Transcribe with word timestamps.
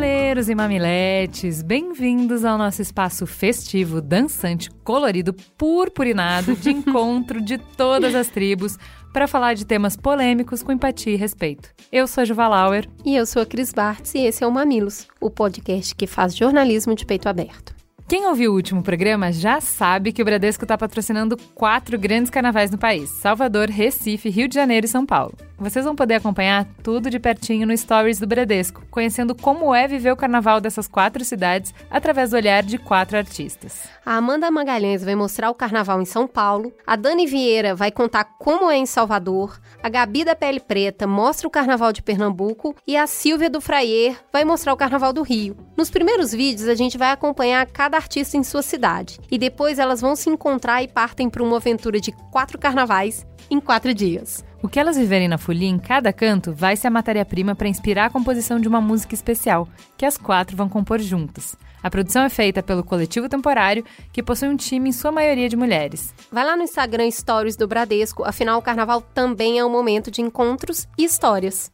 Mamileiros 0.00 0.48
e 0.48 0.54
mamiletes, 0.54 1.60
bem-vindos 1.60 2.42
ao 2.42 2.56
nosso 2.56 2.80
espaço 2.80 3.26
festivo, 3.26 4.00
dançante, 4.00 4.70
colorido, 4.82 5.34
purpurinado 5.58 6.56
de 6.56 6.70
encontro 6.72 7.38
de 7.38 7.58
todas 7.58 8.14
as 8.14 8.28
tribos 8.28 8.78
para 9.12 9.28
falar 9.28 9.52
de 9.52 9.66
temas 9.66 9.98
polêmicos 9.98 10.62
com 10.62 10.72
empatia 10.72 11.12
e 11.12 11.16
respeito. 11.16 11.68
Eu 11.92 12.06
sou 12.06 12.22
a 12.22 12.24
Juva 12.24 12.48
Lauer. 12.48 12.88
E 13.04 13.14
eu 13.14 13.26
sou 13.26 13.42
a 13.42 13.46
Cris 13.46 13.74
Bartz 13.74 14.14
e 14.14 14.20
esse 14.20 14.42
é 14.42 14.46
o 14.46 14.50
Mamilos, 14.50 15.06
o 15.20 15.28
podcast 15.28 15.94
que 15.94 16.06
faz 16.06 16.34
jornalismo 16.34 16.94
de 16.94 17.04
peito 17.04 17.28
aberto. 17.28 17.79
Quem 18.10 18.26
ouviu 18.26 18.50
o 18.50 18.56
último 18.56 18.82
programa 18.82 19.30
já 19.30 19.60
sabe 19.60 20.12
que 20.12 20.20
o 20.20 20.24
Bradesco 20.24 20.64
está 20.64 20.76
patrocinando 20.76 21.36
quatro 21.54 21.96
grandes 21.96 22.28
carnavais 22.28 22.68
no 22.68 22.76
país: 22.76 23.08
Salvador, 23.08 23.70
Recife, 23.70 24.28
Rio 24.28 24.48
de 24.48 24.56
Janeiro 24.56 24.84
e 24.84 24.88
São 24.88 25.06
Paulo. 25.06 25.32
Vocês 25.56 25.84
vão 25.84 25.94
poder 25.94 26.14
acompanhar 26.14 26.66
tudo 26.82 27.10
de 27.10 27.20
pertinho 27.20 27.66
no 27.66 27.76
Stories 27.76 28.18
do 28.18 28.26
Bradesco, 28.26 28.82
conhecendo 28.90 29.34
como 29.34 29.74
é 29.74 29.86
viver 29.86 30.10
o 30.10 30.16
carnaval 30.16 30.58
dessas 30.58 30.88
quatro 30.88 31.22
cidades 31.22 31.72
através 31.90 32.30
do 32.30 32.36
olhar 32.36 32.62
de 32.62 32.78
quatro 32.78 33.18
artistas. 33.18 33.82
A 34.04 34.16
Amanda 34.16 34.50
Magalhães 34.50 35.04
vai 35.04 35.14
mostrar 35.14 35.50
o 35.50 35.54
carnaval 35.54 36.00
em 36.00 36.06
São 36.06 36.26
Paulo, 36.26 36.72
a 36.86 36.96
Dani 36.96 37.26
Vieira 37.26 37.74
vai 37.74 37.92
contar 37.92 38.24
como 38.24 38.70
é 38.70 38.76
em 38.76 38.86
Salvador, 38.86 39.60
a 39.82 39.88
Gabi 39.90 40.24
da 40.24 40.34
Pele 40.34 40.60
Preta 40.60 41.06
mostra 41.06 41.46
o 41.46 41.50
carnaval 41.50 41.92
de 41.92 42.02
Pernambuco 42.02 42.74
e 42.86 42.96
a 42.96 43.06
Silvia 43.06 43.50
do 43.50 43.60
Fraier 43.60 44.16
vai 44.32 44.46
mostrar 44.46 44.72
o 44.72 44.78
carnaval 44.78 45.12
do 45.12 45.22
Rio. 45.22 45.56
Nos 45.76 45.90
primeiros 45.90 46.32
vídeos, 46.32 46.68
a 46.68 46.74
gente 46.74 46.96
vai 46.96 47.10
acompanhar 47.10 47.66
cada 47.66 47.99
artista 48.00 48.36
em 48.36 48.42
sua 48.42 48.62
cidade 48.62 49.18
e 49.30 49.38
depois 49.38 49.78
elas 49.78 50.00
vão 50.00 50.16
se 50.16 50.28
encontrar 50.28 50.82
e 50.82 50.88
partem 50.88 51.30
para 51.30 51.42
uma 51.42 51.56
aventura 51.56 52.00
de 52.00 52.12
quatro 52.32 52.58
carnavais 52.58 53.26
em 53.50 53.60
quatro 53.60 53.94
dias. 53.94 54.44
O 54.62 54.68
que 54.68 54.78
elas 54.78 54.96
viverem 54.96 55.28
na 55.28 55.38
folia 55.38 55.68
em 55.68 55.78
cada 55.78 56.12
canto 56.12 56.52
vai 56.52 56.76
ser 56.76 56.88
a 56.88 56.90
matéria-prima 56.90 57.54
para 57.54 57.68
inspirar 57.68 58.06
a 58.06 58.10
composição 58.10 58.60
de 58.60 58.68
uma 58.68 58.80
música 58.80 59.14
especial, 59.14 59.68
que 59.96 60.04
as 60.04 60.18
quatro 60.18 60.56
vão 60.56 60.68
compor 60.68 60.98
juntas. 61.00 61.56
A 61.82 61.90
produção 61.90 62.24
é 62.24 62.28
feita 62.28 62.62
pelo 62.62 62.84
Coletivo 62.84 63.28
Temporário, 63.28 63.84
que 64.12 64.22
possui 64.22 64.48
um 64.48 64.56
time 64.56 64.90
em 64.90 64.92
sua 64.92 65.10
maioria 65.10 65.48
de 65.48 65.56
mulheres. 65.56 66.14
Vai 66.30 66.44
lá 66.44 66.56
no 66.56 66.62
Instagram 66.62 67.10
Stories 67.10 67.56
do 67.56 67.66
Bradesco, 67.66 68.22
afinal 68.22 68.58
o 68.58 68.62
carnaval 68.62 69.00
também 69.00 69.58
é 69.58 69.64
um 69.64 69.70
momento 69.70 70.10
de 70.10 70.20
encontros 70.20 70.86
e 70.98 71.04
histórias. 71.04 71.70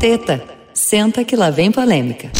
Teta, 0.00 0.42
senta 0.72 1.22
que 1.22 1.36
lá 1.36 1.50
vem 1.50 1.70
polêmica. 1.70 2.30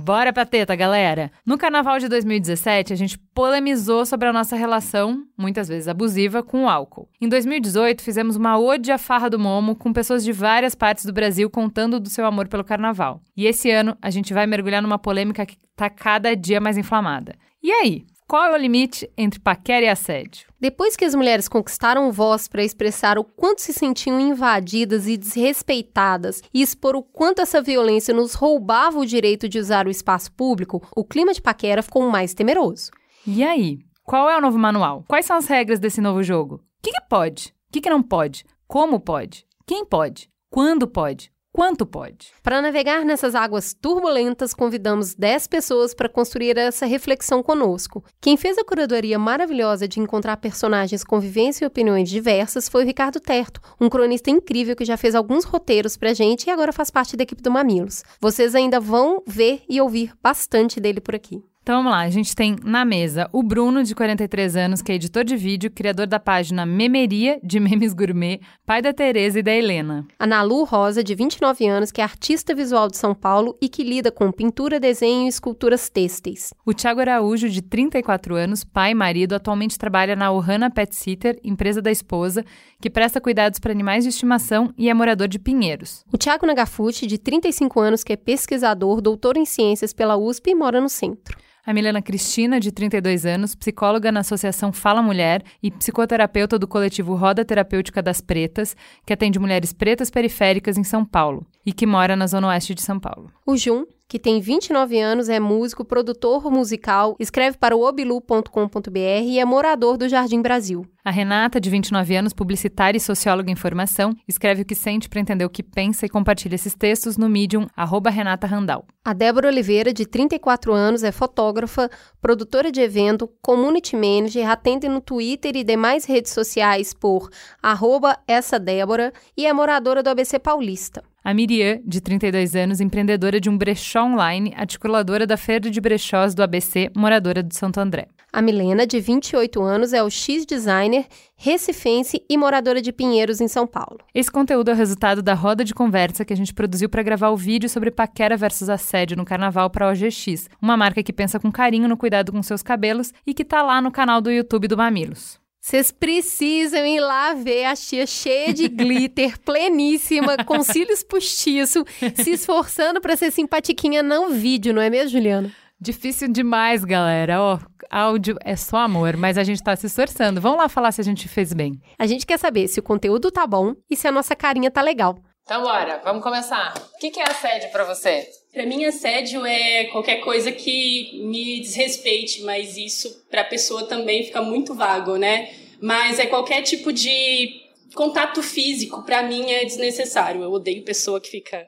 Bora 0.00 0.32
pra 0.32 0.46
teta, 0.46 0.76
galera! 0.76 1.32
No 1.44 1.58
carnaval 1.58 1.98
de 1.98 2.06
2017, 2.06 2.92
a 2.92 2.96
gente 2.96 3.18
polemizou 3.34 4.06
sobre 4.06 4.28
a 4.28 4.32
nossa 4.32 4.54
relação, 4.54 5.24
muitas 5.36 5.66
vezes 5.66 5.88
abusiva, 5.88 6.40
com 6.40 6.62
o 6.62 6.68
álcool. 6.68 7.08
Em 7.20 7.28
2018, 7.28 8.00
fizemos 8.00 8.36
uma 8.36 8.56
ode 8.56 8.92
à 8.92 8.96
farra 8.96 9.28
do 9.28 9.40
Momo 9.40 9.74
com 9.74 9.92
pessoas 9.92 10.22
de 10.22 10.30
várias 10.30 10.72
partes 10.76 11.04
do 11.04 11.12
Brasil 11.12 11.50
contando 11.50 11.98
do 11.98 12.08
seu 12.08 12.24
amor 12.24 12.46
pelo 12.46 12.62
carnaval. 12.62 13.20
E 13.36 13.44
esse 13.44 13.72
ano, 13.72 13.98
a 14.00 14.08
gente 14.08 14.32
vai 14.32 14.46
mergulhar 14.46 14.80
numa 14.80 15.00
polêmica 15.00 15.44
que 15.44 15.56
tá 15.74 15.90
cada 15.90 16.36
dia 16.36 16.60
mais 16.60 16.78
inflamada. 16.78 17.34
E 17.60 17.72
aí? 17.72 18.06
Qual 18.28 18.44
é 18.44 18.54
o 18.54 18.56
limite 18.56 19.10
entre 19.16 19.40
paquera 19.40 19.84
e 19.84 19.88
assédio? 19.88 20.47
Depois 20.60 20.96
que 20.96 21.04
as 21.04 21.14
mulheres 21.14 21.46
conquistaram 21.46 22.10
voz 22.10 22.48
para 22.48 22.64
expressar 22.64 23.16
o 23.16 23.22
quanto 23.22 23.60
se 23.60 23.72
sentiam 23.72 24.18
invadidas 24.18 25.06
e 25.06 25.16
desrespeitadas 25.16 26.42
e 26.52 26.60
expor 26.60 26.96
o 26.96 27.02
quanto 27.02 27.40
essa 27.40 27.62
violência 27.62 28.12
nos 28.12 28.34
roubava 28.34 28.98
o 28.98 29.06
direito 29.06 29.48
de 29.48 29.60
usar 29.60 29.86
o 29.86 29.90
espaço 29.90 30.32
público, 30.32 30.82
o 30.96 31.04
clima 31.04 31.32
de 31.32 31.40
paquera 31.40 31.80
ficou 31.80 32.10
mais 32.10 32.34
temeroso. 32.34 32.90
E 33.24 33.44
aí? 33.44 33.78
Qual 34.02 34.28
é 34.28 34.36
o 34.36 34.40
novo 34.40 34.58
manual? 34.58 35.04
Quais 35.06 35.26
são 35.26 35.36
as 35.36 35.46
regras 35.46 35.78
desse 35.78 36.00
novo 36.00 36.24
jogo? 36.24 36.56
O 36.56 36.60
que, 36.82 36.90
que 36.90 37.08
pode? 37.08 37.54
O 37.68 37.72
que, 37.72 37.80
que 37.80 37.90
não 37.90 38.02
pode? 38.02 38.44
Como 38.66 38.98
pode? 38.98 39.46
Quem 39.64 39.84
pode? 39.84 40.28
Quando 40.50 40.88
pode? 40.88 41.30
Quanto 41.58 41.84
pode. 41.84 42.28
Para 42.40 42.62
navegar 42.62 43.04
nessas 43.04 43.34
águas 43.34 43.74
turbulentas, 43.74 44.54
convidamos 44.54 45.16
10 45.16 45.48
pessoas 45.48 45.92
para 45.92 46.08
construir 46.08 46.56
essa 46.56 46.86
reflexão 46.86 47.42
conosco. 47.42 48.04
Quem 48.20 48.36
fez 48.36 48.56
a 48.56 48.64
curadoria 48.64 49.18
maravilhosa 49.18 49.88
de 49.88 49.98
encontrar 49.98 50.36
personagens 50.36 51.02
com 51.02 51.18
vivência 51.18 51.64
e 51.64 51.66
opiniões 51.66 52.08
diversas 52.08 52.68
foi 52.68 52.84
o 52.84 52.86
Ricardo 52.86 53.18
Terto, 53.18 53.60
um 53.80 53.88
cronista 53.88 54.30
incrível 54.30 54.76
que 54.76 54.84
já 54.84 54.96
fez 54.96 55.16
alguns 55.16 55.44
roteiros 55.44 55.96
pra 55.96 56.14
gente 56.14 56.46
e 56.46 56.50
agora 56.50 56.72
faz 56.72 56.92
parte 56.92 57.16
da 57.16 57.24
equipe 57.24 57.42
do 57.42 57.50
Mamilos. 57.50 58.04
Vocês 58.20 58.54
ainda 58.54 58.78
vão 58.78 59.20
ver 59.26 59.64
e 59.68 59.80
ouvir 59.80 60.12
bastante 60.22 60.78
dele 60.78 61.00
por 61.00 61.16
aqui. 61.16 61.42
Então 61.68 61.82
vamos 61.82 61.92
lá, 61.92 61.98
a 61.98 62.08
gente 62.08 62.34
tem 62.34 62.56
na 62.64 62.82
mesa 62.82 63.28
o 63.30 63.42
Bruno, 63.42 63.84
de 63.84 63.94
43 63.94 64.56
anos, 64.56 64.80
que 64.80 64.90
é 64.90 64.94
editor 64.94 65.22
de 65.22 65.36
vídeo, 65.36 65.70
criador 65.70 66.06
da 66.06 66.18
página 66.18 66.64
Memeria, 66.64 67.38
de 67.44 67.60
memes 67.60 67.92
gourmet, 67.92 68.40
pai 68.64 68.80
da 68.80 68.90
Tereza 68.90 69.40
e 69.40 69.42
da 69.42 69.52
Helena. 69.52 70.06
A 70.18 70.26
Nalu 70.26 70.64
Rosa, 70.64 71.04
de 71.04 71.14
29 71.14 71.66
anos, 71.68 71.92
que 71.92 72.00
é 72.00 72.04
artista 72.04 72.54
visual 72.54 72.88
de 72.88 72.96
São 72.96 73.14
Paulo 73.14 73.54
e 73.60 73.68
que 73.68 73.84
lida 73.84 74.10
com 74.10 74.32
pintura, 74.32 74.80
desenho 74.80 75.26
e 75.26 75.28
esculturas 75.28 75.90
têxteis. 75.90 76.54
O 76.64 76.72
Thiago 76.72 77.00
Araújo, 77.00 77.50
de 77.50 77.60
34 77.60 78.34
anos, 78.34 78.64
pai 78.64 78.92
e 78.92 78.94
marido, 78.94 79.34
atualmente 79.34 79.76
trabalha 79.76 80.16
na 80.16 80.32
Ohana 80.32 80.70
Pet 80.70 80.96
Sitter, 80.96 81.38
empresa 81.44 81.82
da 81.82 81.90
esposa, 81.90 82.46
que 82.80 82.88
presta 82.88 83.20
cuidados 83.20 83.58
para 83.58 83.72
animais 83.72 84.04
de 84.04 84.08
estimação 84.08 84.72
e 84.78 84.88
é 84.88 84.94
morador 84.94 85.28
de 85.28 85.38
Pinheiros. 85.38 86.02
O 86.10 86.16
Thiago 86.16 86.46
Nagafuti, 86.46 87.06
de 87.06 87.18
35 87.18 87.78
anos, 87.78 88.02
que 88.02 88.14
é 88.14 88.16
pesquisador, 88.16 89.02
doutor 89.02 89.36
em 89.36 89.44
ciências 89.44 89.92
pela 89.92 90.16
USP 90.16 90.52
e 90.52 90.54
mora 90.54 90.80
no 90.80 90.88
centro. 90.88 91.36
A 91.68 91.74
Milena 91.74 92.00
Cristina, 92.00 92.58
de 92.58 92.72
32 92.72 93.26
anos, 93.26 93.54
psicóloga 93.54 94.10
na 94.10 94.20
Associação 94.20 94.72
Fala 94.72 95.02
Mulher 95.02 95.42
e 95.62 95.70
psicoterapeuta 95.70 96.58
do 96.58 96.66
coletivo 96.66 97.14
Roda 97.14 97.44
Terapêutica 97.44 98.00
das 98.00 98.22
Pretas, 98.22 98.74
que 99.04 99.12
atende 99.12 99.38
mulheres 99.38 99.70
pretas 99.70 100.08
periféricas 100.08 100.78
em 100.78 100.82
São 100.82 101.04
Paulo 101.04 101.46
e 101.66 101.74
que 101.74 101.84
mora 101.84 102.16
na 102.16 102.26
Zona 102.26 102.48
Oeste 102.48 102.74
de 102.74 102.80
São 102.80 102.98
Paulo. 102.98 103.30
O 103.44 103.54
Jun, 103.54 103.84
que 104.08 104.18
tem 104.18 104.40
29 104.40 104.98
anos, 104.98 105.28
é 105.28 105.38
músico, 105.38 105.84
produtor 105.84 106.50
musical, 106.50 107.14
escreve 107.20 107.58
para 107.58 107.76
o 107.76 107.86
obilu.com.br 107.86 108.98
e 109.22 109.38
é 109.38 109.44
morador 109.44 109.98
do 109.98 110.08
Jardim 110.08 110.40
Brasil. 110.40 110.86
A 111.04 111.10
Renata, 111.10 111.60
de 111.60 111.68
29 111.68 112.16
anos, 112.16 112.32
publicitária 112.32 112.96
e 112.96 113.00
socióloga 113.00 113.50
em 113.50 113.56
formação, 113.56 114.14
escreve 114.26 114.62
o 114.62 114.64
que 114.64 114.74
sente 114.74 115.08
para 115.08 115.20
entender 115.20 115.44
o 115.44 115.50
que 115.50 115.62
pensa 115.62 116.06
e 116.06 116.08
compartilha 116.08 116.54
esses 116.54 116.74
textos 116.74 117.18
no 117.18 117.28
Medium, 117.28 117.66
arroba 117.76 118.08
Renata 118.08 118.46
Randall. 118.46 118.86
A 119.04 119.12
Débora 119.12 119.48
Oliveira, 119.48 119.92
de 119.92 120.06
34 120.06 120.72
anos, 120.72 121.02
é 121.02 121.12
fotógrafa, 121.12 121.90
produtora 122.20 122.72
de 122.72 122.80
evento, 122.80 123.30
community 123.42 123.94
manager, 123.94 124.48
atende 124.48 124.88
no 124.88 125.02
Twitter 125.02 125.54
e 125.54 125.64
demais 125.64 126.06
redes 126.06 126.32
sociais 126.32 126.94
por 126.94 127.28
arroba 127.62 128.18
essa 128.26 128.58
Débora 128.58 129.12
e 129.36 129.46
é 129.46 129.52
moradora 129.52 130.02
do 130.02 130.10
ABC 130.10 130.38
Paulista. 130.38 131.02
A 131.28 131.34
Miriam, 131.34 131.78
de 131.84 132.00
32 132.00 132.56
anos, 132.56 132.80
empreendedora 132.80 133.38
de 133.38 133.50
um 133.50 133.58
brechó 133.58 134.02
online, 134.02 134.54
articuladora 134.56 135.26
da 135.26 135.36
Feira 135.36 135.70
de 135.70 135.78
Brechós 135.78 136.34
do 136.34 136.42
ABC, 136.42 136.90
moradora 136.96 137.42
de 137.42 137.54
Santo 137.54 137.78
André. 137.78 138.08
A 138.32 138.40
Milena, 138.40 138.86
de 138.86 138.98
28 138.98 139.60
anos, 139.60 139.92
é 139.92 140.02
o 140.02 140.08
X-designer, 140.08 141.04
recifense 141.36 142.24
e 142.30 142.38
moradora 142.38 142.80
de 142.80 142.90
Pinheiros, 142.92 143.42
em 143.42 143.46
São 143.46 143.66
Paulo. 143.66 143.98
Esse 144.14 144.30
conteúdo 144.30 144.70
é 144.70 144.72
o 144.72 144.76
resultado 144.76 145.22
da 145.22 145.34
roda 145.34 145.66
de 145.66 145.74
conversa 145.74 146.24
que 146.24 146.32
a 146.32 146.36
gente 146.36 146.54
produziu 146.54 146.88
para 146.88 147.02
gravar 147.02 147.28
o 147.28 147.36
vídeo 147.36 147.68
sobre 147.68 147.90
paquera 147.90 148.34
versus 148.34 148.70
assédio 148.70 149.14
no 149.14 149.26
carnaval 149.26 149.68
para 149.68 149.84
a 149.86 149.90
OGX, 149.90 150.48
uma 150.62 150.78
marca 150.78 151.02
que 151.02 151.12
pensa 151.12 151.38
com 151.38 151.52
carinho 151.52 151.88
no 151.88 151.96
cuidado 151.98 152.32
com 152.32 152.42
seus 152.42 152.62
cabelos 152.62 153.12
e 153.26 153.34
que 153.34 153.44
tá 153.44 153.60
lá 153.62 153.82
no 153.82 153.92
canal 153.92 154.22
do 154.22 154.30
YouTube 154.30 154.66
do 154.66 154.78
Mamilos. 154.78 155.38
Vocês 155.68 155.92
precisam 155.92 156.86
ir 156.86 156.98
lá 156.98 157.34
ver 157.34 157.66
a 157.66 157.76
tia 157.76 158.06
cheia 158.06 158.54
de 158.54 158.68
glitter, 158.68 159.38
pleníssima, 159.44 160.42
com 160.42 160.62
cílios 160.62 161.02
postiços, 161.02 161.84
se 162.14 162.30
esforçando 162.30 163.02
para 163.02 163.14
ser 163.18 163.30
simpatiquinha 163.30 164.02
no 164.02 164.30
vídeo, 164.30 164.72
não 164.72 164.80
é 164.80 164.88
mesmo, 164.88 165.10
Juliana? 165.10 165.52
Difícil 165.78 166.32
demais, 166.32 166.86
galera. 166.86 167.42
Ó, 167.42 167.58
áudio 167.90 168.38
é 168.42 168.56
só 168.56 168.78
amor, 168.78 169.14
mas 169.18 169.36
a 169.36 169.44
gente 169.44 169.62
tá 169.62 169.76
se 169.76 169.88
esforçando. 169.88 170.40
Vamos 170.40 170.56
lá 170.56 170.70
falar 170.70 170.90
se 170.90 171.02
a 171.02 171.04
gente 171.04 171.28
fez 171.28 171.52
bem. 171.52 171.78
A 171.98 172.06
gente 172.06 172.24
quer 172.24 172.38
saber 172.38 172.66
se 172.66 172.80
o 172.80 172.82
conteúdo 172.82 173.30
tá 173.30 173.46
bom 173.46 173.74
e 173.90 173.94
se 173.94 174.08
a 174.08 174.12
nossa 174.12 174.34
carinha 174.34 174.70
tá 174.70 174.80
legal. 174.80 175.18
Então 175.42 175.62
bora, 175.62 176.00
vamos 176.02 176.22
começar. 176.22 176.72
O 176.94 176.98
que 176.98 177.20
é 177.20 177.30
assédio 177.30 177.70
para 177.72 177.84
você? 177.84 178.26
Para 178.52 178.66
mim, 178.66 178.84
assédio 178.84 179.44
é 179.44 179.84
qualquer 179.84 180.16
coisa 180.16 180.50
que 180.50 181.20
me 181.24 181.60
desrespeite, 181.60 182.42
mas 182.42 182.76
isso 182.76 183.26
para 183.30 183.42
a 183.42 183.44
pessoa 183.44 183.84
também 183.84 184.24
fica 184.24 184.42
muito 184.42 184.74
vago, 184.74 185.16
né? 185.16 185.50
Mas 185.80 186.18
é 186.18 186.26
qualquer 186.26 186.62
tipo 186.62 186.92
de 186.92 187.60
contato 187.94 188.42
físico, 188.42 189.02
para 189.02 189.22
mim 189.22 189.50
é 189.50 189.64
desnecessário. 189.64 190.42
Eu 190.42 190.52
odeio 190.52 190.82
pessoa 190.82 191.20
que 191.20 191.30
fica 191.30 191.66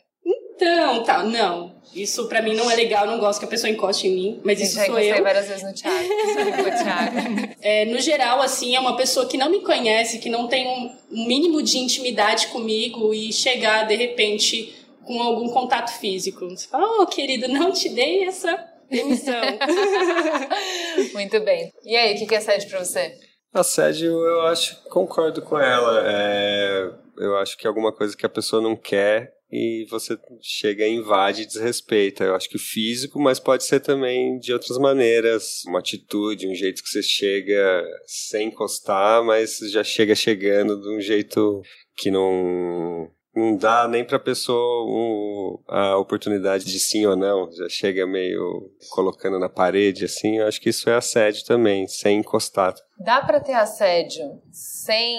então, 0.60 1.02
tá, 1.02 1.24
não. 1.24 1.74
Isso 1.94 2.28
pra 2.28 2.42
mim 2.42 2.54
não 2.54 2.70
é 2.70 2.76
legal, 2.76 3.06
não 3.06 3.18
gosto 3.18 3.38
que 3.40 3.46
a 3.46 3.48
pessoa 3.48 3.70
encoste 3.70 4.06
em 4.06 4.14
mim, 4.14 4.40
mas 4.44 4.60
isso 4.60 4.78
eu 4.78 4.86
sou 4.86 4.98
eu. 4.98 5.22
várias 5.22 5.48
vezes 5.48 5.62
no 5.64 5.72
Thiago. 5.72 6.06
Thiago. 6.84 7.56
É, 7.62 7.86
no 7.86 7.98
geral, 7.98 8.42
assim, 8.42 8.76
é 8.76 8.80
uma 8.80 8.94
pessoa 8.94 9.26
que 9.26 9.38
não 9.38 9.50
me 9.50 9.60
conhece, 9.60 10.18
que 10.18 10.28
não 10.28 10.46
tem 10.46 10.68
um 10.68 10.94
mínimo 11.26 11.62
de 11.62 11.78
intimidade 11.78 12.48
comigo 12.48 13.14
e 13.14 13.32
chegar, 13.32 13.84
de 13.84 13.96
repente, 13.96 14.74
com 15.10 15.20
algum 15.20 15.48
contato 15.48 15.98
físico. 15.98 16.48
Você 16.48 16.68
fala, 16.68 17.02
oh, 17.02 17.06
querido, 17.06 17.48
não 17.48 17.72
te 17.72 17.88
dei 17.88 18.22
essa 18.22 18.56
demissão. 18.88 19.34
Muito 21.12 21.40
bem. 21.40 21.72
E 21.84 21.96
aí, 21.96 22.14
o 22.14 22.26
que 22.28 22.32
é 22.32 22.38
assédio 22.38 22.70
pra 22.70 22.84
você? 22.84 23.12
Assédio, 23.52 24.12
eu 24.12 24.42
acho, 24.42 24.80
concordo 24.84 25.42
com 25.42 25.58
ela. 25.58 26.04
É, 26.06 26.92
eu 27.18 27.36
acho 27.38 27.58
que 27.58 27.66
é 27.66 27.68
alguma 27.68 27.92
coisa 27.92 28.16
que 28.16 28.24
a 28.24 28.28
pessoa 28.28 28.62
não 28.62 28.76
quer 28.76 29.32
e 29.50 29.84
você 29.90 30.16
chega 30.40 30.86
e 30.86 30.94
invade 30.94 31.42
e 31.42 31.46
desrespeita. 31.46 32.22
Eu 32.22 32.36
acho 32.36 32.48
que 32.48 32.56
físico, 32.56 33.18
mas 33.18 33.40
pode 33.40 33.64
ser 33.64 33.80
também 33.80 34.38
de 34.38 34.52
outras 34.52 34.78
maneiras. 34.78 35.64
Uma 35.66 35.80
atitude, 35.80 36.46
um 36.46 36.54
jeito 36.54 36.84
que 36.84 36.88
você 36.88 37.02
chega 37.02 37.84
sem 38.06 38.46
encostar, 38.46 39.24
mas 39.24 39.58
já 39.72 39.82
chega 39.82 40.14
chegando 40.14 40.80
de 40.80 40.88
um 40.88 41.00
jeito 41.00 41.62
que 41.96 42.12
não 42.12 43.10
não 43.34 43.56
dá 43.56 43.86
nem 43.86 44.04
para 44.04 44.16
a 44.16 44.20
pessoa 44.20 44.84
um, 44.86 45.58
a 45.68 45.96
oportunidade 45.96 46.64
de 46.64 46.78
sim 46.80 47.06
ou 47.06 47.16
não, 47.16 47.50
já 47.52 47.68
chega 47.68 48.06
meio 48.06 48.70
colocando 48.90 49.38
na 49.38 49.48
parede 49.48 50.04
assim. 50.04 50.38
Eu 50.38 50.46
acho 50.46 50.60
que 50.60 50.70
isso 50.70 50.88
é 50.90 50.96
assédio 50.96 51.44
também, 51.44 51.86
sem 51.86 52.18
encostar. 52.18 52.74
Dá 52.98 53.20
para 53.22 53.40
ter 53.40 53.54
assédio 53.54 54.40
sem 54.50 55.16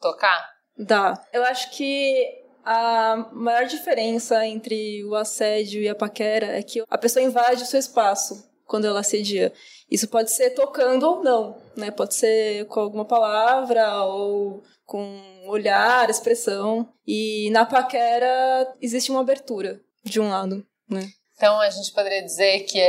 tocar? 0.00 0.48
Dá. 0.76 1.14
Eu 1.32 1.42
acho 1.44 1.70
que 1.72 2.14
a 2.64 3.28
maior 3.32 3.66
diferença 3.66 4.46
entre 4.46 5.04
o 5.04 5.14
assédio 5.14 5.82
e 5.82 5.88
a 5.88 5.94
paquera 5.94 6.58
é 6.58 6.62
que 6.62 6.82
a 6.88 6.98
pessoa 6.98 7.24
invade 7.24 7.62
o 7.62 7.66
seu 7.66 7.80
espaço 7.80 8.46
quando 8.68 8.86
ela 8.86 9.00
assedia. 9.00 9.52
Isso 9.90 10.06
pode 10.06 10.30
ser 10.30 10.50
tocando 10.50 11.02
ou 11.04 11.24
não, 11.24 11.60
né? 11.74 11.90
Pode 11.90 12.14
ser 12.14 12.66
com 12.66 12.78
alguma 12.78 13.06
palavra 13.06 14.04
ou 14.04 14.62
com 14.84 15.44
olhar, 15.46 16.08
expressão. 16.08 16.88
E 17.06 17.50
na 17.50 17.64
paquera 17.64 18.72
existe 18.80 19.10
uma 19.10 19.22
abertura 19.22 19.80
de 20.04 20.20
um 20.20 20.28
lado, 20.28 20.64
né? 20.88 21.08
Então 21.34 21.58
a 21.60 21.70
gente 21.70 21.90
poderia 21.92 22.22
dizer 22.22 22.60
que 22.64 22.80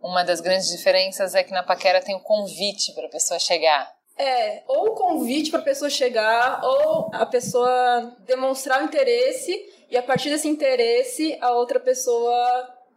uma 0.00 0.22
das 0.22 0.40
grandes 0.40 0.68
diferenças 0.68 1.34
é 1.34 1.42
que 1.42 1.52
na 1.52 1.62
paquera 1.62 2.00
tem 2.00 2.14
o 2.14 2.18
um 2.18 2.22
convite 2.22 2.92
para 2.94 3.06
a 3.06 3.10
pessoa 3.10 3.40
chegar. 3.40 3.94
É, 4.18 4.62
ou 4.66 4.90
o 4.90 4.94
convite 4.94 5.50
para 5.50 5.60
a 5.60 5.64
pessoa 5.64 5.90
chegar, 5.90 6.64
ou 6.64 7.10
a 7.12 7.26
pessoa 7.26 8.16
demonstrar 8.20 8.80
o 8.80 8.84
interesse 8.84 9.52
e 9.90 9.96
a 9.96 10.02
partir 10.02 10.30
desse 10.30 10.48
interesse 10.48 11.36
a 11.40 11.52
outra 11.52 11.78
pessoa 11.78 12.34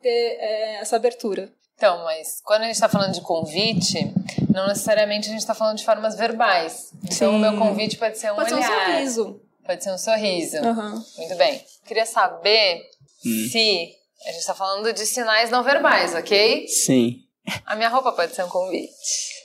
ter 0.01 0.37
é, 0.39 0.75
essa 0.75 0.95
abertura. 0.95 1.51
Então, 1.79 2.03
mas 2.03 2.41
quando 2.43 2.63
a 2.63 2.65
gente 2.65 2.75
está 2.75 2.89
falando 2.89 3.13
de 3.13 3.21
convite, 3.21 4.13
não 4.53 4.67
necessariamente 4.67 5.29
a 5.29 5.31
gente 5.31 5.39
está 5.39 5.53
falando 5.53 5.77
de 5.77 5.85
formas 5.85 6.13
verbais. 6.13 6.91
Então, 7.05 7.31
Sim. 7.31 7.37
o 7.37 7.39
meu 7.39 7.57
convite 7.57 7.95
pode 7.95 8.17
ser 8.17 8.33
um 8.33 8.35
pode 8.35 8.53
olhar. 8.53 8.67
Pode 8.67 8.85
ser 8.85 8.91
um 8.91 8.93
sorriso. 8.93 9.41
Pode 9.65 9.83
ser 9.85 9.91
um 9.93 9.97
sorriso. 9.97 10.57
Uhum. 10.57 11.03
Muito 11.17 11.35
bem. 11.37 11.63
Queria 11.85 12.05
saber 12.05 12.81
hum. 13.25 13.47
se 13.49 13.93
a 14.25 14.31
gente 14.31 14.41
está 14.41 14.53
falando 14.53 14.91
de 14.91 15.05
sinais 15.05 15.49
não 15.49 15.63
verbais, 15.63 16.13
ok? 16.15 16.67
Sim. 16.67 17.21
A 17.65 17.77
minha 17.77 17.87
roupa 17.87 18.11
pode 18.11 18.35
ser 18.35 18.43
um 18.43 18.49
convite? 18.49 18.91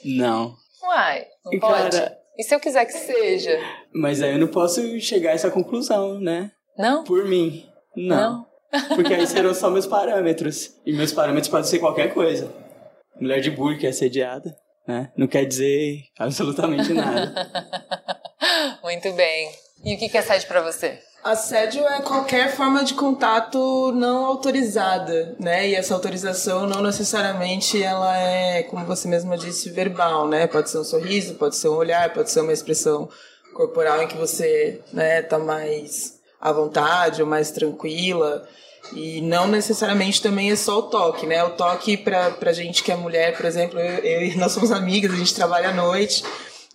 Não. 0.03 0.57
Uai, 0.83 1.25
não 1.45 1.57
pode? 1.57 1.97
Cara, 1.97 2.17
e 2.37 2.43
se 2.43 2.53
eu 2.53 2.59
quiser 2.59 2.83
que 2.83 2.91
seja? 2.91 3.57
Mas 3.93 4.21
aí 4.21 4.33
eu 4.33 4.39
não 4.39 4.49
posso 4.49 4.99
chegar 4.99 5.29
a 5.29 5.35
essa 5.35 5.49
conclusão, 5.49 6.19
né? 6.19 6.51
Não? 6.77 7.05
Por 7.05 7.23
mim. 7.23 7.65
Não. 7.95 8.17
não. 8.17 8.54
Porque 8.95 9.13
aí 9.13 9.25
serão 9.27 9.53
só 9.53 9.69
meus 9.69 9.87
parâmetros. 9.87 10.75
E 10.85 10.93
meus 10.93 11.11
parâmetros 11.11 11.49
podem 11.49 11.65
ser 11.65 11.79
qualquer 11.79 12.13
coisa. 12.13 12.51
Mulher 13.19 13.41
de 13.41 13.51
burca 13.51 13.85
é 13.85 13.89
assediada, 13.89 14.55
né? 14.87 15.11
Não 15.15 15.27
quer 15.27 15.45
dizer 15.45 16.03
absolutamente 16.17 16.93
nada. 16.93 17.33
Muito 18.83 19.11
bem. 19.13 19.49
E 19.83 19.95
o 19.95 19.97
que 19.97 20.15
é 20.15 20.19
assédio 20.19 20.47
para 20.47 20.61
você? 20.61 20.99
Assédio 21.23 21.83
é 21.87 22.01
qualquer 22.01 22.55
forma 22.55 22.83
de 22.83 22.93
contato 22.93 23.91
não 23.93 24.25
autorizada, 24.25 25.35
né? 25.39 25.67
E 25.67 25.73
essa 25.73 25.95
autorização 25.95 26.67
não 26.67 26.83
necessariamente 26.83 27.81
ela 27.81 28.15
é, 28.15 28.61
como 28.61 28.85
você 28.85 29.07
mesma 29.07 29.35
disse, 29.35 29.71
verbal, 29.71 30.27
né? 30.27 30.45
Pode 30.45 30.69
ser 30.69 30.77
um 30.77 30.83
sorriso, 30.83 31.33
pode 31.33 31.55
ser 31.55 31.69
um 31.69 31.77
olhar, 31.77 32.13
pode 32.13 32.29
ser 32.29 32.41
uma 32.41 32.53
expressão 32.53 33.09
corporal 33.55 34.03
em 34.03 34.07
que 34.07 34.15
você, 34.15 34.81
né, 34.93 35.23
tá 35.23 35.39
mais 35.39 36.19
à 36.39 36.51
vontade 36.51 37.23
ou 37.23 37.27
mais 37.27 37.49
tranquila. 37.49 38.47
E 38.93 39.21
não 39.21 39.47
necessariamente 39.47 40.21
também 40.21 40.51
é 40.51 40.55
só 40.55 40.79
o 40.79 40.83
toque, 40.83 41.25
né? 41.25 41.43
O 41.43 41.51
toque 41.51 41.97
pra, 41.97 42.31
pra 42.31 42.53
gente 42.53 42.83
que 42.83 42.91
é 42.91 42.95
mulher, 42.95 43.35
por 43.35 43.45
exemplo, 43.45 43.79
eu, 43.79 44.03
eu 44.03 44.37
nós 44.37 44.51
somos 44.51 44.71
amigas, 44.71 45.13
a 45.13 45.17
gente 45.17 45.33
trabalha 45.33 45.69
à 45.69 45.73
noite 45.73 46.23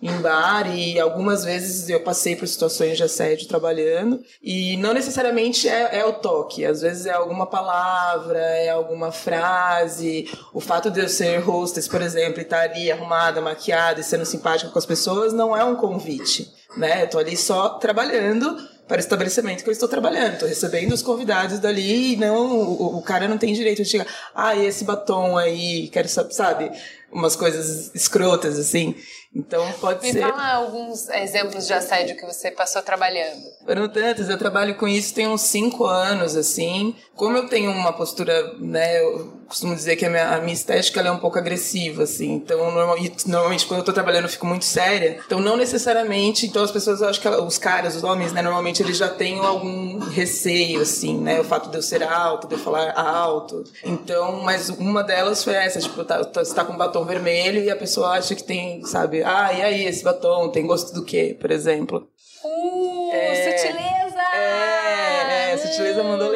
em 0.02 0.16
bar 0.22 0.74
e 0.74 0.98
algumas 0.98 1.44
vezes 1.44 1.88
eu 1.90 2.00
passei 2.00 2.34
por 2.34 2.48
situações 2.48 2.96
de 2.96 3.02
assédio 3.02 3.46
trabalhando 3.46 4.22
e 4.42 4.76
não 4.78 4.94
necessariamente 4.94 5.68
é, 5.68 5.98
é, 5.98 6.04
o 6.06 6.14
toque, 6.14 6.64
às 6.64 6.80
vezes 6.80 7.04
é 7.04 7.12
alguma 7.12 7.46
palavra, 7.46 8.38
é 8.38 8.70
alguma 8.70 9.12
frase, 9.12 10.26
o 10.54 10.60
fato 10.60 10.90
de 10.90 11.00
eu 11.00 11.08
ser 11.08 11.46
hostess, 11.46 11.86
por 11.86 12.00
exemplo, 12.00 12.40
e 12.40 12.42
estar 12.42 12.62
ali 12.62 12.90
arrumada, 12.90 13.42
maquiada 13.42 14.00
e 14.00 14.04
sendo 14.04 14.24
simpática 14.24 14.70
com 14.70 14.78
as 14.78 14.86
pessoas 14.86 15.34
não 15.34 15.54
é 15.54 15.62
um 15.62 15.76
convite, 15.76 16.50
né? 16.76 17.02
Eu 17.02 17.10
tô 17.10 17.18
ali 17.18 17.36
só 17.36 17.70
trabalhando 17.70 18.56
para 18.90 18.96
o 18.96 19.00
estabelecimento 19.00 19.62
que 19.62 19.69
eu 19.69 19.72
estou 19.72 19.88
trabalhando. 19.88 20.32
Estou 20.32 20.48
recebendo 20.48 20.92
os 20.92 21.00
convidados 21.00 21.60
dali 21.60 22.14
e 22.14 22.16
não, 22.16 22.58
o, 22.58 22.98
o, 22.98 23.02
cara 23.02 23.28
não 23.28 23.38
tem 23.38 23.54
direito 23.54 23.84
de 23.84 23.88
chegar, 23.88 24.06
ah, 24.34 24.52
e 24.56 24.66
esse 24.66 24.82
batom 24.82 25.38
aí, 25.38 25.88
quero 25.92 26.08
saber, 26.08 26.32
sabe? 26.32 26.72
Umas 27.12 27.37
coisas 27.37 27.94
escrotas, 27.94 28.58
assim. 28.58 28.96
Então 29.32 29.64
pode 29.75 30.02
Me 30.02 30.12
ser. 30.12 30.25
Me 30.25 30.32
fala 30.32 30.54
alguns 30.54 31.08
exemplos 31.08 31.69
de 31.69 31.72
assédio 31.72 32.16
que 32.16 32.26
você 32.26 32.50
passou 32.50 32.82
trabalhando. 32.82 33.40
Foram 33.64 33.88
tantos, 33.88 34.28
eu 34.28 34.37
trabalho 34.37 34.75
com 34.75 34.88
isso 34.88 35.14
tem 35.14 35.28
uns 35.28 35.42
cinco 35.42 35.84
anos, 35.84 36.34
assim. 36.34 36.96
Como 37.14 37.37
eu 37.37 37.48
tenho 37.48 37.70
uma 37.70 37.92
postura, 37.92 38.54
né, 38.58 39.00
eu 39.04 39.39
costumo 39.50 39.75
dizer 39.75 39.97
que 39.97 40.06
a 40.06 40.08
minha, 40.08 40.29
a 40.29 40.41
minha 40.41 40.55
estética 40.55 41.00
é 41.00 41.11
um 41.11 41.19
pouco 41.19 41.37
agressiva, 41.37 42.05
assim. 42.05 42.35
Então, 42.35 42.70
normalmente, 42.70 43.29
normalmente 43.29 43.67
quando 43.67 43.81
eu 43.81 43.85
tô 43.85 43.93
trabalhando 43.93 44.25
eu 44.25 44.31
fico 44.31 44.47
muito 44.47 44.64
séria. 44.64 45.19
Então, 45.26 45.41
não 45.41 45.56
necessariamente, 45.56 46.47
então 46.47 46.62
as 46.62 46.70
pessoas, 46.70 47.00
eu 47.00 47.08
acho 47.08 47.20
que 47.20 47.29
os 47.29 47.58
caras, 47.58 47.97
os 47.97 48.05
homens, 48.05 48.32
né, 48.32 48.41
normalmente 48.43 48.81
eles 48.81 48.97
já 48.97 49.08
têm 49.08 49.41
algum 49.41 49.99
receio, 49.99 50.81
assim, 50.81 51.19
né, 51.19 51.41
o 51.41 51.44
fato 51.44 51.69
de 51.69 51.76
eu 51.76 51.82
ser 51.82 52.02
alto, 52.05 52.47
de 52.47 52.55
eu 52.55 52.58
falar 52.58 52.93
alto. 52.93 53.64
Então, 53.85 54.41
mas 54.43 54.69
uma 54.69 55.02
delas 55.02 55.43
foi 55.43 55.55
essa, 55.55 55.81
tipo, 55.81 56.05
tá, 56.05 56.23
você 56.23 56.55
tá 56.55 56.64
com 56.64 56.73
um 56.73 56.79
batom 56.79 57.05
vermelho 57.05 57.62
e 57.62 57.70
a 57.70 57.76
pessoa 57.76 58.11
acha 58.11 58.37
que 58.37 58.44
tem, 58.44 58.85
sabe, 58.85 59.25
ah, 59.25 59.52
e 59.52 59.62
aí, 59.62 59.85
esse 59.85 60.05
batom 60.05 60.49
tem 60.50 60.64
gosto 60.64 60.94
do 60.94 61.05
quê, 61.05 61.37
por 61.38 61.50
exemplo? 61.50 62.06
Uh, 62.44 63.11
é, 63.12 63.58
sutileza! 63.58 64.20
É, 64.32 65.52
é, 65.52 65.57
sutileza 65.57 66.02
mandou 66.04 66.30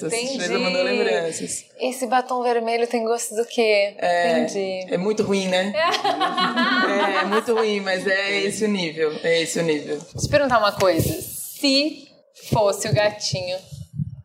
lembranças. 0.00 0.12
Entendi. 0.12 0.58
Mandou 0.58 0.82
lembranças. 0.82 1.64
Esse 1.78 2.06
batom 2.06 2.42
vermelho 2.42 2.86
tem 2.86 3.04
gosto 3.04 3.34
do 3.34 3.44
quê? 3.44 3.94
É, 3.98 4.38
Entendi. 4.38 4.94
É 4.94 4.96
muito 4.96 5.22
ruim, 5.22 5.48
né? 5.48 5.72
é, 7.18 7.22
é 7.22 7.24
muito 7.24 7.54
ruim, 7.54 7.80
mas 7.80 8.06
é 8.06 8.40
esse 8.40 8.64
o 8.64 8.68
nível. 8.68 9.12
É 9.22 9.42
esse 9.42 9.58
o 9.58 9.62
nível. 9.62 9.98
Deixa 9.98 10.16
eu 10.16 10.22
te 10.22 10.28
perguntar 10.28 10.58
uma 10.58 10.72
coisa. 10.72 11.20
Se 11.20 12.08
fosse 12.50 12.88
o 12.88 12.94
gatinho 12.94 13.58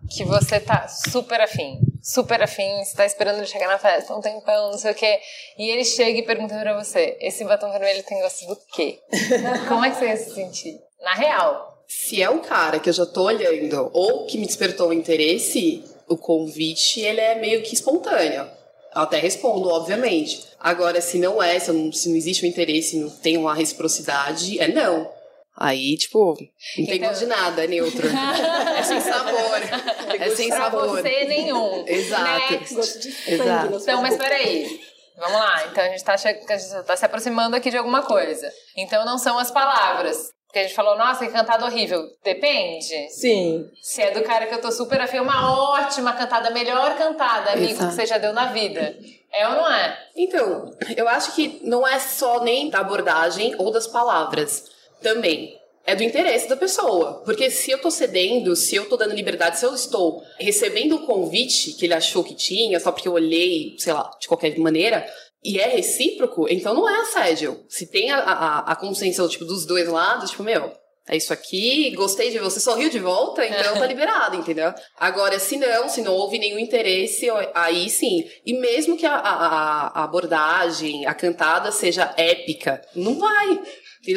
que 0.10 0.24
você 0.24 0.60
tá 0.60 0.88
super 0.88 1.42
afim, 1.42 1.80
super 2.02 2.42
afim, 2.42 2.84
você 2.84 2.96
tá 2.96 3.06
esperando 3.06 3.38
ele 3.38 3.48
chegar 3.48 3.68
na 3.68 3.78
festa 3.78 4.16
um 4.16 4.22
tempão, 4.22 4.72
não 4.72 4.78
sei 4.78 4.92
o 4.92 4.96
quê, 4.96 5.20
e 5.58 5.70
ele 5.70 5.84
chega 5.84 6.20
e 6.20 6.24
pergunta 6.24 6.58
pra 6.58 6.74
você: 6.82 7.18
esse 7.20 7.44
batom 7.44 7.72
vermelho 7.72 8.04
tem 8.04 8.22
gosto 8.22 8.48
do 8.48 8.56
quê? 8.74 9.00
Como 9.68 9.84
é 9.84 9.90
que 9.90 9.98
você 9.98 10.08
ia 10.08 10.18
se 10.18 10.34
sentir? 10.34 10.80
Na 11.02 11.14
real. 11.14 11.77
Se 11.88 12.22
é 12.22 12.30
um 12.30 12.40
cara 12.40 12.80
que 12.80 12.90
eu 12.90 12.94
já 12.94 13.06
tô 13.06 13.24
olhando 13.24 13.90
ou 13.94 14.26
que 14.26 14.38
me 14.38 14.46
despertou 14.46 14.90
o 14.90 14.94
interesse, 14.94 15.84
o 16.08 16.18
convite 16.18 17.00
ele 17.00 17.22
é 17.22 17.36
meio 17.36 17.64
que 17.64 17.74
espontâneo. 17.74 18.50
Eu 18.94 19.02
até 19.02 19.20
respondo, 19.20 19.70
obviamente. 19.70 20.46
Agora, 20.60 21.00
se 21.00 21.18
não 21.18 21.42
é, 21.42 21.60
se 21.60 21.72
não, 21.72 21.92
se 21.92 22.10
não 22.10 22.16
existe 22.16 22.46
um 22.46 22.50
interesse, 22.50 22.98
não 22.98 23.10
tem 23.10 23.38
uma 23.38 23.54
reciprocidade, 23.54 24.60
é 24.60 24.68
não. 24.68 25.10
Aí, 25.56 25.98
tipo, 25.98 26.38
não 26.78 26.86
tem 26.86 26.98
então... 26.98 27.10
gosto 27.10 27.22
de 27.22 27.26
nada, 27.26 27.64
é 27.64 27.68
neutro. 27.68 28.08
é 28.08 28.84
sem 28.84 29.02
sabor. 29.02 29.38
É 30.20 30.30
sem 30.32 30.50
pra 30.50 30.58
sabor. 30.58 30.88
você 30.90 31.26
nenhum. 31.26 31.86
Exato. 31.88 32.54
Next. 32.54 33.32
Exato. 33.32 33.78
Então, 33.78 34.02
mas 34.02 34.18
peraí. 34.18 34.80
Vamos 35.18 35.40
lá. 35.40 35.68
Então 35.68 35.84
a 35.84 35.90
gente, 35.90 36.04
tá, 36.04 36.14
a 36.14 36.18
gente 36.18 36.84
tá 36.86 36.96
se 36.96 37.06
aproximando 37.06 37.56
aqui 37.56 37.70
de 37.70 37.78
alguma 37.78 38.02
coisa. 38.04 38.52
Então 38.76 39.06
não 39.06 39.18
são 39.18 39.38
as 39.38 39.52
palavras. 39.52 40.32
Porque 40.48 40.60
a 40.60 40.64
gente 40.64 40.74
falou, 40.74 40.98
nossa, 40.98 41.26
que 41.26 41.32
cantada 41.32 41.66
horrível. 41.66 42.10
Depende. 42.24 43.10
Sim. 43.10 43.70
Se 43.82 44.02
é 44.02 44.12
do 44.12 44.24
cara 44.24 44.48
que 44.48 44.56
eu 44.56 44.62
tô 44.62 44.72
super 44.72 45.00
afim, 45.02 45.20
uma 45.20 45.54
ótima 45.76 46.14
cantada, 46.14 46.50
melhor 46.50 46.98
cantada, 46.98 47.52
amigo, 47.52 47.72
Exato. 47.72 47.90
que 47.90 47.96
você 47.96 48.06
já 48.06 48.18
deu 48.18 48.34
na 48.34 48.46
vida. 48.48 48.98
É 49.32 49.48
ou 49.48 49.56
não 49.56 49.72
é? 49.72 50.08
Então, 50.16 50.74
eu 50.96 51.08
acho 51.08 51.36
que 51.36 51.60
não 51.64 51.86
é 51.86 52.00
só 52.00 52.42
nem 52.44 52.70
da 52.70 52.80
abordagem 52.80 53.56
ou 53.58 53.72
das 53.72 53.88
palavras 53.88 54.66
também 55.02 55.58
é 55.88 55.96
do 55.96 56.04
interesse 56.04 56.50
da 56.50 56.58
pessoa. 56.58 57.22
Porque 57.24 57.50
se 57.50 57.72
eu 57.72 57.80
tô 57.80 57.90
cedendo, 57.90 58.56
se 58.58 58.76
eu 58.76 58.90
tô 58.90 58.98
dando 58.98 59.16
liberdade, 59.16 59.58
se 59.58 59.66
eu 59.66 59.74
estou 59.74 60.22
recebendo 60.38 60.98
o 60.98 61.06
convite 61.06 61.72
que 61.72 61.86
ele 61.86 61.94
achou 61.94 62.26
que 62.26 62.36
tinha, 62.36 62.78
só 62.78 62.92
porque 62.92 63.08
eu 63.08 63.14
olhei, 63.14 63.74
sei 63.78 63.94
lá, 63.94 64.12
de 64.20 64.28
qualquer 64.28 64.60
maneira, 64.60 65.08
e 65.44 65.60
é 65.60 65.68
recíproco, 65.68 66.48
então 66.50 66.74
não 66.74 66.90
é 66.90 67.02
assédio. 67.02 67.64
Se 67.70 67.88
tem 67.88 68.12
a, 68.12 68.20
a, 68.20 68.60
a 68.72 68.76
consciência 68.76 69.28
tipo, 69.28 69.46
dos 69.46 69.66
dois 69.66 69.88
lados, 69.88 70.32
tipo, 70.32 70.44
meu, 70.44 70.72
é 71.08 71.16
isso 71.16 71.32
aqui, 71.32 71.92
gostei 71.92 72.32
de 72.32 72.40
você, 72.40 72.60
sorriu 72.60 72.90
de 72.90 73.00
volta, 73.00 73.46
então 73.46 73.76
tá 73.76 73.86
liberado, 73.86 74.36
entendeu? 74.36 74.74
Agora, 75.00 75.40
se 75.40 75.56
não, 75.58 75.88
se 75.88 76.02
não 76.02 76.14
houve 76.14 76.38
nenhum 76.38 76.60
interesse, 76.60 77.28
aí 77.54 77.90
sim. 77.90 78.30
E 78.46 78.54
mesmo 78.54 78.98
que 78.98 79.06
a, 79.06 79.16
a, 79.16 79.88
a 79.88 80.04
abordagem, 80.04 81.06
a 81.06 81.14
cantada 81.14 81.72
seja 81.72 82.14
épica, 82.18 82.82
não 82.94 83.18
vai. 83.18 83.62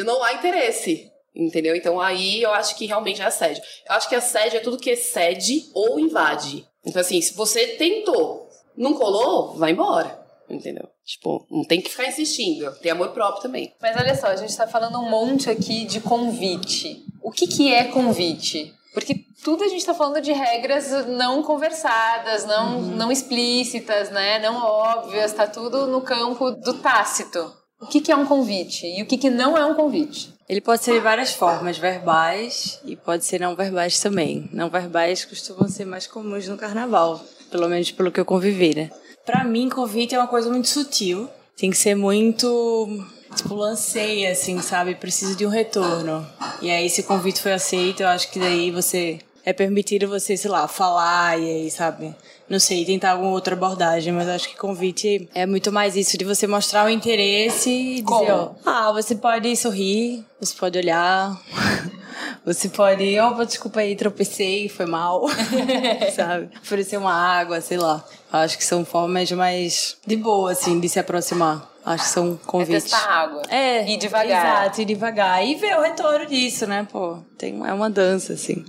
Não 0.03 0.21
há 0.21 0.33
interesse. 0.33 1.09
Entendeu? 1.33 1.77
Então 1.77 1.97
aí 1.99 2.41
eu 2.41 2.51
acho 2.51 2.75
que 2.75 2.85
realmente 2.85 3.21
é 3.21 3.25
assédio. 3.25 3.63
Eu 3.87 3.95
acho 3.95 4.09
que 4.09 4.15
assédio 4.15 4.57
é 4.57 4.61
tudo 4.61 4.77
que 4.77 4.89
excede 4.89 5.69
ou 5.73 5.97
invade. 5.97 6.67
Então, 6.85 6.99
assim, 6.99 7.21
se 7.21 7.33
você 7.33 7.67
tentou, 7.67 8.49
não 8.75 8.93
colou, 8.95 9.53
vai 9.53 9.71
embora. 9.71 10.20
Entendeu? 10.51 10.87
Tipo, 11.05 11.47
não 11.49 11.63
tem 11.63 11.81
que 11.81 11.89
ficar 11.89 12.07
insistindo. 12.07 12.71
Tem 12.81 12.91
amor 12.91 13.09
próprio 13.09 13.41
também. 13.41 13.73
Mas 13.81 13.95
olha 13.95 14.15
só, 14.15 14.27
a 14.27 14.35
gente 14.35 14.55
tá 14.55 14.67
falando 14.67 14.99
um 14.99 15.09
monte 15.09 15.49
aqui 15.49 15.85
de 15.85 16.01
convite. 16.01 17.05
O 17.23 17.31
que, 17.31 17.47
que 17.47 17.73
é 17.73 17.85
convite? 17.85 18.73
Porque 18.93 19.15
tudo 19.43 19.63
a 19.63 19.67
gente 19.67 19.85
tá 19.85 19.93
falando 19.93 20.21
de 20.21 20.33
regras 20.33 21.07
não 21.07 21.41
conversadas, 21.41 22.45
não, 22.45 22.77
uhum. 22.77 22.95
não 22.95 23.11
explícitas, 23.11 24.09
né? 24.09 24.39
Não 24.39 24.57
óbvias, 24.57 25.33
tá 25.33 25.47
tudo 25.47 25.87
no 25.87 26.01
campo 26.01 26.51
do 26.51 26.73
tácito. 26.73 27.53
O 27.81 27.87
que, 27.87 28.01
que 28.01 28.11
é 28.11 28.15
um 28.15 28.25
convite 28.25 28.85
e 28.85 29.01
o 29.01 29.07
que, 29.07 29.17
que 29.17 29.29
não 29.29 29.57
é 29.57 29.65
um 29.65 29.73
convite? 29.73 30.31
Ele 30.47 30.61
pode 30.61 30.83
ser 30.83 30.93
de 30.93 30.99
várias 30.99 31.31
formas, 31.33 31.77
verbais 31.77 32.79
e 32.85 32.95
pode 32.95 33.23
ser 33.23 33.39
não 33.39 33.55
verbais 33.55 33.99
também. 33.99 34.49
Não 34.53 34.69
verbais 34.69 35.25
costumam 35.25 35.67
ser 35.67 35.85
mais 35.85 36.05
comuns 36.05 36.47
no 36.47 36.57
carnaval, 36.57 37.23
pelo 37.49 37.67
menos 37.69 37.89
pelo 37.91 38.11
que 38.11 38.19
eu 38.19 38.25
convivi, 38.25 38.75
né? 38.75 38.91
Pra 39.25 39.43
mim, 39.43 39.69
convite 39.69 40.15
é 40.15 40.17
uma 40.17 40.27
coisa 40.27 40.49
muito 40.49 40.67
sutil. 40.67 41.29
Tem 41.57 41.69
que 41.69 41.77
ser 41.77 41.95
muito. 41.95 43.05
Tipo, 43.35 43.55
lancei, 43.55 44.27
assim, 44.27 44.61
sabe? 44.61 44.95
Preciso 44.95 45.35
de 45.35 45.45
um 45.45 45.49
retorno. 45.49 46.27
E 46.61 46.69
aí, 46.69 46.89
se 46.89 47.01
o 47.01 47.03
convite 47.03 47.41
foi 47.41 47.53
aceito, 47.53 48.01
eu 48.01 48.07
acho 48.07 48.31
que 48.31 48.39
daí 48.39 48.71
você. 48.71 49.19
É 49.43 49.53
permitido 49.53 50.07
você, 50.07 50.37
sei 50.37 50.51
lá, 50.51 50.67
falar 50.67 51.39
e 51.39 51.49
aí, 51.49 51.71
sabe? 51.71 52.15
não 52.51 52.59
sei, 52.59 52.83
tentar 52.83 53.11
alguma 53.11 53.31
outra 53.31 53.55
abordagem, 53.55 54.11
mas 54.11 54.27
acho 54.27 54.49
que 54.49 54.57
convite 54.57 55.29
é 55.33 55.45
muito 55.45 55.71
mais 55.71 55.95
isso 55.95 56.17
de 56.17 56.25
você 56.25 56.45
mostrar 56.45 56.85
o 56.85 56.89
interesse 56.89 57.69
e 57.69 58.01
dizer, 58.01 58.31
ó, 58.31 58.51
ah, 58.65 58.91
você 58.91 59.15
pode 59.15 59.55
sorrir, 59.55 60.25
você 60.37 60.53
pode 60.59 60.77
olhar, 60.77 61.41
você 62.45 62.69
pode, 62.69 63.19
oh, 63.19 63.45
desculpa 63.45 63.81
aí, 63.81 63.95
tropecei, 63.95 64.67
foi 64.67 64.85
mal, 64.85 65.25
sabe? 66.15 66.49
Oferecer 66.61 66.97
uma 66.97 67.13
água, 67.13 67.61
sei 67.61 67.77
lá. 67.77 68.03
Acho 68.31 68.57
que 68.57 68.65
são 68.65 68.83
formas 68.83 69.31
mais 69.31 69.97
de 70.05 70.15
boa, 70.15 70.51
assim, 70.51 70.79
de 70.79 70.89
se 70.89 70.99
aproximar. 70.99 71.69
Acho 71.85 72.03
que 72.03 72.09
são 72.09 72.37
convites. 72.45 72.91
É 72.93 72.97
testar 72.97 73.09
água. 73.09 73.41
É. 73.49 73.87
E 73.91 73.97
devagar. 73.97 74.63
Exato, 74.63 74.81
e 74.81 74.85
devagar. 74.85 75.45
E 75.45 75.55
ver 75.55 75.77
o 75.77 75.81
retorno 75.81 76.25
disso, 76.25 76.65
né? 76.67 76.87
Pô, 76.91 77.17
tem, 77.37 77.59
é 77.65 77.73
uma 77.73 77.89
dança, 77.89 78.33
assim. 78.33 78.63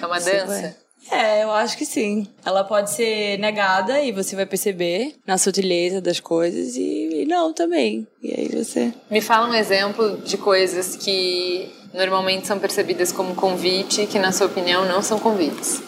É 0.00 0.06
uma 0.06 0.18
dança? 0.18 0.76
É, 1.10 1.42
eu 1.42 1.50
acho 1.50 1.76
que 1.76 1.84
sim. 1.84 2.26
Ela 2.44 2.64
pode 2.64 2.90
ser 2.90 3.38
negada 3.38 4.00
e 4.00 4.12
você 4.12 4.34
vai 4.34 4.46
perceber 4.46 5.14
na 5.26 5.38
sutileza 5.38 6.00
das 6.00 6.20
coisas 6.20 6.76
e, 6.76 7.22
e 7.22 7.26
não 7.26 7.52
também. 7.52 8.06
E 8.22 8.32
aí 8.32 8.48
você. 8.48 8.92
Me 9.10 9.20
fala 9.20 9.48
um 9.48 9.54
exemplo 9.54 10.18
de 10.18 10.36
coisas 10.36 10.96
que 10.96 11.70
normalmente 11.92 12.46
são 12.46 12.58
percebidas 12.58 13.12
como 13.12 13.34
convite, 13.34 14.06
que 14.06 14.18
na 14.18 14.32
sua 14.32 14.46
opinião 14.46 14.86
não 14.86 15.02
são 15.02 15.18
convites. 15.18 15.82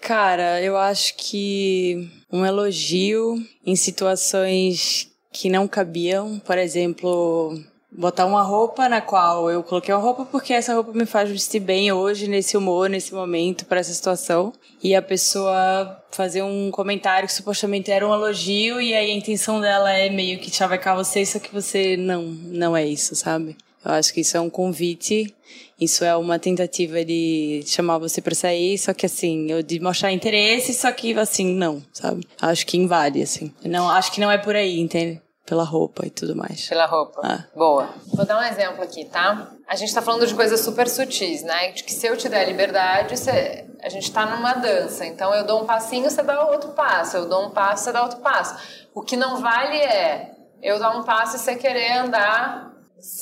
Cara, 0.00 0.60
eu 0.62 0.76
acho 0.76 1.16
que 1.16 2.08
um 2.30 2.44
elogio 2.44 3.34
em 3.64 3.74
situações 3.74 5.10
que 5.32 5.48
não 5.48 5.66
cabiam, 5.66 6.38
por 6.38 6.56
exemplo, 6.58 7.58
botar 7.96 8.26
uma 8.26 8.42
roupa 8.42 8.88
na 8.88 9.00
qual 9.00 9.50
eu 9.50 9.62
coloquei 9.62 9.94
uma 9.94 10.00
roupa 10.00 10.24
porque 10.26 10.52
essa 10.52 10.74
roupa 10.74 10.92
me 10.92 11.06
faz 11.06 11.30
vestir 11.30 11.60
bem 11.60 11.90
hoje, 11.90 12.28
nesse 12.28 12.56
humor, 12.56 12.90
nesse 12.90 13.14
momento, 13.14 13.64
para 13.64 13.80
essa 13.80 13.92
situação. 13.92 14.52
E 14.82 14.94
a 14.94 15.00
pessoa 15.00 16.02
fazer 16.10 16.42
um 16.42 16.70
comentário 16.70 17.26
que 17.26 17.34
supostamente 17.34 17.90
era 17.90 18.06
um 18.06 18.12
elogio 18.12 18.80
e 18.80 18.94
aí 18.94 19.10
a 19.10 19.14
intenção 19.14 19.60
dela 19.60 19.90
é 19.92 20.10
meio 20.10 20.38
que 20.38 20.54
chavecar 20.54 20.94
você, 20.94 21.24
só 21.24 21.38
que 21.38 21.52
você 21.52 21.96
não, 21.96 22.22
não 22.22 22.76
é 22.76 22.86
isso, 22.86 23.14
sabe? 23.14 23.56
Eu 23.84 23.92
acho 23.92 24.12
que 24.12 24.20
isso 24.20 24.36
é 24.36 24.40
um 24.40 24.50
convite, 24.50 25.32
isso 25.80 26.04
é 26.04 26.14
uma 26.16 26.38
tentativa 26.38 27.04
de 27.04 27.62
chamar 27.66 27.98
você 27.98 28.20
para 28.20 28.34
sair, 28.34 28.76
só 28.78 28.92
que 28.92 29.06
assim, 29.06 29.50
eu 29.50 29.62
de 29.62 29.78
mostrar 29.78 30.10
interesse, 30.12 30.74
só 30.74 30.90
que 30.90 31.14
assim, 31.14 31.54
não, 31.54 31.82
sabe? 31.92 32.26
Acho 32.40 32.66
que 32.66 32.76
invade, 32.76 33.22
assim. 33.22 33.52
Não, 33.64 33.88
acho 33.88 34.10
que 34.10 34.20
não 34.20 34.30
é 34.30 34.38
por 34.38 34.56
aí, 34.56 34.80
entende? 34.80 35.20
Pela 35.46 35.62
roupa 35.62 36.04
e 36.04 36.10
tudo 36.10 36.34
mais. 36.34 36.68
Pela 36.68 36.86
roupa. 36.86 37.20
Ah. 37.22 37.44
Boa. 37.54 37.88
Vou 38.12 38.26
dar 38.26 38.38
um 38.38 38.42
exemplo 38.42 38.82
aqui, 38.82 39.04
tá? 39.04 39.52
A 39.66 39.76
gente 39.76 39.94
tá 39.94 40.02
falando 40.02 40.26
de 40.26 40.34
coisas 40.34 40.60
super 40.60 40.88
sutis, 40.88 41.42
né? 41.42 41.70
De 41.70 41.84
que 41.84 41.92
se 41.92 42.06
eu 42.06 42.16
te 42.16 42.28
der 42.28 42.44
liberdade, 42.46 43.16
você... 43.16 43.64
a 43.80 43.88
gente 43.88 44.10
tá 44.10 44.26
numa 44.26 44.54
dança. 44.54 45.06
Então 45.06 45.32
eu 45.32 45.46
dou 45.46 45.62
um 45.62 45.64
passinho, 45.64 46.10
você 46.10 46.22
dá 46.22 46.44
outro 46.46 46.70
passo. 46.70 47.16
Eu 47.16 47.28
dou 47.28 47.46
um 47.46 47.50
passo, 47.50 47.84
você 47.84 47.92
dá 47.92 48.02
outro 48.02 48.18
passo. 48.18 48.56
O 48.92 49.02
que 49.02 49.16
não 49.16 49.40
vale 49.40 49.76
é 49.76 50.32
eu 50.60 50.78
dar 50.80 50.98
um 50.98 51.04
passo 51.04 51.36
e 51.36 51.38
você 51.38 51.54
querer 51.54 51.98
andar 51.98 52.72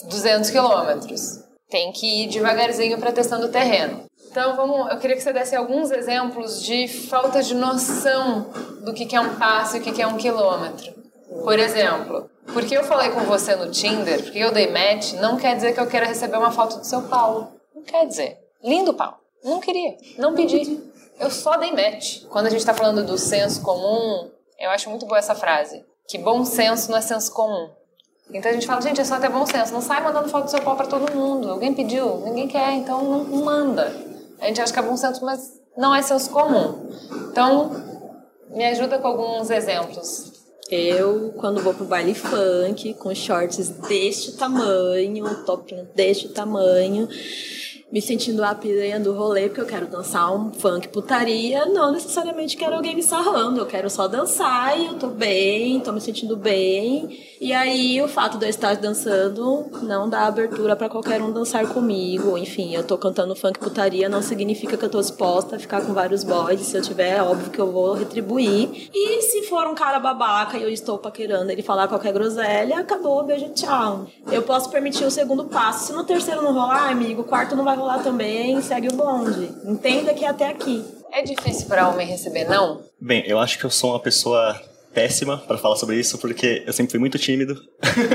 200 0.08 0.50
quilômetros. 0.50 1.44
Tem 1.68 1.92
que 1.92 2.24
ir 2.24 2.28
devagarzinho 2.28 2.98
para 2.98 3.12
testando 3.12 3.46
o 3.46 3.50
terreno. 3.50 4.04
Então, 4.30 4.56
vamos, 4.56 4.90
eu 4.90 4.98
queria 4.98 5.14
que 5.14 5.22
você 5.22 5.32
desse 5.32 5.54
alguns 5.54 5.90
exemplos 5.90 6.62
de 6.62 6.88
falta 6.88 7.42
de 7.42 7.54
noção 7.54 8.50
do 8.84 8.92
que 8.92 9.14
é 9.14 9.20
um 9.20 9.36
passo 9.36 9.76
e 9.76 9.80
o 9.80 9.82
que 9.82 10.02
é 10.02 10.06
um 10.06 10.16
quilômetro. 10.16 11.03
Por 11.42 11.58
exemplo, 11.58 12.30
porque 12.52 12.76
eu 12.76 12.84
falei 12.84 13.10
com 13.10 13.20
você 13.20 13.56
no 13.56 13.70
Tinder, 13.70 14.22
porque 14.22 14.38
eu 14.38 14.52
dei 14.52 14.70
match, 14.70 15.14
não 15.14 15.36
quer 15.36 15.56
dizer 15.56 15.72
que 15.72 15.80
eu 15.80 15.86
queira 15.86 16.06
receber 16.06 16.36
uma 16.36 16.52
foto 16.52 16.78
do 16.78 16.84
seu 16.84 17.02
pau. 17.02 17.52
Não 17.74 17.82
quer 17.82 18.06
dizer. 18.06 18.38
Lindo 18.62 18.94
pau. 18.94 19.18
Não 19.42 19.60
queria. 19.60 19.96
Não 20.16 20.34
pedi. 20.34 20.80
Eu 21.18 21.30
só 21.30 21.56
dei 21.56 21.72
match. 21.72 22.24
Quando 22.30 22.46
a 22.46 22.50
gente 22.50 22.60
está 22.60 22.72
falando 22.72 23.04
do 23.04 23.18
senso 23.18 23.62
comum, 23.62 24.30
eu 24.58 24.70
acho 24.70 24.88
muito 24.88 25.06
boa 25.06 25.18
essa 25.18 25.34
frase. 25.34 25.84
Que 26.06 26.18
bom 26.18 26.44
senso 26.44 26.90
não 26.90 26.98
é 26.98 27.02
senso 27.02 27.32
comum. 27.32 27.70
Então 28.32 28.50
a 28.50 28.54
gente 28.54 28.66
fala, 28.66 28.80
gente, 28.80 29.00
é 29.00 29.04
só 29.04 29.18
ter 29.18 29.28
bom 29.28 29.44
senso. 29.44 29.72
Não 29.72 29.80
sai 29.80 30.02
mandando 30.02 30.28
foto 30.28 30.44
do 30.44 30.50
seu 30.50 30.62
pau 30.62 30.76
para 30.76 30.86
todo 30.86 31.14
mundo. 31.14 31.50
Alguém 31.50 31.74
pediu, 31.74 32.18
ninguém 32.20 32.48
quer, 32.48 32.72
então 32.72 33.02
não, 33.02 33.24
não 33.24 33.44
manda. 33.44 33.94
A 34.40 34.46
gente 34.46 34.60
acha 34.60 34.72
que 34.72 34.78
é 34.78 34.82
bom 34.82 34.96
senso, 34.96 35.24
mas 35.24 35.60
não 35.76 35.94
é 35.94 36.00
senso 36.00 36.30
comum. 36.30 36.88
Então, 37.30 37.70
me 38.50 38.64
ajuda 38.64 38.98
com 38.98 39.08
alguns 39.08 39.50
exemplos 39.50 40.33
eu, 40.74 41.32
quando 41.36 41.62
vou 41.62 41.72
pro 41.72 41.84
baile 41.84 42.14
funk, 42.14 42.94
com 42.94 43.14
shorts 43.14 43.68
deste 43.68 44.32
tamanho, 44.32 45.44
topinho 45.44 45.88
deste 45.94 46.28
tamanho, 46.28 47.08
me 47.94 48.02
sentindo 48.02 48.42
a 48.42 48.52
piranha 48.56 48.98
do 48.98 49.12
rolê, 49.12 49.46
porque 49.46 49.60
eu 49.60 49.66
quero 49.66 49.86
dançar 49.86 50.34
um 50.34 50.52
funk 50.52 50.88
putaria, 50.88 51.64
não 51.66 51.92
necessariamente 51.92 52.56
quero 52.56 52.74
alguém 52.74 52.96
me 52.96 53.04
sarrando, 53.04 53.60
eu 53.60 53.66
quero 53.66 53.88
só 53.88 54.08
dançar 54.08 54.76
e 54.76 54.86
eu 54.86 54.94
tô 54.94 55.06
bem, 55.06 55.78
tô 55.78 55.92
me 55.92 56.00
sentindo 56.00 56.36
bem. 56.36 57.16
E 57.40 57.52
aí 57.52 58.02
o 58.02 58.08
fato 58.08 58.36
de 58.36 58.46
eu 58.46 58.50
estar 58.50 58.74
dançando 58.74 59.66
não 59.82 60.08
dá 60.08 60.26
abertura 60.26 60.74
para 60.74 60.88
qualquer 60.88 61.22
um 61.22 61.30
dançar 61.30 61.68
comigo. 61.68 62.36
Enfim, 62.36 62.74
eu 62.74 62.82
tô 62.82 62.98
cantando 62.98 63.36
funk 63.36 63.60
putaria, 63.60 64.08
não 64.08 64.22
significa 64.22 64.76
que 64.76 64.84
eu 64.84 64.90
tô 64.90 65.00
disposta 65.00 65.54
a 65.54 65.58
ficar 65.60 65.82
com 65.82 65.92
vários 65.94 66.24
boys. 66.24 66.62
Se 66.62 66.76
eu 66.76 66.82
tiver, 66.82 67.18
é 67.18 67.22
óbvio 67.22 67.50
que 67.52 67.60
eu 67.60 67.70
vou 67.70 67.92
retribuir. 67.92 68.90
E 68.92 69.22
se 69.22 69.42
for 69.42 69.68
um 69.68 69.74
cara 69.74 70.00
babaca 70.00 70.58
e 70.58 70.64
eu 70.64 70.68
estou 70.68 70.98
paquerando 70.98 71.52
ele 71.52 71.62
falar 71.62 71.86
qualquer 71.86 72.12
groselha, 72.12 72.80
acabou, 72.80 73.22
beijo, 73.22 73.50
tchau. 73.50 74.06
Eu 74.32 74.42
posso 74.42 74.68
permitir 74.68 75.04
o 75.04 75.10
segundo 75.12 75.44
passo. 75.44 75.86
Se 75.86 75.92
no 75.92 76.02
terceiro 76.02 76.42
não 76.42 76.52
rolar, 76.52 76.90
amigo, 76.90 77.22
o 77.22 77.24
quarto 77.24 77.54
não 77.54 77.62
vai 77.62 77.76
rolar 77.76 77.83
também, 78.02 78.60
segue 78.60 78.88
o 78.88 78.96
bonde. 78.96 79.50
Entenda 79.64 80.14
que 80.14 80.24
é 80.24 80.28
até 80.28 80.48
aqui. 80.48 80.84
É 81.12 81.22
difícil 81.22 81.66
para 81.66 81.88
homem 81.88 82.06
receber 82.06 82.44
não? 82.44 82.82
Bem, 83.00 83.24
eu 83.26 83.38
acho 83.38 83.58
que 83.58 83.64
eu 83.64 83.70
sou 83.70 83.90
uma 83.90 84.00
pessoa 84.00 84.60
péssima 84.92 85.38
para 85.38 85.58
falar 85.58 85.76
sobre 85.76 85.98
isso, 85.98 86.18
porque 86.18 86.62
eu 86.66 86.72
sempre 86.72 86.92
fui 86.92 87.00
muito 87.00 87.18
tímido. 87.18 87.60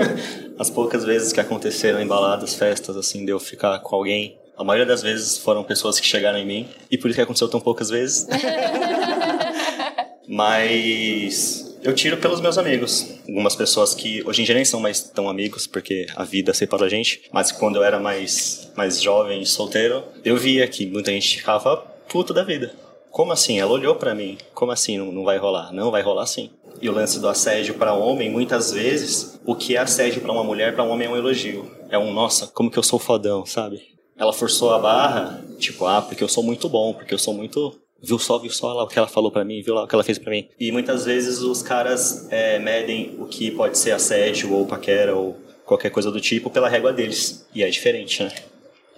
As 0.58 0.70
poucas 0.70 1.04
vezes 1.04 1.32
que 1.32 1.40
aconteceram 1.40 2.02
em 2.02 2.08
baladas, 2.08 2.56
festas, 2.56 2.98
assim, 2.98 3.26
de 3.26 3.32
eu 3.32 3.40
ficar 3.40 3.80
com 3.80 3.96
alguém, 3.96 4.38
a 4.58 4.64
maioria 4.64 4.86
das 4.86 5.02
vezes 5.02 5.38
foram 5.38 5.64
pessoas 5.64 6.00
que 6.00 6.06
chegaram 6.06 6.38
em 6.38 6.46
mim, 6.46 6.70
e 6.92 6.98
por 6.98 7.10
isso 7.10 7.16
que 7.16 7.22
aconteceu 7.22 7.48
tão 7.48 7.62
poucas 7.62 7.90
vezes. 7.90 8.28
Mas 10.28 11.69
eu 11.82 11.94
tiro 11.94 12.18
pelos 12.18 12.42
meus 12.42 12.58
amigos. 12.58 13.16
Algumas 13.28 13.56
pessoas 13.56 13.94
que 13.94 14.24
hoje 14.26 14.42
em 14.42 14.46
dia 14.46 14.56
nem 14.56 14.66
são 14.66 14.80
mais 14.80 15.02
tão 15.02 15.30
amigos, 15.30 15.66
porque 15.68 16.06
a 16.16 16.24
vida 16.24 16.54
separou 16.54 16.86
a 16.86 16.90
gente. 16.90 17.24
Mas 17.32 17.52
quando 17.52 17.78
eu 17.78 17.84
era 17.84 18.00
mais, 18.00 18.72
mais 18.76 19.02
jovem 19.02 19.44
solteiro, 19.46 20.04
eu 20.24 20.38
via 20.38 20.68
que 20.68 20.86
muita 20.86 21.12
gente 21.12 21.38
ficava 21.38 21.78
puto 22.08 22.34
da 22.34 22.44
vida. 22.44 22.74
Como 23.10 23.32
assim? 23.32 23.60
Ela 23.60 23.72
olhou 23.72 23.96
para 23.96 24.14
mim. 24.14 24.38
Como 24.54 24.72
assim 24.72 24.98
não, 24.98 25.12
não 25.12 25.24
vai 25.24 25.38
rolar? 25.38 25.72
Não, 25.74 25.92
vai 25.92 26.02
rolar 26.02 26.26
sim. 26.26 26.52
E 26.82 26.88
o 26.88 26.94
lance 26.94 27.20
do 27.20 27.28
assédio 27.28 27.74
para 27.74 27.94
homem, 27.94 28.30
muitas 28.30 28.72
vezes, 28.72 29.40
o 29.46 29.56
que 29.56 29.76
é 29.76 29.80
assédio 29.80 30.22
para 30.22 30.32
uma 30.32 30.44
mulher, 30.44 30.74
para 30.74 30.84
um 30.84 30.90
homem 30.90 31.08
é 31.08 31.12
um 31.12 31.18
elogio. 31.18 31.70
É 31.90 31.98
um, 31.98 32.14
nossa, 32.14 32.48
como 32.48 32.70
que 32.70 32.78
eu 32.78 32.84
sou 32.84 33.00
fodão, 33.00 33.46
sabe? 33.46 33.82
Ela 34.18 34.32
forçou 34.32 34.74
a 34.74 34.80
barra, 34.80 35.42
tipo, 35.58 35.86
ah, 35.86 36.02
porque 36.02 36.24
eu 36.24 36.28
sou 36.28 36.44
muito 36.44 36.70
bom, 36.70 36.94
porque 36.94 37.14
eu 37.14 37.20
sou 37.20 37.34
muito 37.34 37.80
viu 38.02 38.20
só, 38.20 38.38
viu 38.38 38.52
só 38.52 38.74
lá 38.74 38.84
o 38.84 38.88
que 38.88 38.98
ela 38.98 39.08
falou 39.08 39.32
para 39.32 39.46
mim, 39.46 39.62
viu 39.62 39.74
lá 39.74 39.84
o 39.84 39.88
que 39.88 39.96
ela 39.96 40.04
fez 40.04 40.18
para 40.18 40.32
mim. 40.32 40.48
E 40.60 40.72
muitas 40.72 41.06
vezes 41.06 41.40
os 41.40 41.62
caras 41.62 42.28
é, 42.32 42.60
medem 42.60 43.16
o 43.20 43.26
que 43.26 43.52
pode 43.52 43.78
ser 43.78 43.92
assédio 43.92 44.54
ou 44.54 44.66
paquera 44.66 45.16
ou 45.16 45.38
qualquer 45.66 45.90
coisa 45.90 46.12
do 46.12 46.20
tipo 46.20 46.50
pela 46.50 46.70
régua 46.70 46.92
deles. 46.92 47.48
E 47.54 47.64
é 47.64 47.70
diferente, 47.70 48.24
né? 48.24 48.32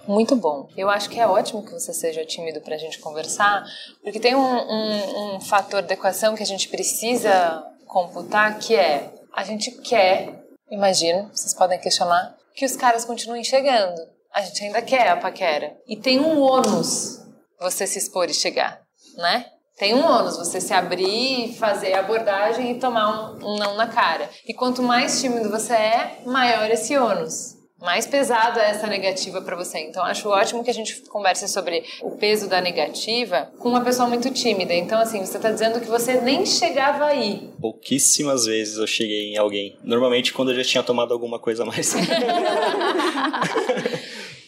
muito 0.08 0.36
bom. 0.36 0.68
Eu 0.76 0.90
acho 0.90 1.10
que 1.10 1.20
é 1.20 1.28
ótimo 1.28 1.64
que 1.64 1.72
você 1.72 1.94
seja 1.94 2.26
tímido 2.26 2.62
pra 2.62 2.78
gente 2.78 3.00
conversar, 3.00 3.64
porque 4.04 4.20
tem 4.20 4.36
um, 4.36 4.40
um, 4.42 5.36
um 5.36 5.42
fator 5.42 5.82
da 5.82 5.94
equação 5.94 6.36
que 6.36 6.44
a 6.44 6.46
gente 6.46 6.68
precisa 6.70 7.64
computar, 7.86 8.58
que 8.60 8.76
é 8.76 9.12
a 9.34 9.44
gente 9.44 9.72
quer, 9.82 10.44
imagino, 10.70 11.30
vocês 11.34 11.54
podem 11.54 11.80
questionar, 11.80 12.36
que 12.56 12.66
os 12.66 12.76
caras 12.76 13.06
continuem 13.06 13.44
chegando. 13.44 14.02
A 14.34 14.42
gente 14.42 14.64
ainda 14.64 14.82
quer 14.82 15.10
a 15.10 15.18
paquera. 15.18 15.78
E 15.88 15.96
tem 15.96 16.20
um 16.20 16.40
ônus 16.40 17.22
você 17.60 17.86
se 17.86 18.00
expor 18.00 18.30
e 18.30 18.34
chegar, 18.34 18.81
né? 19.18 19.46
Tem 19.78 19.96
um 19.96 20.06
ônus 20.06 20.38
você 20.38 20.62
se 20.62 20.74
abrir, 20.74 21.56
fazer 21.58 21.94
a 21.94 22.00
abordagem 22.00 22.72
e 22.72 22.80
tomar 22.80 23.36
um, 23.42 23.54
um 23.54 23.58
não 23.58 23.76
na 23.76 23.88
cara. 23.88 24.30
E 24.48 24.54
quanto 24.54 24.84
mais 24.84 25.20
tímido 25.20 25.50
você 25.50 25.74
é, 25.74 26.22
maior 26.26 26.70
esse 26.70 26.96
ônus 26.98 27.62
mais 27.82 28.06
pesada 28.06 28.62
essa 28.62 28.86
negativa 28.88 29.42
para 29.42 29.56
você. 29.56 29.80
Então 29.80 30.04
acho 30.04 30.30
ótimo 30.30 30.64
que 30.64 30.70
a 30.70 30.74
gente 30.74 31.02
converse 31.10 31.48
sobre 31.48 31.84
o 32.02 32.12
peso 32.12 32.48
da 32.48 32.62
negativa 32.62 33.52
com 33.58 33.70
uma 33.70 33.82
pessoa 33.84 34.08
muito 34.08 34.32
tímida. 34.32 34.74
Então 34.74 35.00
assim, 35.00 35.20
você 35.26 35.40
tá 35.40 35.52
dizendo 35.52 35.82
que 35.82 35.88
você 35.88 36.22
nem 36.22 36.46
chegava 36.46 37.06
aí. 37.06 37.50
Pouquíssimas 37.60 38.46
vezes 38.46 38.78
eu 38.78 38.86
cheguei 38.86 39.34
em 39.34 39.38
alguém. 39.38 39.76
Normalmente 39.84 40.32
quando 40.32 40.52
eu 40.52 40.58
já 40.58 40.64
tinha 40.64 40.84
tomado 40.84 41.12
alguma 41.12 41.40
coisa 41.40 41.64
a 41.64 41.66
mais. 41.66 41.94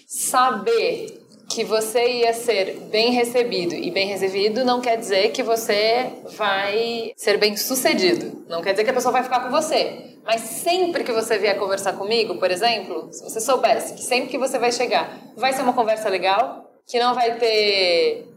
Saber 0.06 1.23
que 1.54 1.64
você 1.64 2.22
ia 2.22 2.34
ser 2.34 2.80
bem 2.92 3.12
recebido 3.12 3.76
e 3.76 3.92
bem 3.92 4.08
recebido 4.08 4.66
não 4.66 4.82
quer 4.82 4.98
dizer 4.98 5.32
que 5.32 5.44
você 5.44 6.12
vai 6.36 7.14
ser 7.16 7.38
bem 7.38 7.56
sucedido. 7.56 8.44
Não 8.50 8.62
quer 8.62 8.72
dizer 8.72 8.84
que 8.84 8.90
a 8.90 8.94
pessoa 8.94 9.12
vai 9.12 9.24
ficar 9.24 9.42
com 9.42 9.52
você. 9.52 10.18
Mas 10.26 10.42
sempre 10.42 11.04
que 11.04 11.12
você 11.12 11.38
vier 11.38 11.56
conversar 11.60 11.94
comigo, 11.94 12.40
por 12.40 12.50
exemplo, 12.50 13.08
se 13.12 13.24
você 13.24 13.40
soubesse 13.40 13.94
que 13.94 14.02
sempre 14.02 14.30
que 14.30 14.38
você 14.38 14.58
vai 14.58 14.72
chegar, 14.72 15.16
vai 15.38 15.54
ser 15.54 15.62
uma 15.62 15.74
conversa 15.74 16.10
legal, 16.10 16.72
que 16.88 16.98
não 16.98 17.14
vai 17.14 17.36
ter 17.36 18.28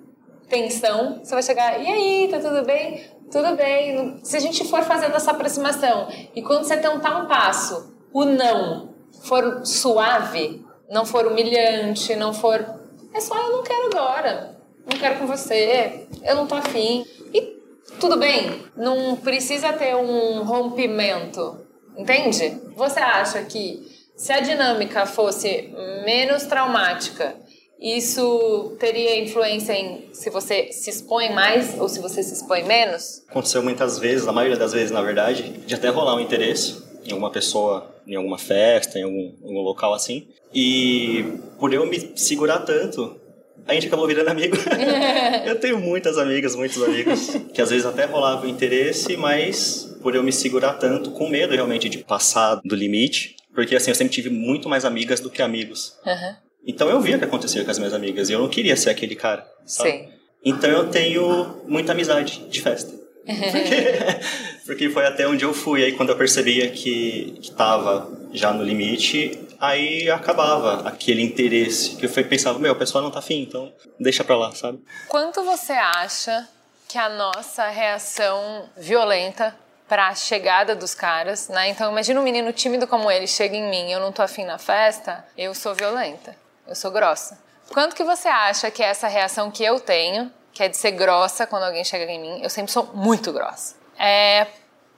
tensão, 0.49 1.21
você 1.25 1.33
vai 1.33 1.43
chegar, 1.43 1.83
e 1.83 1.87
aí, 1.87 2.29
tá 2.29 2.39
tudo 2.39 2.65
bem? 2.65 3.03
Tudo 3.33 3.57
bem. 3.57 4.21
Se 4.23 4.37
a 4.37 4.41
gente 4.41 4.63
for 4.69 4.83
fazendo 4.83 5.17
essa 5.17 5.31
aproximação 5.31 6.09
e 6.35 6.43
quando 6.43 6.65
você 6.65 6.77
tentar 6.77 7.17
um 7.17 7.27
passo, 7.27 7.95
o 8.13 8.25
não 8.27 8.91
for 9.23 9.65
suave, 9.65 10.65
não 10.91 11.05
for 11.05 11.27
humilhante, 11.27 12.15
não 12.15 12.33
for 12.33 12.76
é 13.17 13.21
só 13.21 13.35
eu 13.37 13.53
não 13.53 13.63
quero 13.63 13.87
agora. 13.87 14.57
Não 14.85 14.99
quero 14.99 15.19
com 15.19 15.27
você. 15.27 16.07
Eu 16.23 16.37
não 16.37 16.47
tô 16.47 16.55
afim. 16.55 17.05
E 17.33 17.57
tudo 17.99 18.17
bem. 18.17 18.63
Não 18.77 19.17
precisa 19.17 19.73
ter 19.73 19.97
um 19.97 20.45
rompimento. 20.45 21.59
Entende? 21.97 22.61
Você 22.77 23.01
acha 23.01 23.43
que 23.43 23.87
se 24.15 24.33
a 24.33 24.41
dinâmica 24.41 25.07
fosse 25.07 25.73
menos 26.05 26.45
traumática, 26.45 27.35
isso 27.81 28.77
teria 28.79 29.21
influência 29.23 29.73
em 29.73 30.09
se 30.13 30.31
você 30.31 30.73
se 30.73 30.91
expõe 30.91 31.33
mais 31.33 31.79
ou 31.79 31.89
se 31.89 32.01
você 32.01 32.23
se 32.23 32.35
expõe 32.35 32.63
menos? 32.63 33.23
Aconteceu 33.29 33.63
muitas 33.63 33.99
vezes, 33.99 34.27
a 34.27 34.33
maioria 34.33 34.57
das 34.57 34.73
vezes, 34.73 34.91
na 34.91 35.03
verdade, 35.03 35.43
de 35.67 35.75
até 35.75 35.89
rolar 35.89 36.17
um 36.17 36.21
interesse 36.21 36.83
em 37.05 37.13
alguma 37.13 37.31
pessoa, 37.31 37.96
em 38.07 38.15
alguma 38.15 38.39
festa, 38.39 38.99
em 38.99 39.03
algum, 39.03 39.33
algum 39.43 39.61
local 39.61 39.93
assim. 39.93 40.29
E 40.55 41.25
por 41.59 41.73
eu 41.73 41.85
me 41.87 41.99
segurar 42.17 42.61
tanto, 42.61 43.21
a 43.67 43.75
gente 43.75 43.87
acabou 43.87 44.07
virando 44.07 44.29
amigo. 44.29 44.57
eu 45.45 45.59
tenho 45.59 45.79
muitas 45.79 46.19
amigas, 46.19 46.55
muitos 46.55 46.83
amigos, 46.83 47.31
que 47.53 47.61
às 47.61 47.71
vezes 47.71 47.85
até 47.85 48.05
rolava 48.05 48.49
interesse, 48.49 49.17
mas 49.17 49.97
por 50.03 50.15
eu 50.15 50.23
me 50.23 50.33
segurar 50.33 50.75
tanto, 50.75 51.11
com 51.11 51.29
medo 51.29 51.55
realmente 51.55 51.89
de 51.89 51.99
passar 51.99 52.61
do 52.65 52.77
limite, 52.77 53.35
porque 53.55 53.75
assim, 53.75 53.91
eu 53.91 53.95
sempre 53.95 54.15
tive 54.15 54.31
muito 54.31 54.69
mais 54.69 54.85
amigas 54.85 55.21
do 55.21 55.31
que 55.31 55.43
amigos. 55.43 55.95
Uhum. 56.07 56.35
Então 56.67 56.89
eu 56.89 57.01
via 57.01 57.17
o 57.17 57.19
que 57.19 57.25
acontecia 57.25 57.65
com 57.65 57.71
as 57.71 57.79
minhas 57.79 57.95
amigas 57.95 58.29
e 58.29 58.33
eu 58.33 58.39
não 58.39 58.49
queria 58.49 58.77
ser 58.77 58.91
aquele 58.91 59.17
cara, 59.17 59.47
sabe? 59.65 59.91
Sim. 59.91 60.09
Então 60.45 60.71
eu 60.71 60.89
tenho 60.89 61.63
muita 61.67 61.93
amizade 61.93 62.45
de 62.49 62.61
festa. 62.61 63.06
Porque, 63.27 64.21
porque 64.67 64.91
foi 64.91 65.07
até 65.07 65.27
onde 65.27 65.45
eu 65.45 65.53
fui. 65.53 65.85
Aí 65.85 65.93
quando 65.93 66.11
eu 66.11 66.17
percebia 66.17 66.71
que, 66.71 67.39
que 67.43 67.51
tava 67.51 68.11
já 68.33 68.53
no 68.53 68.63
limite, 68.63 69.47
aí 69.61 70.09
acabava 70.11 70.89
aquele 70.89 71.23
interesse. 71.23 71.97
Que 71.97 72.07
eu 72.07 72.25
pensava, 72.25 72.59
meu, 72.59 72.73
o 72.73 72.77
pessoal 72.77 73.03
não 73.03 73.11
tá 73.11 73.19
afim, 73.19 73.43
então 73.43 73.73
deixa 73.99 74.23
pra 74.23 74.37
lá, 74.37 74.53
sabe? 74.53 74.83
Quanto 75.09 75.43
você 75.43 75.73
acha 75.73 76.49
que 76.89 76.99
a 76.99 77.09
nossa 77.09 77.69
reação 77.69 78.69
violenta 78.77 79.55
para 79.89 80.09
a 80.09 80.15
chegada 80.15 80.75
dos 80.75 80.95
caras, 80.95 81.49
né? 81.49 81.69
Então 81.69 81.91
imagina 81.91 82.21
um 82.21 82.25
menino 82.25 82.53
tímido 82.53 82.87
como 82.87 83.11
ele 83.11 83.27
chega 83.27 83.57
em 83.57 83.69
mim, 83.69 83.91
eu 83.91 84.01
não 84.01 84.13
tô 84.13 84.23
afim 84.23 84.45
na 84.45 84.59
festa, 84.59 85.25
eu 85.37 85.55
sou 85.55 85.75
violenta, 85.75 86.37
eu 86.67 86.75
sou 86.75 86.91
grossa. 86.91 87.39
Quanto 87.73 87.95
que 87.95 88.05
você 88.05 88.29
acha 88.29 88.71
que 88.71 88.83
é 88.83 88.87
essa 88.87 89.09
reação 89.09 89.51
que 89.51 89.65
eu 89.65 89.81
tenho, 89.81 90.31
que 90.57 90.63
é 90.63 90.69
de 90.71 90.77
ser 90.79 90.93
grossa 90.93 91.47
quando 91.47 91.65
alguém 91.65 91.85
chega 91.85 92.11
em 92.11 92.19
mim, 92.19 92.41
eu 92.43 92.49
sempre 92.49 92.73
sou 92.73 92.89
muito 92.95 93.31
grossa. 93.31 93.75
É 93.99 94.47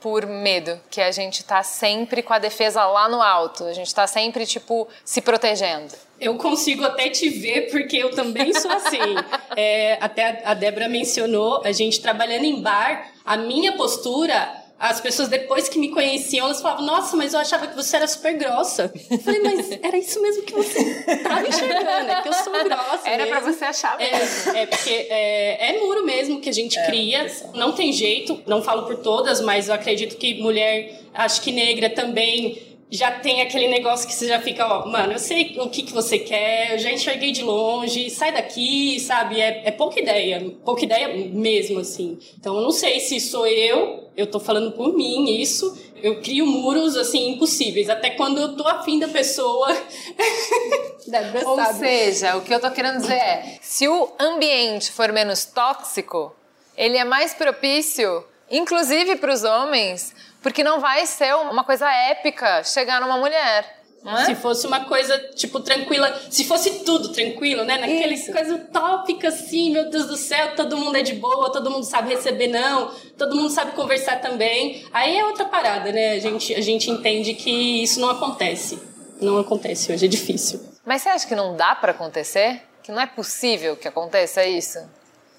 por 0.01 0.25
medo, 0.25 0.81
que 0.89 1.01
a 1.01 1.11
gente 1.11 1.43
tá 1.43 1.65
sempre 1.65 2.23
com 2.23 2.33
a 2.33 2.39
defesa 2.39 2.87
lá 2.87 3.09
no 3.09 3.21
alto, 3.21 3.65
a 3.65 3.73
gente 3.73 3.93
tá 3.93 4.07
sempre, 4.07 4.47
tipo, 4.47 4.87
se 5.05 5.21
protegendo. 5.21 5.93
Eu 6.21 6.37
consigo 6.37 6.85
até 6.85 7.11
te 7.11 7.29
ver, 7.29 7.73
porque 7.73 7.97
eu 7.97 8.13
também 8.13 8.55
sou 8.55 8.71
assim. 8.71 9.17
é, 9.57 9.99
até 10.01 10.41
a 10.45 10.55
Débora 10.55 10.89
mencionou, 10.89 11.61
a 11.65 11.73
gente 11.73 12.01
trabalhando 12.01 12.45
em 12.45 12.63
bar, 12.63 13.11
a 13.25 13.37
minha 13.37 13.73
postura 13.73 14.49
as 14.79 15.01
pessoas 15.01 15.29
depois 15.29 15.69
que 15.69 15.79
me 15.79 15.91
conheciam, 15.91 16.47
elas 16.47 16.61
falavam, 16.61 16.87
nossa, 16.87 17.17
mas 17.17 17.35
eu 17.35 17.41
achava 17.41 17.67
que 17.67 17.75
você 17.75 17.97
era 17.97 18.07
super 18.07 18.35
grossa. 18.39 18.93
Eu 19.11 19.19
falei, 19.19 19.43
mas 19.43 19.71
era 19.83 19.99
isso 19.99 20.23
mesmo 20.23 20.45
que 20.45 20.55
você 20.55 20.79
estava 21.09 21.49
enxergando, 21.49 22.11
é 22.11 22.23
que 22.23 22.29
eu 22.29 22.33
sou 22.33 22.53
grossa. 22.53 23.09
Era 23.09 23.27
para 23.27 23.41
você 23.41 23.65
achar 23.65 23.99
mesmo. 23.99 24.53
É, 24.57 24.63
é 24.63 24.67
porque 24.67 24.91
é, 24.91 25.71
é, 25.71 25.81
muro 25.81 26.07
mesmo 26.07 26.41
que 26.41 26.49
a 26.49 26.53
gente 26.53 26.79
é, 26.79 26.87
cria, 26.87 27.27
não 27.55 27.73
tem 27.73 27.93
jeito, 27.93 28.41
não 28.47 28.63
falo 28.63 28.85
por 28.85 28.99
todas, 28.99 29.41
mas 29.41 29.69
eu 29.69 29.75
acredito 29.75 30.17
que 30.17 30.41
mulher, 30.41 31.01
acho 31.13 31.43
que 31.43 31.51
negra 31.51 31.91
também 31.91 32.78
já 32.91 33.11
tem 33.11 33.43
aquele 33.43 33.69
negócio 33.69 34.09
que 34.09 34.15
você 34.15 34.27
já 34.27 34.41
fica, 34.41 34.67
ó, 34.67 34.87
mano, 34.87 35.13
eu 35.13 35.19
sei 35.19 35.57
o 35.59 35.69
que, 35.69 35.83
que 35.83 35.93
você 35.93 36.19
quer, 36.19 36.73
eu 36.73 36.79
já 36.79 36.91
enxerguei 36.91 37.33
de 37.33 37.43
longe, 37.43 38.09
sai 38.09 38.33
daqui, 38.33 38.99
sabe? 38.99 39.41
É, 39.41 39.69
é 39.69 39.71
pouca 39.71 40.01
ideia, 40.01 40.55
pouca 40.65 40.85
ideia 40.85 41.09
mesmo, 41.29 41.81
assim. 41.81 42.19
Então, 42.39 42.57
eu 42.57 42.63
não 42.63 42.71
sei 42.71 42.99
se 43.01 43.21
sou 43.21 43.47
eu, 43.47 44.11
eu 44.17 44.27
tô 44.27 44.41
falando 44.41 44.73
por 44.73 44.95
mim 44.95 45.39
isso, 45.39 45.77
eu 46.03 46.21
crio 46.21 46.47
muros, 46.47 46.97
assim, 46.97 47.31
impossíveis, 47.33 47.91
até 47.91 48.11
quando 48.11 48.41
eu 48.41 48.57
tô 48.57 48.67
afim 48.67 48.99
da 48.99 49.09
pessoa. 49.09 49.69
Ou 51.45 51.57
sabe. 51.57 51.79
seja, 51.79 52.37
o 52.37 52.43
que 52.43 52.53
eu 52.53 52.61
tô 52.61 52.71
querendo 52.71 52.99
dizer 52.99 53.15
é, 53.15 53.59
se 53.61 53.89
o 53.89 54.11
ambiente 54.19 54.93
for 54.93 55.13
menos 55.13 55.45
tóxico, 55.45 56.35
ele 56.77 56.97
é 56.97 57.05
mais 57.05 57.35
propício, 57.35 58.25
inclusive 58.51 59.17
para 59.17 59.33
os 59.33 59.43
homens, 59.43 60.15
porque 60.43 60.63
não 60.63 60.81
vai 60.81 61.07
ser 61.07 61.35
uma 61.35 61.65
coisa 61.65 61.91
épica 61.91 62.63
chegar 62.65 63.01
numa 63.01 63.17
mulher. 63.17 63.79
É? 64.07 64.25
Se 64.27 64.35
fosse 64.37 64.67
uma 64.67 64.85
coisa, 64.85 65.19
tipo, 65.35 65.59
tranquila, 65.61 66.15
se 66.31 66.45
fosse 66.45 66.85
tudo 66.85 67.09
tranquilo, 67.11 67.65
né? 67.65 67.79
Naquele 67.79 68.15
Isso. 68.15 68.33
coisa 68.33 68.55
utópica, 68.55 69.29
assim, 69.29 69.71
meu 69.73 69.91
Deus 69.91 70.07
do 70.07 70.17
céu, 70.17 70.55
todo 70.55 70.77
mundo 70.77 70.97
é 70.97 71.03
de 71.03 71.15
boa, 71.15 71.51
todo 71.51 71.71
mundo 71.71 71.85
sabe 71.85 72.15
receber 72.15 72.47
não, 72.47 72.95
todo 73.19 73.35
mundo 73.35 73.51
sabe 73.51 73.73
conversar 73.73 74.21
também. 74.21 74.87
Aí 74.93 75.19
é 75.19 75.25
outra 75.25 75.45
parada, 75.45 75.91
né? 75.91 76.13
A 76.13 76.19
gente, 76.21 76.55
a 76.55 76.61
gente 76.61 76.91
entende 76.91 77.35
que 77.35 77.83
isso 77.83 78.01
não 78.01 78.11
acontece. 78.11 78.81
Não 79.21 79.39
acontece 79.39 79.93
hoje, 79.93 80.05
é 80.05 80.09
difícil. 80.09 80.61
Mas 80.85 81.03
você 81.03 81.09
acha 81.09 81.27
que 81.27 81.35
não 81.35 81.57
dá 81.57 81.75
para 81.75 81.91
acontecer? 81.91 82.63
Que 82.83 82.93
não 82.93 83.01
é 83.01 83.07
possível 83.07 83.77
que 83.77 83.89
aconteça 83.89 84.45
isso? 84.45 84.79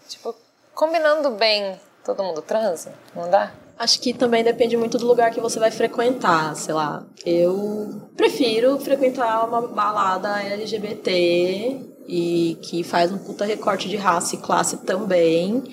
Tipo, 0.10 0.36
combinando 0.76 1.32
bem, 1.32 1.80
todo 2.04 2.24
mundo 2.24 2.42
transa? 2.42 2.94
Não 3.16 3.30
dá? 3.30 3.54
Acho 3.80 4.02
que 4.02 4.14
também 4.14 4.44
depende 4.44 4.76
muito 4.76 4.98
do 4.98 5.08
lugar 5.08 5.32
que 5.32 5.40
você 5.40 5.58
vai 5.58 5.72
frequentar, 5.72 6.54
sei 6.54 6.74
lá. 6.74 7.08
Eu 7.26 8.10
prefiro 8.18 8.78
frequentar 8.78 9.48
uma 9.48 9.62
balada 9.70 10.44
LGBT 10.44 11.80
e 12.06 12.58
que 12.62 12.84
faz 12.84 13.10
um 13.10 13.18
puta 13.18 13.46
recorte 13.46 13.88
de 13.88 13.96
raça 13.96 14.36
e 14.36 14.40
classe 14.40 14.76
também. 14.86 15.64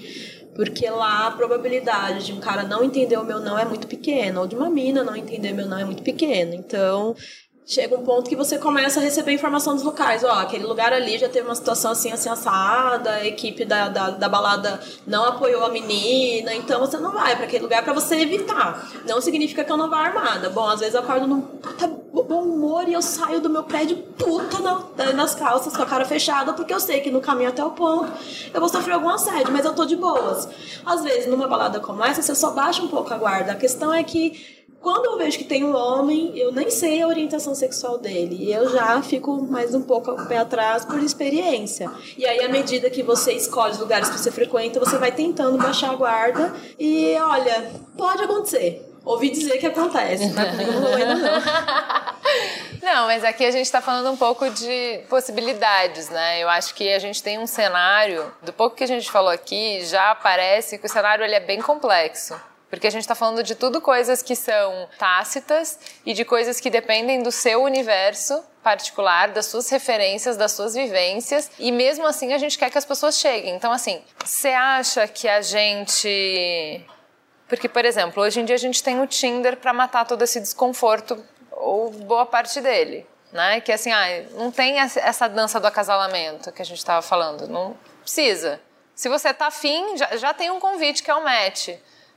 Porque 0.54 0.88
lá 0.88 1.26
a 1.26 1.30
probabilidade 1.32 2.26
de 2.26 2.32
um 2.32 2.38
cara 2.38 2.62
não 2.62 2.84
entender 2.84 3.16
o 3.16 3.24
meu 3.24 3.40
não 3.40 3.58
é 3.58 3.64
muito 3.64 3.88
pequena, 3.88 4.40
ou 4.40 4.46
de 4.46 4.54
uma 4.54 4.70
mina 4.70 5.02
não 5.02 5.16
entender 5.16 5.52
meu 5.52 5.66
não 5.66 5.76
é 5.76 5.84
muito 5.84 6.04
pequena. 6.04 6.54
Então, 6.54 7.12
chega 7.66 7.96
um 7.96 8.04
ponto 8.04 8.30
que 8.30 8.36
você 8.36 8.58
começa 8.58 9.00
a 9.00 9.02
receber 9.02 9.32
informação 9.32 9.74
dos 9.74 9.82
locais. 9.82 10.22
Ó, 10.22 10.30
aquele 10.30 10.64
lugar 10.64 10.92
ali 10.92 11.18
já 11.18 11.28
teve 11.28 11.48
uma 11.48 11.54
situação 11.54 11.90
assim, 11.90 12.12
assim, 12.12 12.28
assada, 12.28 13.10
a 13.10 13.26
equipe 13.26 13.64
da, 13.64 13.88
da, 13.88 14.10
da 14.10 14.28
balada 14.28 14.80
não 15.04 15.24
apoiou 15.24 15.64
a 15.64 15.68
menina, 15.68 16.54
então 16.54 16.78
você 16.78 16.96
não 16.96 17.10
vai 17.10 17.34
para 17.34 17.44
aquele 17.44 17.64
lugar 17.64 17.82
para 17.82 17.92
você 17.92 18.14
evitar. 18.20 18.88
Não 19.04 19.20
significa 19.20 19.64
que 19.64 19.72
eu 19.72 19.76
não 19.76 19.90
vá 19.90 19.98
armada. 19.98 20.48
Bom, 20.48 20.68
às 20.68 20.78
vezes 20.78 20.94
eu 20.94 21.00
acordo 21.00 21.26
num 21.26 21.40
puta 21.40 21.88
bom 22.22 22.42
humor 22.42 22.88
e 22.88 22.92
eu 22.92 23.02
saio 23.02 23.40
do 23.40 23.50
meu 23.50 23.62
prédio 23.64 23.96
puta 23.96 24.58
na, 24.60 25.12
nas 25.12 25.34
calças, 25.34 25.76
com 25.76 25.82
a 25.82 25.86
cara 25.86 26.04
fechada, 26.04 26.52
porque 26.52 26.72
eu 26.72 26.80
sei 26.80 27.00
que 27.00 27.10
no 27.10 27.20
caminho 27.20 27.50
até 27.50 27.64
o 27.64 27.70
ponto 27.70 28.10
eu 28.54 28.60
vou 28.60 28.68
sofrer 28.68 28.94
algum 28.94 29.08
assédio, 29.08 29.52
mas 29.52 29.64
eu 29.64 29.74
tô 29.74 29.84
de 29.84 29.96
boas. 29.96 30.48
Às 30.84 31.02
vezes, 31.02 31.26
numa 31.26 31.46
balada 31.46 31.80
como 31.80 32.04
essa, 32.04 32.22
você 32.22 32.34
só 32.34 32.52
baixa 32.52 32.82
um 32.82 32.88
pouco 32.88 33.12
a 33.12 33.18
guarda. 33.18 33.52
A 33.52 33.56
questão 33.56 33.92
é 33.92 34.02
que 34.02 34.55
Quando 34.86 35.06
eu 35.06 35.18
vejo 35.18 35.38
que 35.38 35.42
tem 35.42 35.64
um 35.64 35.74
homem, 35.74 36.30
eu 36.38 36.52
nem 36.52 36.70
sei 36.70 37.02
a 37.02 37.08
orientação 37.08 37.56
sexual 37.56 37.98
dele. 37.98 38.36
E 38.38 38.52
eu 38.52 38.70
já 38.70 39.02
fico 39.02 39.42
mais 39.42 39.74
um 39.74 39.82
pouco 39.82 40.12
o 40.12 40.26
pé 40.28 40.38
atrás 40.38 40.84
por 40.84 41.00
experiência. 41.00 41.90
E 42.16 42.24
aí, 42.24 42.44
à 42.44 42.48
medida 42.48 42.88
que 42.88 43.02
você 43.02 43.32
escolhe 43.32 43.72
os 43.72 43.80
lugares 43.80 44.08
que 44.08 44.16
você 44.16 44.30
frequenta, 44.30 44.78
você 44.78 44.96
vai 44.96 45.10
tentando 45.10 45.58
baixar 45.58 45.90
a 45.90 45.96
guarda. 45.96 46.54
E 46.78 47.16
olha, 47.16 47.68
pode 47.98 48.22
acontecer. 48.22 48.88
Ouvi 49.04 49.30
dizer 49.30 49.58
que 49.58 49.66
acontece, 49.66 50.32
mas 50.32 50.50
comigo 50.50 50.70
não 50.74 50.94
ainda 50.94 51.14
não. 51.16 51.42
Não, 52.80 53.06
mas 53.06 53.24
aqui 53.24 53.44
a 53.44 53.50
gente 53.50 53.64
está 53.64 53.80
falando 53.80 54.12
um 54.12 54.16
pouco 54.16 54.48
de 54.48 55.00
possibilidades, 55.08 56.08
né? 56.08 56.40
Eu 56.40 56.48
acho 56.48 56.72
que 56.72 56.92
a 56.92 57.00
gente 57.00 57.20
tem 57.20 57.36
um 57.36 57.46
cenário, 57.46 58.32
do 58.42 58.52
pouco 58.52 58.76
que 58.76 58.84
a 58.84 58.86
gente 58.86 59.10
falou 59.10 59.30
aqui, 59.30 59.84
já 59.84 60.14
parece 60.14 60.78
que 60.78 60.86
o 60.86 60.88
cenário 60.88 61.24
ele 61.24 61.34
é 61.34 61.40
bem 61.40 61.60
complexo. 61.60 62.40
Porque 62.68 62.86
a 62.86 62.90
gente 62.90 63.02
está 63.02 63.14
falando 63.14 63.42
de 63.42 63.54
tudo 63.54 63.80
coisas 63.80 64.22
que 64.22 64.34
são 64.34 64.88
tácitas 64.98 65.78
e 66.04 66.12
de 66.12 66.24
coisas 66.24 66.58
que 66.58 66.68
dependem 66.68 67.22
do 67.22 67.30
seu 67.30 67.62
universo 67.62 68.44
particular, 68.62 69.28
das 69.28 69.46
suas 69.46 69.70
referências, 69.70 70.36
das 70.36 70.50
suas 70.52 70.74
vivências. 70.74 71.50
E 71.58 71.70
mesmo 71.70 72.04
assim 72.06 72.32
a 72.32 72.38
gente 72.38 72.58
quer 72.58 72.68
que 72.68 72.76
as 72.76 72.84
pessoas 72.84 73.18
cheguem. 73.18 73.54
Então, 73.54 73.70
assim, 73.70 74.02
você 74.24 74.48
acha 74.48 75.06
que 75.06 75.28
a 75.28 75.40
gente. 75.40 76.84
Porque, 77.48 77.68
por 77.68 77.84
exemplo, 77.84 78.20
hoje 78.24 78.40
em 78.40 78.44
dia 78.44 78.56
a 78.56 78.58
gente 78.58 78.82
tem 78.82 79.00
o 79.00 79.06
Tinder 79.06 79.56
para 79.56 79.72
matar 79.72 80.04
todo 80.04 80.22
esse 80.22 80.40
desconforto, 80.40 81.24
ou 81.52 81.90
boa 81.90 82.26
parte 82.26 82.60
dele. 82.60 83.06
Né? 83.32 83.60
Que 83.60 83.70
assim, 83.70 83.92
ah, 83.92 84.24
não 84.32 84.50
tem 84.50 84.80
essa 84.80 85.28
dança 85.28 85.60
do 85.60 85.66
acasalamento 85.68 86.50
que 86.50 86.62
a 86.62 86.64
gente 86.64 86.78
estava 86.78 87.02
falando. 87.02 87.46
Não 87.46 87.76
precisa. 88.02 88.60
Se 88.96 89.08
você 89.08 89.32
tá 89.32 89.46
afim, 89.46 89.96
já, 89.96 90.16
já 90.16 90.34
tem 90.34 90.50
um 90.50 90.58
convite 90.58 91.04
que 91.04 91.10
é 91.10 91.14
o 91.14 91.22
match. 91.22 91.68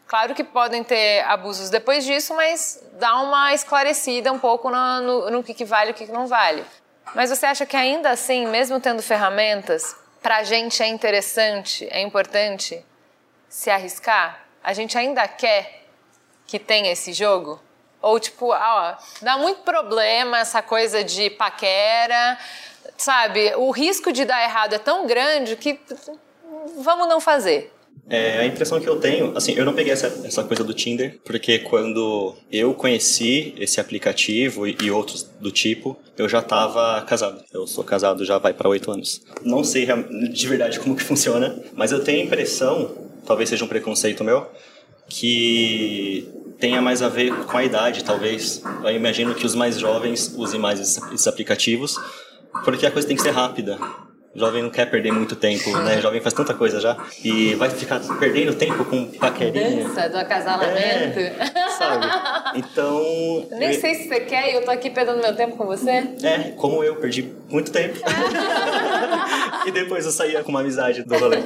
Claro 0.09 0.33
que 0.33 0.43
podem 0.43 0.83
ter 0.83 1.23
abusos 1.25 1.69
depois 1.69 2.03
disso, 2.03 2.33
mas 2.33 2.83
dá 2.93 3.21
uma 3.21 3.53
esclarecida 3.53 4.31
um 4.31 4.39
pouco 4.39 4.67
no, 4.71 5.01
no, 5.01 5.29
no 5.29 5.43
que, 5.43 5.53
que 5.53 5.63
vale 5.63 5.91
e 5.91 5.93
o 5.93 5.93
que, 5.93 6.07
que 6.07 6.11
não 6.11 6.25
vale. 6.25 6.65
Mas 7.13 7.29
você 7.29 7.45
acha 7.45 7.63
que 7.63 7.77
ainda 7.77 8.09
assim, 8.09 8.47
mesmo 8.47 8.79
tendo 8.79 9.03
ferramentas, 9.03 9.95
para 10.19 10.37
a 10.37 10.43
gente 10.43 10.81
é 10.81 10.87
interessante, 10.87 11.87
é 11.91 12.01
importante 12.01 12.83
se 13.47 13.69
arriscar? 13.69 14.47
A 14.63 14.73
gente 14.73 14.97
ainda 14.97 15.27
quer 15.27 15.85
que 16.47 16.57
tenha 16.57 16.91
esse 16.91 17.13
jogo? 17.13 17.61
Ou 18.01 18.19
tipo, 18.19 18.47
ó, 18.51 18.95
dá 19.21 19.37
muito 19.37 19.61
problema 19.61 20.39
essa 20.39 20.63
coisa 20.63 21.03
de 21.03 21.29
paquera, 21.29 22.35
sabe? 22.97 23.53
O 23.57 23.69
risco 23.69 24.11
de 24.11 24.25
dar 24.25 24.41
errado 24.41 24.73
é 24.73 24.79
tão 24.79 25.05
grande 25.05 25.55
que 25.55 25.79
vamos 26.77 27.07
não 27.07 27.21
fazer. 27.21 27.71
É, 28.09 28.39
a 28.39 28.45
impressão 28.45 28.79
que 28.79 28.87
eu 28.87 28.95
tenho, 28.97 29.37
assim, 29.37 29.53
eu 29.53 29.63
não 29.63 29.73
peguei 29.73 29.93
essa, 29.93 30.07
essa 30.25 30.43
coisa 30.43 30.63
do 30.63 30.73
Tinder, 30.73 31.19
porque 31.23 31.59
quando 31.59 32.35
eu 32.51 32.73
conheci 32.73 33.53
esse 33.57 33.79
aplicativo 33.79 34.67
e, 34.67 34.75
e 34.81 34.89
outros 34.89 35.29
do 35.39 35.51
tipo, 35.51 35.95
eu 36.17 36.27
já 36.27 36.39
estava 36.39 37.01
casado. 37.03 37.43
Eu 37.53 37.67
sou 37.67 37.83
casado 37.83 38.25
já 38.25 38.39
vai 38.39 38.53
para 38.53 38.67
oito 38.67 38.91
anos. 38.91 39.21
Não 39.43 39.63
sei 39.63 39.87
de 40.31 40.47
verdade 40.47 40.79
como 40.79 40.95
que 40.95 41.03
funciona, 41.03 41.61
mas 41.73 41.91
eu 41.91 42.03
tenho 42.03 42.21
a 42.21 42.25
impressão, 42.25 42.95
talvez 43.25 43.49
seja 43.49 43.63
um 43.63 43.67
preconceito 43.67 44.23
meu, 44.23 44.47
que 45.07 46.27
tenha 46.59 46.81
mais 46.81 47.01
a 47.01 47.09
ver 47.09 47.33
com 47.45 47.57
a 47.57 47.63
idade, 47.63 48.03
talvez. 48.03 48.61
Eu 48.83 48.91
imagino 48.91 49.35
que 49.35 49.45
os 49.45 49.53
mais 49.53 49.77
jovens 49.79 50.33
usem 50.35 50.59
mais 50.59 50.79
esses 50.79 51.27
aplicativos, 51.27 51.95
porque 52.63 52.85
a 52.85 52.91
coisa 52.91 53.07
tem 53.07 53.15
que 53.15 53.23
ser 53.23 53.31
rápida. 53.31 53.77
Jovem 54.35 54.61
não 54.61 54.69
quer 54.69 54.85
perder 54.85 55.11
muito 55.11 55.35
tempo, 55.35 55.71
né? 55.79 55.97
O 55.97 56.01
jovem 56.01 56.21
faz 56.21 56.33
tanta 56.33 56.53
coisa 56.53 56.79
já. 56.79 56.95
E 57.23 57.55
vai 57.55 57.69
ficar 57.69 57.99
perdendo 58.19 58.53
tempo 58.53 58.85
com 58.85 59.05
paquerinha. 59.05 59.87
Dança 59.87 60.07
do 60.07 60.17
acasalamento. 60.17 61.19
É, 61.19 61.69
sabe? 61.77 62.05
Então. 62.55 63.47
Nem 63.51 63.73
eu... 63.73 63.81
sei 63.81 63.95
se 63.95 64.07
você 64.07 64.19
quer 64.21 64.51
e 64.51 64.55
eu 64.55 64.63
tô 64.63 64.69
aqui 64.69 64.91
perdendo 64.91 65.19
meu 65.19 65.35
tempo 65.35 65.57
com 65.57 65.65
você. 65.65 66.03
É, 66.21 66.51
como 66.55 66.83
eu, 66.83 66.95
perdi 66.97 67.33
muito 67.49 67.71
tempo. 67.71 67.97
e 69.65 69.71
depois 69.71 70.05
eu 70.05 70.11
saía 70.11 70.43
com 70.43 70.51
uma 70.51 70.59
amizade 70.59 71.03
do 71.03 71.17
rolê. 71.17 71.39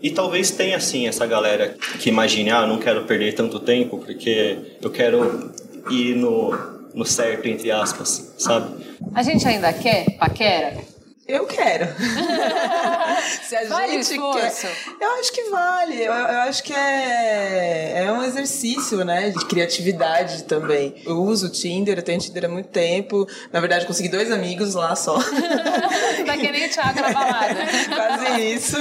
E 0.00 0.10
talvez 0.10 0.52
tenha, 0.52 0.76
assim, 0.76 1.08
essa 1.08 1.26
galera 1.26 1.74
que 1.98 2.10
imagine, 2.10 2.50
ah, 2.50 2.66
não 2.66 2.78
quero 2.78 3.04
perder 3.04 3.34
tanto 3.34 3.58
tempo 3.58 3.98
porque 3.98 4.76
eu 4.80 4.90
quero 4.90 5.50
ir 5.90 6.14
no, 6.14 6.52
no 6.94 7.04
certo, 7.04 7.46
entre 7.46 7.70
aspas, 7.70 8.34
sabe? 8.38 8.84
A 9.14 9.22
gente 9.22 9.46
ainda 9.48 9.72
quer 9.72 10.04
paquera? 10.18 10.93
Eu 11.26 11.46
quero. 11.46 11.86
Se 13.42 13.56
a 13.56 13.64
vale 13.66 14.02
gente 14.02 14.18
quer. 14.18 14.76
Eu 15.00 15.10
acho 15.18 15.32
que 15.32 15.42
vale. 15.44 16.02
Eu, 16.02 16.12
eu, 16.12 16.40
acho 16.40 16.62
que 16.62 16.72
é, 16.74 18.04
é 18.04 18.12
um 18.12 18.22
exercício, 18.22 19.02
né? 19.04 19.30
De 19.30 19.44
criatividade 19.46 20.44
também. 20.44 20.94
Eu 21.06 21.22
uso 21.22 21.46
o 21.46 21.48
Tinder, 21.50 21.98
eu 21.98 22.02
tenho 22.02 22.20
Tinder 22.20 22.44
há 22.44 22.48
muito 22.48 22.68
tempo. 22.68 23.26
Na 23.50 23.58
verdade, 23.60 23.86
consegui 23.86 24.10
dois 24.10 24.30
amigos 24.30 24.74
lá 24.74 24.94
só. 24.94 25.16
tá 26.26 26.36
que 26.36 26.52
nem 26.52 26.66
o 26.66 26.68
Thiago 26.68 27.00
na 27.00 27.10
balada. 27.10 27.66
Quase 27.94 28.40
isso. 28.42 28.76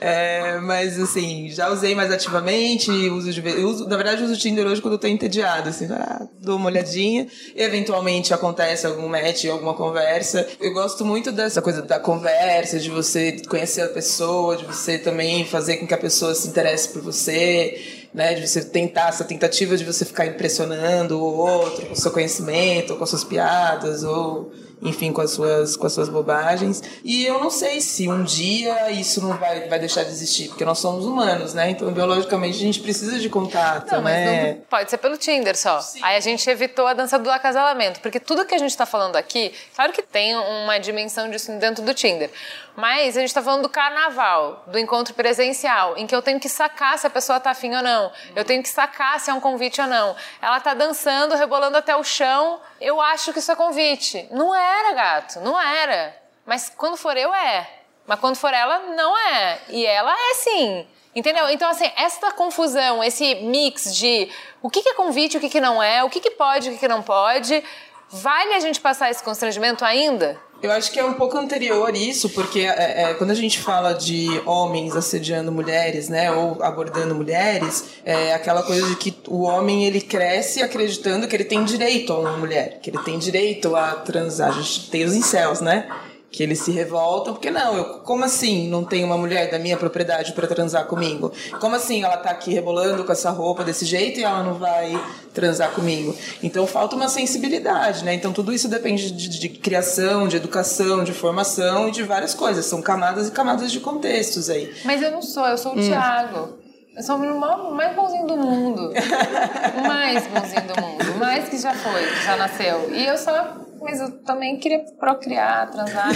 É, 0.00 0.58
mas 0.58 0.98
assim, 0.98 1.50
já 1.50 1.68
usei 1.68 1.94
mais 1.94 2.10
ativamente, 2.10 2.90
uso 2.90 3.32
de 3.32 3.42
eu 3.48 3.68
uso, 3.68 3.88
na 3.88 3.96
verdade, 3.96 4.24
uso 4.24 4.34
o 4.34 4.36
Tinder 4.36 4.66
hoje 4.66 4.82
quando 4.82 4.94
eu 4.94 4.98
tô 4.98 5.06
entediada, 5.06 5.70
assim, 5.70 5.86
ah, 5.92 6.26
dou 6.40 6.56
uma 6.56 6.66
olhadinha, 6.66 7.28
eventualmente 7.54 8.34
acontece 8.34 8.86
algum 8.86 9.08
match, 9.08 9.44
alguma 9.44 9.74
conversa. 9.74 10.48
Eu 10.60 10.72
gosto 10.72 11.04
muito 11.04 11.11
muito 11.12 11.30
dessa 11.30 11.60
coisa 11.60 11.82
da 11.82 12.00
conversa, 12.00 12.78
de 12.78 12.88
você 12.88 13.32
conhecer 13.46 13.82
a 13.82 13.88
pessoa, 13.88 14.56
de 14.56 14.64
você 14.64 14.96
também 14.96 15.44
fazer 15.44 15.76
com 15.76 15.86
que 15.86 15.92
a 15.92 15.98
pessoa 15.98 16.34
se 16.34 16.48
interesse 16.48 16.88
por 16.88 17.02
você, 17.02 18.06
né? 18.14 18.32
De 18.32 18.48
você 18.48 18.64
tentar, 18.64 19.10
essa 19.10 19.22
tentativa 19.22 19.76
de 19.76 19.84
você 19.84 20.06
ficar 20.06 20.24
impressionando 20.24 21.18
o 21.18 21.36
outro 21.36 21.84
com 21.84 21.92
o 21.92 21.96
seu 21.96 22.10
conhecimento, 22.10 22.96
com 22.96 23.04
as 23.04 23.10
suas 23.10 23.24
piadas, 23.24 24.02
ou 24.02 24.52
enfim, 24.82 25.12
com 25.12 25.20
as 25.20 25.30
suas, 25.30 25.76
com 25.76 25.86
as 25.86 25.92
suas 25.92 26.08
bobagens. 26.08 26.82
E 27.04 27.24
eu 27.24 27.38
não 27.38 27.50
sei 27.50 27.80
se 27.80 28.08
um 28.08 28.24
dia 28.24 28.90
isso 28.90 29.22
não 29.22 29.36
vai, 29.36 29.68
vai 29.68 29.78
deixar 29.78 30.02
de 30.02 30.10
existir, 30.10 30.48
porque 30.48 30.64
nós 30.64 30.78
somos 30.78 31.04
humanos, 31.04 31.54
né? 31.54 31.70
Então, 31.70 31.90
biologicamente, 31.92 32.56
a 32.56 32.60
gente 32.60 32.80
precisa 32.80 33.18
de 33.18 33.28
contato, 33.28 33.92
não, 33.92 34.02
né? 34.02 34.54
Não, 34.54 34.60
pode 34.62 34.90
ser 34.90 34.98
pelo 34.98 35.16
Tinder 35.16 35.56
só. 35.56 35.80
Sim. 35.80 36.00
Aí 36.02 36.16
a 36.16 36.20
gente 36.20 36.48
evitou 36.50 36.86
a 36.86 36.94
dança 36.94 37.18
do 37.18 37.30
acasalamento, 37.30 38.00
porque 38.00 38.18
tudo 38.18 38.44
que 38.44 38.54
a 38.54 38.58
gente 38.58 38.70
está 38.70 38.84
falando 38.84 39.16
aqui, 39.16 39.52
claro 39.74 39.92
que 39.92 40.02
tem 40.02 40.34
uma 40.36 40.78
dimensão 40.78 41.30
disso 41.30 41.52
dentro 41.58 41.84
do 41.84 41.94
Tinder, 41.94 42.30
mas 42.74 43.16
a 43.16 43.20
gente 43.20 43.28
está 43.28 43.42
falando 43.42 43.62
do 43.62 43.68
carnaval, 43.68 44.64
do 44.66 44.78
encontro 44.78 45.14
presencial, 45.14 45.96
em 45.96 46.06
que 46.06 46.14
eu 46.14 46.22
tenho 46.22 46.40
que 46.40 46.48
sacar 46.48 46.98
se 46.98 47.06
a 47.06 47.10
pessoa 47.10 47.36
está 47.36 47.50
afim 47.50 47.74
ou 47.74 47.82
não. 47.82 48.10
Eu 48.34 48.44
tenho 48.44 48.62
que 48.62 48.68
sacar 48.68 49.20
se 49.20 49.30
é 49.30 49.34
um 49.34 49.40
convite 49.40 49.80
ou 49.80 49.86
não. 49.86 50.16
Ela 50.40 50.58
está 50.58 50.72
dançando, 50.72 51.34
rebolando 51.34 51.76
até 51.76 51.94
o 51.94 52.02
chão. 52.02 52.60
Eu 52.80 53.00
acho 53.00 53.32
que 53.32 53.38
isso 53.38 53.52
é 53.52 53.56
convite. 53.56 54.26
Não 54.30 54.54
era, 54.54 54.92
gato, 54.94 55.40
não 55.40 55.60
era. 55.60 56.16
Mas 56.46 56.72
quando 56.74 56.96
for 56.96 57.16
eu, 57.16 57.32
é. 57.34 57.68
Mas 58.06 58.18
quando 58.18 58.36
for 58.36 58.52
ela, 58.52 58.78
não 58.96 59.16
é. 59.18 59.58
E 59.68 59.86
ela 59.86 60.12
é 60.12 60.34
sim. 60.34 60.86
Entendeu? 61.14 61.48
Então, 61.50 61.68
assim, 61.68 61.90
essa 61.94 62.32
confusão, 62.32 63.04
esse 63.04 63.34
mix 63.36 63.94
de 63.94 64.30
o 64.62 64.70
que 64.70 64.88
é 64.88 64.94
convite, 64.94 65.36
o 65.36 65.40
que 65.40 65.60
não 65.60 65.82
é, 65.82 66.02
o 66.02 66.08
que 66.08 66.30
pode, 66.30 66.70
o 66.70 66.78
que 66.78 66.88
não 66.88 67.02
pode, 67.02 67.62
vale 68.08 68.54
a 68.54 68.60
gente 68.60 68.80
passar 68.80 69.10
esse 69.10 69.22
constrangimento 69.22 69.84
ainda? 69.84 70.40
Eu 70.62 70.70
acho 70.70 70.92
que 70.92 71.00
é 71.00 71.04
um 71.04 71.14
pouco 71.14 71.36
anterior 71.36 71.94
isso, 71.96 72.30
porque 72.30 72.60
é, 72.60 73.02
é, 73.02 73.14
quando 73.14 73.32
a 73.32 73.34
gente 73.34 73.58
fala 73.58 73.92
de 73.92 74.28
homens 74.46 74.94
assediando 74.94 75.50
mulheres, 75.50 76.08
né, 76.08 76.30
ou 76.30 76.62
abordando 76.62 77.16
mulheres, 77.16 77.86
é 78.04 78.32
aquela 78.32 78.62
coisa 78.62 78.86
de 78.86 78.94
que 78.94 79.12
o 79.26 79.42
homem 79.42 79.84
ele 79.84 80.00
cresce 80.00 80.62
acreditando 80.62 81.26
que 81.26 81.34
ele 81.34 81.44
tem 81.44 81.64
direito 81.64 82.12
a 82.12 82.18
uma 82.20 82.36
mulher, 82.36 82.78
que 82.80 82.90
ele 82.90 82.98
tem 82.98 83.18
direito 83.18 83.74
a 83.74 83.96
transar. 83.96 84.50
A 84.50 84.62
gente 84.62 84.88
tem 84.88 85.04
os 85.04 85.14
incels, 85.14 85.60
né? 85.60 85.88
Que 86.32 86.42
eles 86.42 86.60
se 86.60 86.72
revoltam, 86.72 87.34
porque 87.34 87.50
não, 87.50 87.76
eu, 87.76 87.84
como 87.98 88.24
assim 88.24 88.66
não 88.66 88.82
tem 88.82 89.04
uma 89.04 89.18
mulher 89.18 89.50
da 89.50 89.58
minha 89.58 89.76
propriedade 89.76 90.32
para 90.32 90.48
transar 90.48 90.86
comigo? 90.86 91.30
Como 91.60 91.76
assim 91.76 92.02
ela 92.02 92.16
tá 92.16 92.30
aqui 92.30 92.54
rebolando 92.54 93.04
com 93.04 93.12
essa 93.12 93.28
roupa 93.28 93.62
desse 93.62 93.84
jeito 93.84 94.18
e 94.18 94.24
ela 94.24 94.42
não 94.42 94.54
vai 94.54 94.98
transar 95.34 95.70
comigo? 95.72 96.16
Então 96.42 96.66
falta 96.66 96.96
uma 96.96 97.10
sensibilidade, 97.10 98.02
né? 98.02 98.14
Então 98.14 98.32
tudo 98.32 98.50
isso 98.50 98.66
depende 98.66 99.10
de, 99.10 99.28
de 99.28 99.48
criação, 99.50 100.26
de 100.26 100.36
educação, 100.36 101.04
de 101.04 101.12
formação 101.12 101.88
e 101.88 101.90
de 101.90 102.02
várias 102.02 102.32
coisas. 102.32 102.64
São 102.64 102.80
camadas 102.80 103.28
e 103.28 103.30
camadas 103.30 103.70
de 103.70 103.78
contextos 103.78 104.48
aí. 104.48 104.74
Mas 104.86 105.02
eu 105.02 105.10
não 105.10 105.20
sou, 105.20 105.46
eu 105.46 105.58
sou 105.58 105.74
o 105.74 105.78
hum. 105.78 105.86
Thiago. 105.86 106.62
Eu 106.96 107.02
sou 107.02 107.16
o 107.16 107.74
mais 107.74 107.94
bonzinho 107.94 108.26
do 108.26 108.36
mundo. 108.36 108.92
o 108.92 109.86
mais 109.86 110.26
bonzinho 110.26 110.62
do 110.62 110.80
mundo. 110.80 111.12
O 111.14 111.18
mais 111.18 111.48
que 111.48 111.58
já 111.58 111.74
foi, 111.74 112.06
que 112.06 112.24
já 112.24 112.36
nasceu. 112.36 112.90
E 112.94 113.06
eu 113.06 113.16
só 113.16 113.61
mas 113.82 114.00
eu 114.00 114.22
também 114.22 114.58
queria 114.58 114.80
procriar, 114.98 115.70
transar, 115.70 116.08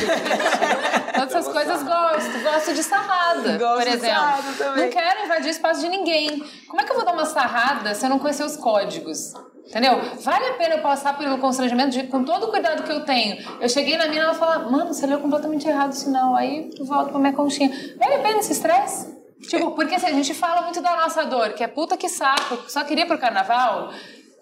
todas 1.14 1.34
essas 1.34 1.52
coisas 1.52 1.82
gosto. 1.82 2.42
Gosto 2.42 2.74
de 2.74 2.82
sarrada, 2.82 3.58
gosto 3.58 3.78
por 3.78 3.86
exemplo. 3.86 4.76
Não 4.76 4.90
quero 4.90 5.24
invadir 5.24 5.46
o 5.46 5.50
espaço 5.50 5.80
de 5.80 5.88
ninguém. 5.88 6.42
Como 6.68 6.80
é 6.80 6.84
que 6.84 6.90
eu 6.90 6.96
vou 6.96 7.04
dar 7.04 7.12
uma 7.12 7.26
sarrada 7.26 7.94
se 7.94 8.04
eu 8.04 8.10
não 8.10 8.18
conhecer 8.18 8.44
os 8.44 8.56
códigos? 8.56 9.34
Entendeu? 9.68 10.00
Vale 10.20 10.46
a 10.46 10.54
pena 10.54 10.76
eu 10.76 10.80
passar 10.80 11.18
pelo 11.18 11.38
constrangimento 11.38 11.90
de, 11.90 12.04
com 12.04 12.22
todo 12.22 12.46
o 12.46 12.50
cuidado 12.50 12.84
que 12.84 12.92
eu 12.92 13.04
tenho. 13.04 13.36
Eu 13.60 13.68
cheguei 13.68 13.96
na 13.96 14.04
mina 14.04 14.16
e 14.16 14.24
ela 14.24 14.34
fala, 14.34 14.70
mano, 14.70 14.94
você 14.94 15.06
leu 15.06 15.18
completamente 15.18 15.66
errado 15.66 15.90
o 15.90 15.94
sinal. 15.94 16.36
Aí 16.36 16.70
eu 16.78 16.84
volto 16.84 17.10
pra 17.10 17.18
minha 17.18 17.32
conchinha. 17.32 17.68
Vale 17.98 18.14
a 18.14 18.18
pena 18.20 18.38
esse 18.38 18.52
estresse? 18.52 19.16
Tipo, 19.42 19.72
porque 19.72 19.94
assim, 19.96 20.06
a 20.06 20.12
gente 20.12 20.32
fala 20.34 20.62
muito 20.62 20.80
da 20.80 20.96
nossa 20.96 21.24
dor, 21.24 21.52
que 21.52 21.62
é 21.62 21.66
puta 21.66 21.96
que 21.96 22.08
saco, 22.08 22.58
só 22.68 22.82
queria 22.84 23.06
pro 23.06 23.18
carnaval. 23.18 23.90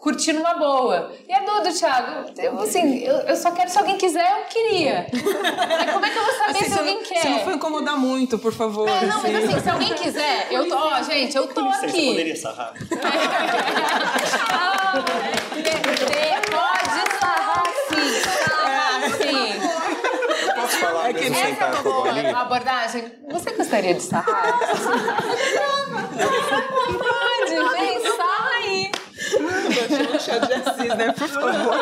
Curtindo 0.05 0.39
uma 0.39 0.53
boa. 0.53 1.11
E 1.27 1.33
a 1.33 1.41
dor 1.41 1.63
do 1.63 1.73
Thiago, 1.73 2.31
eu, 2.37 2.61
assim, 2.61 2.99
eu, 2.99 3.15
eu 3.21 3.35
só 3.35 3.53
quero 3.53 3.71
se 3.71 3.79
alguém 3.79 3.97
quiser, 3.97 4.31
eu 4.39 4.45
queria. 4.45 5.07
Mas 5.11 5.93
como 5.93 6.05
é 6.05 6.11
que 6.11 6.19
eu 6.19 6.25
vou 6.25 6.35
saber 6.35 6.51
Assim, 6.51 6.65
se 6.65 6.71
você 6.71 6.79
alguém 6.79 6.95
não, 6.97 7.03
quer? 7.03 7.23
Você 7.23 7.29
não 7.31 7.39
foi 7.41 7.55
incomodar 7.55 7.97
muito, 7.97 8.39
por 8.39 8.53
favor. 8.53 8.87
É, 8.87 9.07
não, 9.07 9.23
mas 9.23 9.35
assim. 9.35 9.47
assim, 9.47 9.61
se 9.61 9.71
alguém 9.71 9.95
quiser, 9.95 10.49
eu 10.51 10.69
tô, 10.69 10.77
ó, 10.77 11.03
gente, 11.03 11.35
eu 11.35 11.47
tô 11.49 11.63
Com 11.63 11.69
licença, 11.69 11.87
aqui. 11.87 12.07
poderia 12.07 12.37
sarrar? 12.37 12.75
Pode 16.51 17.11
sarrar 17.19 17.65
sim, 17.89 18.21
sarrar 18.21 19.11
sim. 19.17 20.55
Posso 20.55 20.77
falar 20.77 21.09
É 21.09 21.13
que 21.15 21.31
mesmo 21.31 21.37
Essa 21.37 21.65
é 21.65 21.71
uma 21.71 21.83
boa 21.83 22.41
abordagem. 22.43 23.13
Você 23.31 23.51
gostaria 23.53 23.95
de 23.95 24.03
sarrar? 24.03 24.59
Pode, 26.19 26.23
vem, 26.33 26.51
sarra 26.51 27.44
aí. 27.44 27.44
Chama 29.89 30.17
o 30.17 30.21
chá 30.21 30.39
de 30.39 30.53
Assis, 30.55 30.95
né? 30.97 31.13
Por 31.13 31.29
favor. 31.29 31.75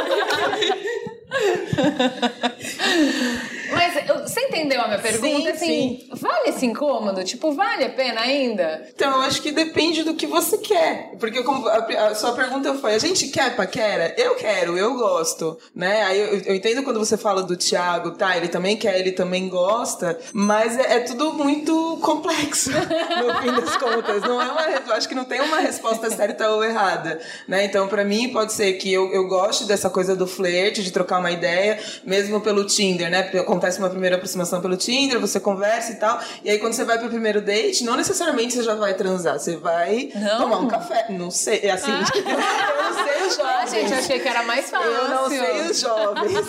Mas 3.72 4.08
eu- 4.08 4.20
você 4.22 4.40
entendeu 4.40 4.80
a 4.80 4.86
minha 4.88 4.98
pergunta? 4.98 5.28
Sim, 5.28 5.48
assim, 5.48 6.08
vale 6.10 6.48
esse 6.50 6.66
incômodo? 6.66 7.22
Tipo, 7.24 7.52
vale 7.52 7.84
a 7.84 7.90
pena 7.90 8.20
ainda? 8.20 8.86
Então, 8.94 9.10
eu 9.12 9.22
acho 9.22 9.40
que 9.42 9.50
depende 9.52 10.02
do 10.02 10.14
que 10.14 10.26
você 10.26 10.58
quer. 10.58 11.12
Porque 11.18 11.42
como 11.42 11.66
a, 11.68 11.76
a 12.08 12.14
sua 12.14 12.32
pergunta 12.32 12.74
foi, 12.74 12.94
a 12.94 12.98
gente 12.98 13.28
quer 13.28 13.54
paquera? 13.56 14.14
Eu 14.18 14.34
quero, 14.36 14.76
eu 14.76 14.94
gosto, 14.94 15.58
né? 15.74 16.02
Aí 16.04 16.18
eu, 16.20 16.38
eu 16.46 16.54
entendo 16.54 16.82
quando 16.82 16.98
você 16.98 17.16
fala 17.16 17.42
do 17.42 17.56
Thiago, 17.56 18.12
tá? 18.12 18.36
Ele 18.36 18.48
também 18.48 18.76
quer, 18.76 18.98
ele 18.98 19.12
também 19.12 19.48
gosta, 19.48 20.18
mas 20.32 20.78
é, 20.78 20.96
é 20.96 21.00
tudo 21.00 21.32
muito 21.34 21.98
complexo, 22.02 22.70
no 22.72 23.34
fim 23.42 23.60
das 23.60 23.76
contas. 23.76 24.22
Não 24.22 24.40
é 24.40 24.50
uma, 24.50 24.94
acho 24.94 25.08
que 25.08 25.14
não 25.14 25.24
tem 25.24 25.40
uma 25.40 25.58
resposta 25.60 26.10
certa 26.10 26.50
ou 26.50 26.64
errada, 26.64 27.20
né? 27.48 27.64
Então, 27.64 27.88
pra 27.88 28.04
mim, 28.04 28.28
pode 28.32 28.52
ser 28.52 28.74
que 28.74 28.92
eu, 28.92 29.12
eu 29.12 29.26
goste 29.28 29.64
dessa 29.64 29.88
coisa 29.90 30.14
do 30.16 30.26
flerte, 30.26 30.82
de 30.82 30.90
trocar 30.90 31.18
uma 31.18 31.30
ideia, 31.30 31.78
mesmo 32.04 32.40
pelo 32.40 32.64
Tinder, 32.64 33.10
né? 33.10 33.22
Acontece 33.62 33.78
uma 33.78 33.90
primeira 33.90 34.16
aproximação 34.16 34.60
pelo 34.60 34.76
Tinder, 34.76 35.20
você 35.20 35.38
conversa 35.38 35.92
e 35.92 35.94
tal, 35.94 36.18
e 36.42 36.50
aí 36.50 36.58
quando 36.58 36.72
você 36.72 36.84
vai 36.84 36.98
pro 36.98 37.08
primeiro 37.08 37.40
date, 37.40 37.84
não 37.84 37.94
necessariamente 37.96 38.54
você 38.54 38.62
já 38.64 38.74
vai 38.74 38.94
transar, 38.94 39.38
você 39.38 39.56
vai 39.56 40.10
Não? 40.16 40.38
tomar 40.38 40.58
um 40.58 40.66
café. 40.66 41.06
Não 41.10 41.30
sei, 41.30 41.60
é 41.62 41.70
assim, 41.70 41.92
eu 41.94 41.98
não 42.82 43.04
sei 43.04 43.26
os 43.28 43.38
Ah, 43.42 43.64
jovens. 43.64 43.70
gente, 43.70 43.92
eu 43.92 43.98
achei 43.98 44.18
que 44.18 44.28
era 44.28 44.42
mais 44.42 44.68
fácil. 44.68 44.90
Eu 44.90 45.08
não 45.08 45.28
sei 45.28 45.60
os 45.70 45.80
jovens. 45.80 46.46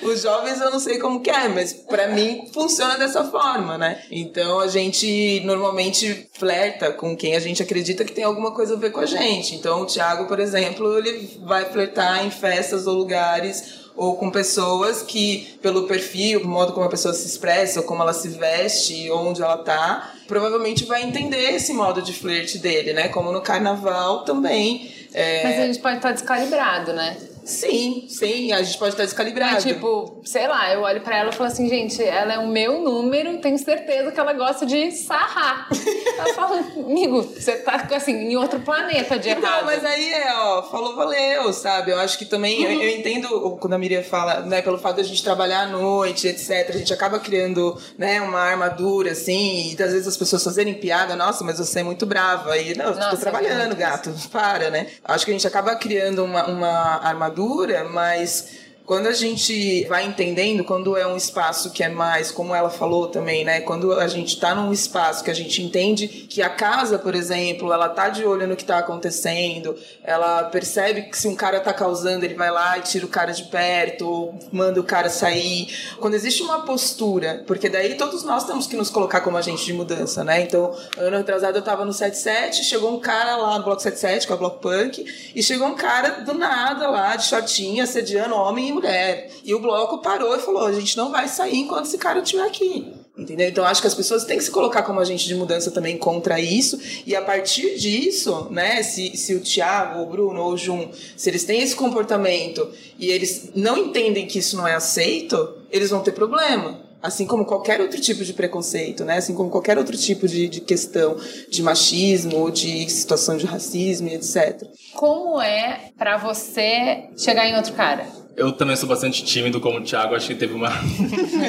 os 0.02 0.22
jovens 0.22 0.60
eu 0.60 0.70
não 0.70 0.80
sei 0.80 0.98
como 0.98 1.20
que 1.20 1.30
é, 1.30 1.48
mas 1.48 1.74
pra 1.74 2.08
mim 2.08 2.48
funciona 2.52 2.96
dessa 2.96 3.24
forma, 3.24 3.76
né? 3.76 4.02
Então 4.10 4.60
a 4.60 4.68
gente 4.68 5.40
normalmente 5.44 6.30
flerta 6.32 6.92
com 6.92 7.14
quem 7.14 7.36
a 7.36 7.40
gente 7.40 7.62
acredita 7.62 8.04
que 8.06 8.12
tem 8.12 8.24
alguma 8.24 8.52
coisa 8.54 8.74
a 8.74 8.78
ver 8.78 8.90
com 8.90 9.00
a 9.00 9.06
gente. 9.06 9.54
Então 9.54 9.82
o 9.82 9.86
Thiago, 9.86 10.26
por 10.26 10.40
exemplo, 10.40 10.96
ele 10.98 11.38
vai 11.44 11.66
flertar 11.66 12.24
em 12.24 12.30
festas 12.30 12.86
ou 12.86 12.94
lugares 12.94 13.86
ou 13.98 14.16
com 14.16 14.30
pessoas 14.30 15.02
que, 15.02 15.58
pelo 15.60 15.88
perfil, 15.88 16.40
o 16.40 16.46
modo 16.46 16.72
como 16.72 16.86
a 16.86 16.88
pessoa 16.88 17.12
se 17.12 17.26
expressa, 17.26 17.80
ou 17.80 17.86
como 17.86 18.00
ela 18.00 18.12
se 18.12 18.28
veste, 18.28 19.10
onde 19.10 19.42
ela 19.42 19.58
tá, 19.58 20.14
provavelmente 20.28 20.84
vai 20.84 21.02
entender 21.02 21.56
esse 21.56 21.72
modo 21.72 22.00
de 22.00 22.12
flerte 22.12 22.58
dele, 22.58 22.92
né? 22.92 23.08
Como 23.08 23.32
no 23.32 23.40
carnaval 23.40 24.22
também. 24.24 24.88
é, 25.12 25.42
Mas 25.42 25.58
a 25.58 25.66
gente 25.66 25.80
pode 25.80 25.96
estar 25.96 26.12
descalibrado, 26.12 26.92
né? 26.92 27.16
Sim, 27.48 28.06
sim, 28.10 28.52
a 28.52 28.62
gente 28.62 28.76
pode 28.76 28.92
estar 28.92 29.04
descalibrado. 29.04 29.56
É, 29.56 29.72
tipo, 29.72 30.20
sei 30.22 30.46
lá, 30.46 30.70
eu 30.70 30.82
olho 30.82 31.00
pra 31.00 31.16
ela 31.16 31.30
e 31.30 31.32
falo 31.32 31.48
assim, 31.48 31.66
gente, 31.66 32.02
ela 32.02 32.34
é 32.34 32.38
o 32.38 32.46
meu 32.46 32.80
número, 32.82 33.38
tenho 33.38 33.58
certeza 33.58 34.12
que 34.12 34.20
ela 34.20 34.34
gosta 34.34 34.66
de 34.66 34.92
sarrar. 34.92 35.66
ela 36.18 36.34
fala, 36.34 36.58
amigo, 36.76 37.22
você 37.22 37.56
tá 37.56 37.88
assim, 37.96 38.12
em 38.12 38.36
outro 38.36 38.60
planeta 38.60 39.18
de 39.18 39.30
errado. 39.30 39.60
Não, 39.60 39.64
mas 39.64 39.82
aí 39.82 40.12
é, 40.12 40.34
ó, 40.34 40.62
falou, 40.62 40.94
valeu, 40.94 41.50
sabe? 41.54 41.90
Eu 41.90 41.98
acho 41.98 42.18
que 42.18 42.26
também, 42.26 42.62
eu, 42.62 42.82
eu 42.82 42.88
entendo 42.90 43.56
quando 43.58 43.72
a 43.72 43.78
Miriam 43.78 44.02
fala, 44.02 44.40
né, 44.40 44.60
pelo 44.60 44.76
fato 44.76 44.96
de 44.96 45.00
a 45.00 45.04
gente 45.04 45.24
trabalhar 45.24 45.62
à 45.62 45.66
noite, 45.66 46.28
etc., 46.28 46.68
a 46.68 46.76
gente 46.76 46.92
acaba 46.92 47.18
criando, 47.18 47.80
né, 47.96 48.20
uma 48.20 48.40
armadura, 48.40 49.12
assim, 49.12 49.74
e 49.74 49.82
às 49.82 49.92
vezes 49.92 50.06
as 50.06 50.18
pessoas 50.18 50.44
fazerem 50.44 50.74
piada, 50.74 51.16
nossa, 51.16 51.42
mas 51.42 51.58
você 51.58 51.80
é 51.80 51.82
muito 51.82 52.04
brava. 52.04 52.58
E, 52.58 52.76
não, 52.76 52.86
eu 52.86 52.94
Nossa, 52.94 53.10
tô 53.10 53.16
trabalhando, 53.16 53.74
gato, 53.74 54.12
para, 54.30 54.70
né? 54.70 54.88
Acho 55.02 55.24
que 55.24 55.30
a 55.30 55.34
gente 55.34 55.46
acaba 55.46 55.74
criando 55.76 56.22
uma, 56.22 56.44
uma 56.46 57.00
armadura, 57.02 57.37
mas 57.84 58.67
quando 58.88 59.06
a 59.06 59.12
gente 59.12 59.84
vai 59.84 60.06
entendendo, 60.06 60.64
quando 60.64 60.96
é 60.96 61.06
um 61.06 61.14
espaço 61.14 61.70
que 61.72 61.84
é 61.84 61.90
mais, 61.90 62.30
como 62.30 62.54
ela 62.54 62.70
falou 62.70 63.08
também, 63.08 63.44
né? 63.44 63.60
Quando 63.60 63.92
a 63.92 64.08
gente 64.08 64.28
está 64.28 64.54
num 64.54 64.72
espaço 64.72 65.22
que 65.22 65.30
a 65.30 65.34
gente 65.34 65.62
entende 65.62 66.08
que 66.08 66.40
a 66.40 66.48
casa, 66.48 66.98
por 66.98 67.14
exemplo, 67.14 67.70
ela 67.70 67.90
tá 67.90 68.08
de 68.08 68.24
olho 68.24 68.46
no 68.46 68.56
que 68.56 68.62
está 68.62 68.78
acontecendo, 68.78 69.76
ela 70.02 70.44
percebe 70.44 71.02
que 71.02 71.18
se 71.18 71.28
um 71.28 71.36
cara 71.36 71.60
tá 71.60 71.74
causando, 71.74 72.24
ele 72.24 72.32
vai 72.32 72.50
lá 72.50 72.78
e 72.78 72.80
tira 72.80 73.04
o 73.04 73.10
cara 73.10 73.30
de 73.30 73.44
perto, 73.44 74.08
ou 74.08 74.38
manda 74.50 74.80
o 74.80 74.84
cara 74.84 75.10
sair. 75.10 75.68
Quando 76.00 76.14
existe 76.14 76.42
uma 76.42 76.60
postura, 76.60 77.44
porque 77.46 77.68
daí 77.68 77.94
todos 77.96 78.24
nós 78.24 78.44
temos 78.44 78.66
que 78.66 78.74
nos 78.74 78.88
colocar 78.88 79.20
como 79.20 79.36
agente 79.36 79.66
de 79.66 79.74
mudança, 79.74 80.24
né? 80.24 80.40
Então, 80.40 80.74
ano 80.96 81.18
atrasado 81.18 81.56
eu 81.56 81.62
tava 81.62 81.84
no 81.84 81.92
77, 81.92 82.64
chegou 82.64 82.94
um 82.94 83.00
cara 83.00 83.36
lá 83.36 83.58
no 83.58 83.64
Bloco 83.66 83.82
77, 83.82 84.26
que 84.26 84.32
é 84.32 84.34
o 84.34 84.38
Bloco 84.38 84.60
Punk, 84.60 85.04
e 85.34 85.42
chegou 85.42 85.68
um 85.68 85.74
cara 85.74 86.22
do 86.22 86.32
nada 86.32 86.88
lá, 86.88 87.16
de 87.16 87.26
shortinho, 87.26 87.84
assediando 87.84 88.34
homem 88.34 88.77
mulher. 88.78 89.30
E 89.44 89.54
o 89.54 89.60
bloco 89.60 89.98
parou 89.98 90.34
e 90.36 90.40
falou: 90.40 90.66
a 90.66 90.72
gente 90.72 90.96
não 90.96 91.10
vai 91.10 91.28
sair 91.28 91.58
enquanto 91.58 91.86
esse 91.86 91.98
cara 91.98 92.20
estiver 92.20 92.46
aqui. 92.46 92.92
Entendeu? 93.18 93.48
Então 93.48 93.64
acho 93.64 93.80
que 93.80 93.86
as 93.88 93.94
pessoas 93.94 94.24
têm 94.24 94.38
que 94.38 94.44
se 94.44 94.50
colocar 94.50 94.82
como 94.84 95.00
agente 95.00 95.26
de 95.26 95.34
mudança 95.34 95.72
também 95.72 95.98
contra 95.98 96.38
isso. 96.38 96.80
E 97.04 97.16
a 97.16 97.22
partir 97.22 97.76
disso, 97.76 98.46
né, 98.50 98.80
se, 98.84 99.16
se 99.16 99.34
o 99.34 99.40
Thiago, 99.40 100.02
o 100.02 100.06
Bruno 100.06 100.40
ou 100.40 100.52
o 100.52 100.56
Jun, 100.56 100.88
se 101.16 101.28
eles 101.28 101.42
têm 101.42 101.60
esse 101.60 101.74
comportamento 101.74 102.70
e 102.96 103.10
eles 103.10 103.50
não 103.56 103.76
entendem 103.76 104.24
que 104.24 104.38
isso 104.38 104.56
não 104.56 104.68
é 104.68 104.74
aceito, 104.74 105.56
eles 105.68 105.90
vão 105.90 106.00
ter 106.00 106.12
problema. 106.12 106.86
Assim 107.02 107.26
como 107.26 107.44
qualquer 107.44 107.80
outro 107.80 108.00
tipo 108.00 108.24
de 108.24 108.32
preconceito, 108.32 109.04
né? 109.04 109.18
Assim 109.18 109.34
como 109.34 109.50
qualquer 109.50 109.78
outro 109.78 109.96
tipo 109.96 110.26
de, 110.28 110.48
de 110.48 110.60
questão 110.60 111.16
de 111.48 111.62
machismo, 111.62 112.50
de 112.50 112.88
situação 112.88 113.36
de 113.36 113.46
racismo 113.46 114.08
etc. 114.08 114.62
Como 114.94 115.40
é 115.40 115.90
pra 115.96 116.18
você 116.18 117.08
chegar 117.16 117.46
em 117.46 117.56
outro 117.56 117.72
cara? 117.74 118.06
Eu 118.38 118.52
também 118.52 118.76
sou 118.76 118.88
bastante 118.88 119.24
tímido, 119.24 119.60
como 119.60 119.78
o 119.78 119.82
Thiago, 119.82 120.14
acho 120.14 120.28
que 120.28 120.34
teve 120.36 120.54
uma, 120.54 120.70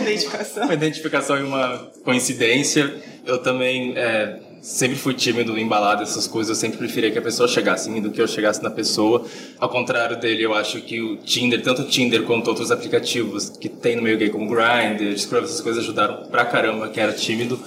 Identificação. 0.02 0.64
uma 0.66 0.74
identificação 0.74 1.38
e 1.38 1.44
uma 1.44 1.78
coincidência. 2.04 2.94
Eu 3.24 3.38
também 3.38 3.94
é, 3.96 4.40
sempre 4.60 4.98
fui 4.98 5.14
tímido 5.14 5.56
em 5.56 5.68
balada, 5.68 6.02
essas 6.02 6.26
coisas. 6.26 6.50
Eu 6.50 6.56
sempre 6.56 6.80
preferia 6.80 7.12
que 7.12 7.20
a 7.20 7.22
pessoa 7.22 7.48
chegasse 7.48 7.90
em 7.90 7.94
mim 7.94 8.02
do 8.02 8.10
que 8.10 8.20
eu 8.20 8.28
chegasse 8.28 8.64
na 8.64 8.72
pessoa. 8.72 9.24
Ao 9.60 9.70
contrário 9.70 10.20
dele, 10.20 10.44
eu 10.44 10.56
acho 10.56 10.82
que 10.82 11.00
o 11.00 11.18
Tinder, 11.18 11.62
tanto 11.62 11.84
o 11.84 11.86
Tinder 11.86 12.24
quanto 12.24 12.48
outros 12.48 12.72
aplicativos 12.72 13.50
que 13.50 13.70
tem 13.70 13.96
no 13.96 14.02
meio 14.02 14.18
gay, 14.18 14.30
como 14.30 14.50
Grindr, 14.50 15.16
Scrub, 15.16 15.44
essas 15.44 15.62
coisas 15.62 15.84
ajudaram 15.84 16.24
pra 16.32 16.44
caramba 16.44 16.90
que 16.90 17.00
era 17.00 17.14
tímido. 17.14 17.60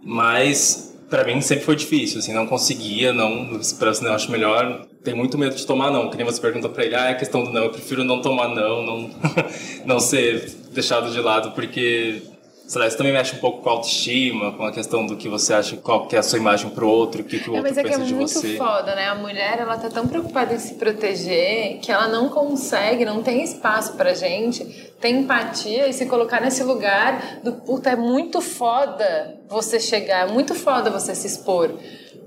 Mas 0.00 0.89
pra 1.10 1.24
mim 1.24 1.40
sempre 1.40 1.64
foi 1.64 1.74
difícil, 1.76 2.20
assim, 2.20 2.32
não 2.32 2.46
conseguia, 2.46 3.12
não, 3.12 3.60
pra 3.78 3.90
assim, 3.90 4.06
acho 4.06 4.30
melhor. 4.30 4.86
Tem 5.02 5.12
muito 5.12 5.36
medo 5.36 5.56
de 5.56 5.66
tomar 5.66 5.90
não, 5.90 6.08
que 6.08 6.16
nem 6.16 6.24
você 6.24 6.40
pergunta 6.40 6.68
pra 6.68 6.84
ele, 6.84 6.94
ah, 6.94 7.10
é 7.10 7.14
questão 7.14 7.42
do 7.42 7.50
não, 7.50 7.64
eu 7.64 7.70
prefiro 7.70 8.04
não 8.04 8.22
tomar 8.22 8.48
não, 8.48 8.82
não, 8.82 9.10
não 9.84 10.00
ser 10.00 10.48
deixado 10.72 11.10
de 11.10 11.20
lado, 11.20 11.50
porque 11.52 12.22
sei 12.70 12.80
lá, 12.80 12.86
isso 12.86 12.96
também 12.96 13.12
mexe 13.12 13.34
um 13.34 13.40
pouco 13.40 13.62
com 13.62 13.68
a 13.68 13.72
autoestima, 13.72 14.52
com 14.52 14.62
a 14.64 14.70
questão 14.70 15.04
do 15.04 15.16
que 15.16 15.28
você 15.28 15.52
acha, 15.52 15.76
qual 15.78 16.06
que 16.06 16.14
é 16.14 16.20
a 16.20 16.22
sua 16.22 16.38
imagem 16.38 16.70
pro 16.70 16.88
outro, 16.88 17.20
o 17.22 17.24
que, 17.24 17.40
que 17.40 17.50
o 17.50 17.54
É, 17.54 17.56
outro 17.56 17.62
mas 17.64 17.76
é 17.76 17.82
que 17.82 17.88
é 17.88 17.90
pensa 17.90 18.04
de 18.04 18.14
muito 18.14 18.32
você. 18.32 18.56
foda, 18.56 18.94
né? 18.94 19.08
A 19.08 19.16
mulher, 19.16 19.58
ela 19.58 19.76
tá 19.76 19.88
tão 19.88 20.06
preocupada 20.06 20.54
em 20.54 20.58
se 20.60 20.74
proteger 20.74 21.80
que 21.80 21.90
ela 21.90 22.06
não 22.06 22.28
consegue, 22.28 23.04
não 23.04 23.24
tem 23.24 23.42
espaço 23.42 23.94
pra 23.94 24.14
gente 24.14 24.64
ter 25.00 25.08
empatia 25.08 25.88
e 25.88 25.92
se 25.92 26.06
colocar 26.06 26.40
nesse 26.40 26.62
lugar 26.62 27.40
do 27.42 27.54
puta, 27.54 27.90
é 27.90 27.96
muito 27.96 28.40
foda 28.40 29.40
você 29.48 29.80
chegar, 29.80 30.28
é 30.28 30.32
muito 30.32 30.54
foda 30.54 30.90
você 30.90 31.12
se 31.12 31.26
expor. 31.26 31.72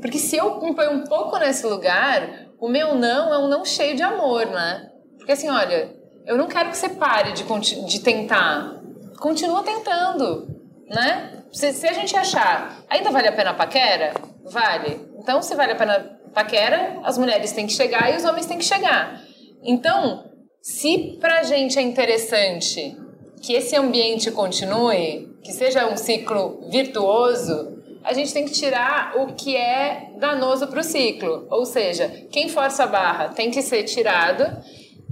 Porque 0.01 0.17
se 0.17 0.36
eu 0.36 0.60
me 0.60 0.75
ponho 0.75 0.91
um 0.91 1.06
pouco 1.06 1.38
nesse 1.38 1.65
lugar, 1.65 2.47
o 2.60 2.67
meu 2.67 2.95
não 2.95 3.34
é 3.34 3.38
um 3.38 3.47
não 3.47 3.63
cheio 3.63 3.95
de 3.95 4.03
amor, 4.03 4.45
né? 4.47 4.89
Porque 5.17 5.32
assim, 5.32 5.47
olha, 5.47 5.95
eu 6.25 6.38
não 6.38 6.47
quero 6.47 6.69
que 6.69 6.75
você 6.77 6.89
pare 6.89 7.32
de, 7.32 7.45
de 7.86 7.99
tentar. 8.01 8.83
Continua 9.23 9.63
tentando, 9.63 10.49
né? 10.86 11.45
Se, 11.53 11.71
se 11.71 11.88
a 11.88 11.93
gente 11.93 12.13
achar, 12.13 12.83
ainda 12.89 13.09
vale 13.09 13.29
a 13.29 13.31
pena 13.31 13.51
a 13.51 13.53
paquera? 13.53 14.13
Vale. 14.43 14.99
Então, 15.17 15.41
se 15.41 15.55
vale 15.55 15.71
a 15.71 15.75
pena 15.77 16.19
a 16.25 16.29
paquera, 16.31 16.99
as 17.05 17.17
mulheres 17.17 17.53
têm 17.53 17.65
que 17.65 17.71
chegar 17.71 18.12
e 18.12 18.17
os 18.17 18.25
homens 18.25 18.47
têm 18.47 18.57
que 18.57 18.65
chegar. 18.65 19.21
Então, 19.63 20.29
se 20.62 21.17
pra 21.21 21.41
gente 21.41 21.79
é 21.79 21.81
interessante 21.81 22.97
que 23.41 23.53
esse 23.53 23.77
ambiente 23.77 24.29
continue, 24.29 25.33
que 25.41 25.53
seja 25.53 25.88
um 25.88 25.95
ciclo 25.95 26.67
virtuoso, 26.69 27.81
a 28.03 28.12
gente 28.12 28.33
tem 28.33 28.43
que 28.43 28.51
tirar 28.51 29.13
o 29.15 29.27
que 29.27 29.55
é 29.55 30.12
danoso 30.19 30.67
para 30.67 30.81
o 30.81 30.83
ciclo. 30.83 31.47
Ou 31.49 31.65
seja, 31.65 32.09
quem 32.29 32.49
força 32.49 32.83
a 32.83 32.88
barra 32.88 33.29
tem 33.29 33.49
que 33.49 33.62
ser 33.62 33.83
tirado 33.83 34.45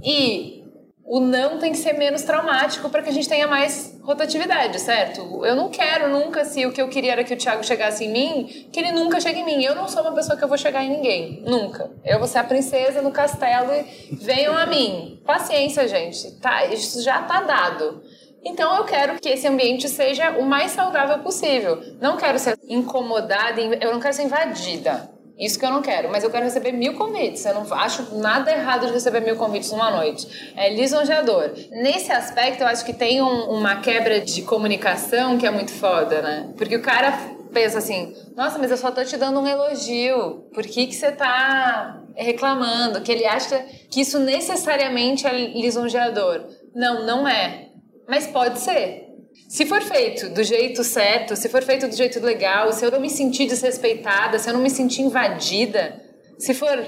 e 0.04 0.61
o 1.04 1.20
não 1.20 1.58
tem 1.58 1.72
que 1.72 1.78
ser 1.78 1.94
menos 1.94 2.22
traumático 2.22 2.88
para 2.88 3.02
que 3.02 3.10
a 3.10 3.12
gente 3.12 3.28
tenha 3.28 3.46
mais 3.46 3.98
rotatividade, 4.02 4.80
certo? 4.80 5.44
Eu 5.44 5.54
não 5.56 5.68
quero 5.68 6.08
nunca, 6.08 6.44
se 6.44 6.64
o 6.64 6.72
que 6.72 6.80
eu 6.80 6.88
queria 6.88 7.12
era 7.12 7.24
que 7.24 7.34
o 7.34 7.36
Thiago 7.36 7.64
chegasse 7.64 8.04
em 8.04 8.12
mim, 8.12 8.68
que 8.72 8.80
ele 8.80 8.92
nunca 8.92 9.20
chegue 9.20 9.40
em 9.40 9.44
mim. 9.44 9.62
Eu 9.62 9.74
não 9.74 9.88
sou 9.88 10.02
uma 10.02 10.12
pessoa 10.12 10.36
que 10.38 10.44
eu 10.44 10.48
vou 10.48 10.56
chegar 10.56 10.84
em 10.84 10.90
ninguém. 10.90 11.42
Nunca. 11.44 11.90
Eu 12.04 12.18
vou 12.18 12.28
ser 12.28 12.38
a 12.38 12.44
princesa 12.44 13.02
no 13.02 13.10
castelo 13.10 13.72
e 13.74 14.14
venham 14.14 14.56
a 14.56 14.64
mim. 14.66 15.20
Paciência, 15.26 15.86
gente. 15.88 16.32
Tá, 16.40 16.66
isso 16.66 17.02
já 17.02 17.22
tá 17.22 17.42
dado. 17.42 18.02
Então 18.44 18.76
eu 18.76 18.84
quero 18.84 19.20
que 19.20 19.28
esse 19.28 19.46
ambiente 19.46 19.88
seja 19.88 20.30
o 20.30 20.44
mais 20.44 20.72
saudável 20.72 21.18
possível. 21.18 21.80
Não 22.00 22.16
quero 22.16 22.38
ser 22.38 22.58
incomodada, 22.68 23.60
eu 23.60 23.92
não 23.92 24.00
quero 24.00 24.14
ser 24.14 24.24
invadida. 24.24 25.10
Isso 25.42 25.58
que 25.58 25.64
eu 25.64 25.70
não 25.70 25.82
quero, 25.82 26.08
mas 26.08 26.22
eu 26.22 26.30
quero 26.30 26.44
receber 26.44 26.70
mil 26.70 26.94
convites. 26.94 27.44
Eu 27.44 27.54
não 27.54 27.74
acho 27.74 28.14
nada 28.14 28.52
errado 28.52 28.86
de 28.86 28.92
receber 28.92 29.18
mil 29.20 29.34
convites 29.34 29.72
numa 29.72 29.90
noite. 29.90 30.52
É 30.56 30.72
lisonjeador. 30.72 31.50
Nesse 31.72 32.12
aspecto, 32.12 32.62
eu 32.62 32.68
acho 32.68 32.84
que 32.84 32.92
tem 32.92 33.20
um, 33.20 33.50
uma 33.50 33.80
quebra 33.80 34.20
de 34.20 34.42
comunicação 34.42 35.36
que 35.36 35.44
é 35.44 35.50
muito 35.50 35.72
foda, 35.72 36.22
né? 36.22 36.52
Porque 36.56 36.76
o 36.76 36.82
cara 36.82 37.12
pensa 37.52 37.78
assim: 37.78 38.14
nossa, 38.36 38.56
mas 38.56 38.70
eu 38.70 38.76
só 38.76 38.92
tô 38.92 39.04
te 39.04 39.16
dando 39.16 39.40
um 39.40 39.46
elogio. 39.46 40.44
Por 40.54 40.62
que, 40.62 40.86
que 40.86 40.94
você 40.94 41.10
tá 41.10 42.00
reclamando? 42.14 43.00
Que 43.00 43.10
ele 43.10 43.26
acha 43.26 43.66
que 43.90 44.00
isso 44.00 44.20
necessariamente 44.20 45.26
é 45.26 45.32
lisonjeador. 45.32 46.44
Não, 46.72 47.04
não 47.04 47.26
é. 47.26 47.70
Mas 48.08 48.28
pode 48.28 48.60
ser. 48.60 49.11
Se 49.48 49.66
for 49.66 49.82
feito 49.82 50.30
do 50.30 50.42
jeito 50.42 50.82
certo, 50.82 51.36
se 51.36 51.48
for 51.48 51.62
feito 51.62 51.86
do 51.86 51.94
jeito 51.94 52.20
legal, 52.20 52.72
se 52.72 52.84
eu 52.84 52.90
não 52.90 53.00
me 53.00 53.10
sentir 53.10 53.46
desrespeitada, 53.46 54.38
se 54.38 54.48
eu 54.48 54.54
não 54.54 54.60
me 54.60 54.70
sentir 54.70 55.02
invadida, 55.02 56.00
se 56.38 56.54
for. 56.54 56.78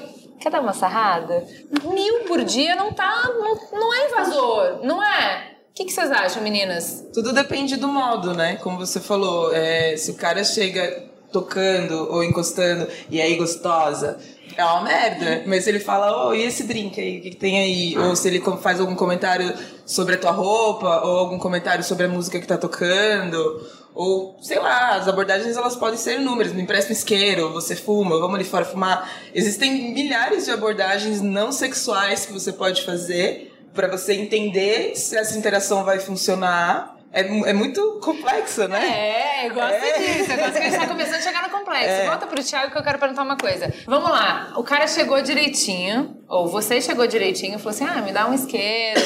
Quer 0.41 0.51
dar 0.51 0.61
uma 0.61 0.73
sarrada? 0.73 1.47
Mil 1.85 2.25
por 2.25 2.43
dia 2.45 2.75
não 2.75 2.93
tá. 2.93 3.31
Não, 3.39 3.55
não 3.73 3.95
é 3.95 4.07
invasor, 4.07 4.81
não 4.83 5.03
é? 5.03 5.55
O 5.71 5.75
que, 5.75 5.91
vocês 5.91 6.11
acham, 6.11 6.43
meninas? 6.43 7.05
Tudo 7.13 7.33
depende 7.33 7.77
do 7.77 7.89
modo, 7.89 8.33
né? 8.33 8.57
Como 8.57 8.79
você 8.79 9.01
falou, 9.01 9.53
é, 9.53 9.97
se 9.97 10.13
o 10.13 10.15
cara 10.15 10.45
chega 10.45 11.05
tocando 11.33 12.13
ou 12.13 12.23
encostando 12.23 12.87
e 13.11 13.21
aí 13.21 13.35
gostosa, 13.35 14.19
é 14.57 14.65
uma 14.65 14.83
merda. 14.83 15.43
Mas 15.47 15.65
se 15.65 15.71
ele 15.71 15.81
fala, 15.81 16.27
oh, 16.27 16.35
e 16.35 16.43
esse 16.43 16.65
drink 16.65 17.01
aí, 17.01 17.19
o 17.19 17.23
que, 17.23 17.31
que, 17.31 17.37
tem 17.37 17.59
aí? 17.59 17.99
Ou 17.99 18.15
se 18.15 18.29
ele 18.29 18.43
faz 18.61 18.81
algum 18.81 18.95
comentário 18.95 19.53
sobre 19.85 20.15
a 20.15 20.19
tua 20.19 20.31
roupa, 20.31 21.01
ou 21.05 21.19
algum 21.19 21.39
comentário 21.39 21.83
sobre 21.85 22.07
a 22.07 22.09
música 22.09 22.41
que 22.41 22.47
tá 22.47 22.57
tocando, 22.57 23.67
ou 23.95 24.37
sei 24.43 24.59
lá, 24.59 24.97
as 24.97 25.07
abordagens 25.09 25.57
elas 25.57 25.77
podem 25.77 25.99
ser 25.99 26.21
inúmeras. 26.21 26.53
Me 26.53 26.63
empresta 26.63 26.91
um 26.91 26.93
isqueiro, 26.93 27.53
você 27.53 27.77
fuma, 27.77 28.19
vamos 28.19 28.35
ali 28.35 28.45
fora 28.45 28.65
fumar. 28.65 29.11
Existem 29.35 29.93
milhares 29.93 30.45
de 30.45 30.51
abordagens 30.51 31.21
não 31.21 31.53
sexuais 31.53 32.27
que 32.27 32.33
você 32.33 32.53
pode 32.53 32.83
fazer 32.85 33.53
para 33.73 33.89
você 33.89 34.15
entender 34.15 34.95
se 34.97 35.17
essa 35.17 35.37
interação 35.37 35.85
vai 35.85 35.99
funcionar 35.99 36.94
é, 37.15 37.51
é 37.51 37.53
muito 37.53 38.01
complexa, 38.03 38.67
né? 38.67 38.85
É, 38.85 39.47
eu 39.47 39.55
gosto 39.55 39.85
é. 39.85 39.99
disso. 39.99 40.33
Eu 40.33 40.37
gosto 40.37 40.53
que 40.53 40.59
a 40.59 40.63
gente 40.63 40.79
tá 40.79 40.87
começando 40.89 41.15
a 41.15 41.21
chegar 41.21 41.43
no 41.45 41.51
complexo. 41.51 41.89
É. 41.89 42.07
Volta 42.07 42.27
pro 42.27 42.43
Thiago 42.43 42.73
que 42.73 42.79
eu 42.79 42.83
quero 42.83 42.99
perguntar 42.99 43.23
uma 43.23 43.37
coisa. 43.37 43.73
Vamos 43.87 44.11
lá. 44.11 44.53
O 44.57 44.65
cara 44.65 44.89
chegou 44.89 45.23
direitinho, 45.23 46.19
ou 46.29 46.49
você 46.49 46.81
chegou 46.81 47.07
direitinho 47.07 47.55
e 47.55 47.59
falou 47.59 47.71
assim: 47.71 47.85
ah, 47.85 48.03
me 48.03 48.11
dá 48.11 48.29
um 48.29 48.35
isqueiro, 48.35 49.01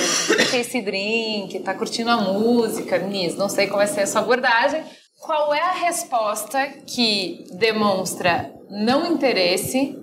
tem 0.51 0.61
esse 0.61 0.81
drink, 0.81 1.61
tá 1.61 1.75
curtindo 1.75 2.11
a 2.11 2.17
música, 2.17 2.97
Nis, 2.97 3.37
não 3.37 3.51
sei 3.51 3.67
qual 3.67 3.77
vai 3.77 3.87
ser 3.87 4.01
a 4.01 4.07
sua 4.07 4.23
abordagem. 4.23 4.83
Qual 5.21 5.53
é 5.53 5.61
a 5.61 5.73
resposta 5.73 6.67
que 6.87 7.45
demonstra 7.59 8.51
não 8.71 9.13
interesse, 9.13 9.99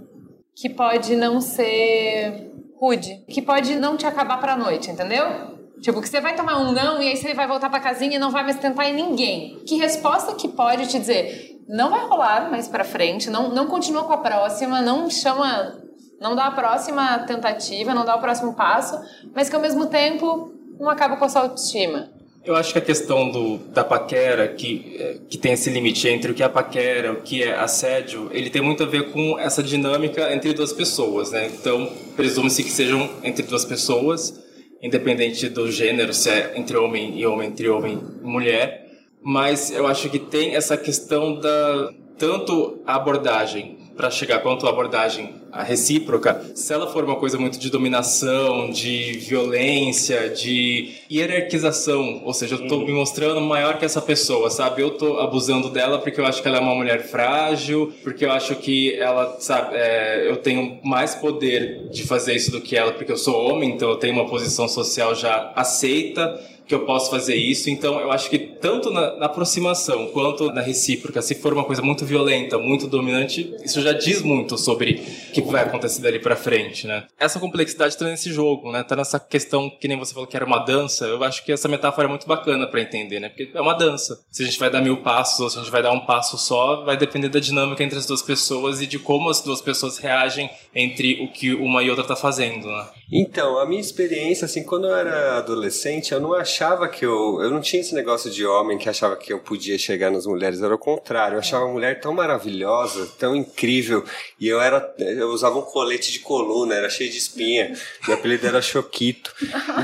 que 0.55 0.69
pode 0.69 1.15
não 1.15 1.41
ser 1.41 2.51
rude, 2.79 3.23
que 3.29 3.41
pode 3.41 3.75
não 3.75 3.97
te 3.97 4.05
acabar 4.05 4.37
pra 4.37 4.55
noite, 4.55 4.91
entendeu? 4.91 5.54
Tipo, 5.81 6.01
que 6.01 6.09
você 6.09 6.21
vai 6.21 6.35
tomar 6.35 6.59
um 6.59 6.71
não 6.71 7.01
e 7.01 7.09
aí 7.09 7.17
você 7.17 7.33
vai 7.33 7.47
voltar 7.47 7.69
pra 7.69 7.79
casinha 7.79 8.15
e 8.15 8.19
não 8.19 8.31
vai 8.31 8.43
mais 8.43 8.57
tentar 8.57 8.89
em 8.89 8.93
ninguém. 8.93 9.59
Que 9.67 9.75
resposta 9.75 10.33
que 10.33 10.47
pode 10.47 10.87
te 10.87 10.97
dizer, 10.97 11.61
não 11.67 11.89
vai 11.89 12.05
rolar 12.07 12.49
mais 12.49 12.67
pra 12.67 12.83
frente, 12.83 13.29
não, 13.29 13.49
não 13.49 13.67
continua 13.67 14.03
com 14.03 14.13
a 14.13 14.17
próxima, 14.17 14.81
não 14.81 15.09
chama, 15.09 15.77
não 16.19 16.35
dá 16.35 16.45
a 16.45 16.51
próxima 16.51 17.19
tentativa, 17.19 17.93
não 17.93 18.05
dá 18.05 18.15
o 18.15 18.21
próximo 18.21 18.53
passo, 18.53 18.99
mas 19.33 19.49
que 19.49 19.55
ao 19.55 19.61
mesmo 19.61 19.87
tempo 19.87 20.53
não 20.79 20.89
acaba 20.89 21.17
com 21.17 21.25
a 21.25 21.29
sua 21.29 21.41
autoestima. 21.41 22.09
Eu 22.45 22.55
acho 22.55 22.73
que 22.73 22.77
a 22.77 22.81
questão 22.81 23.31
do, 23.31 23.57
da 23.57 23.83
paquera, 23.83 24.47
que, 24.47 24.95
é, 24.99 25.17
que 25.27 25.35
tem 25.35 25.53
esse 25.53 25.67
limite 25.71 26.07
entre 26.07 26.31
o 26.31 26.33
que 26.35 26.43
é 26.43 26.47
paquera, 26.47 27.11
o 27.11 27.21
que 27.21 27.41
é 27.41 27.55
assédio, 27.55 28.29
ele 28.31 28.51
tem 28.51 28.61
muito 28.61 28.83
a 28.83 28.85
ver 28.85 29.11
com 29.11 29.39
essa 29.39 29.63
dinâmica 29.63 30.31
entre 30.31 30.53
duas 30.53 30.71
pessoas, 30.71 31.31
né? 31.31 31.47
Então, 31.47 31.91
presume-se 32.15 32.63
que 32.63 32.69
sejam 32.69 33.09
entre 33.23 33.41
duas 33.47 33.65
pessoas, 33.65 34.44
independente 34.85 35.49
do 35.49 35.71
gênero, 35.71 36.13
se 36.13 36.29
é 36.29 36.53
entre 36.55 36.77
homem 36.77 37.19
e 37.19 37.25
homem, 37.25 37.49
entre 37.49 37.67
homem 37.69 37.99
e 38.23 38.25
mulher. 38.25 38.85
Mas 39.23 39.71
eu 39.71 39.87
acho 39.87 40.09
que 40.09 40.19
tem 40.19 40.55
essa 40.55 40.77
questão 40.77 41.39
da 41.39 41.91
tanto 42.17 42.81
a 42.85 42.95
abordagem 42.95 43.77
para 43.95 44.09
chegar 44.09 44.39
quanto 44.39 44.67
a 44.67 44.69
abordagem 44.69 45.33
a 45.55 45.63
recíproca, 45.63 46.51
se 46.53 46.73
ela 46.73 46.91
for 46.91 47.05
uma 47.05 47.15
coisa 47.15 47.37
muito 47.37 47.57
de 47.57 47.69
dominação, 47.69 48.69
de 48.69 49.13
violência, 49.19 50.29
de 50.29 50.95
hierarquização, 51.09 52.21
ou 52.25 52.33
seja, 52.33 52.55
eu 52.55 52.63
estou 52.63 52.85
me 52.85 52.91
mostrando 52.91 53.39
maior 53.39 53.79
que 53.79 53.85
essa 53.85 54.01
pessoa, 54.01 54.49
sabe? 54.49 54.81
Eu 54.81 54.89
estou 54.89 55.17
abusando 55.17 55.69
dela 55.69 55.97
porque 55.97 56.19
eu 56.19 56.25
acho 56.25 56.41
que 56.41 56.47
ela 56.49 56.57
é 56.57 56.59
uma 56.59 56.75
mulher 56.75 57.07
frágil, 57.07 57.93
porque 58.03 58.25
eu 58.25 58.31
acho 58.33 58.53
que 58.57 58.95
ela, 58.95 59.37
sabe, 59.39 59.77
é, 59.77 60.29
eu 60.29 60.35
tenho 60.35 60.77
mais 60.83 61.15
poder 61.15 61.87
de 61.89 62.03
fazer 62.03 62.35
isso 62.35 62.51
do 62.51 62.59
que 62.59 62.75
ela, 62.75 62.91
porque 62.91 63.13
eu 63.13 63.17
sou 63.17 63.49
homem, 63.49 63.69
então 63.69 63.89
eu 63.89 63.95
tenho 63.95 64.13
uma 64.13 64.27
posição 64.27 64.67
social 64.67 65.15
já 65.15 65.53
aceita 65.55 66.37
que 66.67 66.73
eu 66.73 66.85
posso 66.85 67.09
fazer 67.11 67.35
isso. 67.35 67.69
Então, 67.69 67.99
eu 67.99 68.11
acho 68.11 68.29
que 68.29 68.39
tanto 68.39 68.89
na, 68.89 69.15
na, 69.17 69.25
aproximação 69.27 70.07
quanto 70.07 70.51
na 70.51 70.61
recíproca, 70.61 71.21
se 71.21 71.35
for 71.35 71.53
uma 71.53 71.63
coisa 71.63 71.81
muito 71.81 72.05
violenta, 72.05 72.57
muito 72.57 72.87
dominante, 72.87 73.53
isso 73.63 73.81
já 73.81 73.93
diz 73.93 74.21
muito 74.21 74.57
sobre 74.57 75.01
que 75.41 75.51
vai 75.51 75.63
acontecer 75.63 76.01
dali 76.01 76.19
para 76.19 76.35
frente, 76.35 76.87
né? 76.87 77.05
Essa 77.19 77.39
complexidade 77.39 77.93
está 77.93 78.05
nesse 78.05 78.31
jogo, 78.31 78.71
né? 78.71 78.83
Tá 78.83 78.95
nessa 78.95 79.19
questão 79.19 79.69
que 79.69 79.87
nem 79.87 79.97
você 79.97 80.13
falou 80.13 80.27
que 80.27 80.35
era 80.35 80.45
uma 80.45 80.59
dança. 80.59 81.05
Eu 81.05 81.23
acho 81.23 81.43
que 81.43 81.51
essa 81.51 81.67
metáfora 81.67 82.07
é 82.07 82.09
muito 82.09 82.27
bacana 82.27 82.67
para 82.67 82.81
entender, 82.81 83.19
né? 83.19 83.29
Porque 83.29 83.51
é 83.53 83.61
uma 83.61 83.73
dança. 83.73 84.19
Se 84.31 84.43
a 84.43 84.45
gente 84.45 84.59
vai 84.59 84.69
dar 84.69 84.81
mil 84.81 84.97
passos 84.97 85.39
ou 85.39 85.49
se 85.49 85.57
a 85.57 85.61
gente 85.61 85.71
vai 85.71 85.81
dar 85.81 85.91
um 85.91 86.05
passo 86.05 86.37
só, 86.37 86.83
vai 86.83 86.97
depender 86.97 87.29
da 87.29 87.39
dinâmica 87.39 87.83
entre 87.83 87.97
as 87.97 88.05
duas 88.05 88.21
pessoas 88.21 88.81
e 88.81 88.87
de 88.87 88.99
como 88.99 89.29
as 89.29 89.41
duas 89.41 89.61
pessoas 89.61 89.97
reagem 89.97 90.49
entre 90.73 91.23
o 91.23 91.31
que 91.31 91.53
uma 91.53 91.83
e 91.83 91.89
outra 91.89 92.05
tá 92.05 92.15
fazendo, 92.15 92.67
né? 92.67 92.87
Então, 93.11 93.59
a 93.59 93.65
minha 93.65 93.79
experiência, 93.79 94.45
assim, 94.45 94.63
quando 94.63 94.87
eu 94.87 94.95
era 94.95 95.37
adolescente, 95.37 96.11
eu 96.11 96.19
não 96.19 96.33
achava 96.33 96.87
que 96.87 97.05
eu. 97.05 97.39
Eu 97.41 97.51
não 97.51 97.61
tinha 97.61 97.81
esse 97.81 97.93
negócio 97.93 98.31
de 98.31 98.45
homem 98.45 98.77
que 98.77 98.89
achava 98.89 99.15
que 99.15 99.31
eu 99.31 99.39
podia 99.39 99.77
chegar 99.77 100.09
nas 100.09 100.25
mulheres. 100.25 100.61
Era 100.61 100.73
o 100.73 100.79
contrário. 100.79 101.35
Eu 101.35 101.39
achava 101.39 101.65
a 101.65 101.71
mulher 101.71 101.99
tão 101.99 102.13
maravilhosa, 102.13 103.07
tão 103.19 103.35
incrível. 103.35 104.03
E 104.39 104.47
eu 104.47 104.59
era. 104.59 104.93
Eu 104.97 105.24
usava 105.31 105.57
um 105.57 105.61
colete 105.61 106.11
de 106.11 106.19
coluna, 106.19 106.75
era 106.75 106.89
cheio 106.89 107.09
de 107.09 107.17
espinha. 107.17 107.77
Meu 108.07 108.17
apelido 108.17 108.47
era 108.47 108.61
Choquito. 108.61 109.33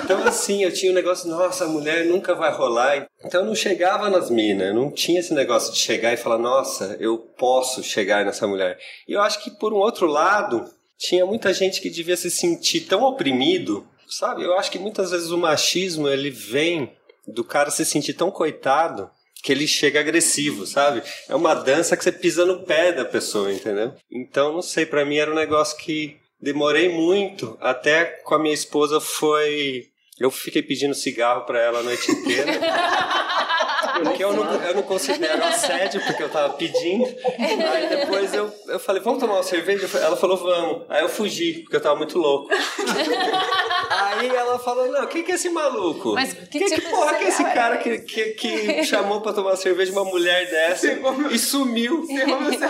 Então, 0.04 0.24
assim, 0.24 0.64
eu 0.64 0.72
tinha 0.72 0.92
um 0.92 0.96
negócio, 0.96 1.30
nossa, 1.30 1.68
mulher 1.68 2.06
nunca 2.06 2.34
vai 2.34 2.52
rolar. 2.52 3.08
Então 3.24 3.42
eu 3.42 3.46
não 3.48 3.56
chegava 3.56 4.10
nas 4.10 4.30
minas, 4.30 4.68
eu 4.68 4.74
não 4.74 4.92
tinha 4.92 5.20
esse 5.20 5.34
negócio 5.34 5.74
de 5.74 5.80
chegar 5.80 6.14
e 6.14 6.18
falar, 6.18 6.38
nossa, 6.38 6.98
eu 7.00 7.18
posso 7.18 7.84
chegar 7.84 8.26
nessa 8.26 8.48
mulher. 8.48 8.78
E 9.08 9.14
eu 9.14 9.22
acho 9.22 9.44
que 9.44 9.52
por 9.52 9.74
um 9.74 9.78
outro 9.78 10.08
lado 10.08 10.70
tinha 10.98 11.26
muita 11.26 11.54
gente 11.54 11.82
que 11.82 11.90
devia 11.90 12.18
se 12.18 12.30
sentir 12.30 12.82
tão 12.82 13.04
oprimido, 13.04 13.88
sabe? 14.08 14.44
Eu 14.44 14.58
acho 14.58 14.72
que 14.72 14.80
muitas 14.80 15.12
vezes 15.12 15.32
o 15.32 15.38
machismo 15.38 16.08
ele 16.08 16.30
vem 16.30 16.92
do 17.28 17.44
cara 17.44 17.72
se 17.72 17.86
sentir 17.86 18.14
tão 18.14 18.30
coitado 18.30 19.10
que 19.42 19.52
ele 19.52 19.68
chega 19.68 20.00
agressivo, 20.00 20.66
sabe? 20.66 21.02
É 21.28 21.36
uma 21.36 21.54
dança 21.54 21.98
que 21.98 22.04
você 22.04 22.12
pisa 22.12 22.46
no 22.46 22.64
pé 22.64 22.92
da 22.92 23.06
pessoa, 23.06 23.52
entendeu? 23.52 23.94
Então, 24.12 24.54
não 24.54 24.62
sei, 24.62 24.86
para 24.86 25.06
mim 25.06 25.18
era 25.18 25.32
um 25.32 25.36
negócio 25.36 25.78
que 25.78 26.18
demorei 26.40 26.90
muito, 26.90 27.58
até 27.60 28.06
com 28.24 28.36
a 28.36 28.40
minha 28.40 28.54
esposa 28.54 29.00
foi 29.00 29.92
eu 30.22 30.30
fiquei 30.30 30.62
pedindo 30.62 30.94
cigarro 30.94 31.46
para 31.46 31.60
ela 31.60 31.80
a 31.80 31.84
noite 31.84 32.12
inteira. 32.12 32.52
Porque 34.04 34.24
eu 34.24 34.34
não, 34.34 34.54
eu 34.64 34.76
não 34.76 34.84
considero 34.84 35.44
assédio, 35.44 36.02
porque 36.06 36.24
eu 36.24 36.30
tava 36.30 36.54
pedindo. 36.54 37.06
Aí 37.72 37.88
depois 37.88 38.34
eu, 38.34 38.54
eu 38.68 38.80
falei, 38.80 39.02
vamos 39.02 39.20
tomar 39.20 39.36
uma 39.36 39.44
cerveja? 39.44 39.88
Ela 39.98 40.16
falou, 40.16 40.38
vamos. 40.38 40.84
Aí 40.90 41.02
eu 41.02 41.10
fugi, 41.10 41.60
porque 41.62 41.76
eu 41.76 41.82
tava 41.82 41.96
muito 41.96 42.18
louco. 42.18 42.50
Aí 43.90 44.30
ela 44.30 44.58
falou, 44.60 44.88
não, 44.88 45.06
quem 45.08 45.24
que 45.24 45.32
é 45.32 45.36
esse 45.36 45.50
maluco? 45.50 46.14
Mas 46.14 46.34
que, 46.34 46.60
que, 46.60 46.66
tipo 46.66 46.82
que 46.82 46.90
porra 46.90 47.16
que 47.16 47.26
é 47.26 47.28
esse 47.28 47.44
cara 47.44 47.78
que, 47.78 47.98
que, 48.00 48.26
que 48.32 48.84
chamou 48.84 49.22
pra 49.22 49.34
tomar 49.34 49.56
cerveja 49.56 49.92
uma 49.92 50.06
mulher 50.06 50.50
dessa 50.50 50.88
e 51.32 51.38
sumiu? 51.38 52.08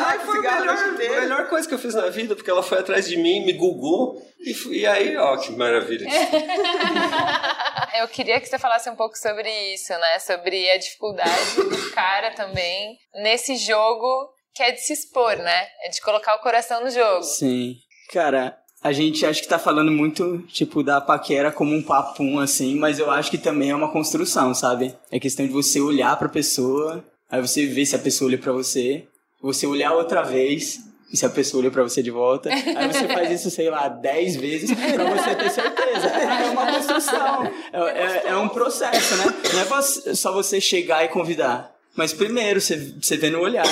Ai, 0.05 0.19
foi 0.19 0.47
a 0.47 0.59
melhor, 0.59 0.97
melhor 0.97 1.49
coisa 1.49 1.67
que 1.67 1.73
eu 1.73 1.79
fiz 1.79 1.93
na 1.93 2.09
vida, 2.09 2.35
porque 2.35 2.49
ela 2.49 2.63
foi 2.63 2.79
atrás 2.79 3.07
de 3.07 3.17
mim, 3.17 3.45
me 3.45 3.53
gugou. 3.53 4.21
E, 4.39 4.79
e 4.79 4.87
aí, 4.87 5.15
ó, 5.17 5.37
que 5.37 5.51
maravilha. 5.51 6.07
eu 8.01 8.07
queria 8.07 8.39
que 8.39 8.47
você 8.47 8.57
falasse 8.57 8.89
um 8.89 8.95
pouco 8.95 9.17
sobre 9.17 9.49
isso, 9.73 9.93
né? 9.93 10.19
Sobre 10.19 10.69
a 10.71 10.77
dificuldade 10.77 11.00
do 11.09 11.91
cara 11.91 12.31
também 12.31 12.97
nesse 13.15 13.55
jogo 13.57 14.29
que 14.53 14.61
é 14.63 14.71
de 14.71 14.81
se 14.81 14.93
expor, 14.93 15.35
né? 15.37 15.67
É 15.83 15.89
de 15.89 16.01
colocar 16.01 16.35
o 16.35 16.39
coração 16.39 16.83
no 16.83 16.89
jogo. 16.89 17.23
Sim. 17.23 17.75
Cara, 18.11 18.57
A 18.83 18.91
gente 18.91 19.23
acho 19.27 19.43
que 19.43 19.47
tá 19.47 19.59
falando 19.59 19.91
muito, 19.91 20.39
tipo, 20.47 20.81
da 20.81 20.99
paquera 20.99 21.51
como 21.51 21.71
um 21.75 21.83
papum, 21.83 22.39
assim, 22.39 22.73
mas 22.75 22.97
eu 22.97 23.11
acho 23.11 23.29
que 23.29 23.37
também 23.37 23.69
é 23.69 23.75
uma 23.75 23.91
construção, 23.91 24.55
sabe? 24.55 24.97
É 25.11 25.19
questão 25.19 25.45
de 25.45 25.53
você 25.53 25.79
olhar 25.79 26.17
pra 26.17 26.27
pessoa, 26.27 27.05
aí 27.29 27.39
você 27.39 27.67
ver 27.67 27.85
se 27.85 27.95
a 27.95 27.99
pessoa 27.99 28.29
olha 28.29 28.39
pra 28.39 28.51
você, 28.51 29.05
você 29.39 29.67
olhar 29.67 29.93
outra 29.93 30.23
vez, 30.23 30.79
e 31.11 31.17
se 31.17 31.25
a 31.25 31.29
pessoa 31.29 31.61
olha 31.61 31.71
pra 31.71 31.83
você 31.83 32.01
de 32.01 32.09
volta, 32.09 32.49
aí 32.49 32.87
você 32.87 33.07
faz 33.07 33.31
isso, 33.31 33.49
sei 33.51 33.69
lá, 33.69 33.87
10 33.89 34.35
vezes 34.37 34.71
pra 34.71 35.03
você 35.05 35.35
ter 35.35 35.49
certeza. 35.49 36.07
É 36.07 36.49
uma 36.49 36.73
construção, 36.73 37.43
é, 37.73 37.79
é, 37.79 38.23
é 38.27 38.35
um 38.37 38.47
processo, 38.47 39.15
né? 39.17 39.25
Não 39.53 39.77
é 39.77 40.15
só 40.15 40.31
você 40.31 40.61
chegar 40.61 41.03
e 41.03 41.09
convidar. 41.09 41.71
Mas 41.95 42.13
primeiro, 42.13 42.61
você, 42.61 42.93
você 43.01 43.17
vê 43.17 43.29
no 43.29 43.41
olhar, 43.41 43.65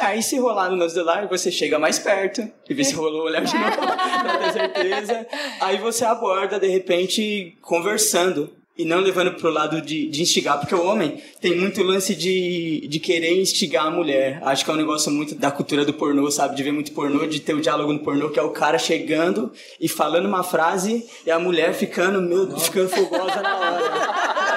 aí 0.00 0.22
se 0.22 0.38
rolar 0.38 0.70
no 0.70 0.88
celular, 0.88 1.26
você 1.26 1.50
chega 1.50 1.78
mais 1.78 1.98
perto 1.98 2.48
e 2.68 2.74
vê 2.74 2.84
se 2.84 2.94
rolou 2.94 3.22
o 3.22 3.24
olhar 3.24 3.44
de 3.44 3.54
novo, 3.58 3.76
pra 3.76 4.38
ter 4.38 4.52
certeza. 4.52 5.26
Aí 5.60 5.78
você 5.78 6.04
aborda, 6.04 6.60
de 6.60 6.68
repente, 6.68 7.58
conversando. 7.60 8.52
E 8.82 8.84
não 8.84 8.98
levando 8.98 9.34
pro 9.34 9.48
lado 9.48 9.80
de, 9.80 10.08
de 10.08 10.22
instigar, 10.22 10.58
porque 10.58 10.74
o 10.74 10.84
homem 10.84 11.22
tem 11.40 11.56
muito 11.56 11.80
lance 11.84 12.16
de, 12.16 12.86
de 12.88 12.98
querer 12.98 13.40
instigar 13.40 13.86
a 13.86 13.90
mulher. 13.90 14.40
Acho 14.42 14.64
que 14.64 14.70
é 14.72 14.74
um 14.74 14.76
negócio 14.76 15.08
muito 15.12 15.36
da 15.36 15.52
cultura 15.52 15.84
do 15.84 15.94
pornô, 15.94 16.28
sabe? 16.32 16.56
De 16.56 16.62
ver 16.64 16.72
muito 16.72 16.90
pornô, 16.90 17.24
de 17.26 17.38
ter 17.38 17.54
o 17.54 17.60
diálogo 17.60 17.92
no 17.92 18.00
pornô, 18.00 18.30
que 18.30 18.40
é 18.40 18.42
o 18.42 18.50
cara 18.50 18.78
chegando 18.78 19.52
e 19.80 19.88
falando 19.88 20.26
uma 20.26 20.42
frase 20.42 21.06
e 21.24 21.30
a 21.30 21.38
mulher 21.38 21.74
ficando, 21.74 22.20
meu, 22.20 22.58
ficando 22.58 22.88
fogosa 22.88 23.40
na 23.40 23.56
hora. 23.56 24.52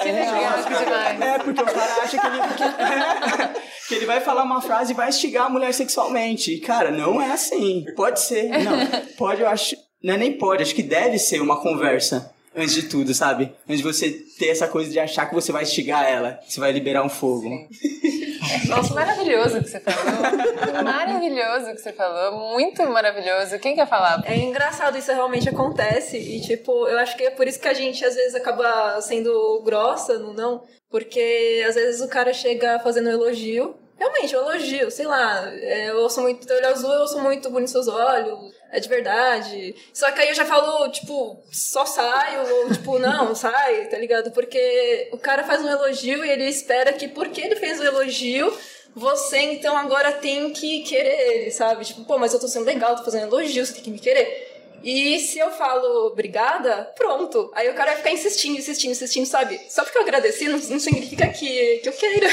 Que 0.00 0.12
legal, 0.12 0.62
que 0.62 0.84
demais. 0.84 1.20
É, 1.20 1.38
porque 1.38 1.60
o 1.60 1.64
cara 1.64 2.02
acha 2.02 2.18
que 2.18 2.26
ele, 2.26 2.38
que, 2.38 3.58
que 3.88 3.94
ele 3.96 4.06
vai 4.06 4.20
falar 4.20 4.44
uma 4.44 4.62
frase 4.62 4.92
e 4.92 4.94
vai 4.94 5.08
instigar 5.08 5.46
a 5.46 5.50
mulher 5.50 5.74
sexualmente. 5.74 6.54
E, 6.54 6.60
cara, 6.60 6.92
não 6.92 7.20
é 7.20 7.32
assim. 7.32 7.84
Pode 7.96 8.20
ser. 8.20 8.48
Não, 8.48 8.78
pode, 9.16 9.40
eu 9.40 9.48
acho. 9.48 9.74
Não 10.00 10.14
é 10.14 10.16
nem 10.16 10.38
pode, 10.38 10.62
acho 10.62 10.74
que 10.74 10.82
deve 10.82 11.18
ser 11.18 11.40
uma 11.40 11.60
conversa. 11.60 12.32
Antes 12.56 12.74
de 12.74 12.82
tudo, 12.84 13.12
sabe? 13.14 13.54
Antes 13.68 13.78
de 13.78 13.84
você 13.84 14.10
ter 14.38 14.48
essa 14.48 14.66
coisa 14.66 14.90
de 14.90 14.98
achar 14.98 15.26
que 15.26 15.34
você 15.34 15.52
vai 15.52 15.62
instigar 15.62 16.08
ela, 16.08 16.32
que 16.44 16.52
você 16.52 16.58
vai 16.58 16.72
liberar 16.72 17.02
um 17.04 17.08
fogo. 17.08 17.48
Nossa, 18.68 18.94
maravilhoso 18.94 19.58
o 19.58 19.62
que 19.62 19.68
você 19.68 19.80
falou. 19.80 20.82
Maravilhoso 20.84 21.70
o 21.70 21.74
que 21.74 21.80
você 21.82 21.92
falou. 21.92 22.52
Muito 22.52 22.82
maravilhoso. 22.88 23.58
Quem 23.58 23.74
quer 23.74 23.86
falar? 23.88 24.22
É 24.24 24.36
engraçado, 24.36 24.96
isso 24.96 25.12
realmente 25.12 25.48
acontece. 25.48 26.16
E, 26.16 26.40
tipo, 26.40 26.86
eu 26.88 26.98
acho 26.98 27.16
que 27.16 27.24
é 27.24 27.30
por 27.30 27.46
isso 27.46 27.60
que 27.60 27.68
a 27.68 27.74
gente 27.74 28.04
às 28.04 28.14
vezes 28.14 28.34
acaba 28.34 29.00
sendo 29.00 29.62
grossa 29.64 30.18
no 30.18 30.32
não. 30.32 30.62
Porque 30.90 31.64
às 31.68 31.74
vezes 31.74 32.00
o 32.00 32.08
cara 32.08 32.32
chega 32.32 32.78
fazendo 32.80 33.08
um 33.08 33.12
elogio. 33.12 33.74
Realmente, 33.98 34.36
um 34.36 34.40
elogio, 34.40 34.90
sei 34.90 35.06
lá. 35.06 35.48
é, 35.52 35.90
Eu 35.90 35.98
ouço 35.98 36.20
muito 36.20 36.46
teu 36.46 36.56
olho 36.56 36.68
azul, 36.68 36.92
eu 36.92 37.00
ouço 37.00 37.18
muito 37.20 37.50
bonito 37.50 37.70
seus 37.70 37.88
olhos. 37.88 38.38
É 38.70 38.80
de 38.80 38.88
verdade. 38.88 39.74
Só 39.92 40.10
que 40.10 40.20
aí 40.20 40.28
eu 40.28 40.34
já 40.34 40.44
falo, 40.44 40.90
tipo, 40.90 41.42
só 41.50 41.86
saio, 41.86 42.54
ou 42.54 42.72
tipo, 42.72 42.98
não, 43.00 43.34
sai, 43.34 43.86
tá 43.86 43.98
ligado? 43.98 44.30
Porque 44.32 45.08
o 45.12 45.18
cara 45.18 45.44
faz 45.44 45.62
um 45.62 45.68
elogio 45.68 46.24
e 46.24 46.30
ele 46.30 46.44
espera 46.44 46.92
que 46.92 47.08
porque 47.08 47.40
ele 47.40 47.56
fez 47.56 47.80
o 47.80 47.84
elogio, 47.84 48.52
você 48.94 49.38
então 49.38 49.76
agora 49.76 50.12
tem 50.12 50.52
que 50.52 50.82
querer 50.82 51.32
ele, 51.32 51.50
sabe? 51.50 51.84
Tipo, 51.84 52.04
pô, 52.04 52.18
mas 52.18 52.32
eu 52.32 52.40
tô 52.40 52.48
sendo 52.48 52.66
legal, 52.66 52.96
tô 52.96 53.04
fazendo 53.04 53.26
elogio, 53.26 53.64
você 53.64 53.74
tem 53.74 53.82
que 53.82 53.90
me 53.90 53.98
querer. 53.98 54.54
E 54.82 55.18
se 55.18 55.38
eu 55.38 55.50
falo 55.50 56.06
obrigada, 56.06 56.84
pronto. 56.96 57.50
Aí 57.54 57.68
o 57.68 57.74
cara 57.74 57.90
vai 57.90 57.96
ficar 57.96 58.12
insistindo, 58.12 58.58
insistindo, 58.58 58.92
insistindo, 58.92 59.26
sabe? 59.26 59.60
Só 59.68 59.82
porque 59.82 59.98
eu 59.98 60.02
agradeci 60.02 60.48
não, 60.48 60.58
não 60.58 60.78
significa 60.78 61.26
que, 61.28 61.78
que 61.78 61.88
eu 61.88 61.92
queira. 61.92 62.28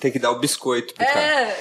Tem 0.00 0.10
que 0.10 0.18
dar 0.18 0.30
o 0.30 0.38
biscoito 0.38 0.94
pro 0.94 1.04
cara. 1.04 1.20
É. 1.20 1.56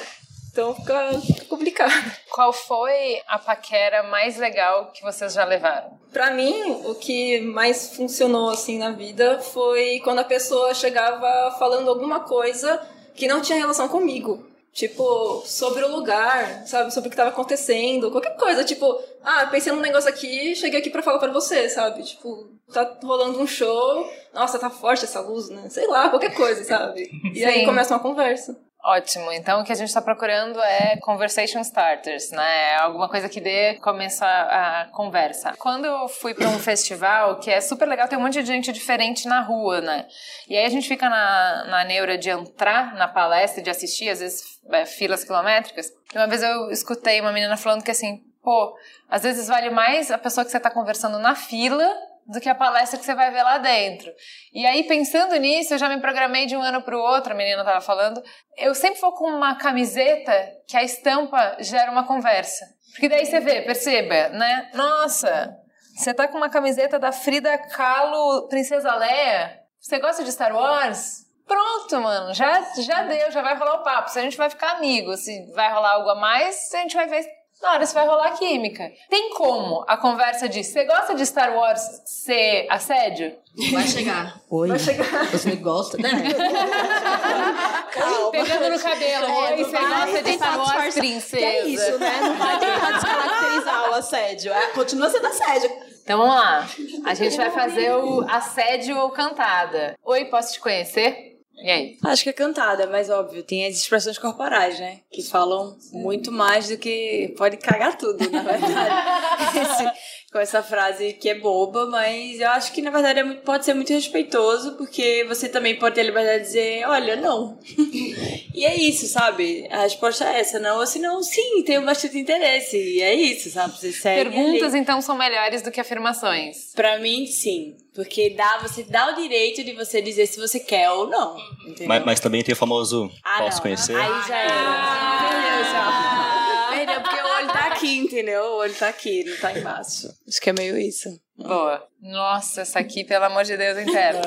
Então 0.58 0.74
fica, 0.74 1.22
fica 1.22 1.46
complicado. 1.46 2.12
Qual 2.34 2.52
foi 2.52 3.22
a 3.28 3.38
paquera 3.38 4.02
mais 4.02 4.38
legal 4.38 4.92
que 4.92 5.04
vocês 5.04 5.34
já 5.34 5.46
levaram? 5.46 6.00
Pra 6.12 6.32
mim, 6.32 6.82
o 6.84 6.96
que 6.96 7.40
mais 7.42 7.96
funcionou 7.96 8.50
assim 8.50 8.80
na 8.80 8.90
vida 8.90 9.40
foi 9.40 10.00
quando 10.04 10.18
a 10.18 10.24
pessoa 10.24 10.74
chegava 10.74 11.56
falando 11.60 11.88
alguma 11.88 12.22
coisa 12.22 12.82
que 13.14 13.28
não 13.28 13.40
tinha 13.40 13.60
relação 13.60 13.88
comigo. 13.88 14.48
Tipo, 14.74 15.44
sobre 15.46 15.84
o 15.84 15.92
lugar, 15.92 16.66
sabe? 16.66 16.92
Sobre 16.92 17.10
o 17.10 17.12
que 17.12 17.18
tava 17.18 17.30
acontecendo, 17.30 18.10
qualquer 18.10 18.36
coisa. 18.36 18.64
Tipo, 18.64 19.00
ah, 19.24 19.46
pensei 19.46 19.72
num 19.72 19.80
negócio 19.80 20.10
aqui, 20.10 20.56
cheguei 20.56 20.80
aqui 20.80 20.90
pra 20.90 21.04
falar 21.04 21.20
pra 21.20 21.32
você, 21.32 21.70
sabe? 21.70 22.02
Tipo, 22.02 22.50
tá 22.74 22.98
rolando 23.04 23.40
um 23.40 23.46
show, 23.46 24.12
nossa, 24.34 24.58
tá 24.58 24.72
forte 24.72 25.06
essa 25.06 25.20
luz, 25.20 25.50
né? 25.50 25.70
Sei 25.70 25.86
lá, 25.86 26.10
qualquer 26.10 26.34
coisa, 26.34 26.64
sabe? 26.64 27.12
E 27.36 27.46
aí 27.46 27.60
Sim. 27.60 27.66
começa 27.66 27.94
uma 27.94 28.00
conversa. 28.00 28.67
Ótimo. 28.88 29.34
Então, 29.34 29.60
o 29.60 29.66
que 29.66 29.72
a 29.74 29.76
gente 29.76 29.90
está 29.90 30.02
procurando 30.02 30.62
é 30.62 30.96
conversation 31.02 31.60
starters, 31.60 32.32
né? 32.32 32.78
Alguma 32.78 33.10
coisa 33.10 33.28
que 33.28 33.42
dê 33.42 33.74
começo 33.82 34.24
a, 34.24 34.84
a 34.84 34.86
conversa. 34.86 35.54
Quando 35.60 35.84
eu 35.84 36.08
fui 36.08 36.34
para 36.34 36.48
um 36.48 36.58
festival, 36.58 37.38
que 37.38 37.52
é 37.52 37.60
super 37.60 37.86
legal, 37.86 38.08
tem 38.08 38.18
um 38.18 38.22
monte 38.22 38.42
de 38.42 38.48
gente 38.48 38.72
diferente 38.72 39.28
na 39.28 39.42
rua, 39.42 39.82
né? 39.82 40.08
E 40.48 40.56
aí 40.56 40.64
a 40.64 40.70
gente 40.70 40.88
fica 40.88 41.10
na, 41.10 41.66
na 41.66 41.84
neura 41.84 42.18
de 42.18 42.30
entrar 42.30 42.96
na 42.96 43.10
palestra, 43.10 43.62
de 43.62 43.70
assistir, 43.70 44.08
às 44.08 44.22
vezes 44.22 44.58
é, 44.70 44.86
filas 44.86 45.22
quilométricas. 45.26 45.92
E 46.16 46.18
uma 46.18 46.28
vez 46.28 46.42
eu 46.42 46.72
escutei 46.72 47.20
uma 47.20 47.34
menina 47.34 47.58
falando 47.58 47.84
que 47.84 47.92
assim, 47.92 48.24
pô, 48.42 48.74
às 49.10 49.22
vezes 49.22 49.50
vale 49.50 49.70
mais 49.70 50.10
a 50.12 50.18
pessoa 50.18 50.46
que 50.46 50.52
você 50.52 50.56
está 50.56 50.72
conversando 50.72 51.20
na 51.20 51.36
fila 51.36 51.94
do 52.28 52.42
que 52.42 52.50
a 52.50 52.56
palestra 52.56 53.00
que 53.00 53.06
você 53.06 53.16
vai 53.16 53.32
ver 53.32 53.44
lá 53.44 53.58
dentro. 53.58 54.12
E 54.54 54.66
aí, 54.66 54.84
pensando 54.84 55.36
nisso, 55.38 55.74
eu 55.74 55.78
já 55.78 55.88
me 55.88 56.02
programei 56.02 56.46
de 56.46 56.58
um 56.58 56.62
ano 56.62 56.82
para 56.82 56.98
o 56.98 57.02
outro, 57.02 57.34
a 57.34 57.36
menina 57.36 57.62
estava 57.62 57.82
falando, 57.82 58.22
eu 58.58 58.76
sempre 58.76 59.00
vou 59.00 59.14
com 59.14 59.26
uma 59.26 59.56
camiseta 59.56 60.34
que 60.68 60.76
a 60.76 60.84
estampa 60.84 61.58
gera 61.60 61.92
uma 61.92 62.06
conversa. 62.06 62.66
Porque 62.92 63.08
daí 63.08 63.26
você 63.26 63.40
vê, 63.40 63.62
perceba, 63.62 64.30
né? 64.30 64.70
Nossa, 64.74 65.56
você 65.96 66.14
tá 66.14 66.28
com 66.28 66.38
uma 66.38 66.50
camiseta 66.50 67.00
da 67.00 67.12
Frida 67.12 67.58
Kahlo, 67.58 68.48
Princesa 68.50 68.94
Leia? 68.96 69.60
Você 69.80 70.00
gosta 70.00 70.24
de 70.24 70.32
Star 70.32 70.54
Wars? 70.54 71.26
Pronto, 71.48 72.02
mano, 72.02 72.34
já, 72.34 72.62
já 72.82 73.04
deu, 73.04 73.32
já 73.32 73.42
vai 73.42 73.56
rolar 73.56 73.76
o 73.76 73.84
papo. 73.84 74.10
Se 74.10 74.20
a 74.20 74.22
gente 74.22 74.36
vai 74.36 74.50
ficar 74.50 74.72
amigo, 74.72 75.16
se 75.16 75.50
vai 75.54 75.72
rolar 75.72 75.94
algo 75.94 76.10
a 76.10 76.16
mais, 76.16 76.74
a 76.74 76.80
gente 76.80 76.96
vai 76.96 77.08
ver 77.08 77.26
na 77.62 77.72
hora 77.74 77.86
se 77.86 77.94
vai 77.94 78.08
rolar 78.08 78.32
química. 78.38 78.90
Tem 79.10 79.32
como 79.32 79.84
a 79.88 79.98
conversa 79.98 80.48
de 80.48 80.64
você 80.64 80.86
gosta 80.86 81.16
de 81.16 81.26
Star 81.26 81.54
Wars 81.56 81.82
ser 82.06 82.68
assédio? 82.70 83.36
Vai 83.72 83.88
chegar. 83.88 84.40
Oi, 84.50 84.68
Vai 84.70 84.80
chegar. 84.80 85.26
você 85.32 85.56
gosta, 85.56 85.98
né? 85.98 86.10
Pegando 88.32 88.70
no 88.70 88.80
cabelo. 88.80 89.26
É, 89.26 89.52
Oi, 89.54 89.64
você 89.64 89.78
gosta 89.78 90.24
de 90.24 90.34
Star 90.34 90.58
Wars, 90.58 90.72
disfarçar. 90.72 91.00
princesa? 91.02 91.38
Que 91.38 91.44
é 91.46 91.68
isso, 91.68 92.00
né? 92.00 92.20
Não 92.22 92.36
vai 92.38 92.60
tentar 92.60 92.92
descaracterizar 92.92 93.90
o 93.90 93.94
assédio. 93.96 94.54
É, 94.54 94.68
continua 94.68 95.10
sendo 95.10 95.28
assédio. 95.28 95.70
Então 96.04 96.20
vamos 96.20 96.36
lá. 96.36 96.68
A 97.06 97.14
gente 97.14 97.36
vai 97.36 97.52
fazer 97.52 97.94
o 97.96 98.22
assédio 98.30 98.98
ou 98.98 99.10
cantada. 99.10 99.96
Oi, 100.06 100.26
posso 100.26 100.54
te 100.54 100.60
conhecer? 100.60 101.37
E 101.58 101.70
aí? 101.72 101.98
Acho 102.04 102.24
que 102.24 102.30
é 102.30 102.34
cantada, 102.34 102.88
mas 102.88 103.10
óbvio, 103.10 103.44
tem 103.44 103.66
as 103.66 103.76
expressões 103.76 104.18
corporais, 104.18 104.80
né? 104.80 105.00
Que 105.12 105.24
falam 105.24 105.76
muito 105.92 106.32
mais 106.32 106.70
do 106.70 106.78
que. 106.78 107.34
Pode 107.38 107.58
cagar 107.58 107.98
tudo, 107.98 108.30
na 108.30 108.44
verdade. 108.44 109.98
Com 110.32 110.40
essa 110.40 110.62
frase 110.62 111.14
que 111.14 111.30
é 111.30 111.36
boba, 111.36 111.86
mas 111.90 112.42
eu 112.42 112.50
acho 112.50 112.74
que 112.74 112.82
na 112.82 112.92
verdade 112.92 113.20
é 113.20 113.24
muito- 113.24 113.44
pode 113.44 113.64
ser 113.64 113.74
muito 113.74 113.94
respeitoso, 113.94 114.74
porque 114.76 115.24
você 115.26 115.48
também 115.48 115.76
pode 115.80 115.96
ter 115.96 116.02
a 116.02 116.04
liberdade 116.04 116.40
de 116.40 116.46
dizer: 116.48 116.86
olha, 116.86 117.16
não. 117.16 117.58
e 118.54 118.66
é 118.66 118.76
isso, 118.76 119.08
sabe? 119.08 119.66
A 119.72 119.84
resposta 119.84 120.26
é 120.26 120.42
essa, 120.42 120.60
não. 120.60 120.80
Ou 120.80 120.86
se 120.86 121.00
não, 121.00 121.24
sim, 121.24 121.64
tenho 121.64 121.86
bastante 121.86 122.18
interesse. 122.20 122.76
E 122.78 123.02
é 123.02 123.14
isso, 123.16 123.50
sabe? 123.50 123.78
Você 123.78 123.94
segue 123.94 124.30
Perguntas, 124.30 124.74
ali. 124.74 124.82
então, 124.82 125.02
são 125.02 125.18
melhores 125.18 125.62
do 125.62 125.72
que 125.72 125.80
afirmações. 125.80 126.74
Pra 126.76 127.00
mim, 127.00 127.26
sim. 127.26 127.78
Porque 127.96 128.32
dá, 128.32 128.60
você 128.62 128.84
dá 128.84 129.10
o 129.14 129.16
direito 129.16 129.64
de 129.64 129.72
você 129.74 130.02
dizer 130.02 130.28
se 130.28 130.38
você 130.40 130.60
quer 130.60 130.92
ou 130.92 131.08
não. 131.08 131.38
Entendeu? 131.66 131.88
Mas, 131.88 132.04
mas 132.06 132.20
também 132.20 132.44
tem 132.44 132.52
o 132.54 132.56
famoso 132.58 133.10
Ah, 133.24 133.38
posso 133.44 133.56
não. 133.58 133.62
conhecer? 133.64 133.96
Aí 133.96 134.28
já 134.28 134.38
era. 134.40 135.30
Perdeu 135.30 135.64
já. 135.72 136.68
Perdeu, 136.70 137.02
porque 137.02 137.16
o 137.16 137.26
olho 137.38 137.48
tá 137.48 137.67
aqui, 137.78 137.98
entendeu? 138.00 138.42
O 138.42 138.58
olho 138.58 138.74
tá 138.74 138.90
aqui, 138.90 139.24
não 139.24 139.38
tá 139.38 139.58
embaixo. 139.58 140.10
Acho 140.28 140.42
que 140.42 140.50
é 140.50 140.54
meio 140.54 140.78
isso. 140.78 141.10
Boa. 141.38 141.88
Nossa, 142.02 142.62
essa 142.62 142.80
aqui, 142.80 143.04
pelo 143.04 143.26
amor 143.26 143.44
de 143.44 143.56
Deus, 143.56 143.78
inteiro. 143.78 144.20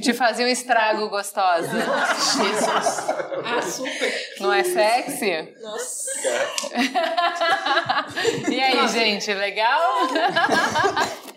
Te 0.00 0.14
fazia 0.14 0.46
um 0.46 0.48
estrago 0.48 1.08
gostosa. 1.08 1.68
Jesus. 1.68 2.98
Ah, 3.44 3.62
super. 3.62 4.14
Não 4.38 4.52
é 4.52 4.62
sexy? 4.62 5.54
Nossa. 5.60 6.10
E 8.48 8.60
aí, 8.60 8.88
gente, 8.88 9.34
legal? 9.34 9.80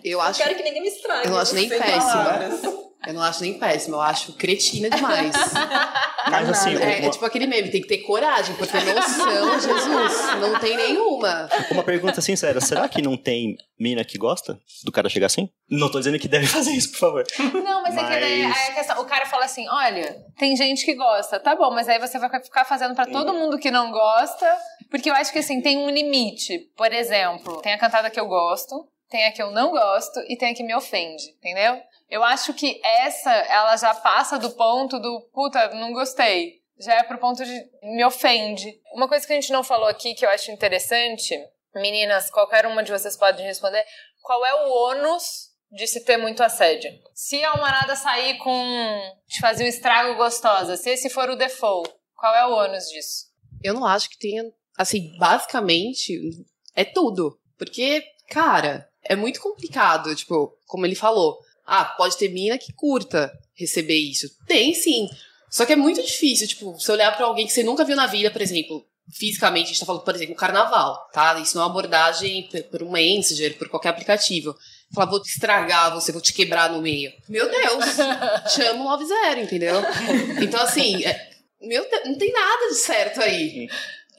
Eu 0.04 0.20
acho. 0.20 0.40
Quero 0.40 0.54
que 0.54 0.62
ninguém 0.62 0.82
me 0.82 0.88
estrague. 0.88 1.26
Eu 1.28 1.36
acho 1.36 1.54
nem 1.54 1.68
palavras. 1.68 2.60
Eu 3.08 3.14
não 3.14 3.22
acho 3.22 3.40
nem 3.40 3.58
péssimo, 3.58 3.96
eu 3.96 4.02
acho 4.02 4.34
cretina 4.34 4.90
demais. 4.90 5.32
Mas 6.30 6.46
assim, 6.50 6.74
é, 6.74 6.76
uma- 6.76 7.06
é 7.06 7.10
tipo 7.10 7.24
aquele 7.24 7.46
meme, 7.46 7.70
tem 7.70 7.80
que 7.80 7.88
ter 7.88 7.98
coragem, 7.98 8.54
porque 8.56 8.76
noção, 8.78 9.54
Jesus, 9.58 10.36
não 10.38 10.58
tem 10.58 10.76
nenhuma. 10.76 11.48
Uma 11.70 11.82
pergunta 11.82 12.20
sincera, 12.20 12.60
será 12.60 12.86
que 12.86 13.00
não 13.00 13.16
tem 13.16 13.56
mina 13.80 14.04
que 14.04 14.18
gosta 14.18 14.60
do 14.84 14.92
cara 14.92 15.08
chegar 15.08 15.24
assim? 15.24 15.48
Não 15.70 15.90
tô 15.90 15.98
dizendo 15.98 16.18
que 16.18 16.28
deve 16.28 16.46
fazer 16.46 16.72
isso, 16.72 16.90
por 16.92 16.98
favor. 16.98 17.24
Não, 17.64 17.82
mas, 17.82 17.96
é 17.96 18.00
que 18.00 18.20
daí 18.20 18.42
Mas- 18.42 18.68
a 18.68 18.72
questão, 18.74 19.00
o 19.00 19.06
cara 19.06 19.24
fala 19.24 19.46
assim, 19.46 19.66
olha, 19.70 20.14
tem 20.38 20.54
gente 20.54 20.84
que 20.84 20.94
gosta, 20.94 21.40
tá 21.40 21.56
bom, 21.56 21.70
mas 21.70 21.88
aí 21.88 21.98
você 21.98 22.18
vai 22.18 22.28
ficar 22.42 22.66
fazendo 22.66 22.94
pra 22.94 23.06
todo 23.06 23.32
mundo 23.32 23.58
que 23.58 23.70
não 23.70 23.90
gosta, 23.90 24.46
Porque 24.90 25.08
eu 25.10 25.14
acho 25.14 25.32
que 25.32 25.38
assim, 25.38 25.62
tem 25.62 25.78
um 25.78 25.88
limite. 25.88 26.58
Por 26.76 26.92
exemplo, 26.92 27.60
tem 27.62 27.72
a 27.72 27.78
cantada 27.78 28.10
que 28.10 28.20
eu 28.20 28.26
gosto, 28.26 28.86
tem 29.10 29.26
a 29.26 29.32
que 29.32 29.40
eu 29.42 29.50
não 29.50 29.70
gosto 29.70 30.20
e 30.28 30.36
tem 30.36 30.50
a 30.50 30.54
que 30.54 30.62
me 30.62 30.74
ofende, 30.74 31.24
entendeu? 31.38 31.78
Eu 32.08 32.24
acho 32.24 32.54
que 32.54 32.80
essa, 32.82 33.30
ela 33.30 33.76
já 33.76 33.94
passa 33.94 34.38
do 34.38 34.50
ponto 34.50 34.98
do 34.98 35.20
puta, 35.32 35.74
não 35.74 35.92
gostei. 35.92 36.62
Já 36.78 36.94
é 36.94 37.02
pro 37.02 37.18
ponto 37.18 37.44
de 37.44 37.70
me 37.82 38.04
ofende. 38.04 38.80
Uma 38.94 39.08
coisa 39.08 39.26
que 39.26 39.32
a 39.32 39.36
gente 39.36 39.52
não 39.52 39.62
falou 39.62 39.88
aqui 39.88 40.14
que 40.14 40.24
eu 40.24 40.30
acho 40.30 40.50
interessante, 40.50 41.38
meninas, 41.74 42.30
qualquer 42.30 42.66
uma 42.66 42.82
de 42.82 42.92
vocês 42.92 43.16
pode 43.16 43.42
responder, 43.42 43.84
qual 44.22 44.44
é 44.46 44.54
o 44.54 44.70
ônus 44.70 45.48
de 45.70 45.86
se 45.86 46.04
ter 46.04 46.16
muito 46.16 46.42
assédio? 46.42 46.90
Se 47.14 47.42
a 47.44 47.50
Almarada 47.50 47.94
sair 47.96 48.38
com. 48.38 49.16
de 49.26 49.40
fazer 49.40 49.64
um 49.64 49.68
estrago 49.68 50.16
gostosa, 50.16 50.76
se 50.76 50.90
esse 50.90 51.10
for 51.10 51.28
o 51.28 51.36
default, 51.36 51.90
qual 52.14 52.34
é 52.34 52.46
o 52.46 52.52
ônus 52.52 52.88
disso? 52.88 53.26
Eu 53.62 53.74
não 53.74 53.84
acho 53.84 54.08
que 54.10 54.18
tenha. 54.18 54.44
Assim, 54.76 55.16
basicamente, 55.18 56.14
é 56.74 56.84
tudo. 56.84 57.38
Porque, 57.58 58.04
cara, 58.30 58.88
é 59.02 59.16
muito 59.16 59.40
complicado. 59.40 60.14
Tipo, 60.14 60.56
como 60.66 60.86
ele 60.86 60.94
falou. 60.94 61.38
Ah, 61.68 61.84
pode 61.84 62.16
ter 62.16 62.28
mina 62.30 62.56
que 62.58 62.72
curta 62.72 63.30
receber 63.54 63.98
isso. 63.98 64.28
Tem 64.46 64.74
sim. 64.74 65.08
Só 65.50 65.64
que 65.66 65.72
é 65.72 65.76
muito 65.76 66.02
difícil, 66.02 66.48
tipo, 66.48 66.72
você 66.72 66.90
olhar 66.92 67.14
pra 67.16 67.26
alguém 67.26 67.46
que 67.46 67.52
você 67.52 67.62
nunca 67.62 67.84
viu 67.84 67.94
na 67.96 68.06
vida, 68.06 68.30
por 68.30 68.40
exemplo, 68.42 68.84
fisicamente, 69.10 69.64
a 69.66 69.68
gente 69.68 69.80
tá 69.80 69.86
falando, 69.86 70.02
por 70.02 70.14
exemplo, 70.14 70.34
carnaval, 70.34 71.08
tá? 71.12 71.38
Isso 71.40 71.54
não 71.56 71.62
é 71.62 71.66
uma 71.66 71.70
abordagem 71.70 72.48
por- 72.50 72.62
por 72.64 72.82
um 72.82 72.90
Messenger, 72.90 73.56
por 73.56 73.68
qualquer 73.68 73.88
aplicativo. 73.90 74.54
Falar, 74.94 75.10
vou 75.10 75.20
te 75.22 75.28
estragar 75.30 75.94
você, 75.94 76.12
vou 76.12 76.20
te 76.20 76.32
quebrar 76.32 76.70
no 76.70 76.80
meio. 76.82 77.12
Meu 77.28 77.48
Deus! 77.50 77.84
Chama 78.54 78.80
o 78.84 78.88
90, 78.90 79.40
entendeu? 79.40 79.76
Então, 80.42 80.60
assim, 80.60 81.04
é- 81.04 81.30
meu 81.60 81.88
Deus, 81.88 82.02
não 82.06 82.16
tem 82.18 82.32
nada 82.32 82.68
de 82.68 82.74
certo 82.76 83.20
aí. 83.20 83.68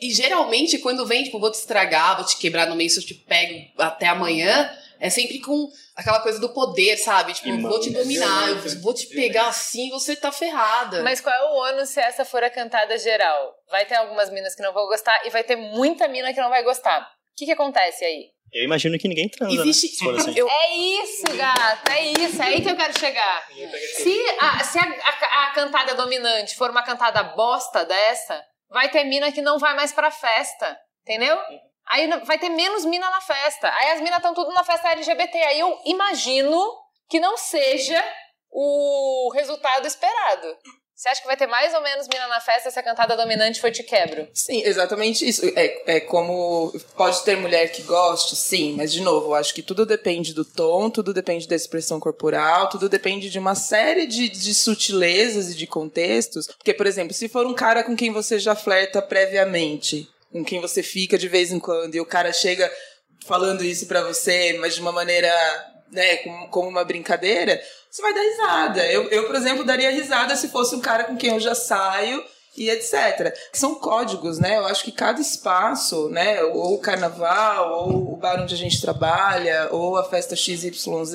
E 0.01 0.11
geralmente, 0.13 0.77
quando 0.79 1.05
vem, 1.05 1.23
tipo, 1.23 1.39
vou 1.39 1.51
te 1.51 1.55
estragar, 1.59 2.15
vou 2.17 2.25
te 2.25 2.37
quebrar 2.37 2.67
no 2.67 2.75
meio, 2.75 2.89
se 2.89 2.99
eu 2.99 3.03
te 3.05 3.13
pego 3.13 3.67
até 3.77 4.07
amanhã, 4.07 4.69
é 4.99 5.09
sempre 5.09 5.39
com 5.39 5.69
aquela 5.95 6.19
coisa 6.21 6.39
do 6.39 6.49
poder, 6.49 6.97
sabe? 6.97 7.33
Tipo, 7.33 7.47
Irmão, 7.49 7.71
vou 7.71 7.79
te 7.79 7.89
dominar, 7.89 8.49
eu 8.49 8.81
vou 8.81 8.93
te 8.93 9.07
pegar 9.07 9.47
assim 9.47 9.87
e 9.87 9.91
você 9.91 10.15
tá 10.15 10.31
ferrada. 10.31 11.01
Mas 11.03 11.21
qual 11.21 11.33
é 11.33 11.43
o 11.51 11.55
ônus 11.55 11.89
se 11.89 11.99
essa 11.99 12.25
for 12.25 12.43
a 12.43 12.49
cantada 12.49 12.97
geral? 12.97 13.53
Vai 13.69 13.85
ter 13.85 13.95
algumas 13.95 14.29
minas 14.29 14.53
que 14.55 14.61
não 14.61 14.73
vão 14.73 14.87
gostar 14.87 15.25
e 15.25 15.29
vai 15.29 15.43
ter 15.43 15.55
muita 15.55 16.07
mina 16.07 16.33
que 16.33 16.41
não 16.41 16.49
vai 16.49 16.63
gostar. 16.63 17.01
O 17.01 17.35
que, 17.37 17.45
que 17.45 17.51
acontece 17.51 18.03
aí? 18.03 18.25
Eu 18.51 18.63
imagino 18.63 18.97
que 18.97 19.07
ninguém 19.07 19.29
transa, 19.29 19.53
Existe- 19.61 19.87
né? 19.87 19.93
Se 19.93 20.03
for 20.03 20.15
assim. 20.15 20.35
É 20.41 20.75
isso, 21.03 21.37
gata, 21.37 21.93
é 21.93 22.03
isso, 22.13 22.41
é 22.41 22.45
aí 22.47 22.61
que 22.61 22.69
eu 22.69 22.75
quero 22.75 22.97
chegar. 22.99 23.47
Se 23.95 24.19
a, 24.39 24.63
se 24.63 24.79
a, 24.79 24.81
a- 24.83 25.43
a 25.45 25.51
cantada 25.53 25.93
dominante 25.93 26.55
for 26.55 26.71
uma 26.71 26.81
cantada 26.81 27.21
bosta 27.23 27.85
dessa, 27.85 28.43
vai 28.69 28.89
ter 28.89 29.03
mina 29.03 29.31
que 29.31 29.41
não 29.41 29.59
vai 29.59 29.75
mais 29.75 29.91
pra 29.93 30.09
festa, 30.09 30.77
entendeu? 31.03 31.37
Aí 31.89 32.07
vai 32.25 32.37
ter 32.37 32.49
menos 32.49 32.85
mina 32.85 33.09
na 33.09 33.21
festa. 33.21 33.71
Aí 33.79 33.91
as 33.91 34.01
minas 34.01 34.17
estão 34.17 34.33
tudo 34.33 34.51
na 34.53 34.63
festa 34.63 34.89
LGBT. 34.89 35.37
Aí 35.37 35.59
eu 35.59 35.77
imagino 35.85 36.59
que 37.09 37.19
não 37.19 37.35
seja 37.37 38.03
o 38.51 39.31
resultado 39.33 39.87
esperado. 39.87 40.55
Você 40.99 41.07
acha 41.07 41.21
que 41.21 41.27
vai 41.27 41.37
ter 41.37 41.47
mais 41.47 41.73
ou 41.73 41.81
menos 41.81 42.09
mina 42.09 42.27
na 42.27 42.41
festa 42.41 42.69
se 42.69 42.77
a 42.77 42.83
cantada 42.83 43.15
dominante 43.15 43.61
for 43.61 43.71
te 43.71 43.83
quebro? 43.83 44.27
Sim, 44.33 44.61
exatamente 44.65 45.25
isso. 45.25 45.45
É, 45.55 45.95
é 45.95 45.99
como. 46.01 46.73
Pode 46.97 47.23
ter 47.23 47.37
mulher 47.37 47.71
que 47.71 47.83
goste, 47.83 48.35
sim, 48.35 48.75
mas 48.75 48.91
de 48.91 48.99
novo, 48.99 49.27
eu 49.27 49.35
acho 49.35 49.53
que 49.53 49.61
tudo 49.61 49.85
depende 49.85 50.33
do 50.33 50.43
tom, 50.43 50.89
tudo 50.89 51.13
depende 51.13 51.47
da 51.47 51.55
expressão 51.55 52.01
corporal, 52.01 52.67
tudo 52.67 52.89
depende 52.89 53.29
de 53.29 53.39
uma 53.39 53.55
série 53.55 54.07
de, 54.07 54.27
de 54.27 54.53
sutilezas 54.53 55.51
e 55.51 55.55
de 55.55 55.65
contextos. 55.65 56.47
Porque, 56.47 56.73
por 56.73 56.85
exemplo, 56.85 57.13
se 57.13 57.29
for 57.29 57.47
um 57.47 57.53
cara 57.53 57.81
com 57.81 57.95
quem 57.95 58.11
você 58.11 58.37
já 58.37 58.53
flerta 58.53 59.01
previamente, 59.01 60.05
com 60.31 60.43
quem 60.43 60.61
você 60.61 60.83
fica 60.83 61.17
de 61.17 61.27
vez 61.27 61.51
em 61.51 61.59
quando, 61.59 61.95
e 61.95 62.01
o 62.01 62.05
cara 62.05 62.31
chega 62.31 62.71
falando 63.25 63.63
isso 63.63 63.85
pra 63.87 64.03
você, 64.03 64.57
mas 64.59 64.75
de 64.75 64.81
uma 64.81 64.91
maneira, 64.91 65.31
né, 65.91 66.17
como, 66.17 66.49
como 66.49 66.69
uma 66.69 66.83
brincadeira, 66.83 67.61
você 67.89 68.01
vai 68.01 68.13
dar 68.13 68.21
risada. 68.21 68.87
Eu, 68.87 69.09
eu, 69.09 69.25
por 69.25 69.35
exemplo, 69.35 69.63
daria 69.63 69.91
risada 69.91 70.35
se 70.35 70.49
fosse 70.49 70.75
um 70.75 70.81
cara 70.81 71.03
com 71.03 71.17
quem 71.17 71.31
eu 71.31 71.39
já 71.39 71.55
saio 71.55 72.23
e 72.59 72.69
etc. 72.69 73.33
São 73.53 73.75
códigos, 73.75 74.37
né? 74.37 74.57
Eu 74.57 74.65
acho 74.65 74.83
que 74.83 74.91
cada 74.91 75.21
espaço, 75.21 76.09
né, 76.09 76.43
ou 76.43 76.75
o 76.75 76.79
carnaval, 76.79 77.87
ou 77.87 78.13
o 78.13 78.17
bar 78.17 78.41
onde 78.41 78.53
a 78.53 78.57
gente 78.57 78.81
trabalha, 78.81 79.69
ou 79.71 79.95
a 79.97 80.03
festa 80.03 80.35
XYZ, 80.35 81.13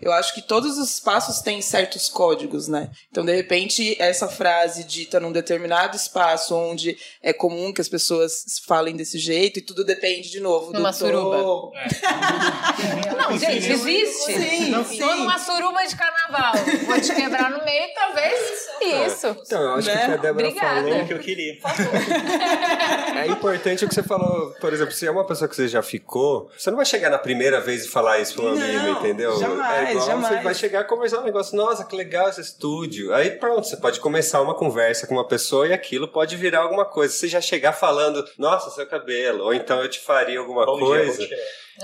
eu 0.00 0.10
acho 0.12 0.34
que 0.34 0.40
todos 0.42 0.78
os 0.78 0.90
espaços 0.94 1.40
têm 1.40 1.60
certos 1.60 2.08
códigos, 2.08 2.68
né? 2.68 2.90
Então, 3.10 3.24
de 3.24 3.34
repente, 3.34 3.96
essa 4.00 4.28
frase 4.28 4.84
dita 4.84 5.20
num 5.20 5.30
determinado 5.30 5.96
espaço 5.96 6.54
onde 6.56 6.96
é 7.22 7.32
comum 7.32 7.72
que 7.72 7.80
as 7.80 7.88
pessoas 7.88 8.44
falem 8.66 8.96
desse 8.96 9.18
jeito 9.18 9.58
e 9.58 9.62
tudo 9.62 9.84
depende 9.84 10.30
de 10.30 10.40
novo 10.40 10.72
Numa 10.72 10.90
do 10.90 10.96
suruba. 10.96 11.36
tom. 11.38 11.72
Não, 13.18 13.38
gente, 13.38 13.70
existe. 13.70 14.32
Sim, 14.32 14.72
Tô 14.72 14.84
sim. 14.84 14.98
numa 15.00 15.38
suruba 15.38 15.86
de 15.86 15.94
carnaval. 15.96 16.17
Vou 16.86 17.00
te 17.00 17.14
quebrar 17.14 17.50
no 17.50 17.64
meio, 17.64 17.88
talvez 17.94 18.68
isso. 18.80 19.36
Então, 19.46 19.62
eu 19.62 19.74
acho 19.74 19.88
que 19.90 19.94
o 19.96 19.98
que 19.98 20.04
a 20.04 20.16
Débora 20.16 20.30
Obrigada. 20.48 20.82
falou 20.90 21.06
que 21.06 21.12
eu 21.14 21.18
queria. 21.18 21.58
É 23.22 23.26
importante 23.26 23.84
o 23.84 23.88
que 23.88 23.94
você 23.94 24.02
falou, 24.02 24.52
por 24.60 24.72
exemplo, 24.72 24.92
se 24.92 25.06
é 25.06 25.10
uma 25.10 25.24
pessoa 25.26 25.48
que 25.48 25.56
você 25.56 25.66
já 25.68 25.82
ficou, 25.82 26.50
você 26.56 26.70
não 26.70 26.76
vai 26.76 26.86
chegar 26.86 27.10
na 27.10 27.18
primeira 27.18 27.60
vez 27.60 27.84
e 27.84 27.88
falar 27.88 28.18
isso 28.20 28.34
pra 28.34 28.44
um 28.44 28.54
Não, 28.54 28.62
amigo, 28.62 28.98
entendeu? 28.98 29.38
jamais, 29.38 29.88
é 29.88 29.90
igual 29.92 30.06
jamais. 30.06 30.28
você 30.36 30.42
vai 30.42 30.54
chegar 30.54 30.80
a 30.80 30.84
conversar 30.84 31.20
um 31.20 31.24
negócio, 31.24 31.56
nossa, 31.56 31.84
que 31.84 31.96
legal 31.96 32.28
esse 32.28 32.40
estúdio. 32.40 33.12
Aí 33.14 33.30
pronto, 33.32 33.66
você 33.66 33.76
pode 33.76 34.00
começar 34.00 34.40
uma 34.40 34.54
conversa 34.54 35.06
com 35.06 35.14
uma 35.14 35.26
pessoa 35.26 35.66
e 35.66 35.72
aquilo 35.72 36.08
pode 36.08 36.36
virar 36.36 36.60
alguma 36.60 36.84
coisa. 36.84 37.12
Você 37.12 37.28
já 37.28 37.40
chegar 37.40 37.72
falando, 37.72 38.24
nossa, 38.38 38.70
seu 38.70 38.86
cabelo, 38.86 39.44
ou 39.44 39.54
então 39.54 39.80
eu 39.82 39.88
te 39.88 39.98
faria 40.00 40.38
alguma 40.38 40.64
Bom 40.64 40.76
dia, 40.78 40.86
coisa. 40.86 41.18
bom 41.22 41.26
dia. 41.28 41.38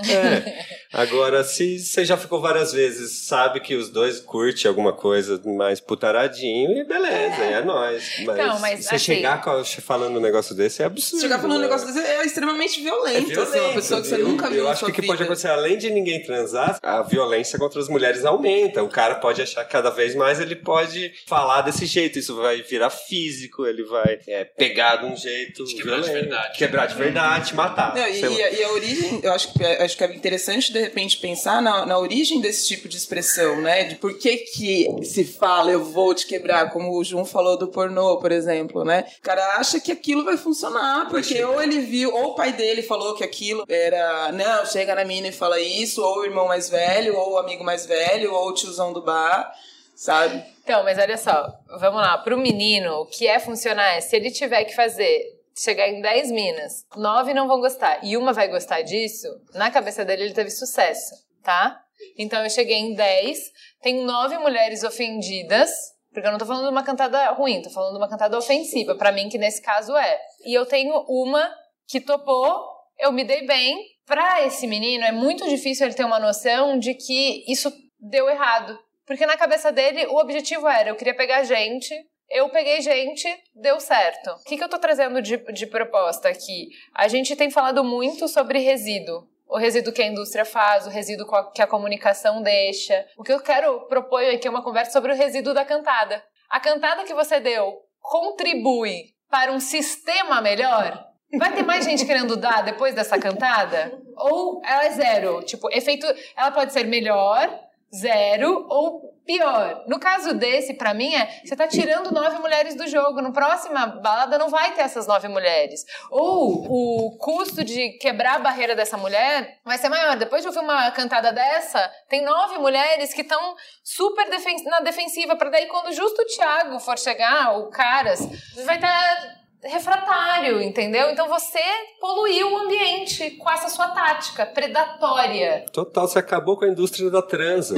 É. 0.09 0.65
Agora, 0.93 1.43
se 1.43 1.79
você 1.79 2.05
já 2.05 2.15
ficou 2.15 2.39
várias 2.39 2.71
vezes, 2.71 3.25
sabe 3.27 3.59
que 3.59 3.75
os 3.75 3.89
dois 3.89 4.19
curtem 4.19 4.67
alguma 4.69 4.93
coisa 4.93 5.41
mais 5.45 5.79
putaradinho 5.79 6.71
e 6.77 6.83
beleza, 6.85 7.35
é, 7.43 7.63
nóis. 7.63 8.03
Mas, 8.25 8.39
Então, 8.39 8.59
mas, 8.59 8.85
você 8.85 8.95
assim- 8.95 9.15
chegar 9.15 9.43
falando 9.81 10.17
um 10.17 10.21
negócio 10.21 10.55
desse 10.55 10.81
é 10.81 10.85
absurdo. 10.85 11.21
Chegar 11.21 11.39
falando 11.39 11.57
um 11.57 11.61
né? 11.61 11.67
negócio 11.67 11.87
desse 11.87 11.99
é 11.99 12.25
extremamente 12.25 12.81
violento. 12.81 13.31
É 13.39 13.43
assim, 13.43 13.59
uma 13.59 13.73
pessoa 13.73 14.01
que 14.01 14.07
você 14.07 14.15
eu, 14.15 14.27
nunca 14.27 14.49
viu 14.49 14.59
Eu 14.59 14.63
na 14.65 14.71
acho 14.71 14.79
sua 14.81 14.91
que 14.91 14.99
o 14.99 15.01
que 15.01 15.07
pode 15.07 15.23
acontecer, 15.23 15.49
além 15.49 15.77
de 15.77 15.89
ninguém 15.89 16.21
transar, 16.23 16.77
a 16.81 17.01
violência 17.01 17.59
contra 17.59 17.79
as 17.79 17.89
mulheres 17.89 18.23
aumenta. 18.25 18.83
O 18.83 18.89
cara 18.89 19.15
pode 19.15 19.41
achar 19.41 19.63
que 19.65 19.71
cada 19.71 19.89
vez 19.89 20.15
mais 20.15 20.39
ele 20.39 20.55
pode 20.55 21.13
falar 21.27 21.61
desse 21.61 21.85
jeito. 21.85 22.19
Isso 22.19 22.35
vai 22.35 22.61
virar 22.61 22.89
físico, 22.89 23.65
ele 23.65 23.83
vai 23.83 24.19
é, 24.27 24.43
pegar 24.45 24.97
de 24.97 25.05
um 25.05 25.15
jeito 25.15 25.63
quebrar 25.65 25.97
de 25.97 26.03
violento, 26.03 26.13
verdade. 26.13 26.57
Quebrar 26.57 26.85
de 26.85 26.95
verdade, 26.95 27.55
matar. 27.55 27.93
Não, 27.95 28.07
e, 28.07 28.19
e 28.21 28.43
a, 28.43 28.51
e 28.51 28.63
a 28.63 28.69
origem, 28.71 29.19
eu 29.23 29.33
acho 29.33 29.51
que, 29.53 29.63
é- 29.63 29.84
acho 29.85 29.97
que 29.97 30.03
é 30.03 30.13
interessante 30.13 30.73
de 30.73 30.79
repente 30.79 31.17
pensar 31.17 31.61
na, 31.61 31.85
na 31.85 31.97
origem 31.97 32.41
desse 32.41 32.67
tipo 32.67 32.87
de 32.87 32.97
expressão, 32.97 33.61
né? 33.61 33.83
De 33.85 33.95
por 33.95 34.17
que 34.17 34.37
que 34.37 34.87
se 35.03 35.23
fala 35.23 35.71
eu 35.71 35.83
vou 35.83 36.13
te 36.13 36.27
quebrar, 36.27 36.71
como 36.71 36.91
o 36.91 37.03
Jun 37.03 37.25
falou 37.25 37.57
do 37.57 37.67
pornô, 37.67 38.17
por 38.17 38.31
exemplo, 38.31 38.83
né? 38.83 39.05
O 39.19 39.21
cara 39.21 39.57
acha 39.57 39.79
que 39.79 39.91
aquilo 39.91 40.25
vai 40.25 40.37
funcionar, 40.37 41.07
porque 41.09 41.43
ou 41.43 41.61
ele 41.61 41.79
viu, 41.79 42.13
ou 42.13 42.31
o 42.31 42.35
pai 42.35 42.53
dele 42.53 42.81
falou 42.81 43.15
que 43.15 43.23
aquilo 43.23 43.65
era, 43.67 44.31
não, 44.31 44.65
chega 44.65 44.95
na 44.95 45.05
mina 45.05 45.27
e 45.27 45.31
fala 45.31 45.59
isso, 45.59 46.01
ou 46.03 46.19
o 46.19 46.25
irmão 46.25 46.47
mais 46.47 46.69
velho, 46.69 47.15
ou 47.15 47.33
o 47.33 47.37
amigo 47.37 47.63
mais 47.63 47.85
velho, 47.85 48.33
ou 48.33 48.49
o 48.49 48.53
tiozão 48.53 48.91
do 48.91 49.01
bar, 49.01 49.51
sabe? 49.95 50.43
Então, 50.63 50.83
mas 50.83 50.97
olha 50.97 51.17
só, 51.17 51.53
vamos 51.79 52.01
lá. 52.01 52.17
Pro 52.17 52.37
menino, 52.37 53.01
o 53.01 53.05
que 53.05 53.27
é 53.27 53.39
funcionar 53.39 53.95
é 53.95 54.01
se 54.01 54.15
ele 54.15 54.31
tiver 54.31 54.63
que 54.65 54.75
fazer, 54.75 55.34
chegar 55.57 55.87
em 55.87 56.01
10 56.01 56.31
minas, 56.31 56.85
9 56.95 57.33
não 57.33 57.47
vão 57.47 57.59
gostar 57.59 58.03
e 58.03 58.17
uma 58.17 58.33
vai 58.33 58.47
gostar 58.47 58.81
disso, 58.81 59.27
na 59.53 59.71
cabeça 59.71 60.03
dele 60.03 60.23
ele 60.23 60.33
teve 60.33 60.49
sucesso, 60.49 61.15
tá? 61.43 61.81
Então 62.17 62.43
eu 62.43 62.49
cheguei 62.49 62.77
em 62.77 62.93
10, 62.93 63.39
tem 63.81 64.03
9 64.03 64.37
mulheres 64.39 64.83
ofendidas, 64.83 65.69
porque 66.11 66.27
eu 66.27 66.31
não 66.31 66.39
tô 66.39 66.45
falando 66.45 66.63
de 66.63 66.71
uma 66.71 66.83
cantada 66.83 67.31
ruim, 67.31 67.61
tô 67.61 67.69
falando 67.69 67.91
de 67.91 67.97
uma 67.97 68.09
cantada 68.09 68.37
ofensiva, 68.37 68.95
pra 68.95 69.11
mim 69.11 69.27
que 69.27 69.37
nesse 69.37 69.61
caso 69.61 69.95
é. 69.95 70.17
E 70.45 70.53
eu 70.53 70.65
tenho 70.65 70.93
uma 71.09 71.53
que 71.87 71.99
topou, 71.99 72.65
eu 72.99 73.11
me 73.11 73.23
dei 73.23 73.45
bem. 73.45 73.77
Pra 74.05 74.45
esse 74.45 74.67
menino 74.67 75.03
é 75.03 75.11
muito 75.11 75.47
difícil 75.49 75.85
ele 75.85 75.95
ter 75.95 76.05
uma 76.05 76.19
noção 76.19 76.77
de 76.77 76.93
que 76.93 77.43
isso 77.51 77.73
deu 77.99 78.29
errado. 78.29 78.79
Porque 79.05 79.25
na 79.25 79.35
cabeça 79.35 79.71
dele 79.71 80.05
o 80.07 80.17
objetivo 80.17 80.67
era: 80.67 80.89
eu 80.89 80.95
queria 80.95 81.15
pegar 81.15 81.43
gente, 81.43 81.93
eu 82.29 82.49
peguei 82.49 82.81
gente, 82.81 83.27
deu 83.53 83.79
certo. 83.79 84.31
O 84.31 84.43
que, 84.43 84.57
que 84.57 84.63
eu 84.63 84.69
tô 84.69 84.79
trazendo 84.79 85.21
de, 85.21 85.37
de 85.53 85.67
proposta 85.67 86.29
aqui? 86.29 86.69
A 86.93 87.07
gente 87.07 87.35
tem 87.35 87.49
falado 87.49 87.83
muito 87.83 88.27
sobre 88.27 88.59
resíduo. 88.59 89.27
O 89.47 89.57
resíduo 89.57 89.93
que 89.93 90.01
a 90.01 90.07
indústria 90.07 90.43
faz, 90.43 90.87
o 90.87 90.89
resíduo 90.89 91.27
que 91.53 91.61
a 91.61 91.67
comunicação 91.67 92.41
deixa. 92.41 93.05
O 93.17 93.23
que 93.23 93.31
eu 93.31 93.39
quero 93.39 93.81
propor 93.87 94.23
aqui 94.23 94.47
é 94.47 94.49
uma 94.49 94.63
conversa 94.63 94.91
sobre 94.91 95.11
o 95.11 95.15
resíduo 95.15 95.53
da 95.53 95.63
cantada. 95.63 96.23
A 96.49 96.59
cantada 96.59 97.03
que 97.03 97.13
você 97.13 97.39
deu 97.39 97.81
contribui 98.01 99.13
para 99.29 99.51
um 99.51 99.59
sistema 99.59 100.41
melhor? 100.41 101.05
Vai 101.37 101.53
ter 101.53 101.63
mais 101.63 101.85
gente 101.85 102.05
querendo 102.05 102.35
dar 102.35 102.63
depois 102.63 102.95
dessa 102.95 103.19
cantada? 103.19 103.99
Ou 104.15 104.61
ela 104.65 104.85
é 104.85 104.91
zero? 104.91 105.43
Tipo, 105.43 105.69
efeito. 105.71 106.07
Ela 106.35 106.51
pode 106.51 106.73
ser 106.73 106.85
melhor, 106.85 107.49
zero, 107.93 108.65
ou 108.69 109.14
Pior, 109.25 109.83
no 109.87 109.99
caso 109.99 110.35
desse, 110.35 110.75
pra 110.75 110.93
mim, 110.93 111.13
é 111.15 111.41
você 111.43 111.55
tá 111.55 111.67
tirando 111.67 112.11
nove 112.11 112.37
mulheres 112.37 112.75
do 112.75 112.87
jogo. 112.87 113.21
No 113.21 113.33
próxima 113.33 113.87
balada 113.87 114.37
não 114.37 114.49
vai 114.49 114.73
ter 114.73 114.81
essas 114.81 115.07
nove 115.07 115.27
mulheres. 115.27 115.83
Ou 116.11 116.65
o 117.07 117.17
custo 117.17 117.63
de 117.63 117.97
quebrar 117.97 118.35
a 118.35 118.39
barreira 118.39 118.75
dessa 118.75 118.97
mulher 118.97 119.59
vai 119.65 119.77
ser 119.77 119.89
maior. 119.89 120.15
Depois 120.15 120.43
de 120.43 120.47
ouvir 120.47 120.59
uma 120.59 120.91
cantada 120.91 121.33
dessa, 121.33 121.91
tem 122.07 122.23
nove 122.23 122.59
mulheres 122.59 123.13
que 123.13 123.21
estão 123.21 123.55
super 123.83 124.29
defen 124.29 124.63
na 124.65 124.81
defensiva. 124.81 125.35
Pra 125.35 125.49
daí, 125.49 125.65
quando 125.67 125.91
justo 125.91 126.21
o 126.21 126.25
Thiago 126.25 126.79
for 126.79 126.97
chegar, 126.97 127.57
o 127.57 127.69
Caras, 127.71 128.19
vai 128.63 128.75
estar 128.75 129.44
refratário, 129.65 130.61
entendeu? 130.61 131.09
Então 131.09 131.27
você 131.27 131.59
poluiu 131.99 132.53
o 132.53 132.57
ambiente 132.57 133.31
com 133.31 133.49
essa 133.49 133.69
sua 133.69 133.89
tática 133.89 134.45
predatória. 134.45 135.65
Total, 135.71 136.07
você 136.07 136.19
acabou 136.19 136.57
com 136.57 136.65
a 136.65 136.69
indústria 136.69 137.09
da 137.09 137.21
transa. 137.21 137.75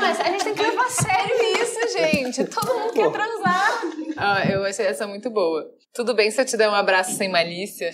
Mas 0.00 0.20
a 0.20 0.24
gente 0.24 0.44
tem 0.44 0.54
que 0.54 0.62
levar 0.62 0.86
a 0.86 0.90
sério 0.90 1.36
isso, 1.62 1.98
gente. 1.98 2.44
Todo 2.44 2.74
mundo 2.74 2.92
quer 2.92 3.10
transar. 3.10 3.82
Ah, 4.16 4.44
eu 4.50 4.64
achei 4.64 4.86
essa 4.86 5.06
muito 5.06 5.30
boa. 5.30 5.64
Tudo 5.94 6.14
bem 6.14 6.30
se 6.30 6.40
eu 6.40 6.44
te 6.44 6.56
der 6.56 6.68
um 6.68 6.74
abraço 6.74 7.12
sem 7.12 7.28
malícia? 7.28 7.92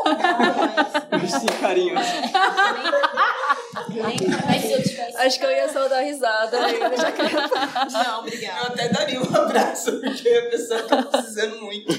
Sim, 1.40 1.46
carinho. 1.60 1.94
Acho 5.16 5.38
que 5.38 5.44
eu 5.46 5.50
ia 5.50 5.68
só 5.68 5.86
dar 5.88 6.00
risada. 6.00 6.58
né? 6.58 6.72
Já 6.96 7.12
que... 7.12 7.22
Não, 7.92 8.20
obrigada. 8.20 8.58
Eu 8.60 8.66
até 8.66 8.88
daria 8.88 9.20
um 9.20 9.36
abraço, 9.36 9.92
porque 10.00 10.28
a 10.28 10.50
pessoa 10.50 10.82
tá 10.84 11.02
precisando 11.02 11.60
muito. 11.60 11.92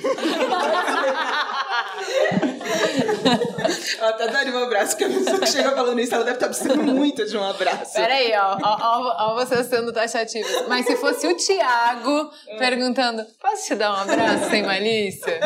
Eu 4.00 4.08
até 4.08 4.28
daria 4.28 4.52
um 4.54 4.64
abraço, 4.64 4.98
porque 4.98 5.04
a 5.04 5.18
pessoa 5.18 5.40
que 5.40 5.48
chega 5.48 5.72
falando 5.72 6.00
isso, 6.00 6.14
ela 6.16 6.24
deve 6.24 6.38
estar 6.38 6.48
precisando 6.48 6.84
muito 6.84 7.26
de 7.26 7.38
um 7.38 7.44
abraço. 7.44 7.94
Peraí, 7.94 8.34
ó, 8.36 8.58
ó, 8.62 8.78
ó, 8.82 9.32
ó 9.32 9.36
você 9.36 9.64
sendo 9.64 9.94
taxativo. 9.94 10.48
Mas 10.68 10.86
se 10.86 10.96
fosse 10.98 11.28
o 11.28 11.36
Thiago 11.36 12.32
perguntando: 12.58 13.26
posso 13.40 13.66
te 13.68 13.76
dar 13.76 13.92
um 13.92 13.98
abraço 14.02 14.50
sem 14.50 14.64
malícia? 14.64 15.40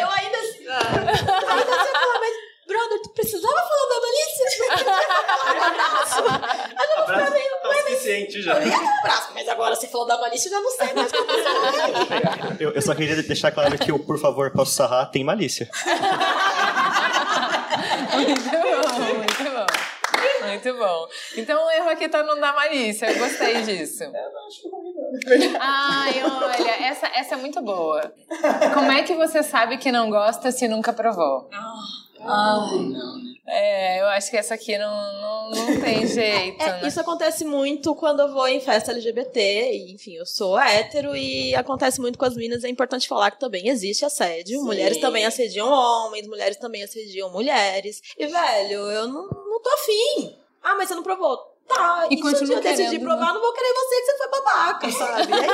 Eu 0.00 0.08
ainda 0.10 0.39
assim, 0.76 1.88
eu 1.88 2.00
falo, 2.00 2.20
mas, 2.20 2.34
brother, 2.66 3.02
tu 3.02 3.10
precisava 3.10 3.54
falar 3.54 3.88
da 3.88 4.00
malícia? 4.00 4.46
Um 5.50 5.62
abraço. 5.62 6.22
Aí 6.76 6.86
eu 6.88 6.96
vou 6.96 7.06
ficar 7.06 7.30
meio. 7.30 7.50
É 7.62 7.68
o 7.68 7.74
suficiente 7.74 8.42
já. 8.42 8.54
Eu 8.54 8.62
ia 8.66 8.70
dar 8.70 8.80
um 8.82 8.98
abraço, 8.98 9.30
mas 9.34 9.48
agora 9.48 9.74
você 9.76 9.86
falou 9.88 10.06
da 10.06 10.18
malícia, 10.18 10.48
eu 10.48 10.52
já 10.52 10.60
não 10.60 10.70
sei 10.70 10.92
mais 10.94 11.08
o 11.08 11.12
que 11.12 11.18
eu. 11.18 12.68
Eu, 12.68 12.74
eu 12.74 12.82
só 12.82 12.94
queria 12.94 13.22
deixar 13.22 13.50
claro 13.52 13.76
que 13.78 13.92
o 13.92 13.98
por 13.98 14.18
favor, 14.18 14.50
posso 14.52 14.72
sarrar 14.72 15.10
tem 15.10 15.24
malícia. 15.24 15.68
Muito 18.14 18.40
bom, 18.50 18.58
muito 19.14 19.44
bom. 19.44 19.66
Muito 20.46 20.74
bom. 20.74 21.08
Então 21.36 21.66
o 21.66 21.70
erro 21.70 21.90
aqui 21.90 22.08
tá 22.08 22.22
no 22.22 22.40
da 22.40 22.52
malícia. 22.52 23.10
Eu 23.10 23.18
gostei 23.18 23.62
disso. 23.62 24.04
Ai, 25.58 26.22
olha, 26.22 26.86
essa, 26.86 27.06
essa 27.08 27.34
é 27.34 27.38
muito 27.38 27.60
boa. 27.60 28.12
Como 28.74 28.90
é 28.90 29.02
que 29.02 29.14
você 29.14 29.42
sabe 29.42 29.78
que 29.78 29.90
não 29.90 30.10
gosta 30.10 30.52
se 30.52 30.68
nunca 30.68 30.92
provou? 30.92 31.48
Ai, 32.20 32.78
não. 32.78 33.30
É, 33.52 34.00
eu 34.00 34.06
acho 34.06 34.30
que 34.30 34.36
essa 34.36 34.54
aqui 34.54 34.78
não, 34.78 35.20
não, 35.20 35.50
não 35.50 35.80
tem 35.80 36.06
jeito. 36.06 36.62
É, 36.62 36.80
né? 36.80 36.86
isso 36.86 37.00
acontece 37.00 37.44
muito 37.44 37.94
quando 37.96 38.20
eu 38.20 38.32
vou 38.32 38.46
em 38.46 38.60
festa 38.60 38.92
LGBT, 38.92 39.72
e, 39.72 39.92
enfim, 39.92 40.14
eu 40.14 40.24
sou 40.24 40.58
hétero 40.58 41.16
e 41.16 41.52
acontece 41.56 42.00
muito 42.00 42.16
com 42.16 42.24
as 42.24 42.36
minas. 42.36 42.62
É 42.62 42.68
importante 42.68 43.08
falar 43.08 43.32
que 43.32 43.40
também 43.40 43.68
existe 43.68 44.04
assédio. 44.04 44.60
Sim. 44.60 44.64
Mulheres 44.64 44.98
também 44.98 45.26
assediam 45.26 45.68
homens, 45.68 46.28
mulheres 46.28 46.56
também 46.58 46.84
assediam 46.84 47.32
mulheres. 47.32 48.00
E, 48.16 48.26
velho, 48.26 48.90
eu 48.90 49.08
não, 49.08 49.26
não 49.26 49.60
tô 49.60 49.70
afim. 49.70 50.36
Ah, 50.62 50.76
mas 50.76 50.88
você 50.88 50.94
não 50.94 51.02
provou. 51.02 51.49
Tá, 51.74 52.06
E 52.10 52.14
e, 52.14 52.18
se 52.18 52.24
um 52.24 52.46
dia 52.46 52.56
eu 52.56 52.60
decidir 52.60 52.84
querendo, 52.90 53.02
provar, 53.04 53.24
né? 53.24 53.30
eu 53.30 53.34
não 53.34 53.40
vou 53.40 53.52
querer 53.52 53.72
você 53.72 54.00
que 54.00 54.06
você 54.06 54.18
foi 54.18 54.28
babaca, 54.28 54.90
sabe? 54.92 55.32
É 55.32 55.46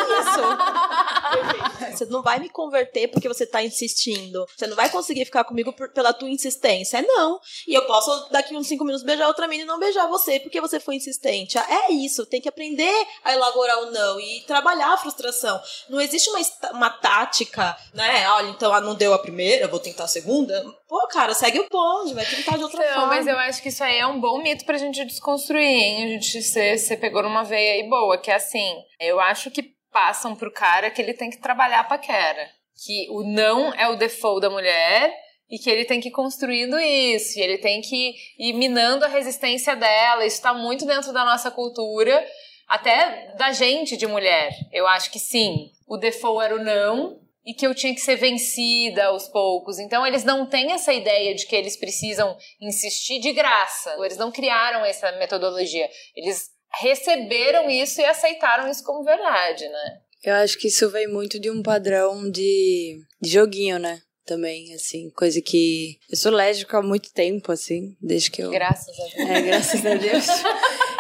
isso. 1.90 1.96
Você 1.98 2.04
não 2.06 2.22
vai 2.22 2.38
me 2.38 2.48
converter 2.48 3.08
porque 3.08 3.28
você 3.28 3.46
tá 3.46 3.62
insistindo. 3.62 4.46
Você 4.56 4.66
não 4.66 4.76
vai 4.76 4.88
conseguir 4.90 5.24
ficar 5.24 5.44
comigo 5.44 5.72
por- 5.72 5.90
pela 5.90 6.12
tua 6.12 6.28
insistência. 6.30 6.98
É 6.98 7.02
não. 7.02 7.38
E 7.66 7.74
eu 7.74 7.86
posso, 7.86 8.28
daqui 8.30 8.56
uns 8.56 8.66
cinco 8.66 8.84
minutos, 8.84 9.04
beijar 9.04 9.26
outra 9.28 9.46
menina 9.46 9.64
e 9.64 9.68
não 9.68 9.78
beijar 9.78 10.06
você 10.08 10.40
porque 10.40 10.60
você 10.60 10.78
foi 10.80 10.96
insistente. 10.96 11.58
É 11.58 11.92
isso. 11.92 12.26
Tem 12.26 12.40
que 12.40 12.48
aprender 12.48 12.92
a 13.24 13.32
elaborar 13.32 13.78
o 13.82 13.90
não 13.90 14.20
e 14.20 14.40
trabalhar 14.46 14.92
a 14.92 14.96
frustração. 14.96 15.60
Não 15.88 16.00
existe 16.00 16.28
uma, 16.30 16.40
uma 16.72 16.90
tática, 16.90 17.76
né? 17.94 18.28
Olha, 18.30 18.48
então 18.48 18.72
ah, 18.72 18.80
não 18.80 18.94
deu 18.94 19.12
a 19.14 19.18
primeira, 19.18 19.68
vou 19.68 19.80
tentar 19.80 20.04
a 20.04 20.08
segunda. 20.08 20.64
Pô, 20.88 21.06
cara, 21.08 21.34
segue 21.34 21.58
o 21.60 21.68
bonde, 21.68 22.14
vai 22.14 22.24
tentar 22.24 22.56
de 22.56 22.62
outra 22.62 22.78
Não, 22.84 22.94
forma. 22.94 23.06
mas 23.08 23.26
eu 23.26 23.36
acho 23.38 23.60
que 23.60 23.68
isso 23.70 23.82
aí 23.82 23.98
é 23.98 24.06
um 24.06 24.20
bom 24.20 24.40
mito 24.40 24.64
pra 24.64 24.78
gente 24.78 25.04
desconstruir, 25.04 25.64
hein? 25.66 26.05
A 26.06 26.08
gente 26.08 26.40
você, 26.40 26.96
pegou 26.96 27.20
numa 27.22 27.42
veia 27.42 27.72
aí 27.72 27.88
boa, 27.88 28.16
que 28.16 28.30
é 28.30 28.34
assim, 28.34 28.76
eu 29.00 29.18
acho 29.18 29.50
que 29.50 29.74
passam 29.90 30.36
pro 30.36 30.52
cara 30.52 30.88
que 30.88 31.02
ele 31.02 31.12
tem 31.12 31.30
que 31.30 31.38
trabalhar 31.38 31.80
a 31.80 31.84
paquera. 31.84 32.48
Que 32.84 33.08
o 33.10 33.24
não 33.24 33.74
é 33.74 33.88
o 33.88 33.96
default 33.96 34.40
da 34.40 34.48
mulher 34.48 35.12
e 35.50 35.58
que 35.58 35.68
ele 35.68 35.84
tem 35.84 36.00
que 36.00 36.08
ir 36.08 36.12
construindo 36.12 36.78
isso, 36.78 37.38
e 37.38 37.42
ele 37.42 37.58
tem 37.58 37.80
que 37.80 38.14
ir 38.38 38.52
minando 38.52 39.04
a 39.04 39.08
resistência 39.08 39.74
dela. 39.74 40.24
Isso 40.24 40.40
tá 40.40 40.54
muito 40.54 40.86
dentro 40.86 41.12
da 41.12 41.24
nossa 41.24 41.50
cultura, 41.50 42.24
até 42.68 43.34
da 43.36 43.50
gente 43.50 43.96
de 43.96 44.06
mulher. 44.06 44.52
Eu 44.72 44.86
acho 44.86 45.10
que 45.10 45.18
sim. 45.18 45.70
O 45.88 45.96
default 45.96 46.44
era 46.44 46.54
o 46.54 46.62
não, 46.62 47.18
e 47.46 47.54
que 47.54 47.64
eu 47.64 47.74
tinha 47.74 47.94
que 47.94 48.00
ser 48.00 48.16
vencida 48.16 49.04
aos 49.06 49.28
poucos. 49.28 49.78
Então 49.78 50.04
eles 50.04 50.24
não 50.24 50.44
têm 50.44 50.72
essa 50.72 50.92
ideia 50.92 51.32
de 51.32 51.46
que 51.46 51.54
eles 51.54 51.76
precisam 51.76 52.36
insistir 52.60 53.20
de 53.20 53.32
graça. 53.32 53.94
Eles 54.00 54.16
não 54.16 54.32
criaram 54.32 54.84
essa 54.84 55.12
metodologia. 55.12 55.88
Eles 56.16 56.50
receberam 56.80 57.70
isso 57.70 58.00
e 58.00 58.04
aceitaram 58.04 58.68
isso 58.68 58.82
como 58.82 59.04
verdade, 59.04 59.68
né? 59.68 60.00
Eu 60.24 60.34
acho 60.34 60.58
que 60.58 60.66
isso 60.66 60.90
vem 60.90 61.06
muito 61.06 61.38
de 61.38 61.48
um 61.48 61.62
padrão 61.62 62.28
de, 62.28 62.98
de 63.22 63.30
joguinho, 63.30 63.78
né? 63.78 64.00
Também, 64.24 64.74
assim, 64.74 65.08
coisa 65.10 65.40
que. 65.40 66.00
Eu 66.10 66.16
sou 66.16 66.32
lésbica 66.32 66.78
há 66.78 66.82
muito 66.82 67.12
tempo, 67.12 67.52
assim, 67.52 67.96
desde 68.02 68.28
que 68.28 68.42
eu. 68.42 68.50
Graças 68.50 68.88
a 68.98 69.04
Deus. 69.04 69.30
É, 69.30 69.42
graças 69.42 69.86
a 69.86 69.94
Deus. 69.94 70.26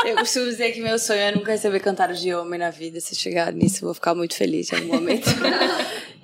Eu 0.04 0.14
costumo 0.14 0.44
dizer 0.44 0.70
que 0.70 0.80
meu 0.80 0.96
sonho 0.96 1.18
é 1.18 1.32
nunca 1.32 1.50
receber 1.50 1.80
cantada 1.80 2.14
de 2.14 2.32
homem 2.32 2.60
na 2.60 2.70
vida. 2.70 3.00
Se 3.00 3.16
chegar 3.16 3.52
nisso, 3.52 3.78
eu 3.78 3.86
vou 3.86 3.94
ficar 3.94 4.14
muito 4.14 4.36
feliz 4.36 4.72
em 4.72 4.76
algum 4.76 4.94
momento. 4.94 5.26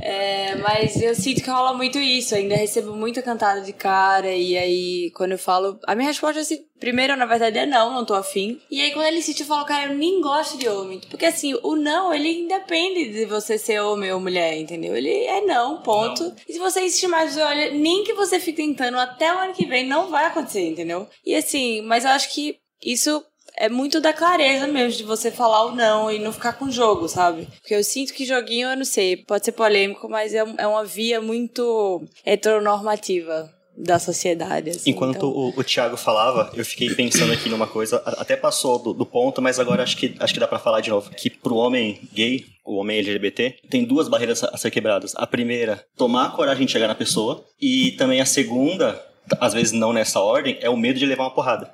É, 0.03 0.57
mas 0.57 1.01
eu 1.01 1.15
sinto 1.15 1.43
que 1.43 1.49
rola 1.49 1.73
muito 1.75 1.97
isso. 1.99 2.35
Ainda 2.35 2.57
recebo 2.57 2.95
muita 2.95 3.23
cantada 3.23 3.61
de 3.61 3.73
cara. 3.73 4.35
E 4.35 4.59
aí, 4.59 5.11
quando 5.13 5.33
eu 5.33 5.39
falo. 5.39 5.79
A 5.87 5.95
minha 5.95 6.09
resposta 6.09 6.41
é 6.41 6.43
assim: 6.43 6.65
primeiro, 6.81 7.17
na 7.17 7.25
verdade, 7.25 7.59
é 7.59 7.65
não, 7.65 7.95
não 7.95 8.05
tô 8.05 8.15
afim. 8.15 8.61
E 8.69 8.83
aí, 8.83 8.91
quando 8.91 9.07
ele 9.07 9.19
insiste, 9.19 9.41
eu 9.41 9.47
falo, 9.47 9.65
cara, 9.65 9.93
eu 9.93 9.97
nem 9.97 10.21
gosto 10.21 10.59
de 10.59 10.69
homem. 10.69 11.01
Porque 11.09 11.25
assim, 11.25 11.57
o 11.63 11.77
não, 11.77 12.13
ele 12.13 12.41
independe 12.41 13.13
de 13.13 13.25
você 13.27 13.57
ser 13.57 13.81
homem 13.81 14.13
ou 14.13 14.21
mulher, 14.21 14.59
entendeu? 14.59 14.97
Ele 14.97 15.09
é 15.09 15.41
não, 15.43 15.81
ponto. 15.83 16.35
E 16.49 16.53
se 16.53 16.59
você 16.59 16.85
insistir 16.85 17.07
mais, 17.07 17.37
olha, 17.37 17.71
nem 17.71 18.03
que 18.03 18.13
você 18.13 18.41
fique 18.41 18.63
tentando 18.63 18.99
até 18.99 19.33
o 19.33 19.39
ano 19.39 19.55
que 19.55 19.67
vem, 19.67 19.87
não 19.87 20.11
vai 20.11 20.27
acontecer, 20.27 20.69
entendeu? 20.69 21.09
E 21.25 21.35
assim, 21.37 21.81
mas 21.83 22.05
eu 22.05 22.11
acho 22.11 22.33
que 22.33 22.59
isso 22.85 23.25
é 23.63 23.69
muito 23.69 24.01
da 24.01 24.13
clareza 24.13 24.67
mesmo, 24.67 24.99
de 24.99 25.05
você 25.05 25.31
falar 25.31 25.67
o 25.67 25.75
não 25.77 26.11
e 26.11 26.19
não 26.19 26.33
ficar 26.33 26.55
com 26.55 26.69
jogo, 26.69 27.07
sabe? 27.07 27.47
Porque 27.61 27.77
eu 27.77 27.85
sinto 27.85 28.13
que 28.13 28.25
joguinho, 28.27 28.69
eu 28.69 28.77
não 28.77 28.85
sei, 28.85 29.17
pode 29.17 29.45
ser 29.45 29.53
polêmico, 29.53 30.09
mas 30.09 30.35
é, 30.35 30.45
é 30.59 30.67
uma 30.67 30.85
via 30.85 31.21
muito 31.21 32.03
heteronormativa 32.27 33.49
da 33.77 34.01
sociedade. 34.01 34.71
Assim, 34.71 34.91
Enquanto 34.91 35.17
então- 35.17 35.29
o, 35.29 35.53
o 35.57 35.63
Thiago 35.63 35.97
falava, 35.97 36.51
eu 36.57 36.65
fiquei 36.65 36.91
pensando 36.93 37.33
aqui 37.33 37.49
numa 37.49 37.69
coisa, 37.69 38.03
até 38.05 38.35
passou 38.37 38.81
do, 38.81 38.93
do 38.93 39.07
ponto, 39.07 39.41
mas 39.41 39.61
agora 39.61 39.85
acho 39.85 39.97
que, 39.97 40.17
acho 40.19 40.35
que 40.35 40.41
dá 40.41 40.49
pra 40.49 40.59
falar 40.59 40.81
de 40.81 40.91
novo. 40.91 41.11
Que 41.11 41.31
pro 41.31 41.55
homem 41.55 42.01
gay, 42.13 42.45
o 42.65 42.75
homem 42.75 42.99
LGBT, 42.99 43.61
tem 43.71 43.85
duas 43.85 44.09
barreiras 44.09 44.43
a, 44.43 44.49
a 44.49 44.57
ser 44.57 44.73
quebradas. 44.73 45.13
A 45.15 45.25
primeira, 45.25 45.85
tomar 45.97 46.27
a 46.27 46.31
coragem 46.31 46.67
de 46.67 46.73
chegar 46.73 46.89
na 46.89 46.97
pessoa. 46.97 47.45
E 47.61 47.93
também 47.93 48.21
a 48.21 48.27
segunda, 48.27 49.01
às 49.41 49.55
vezes 49.55 49.71
não 49.73 49.93
nessa 49.93 50.19
ordem, 50.21 50.59
é 50.61 50.69
o 50.69 50.77
medo 50.77 50.99
de 50.99 51.07
levar 51.07 51.23
uma 51.23 51.31
porrada. 51.35 51.73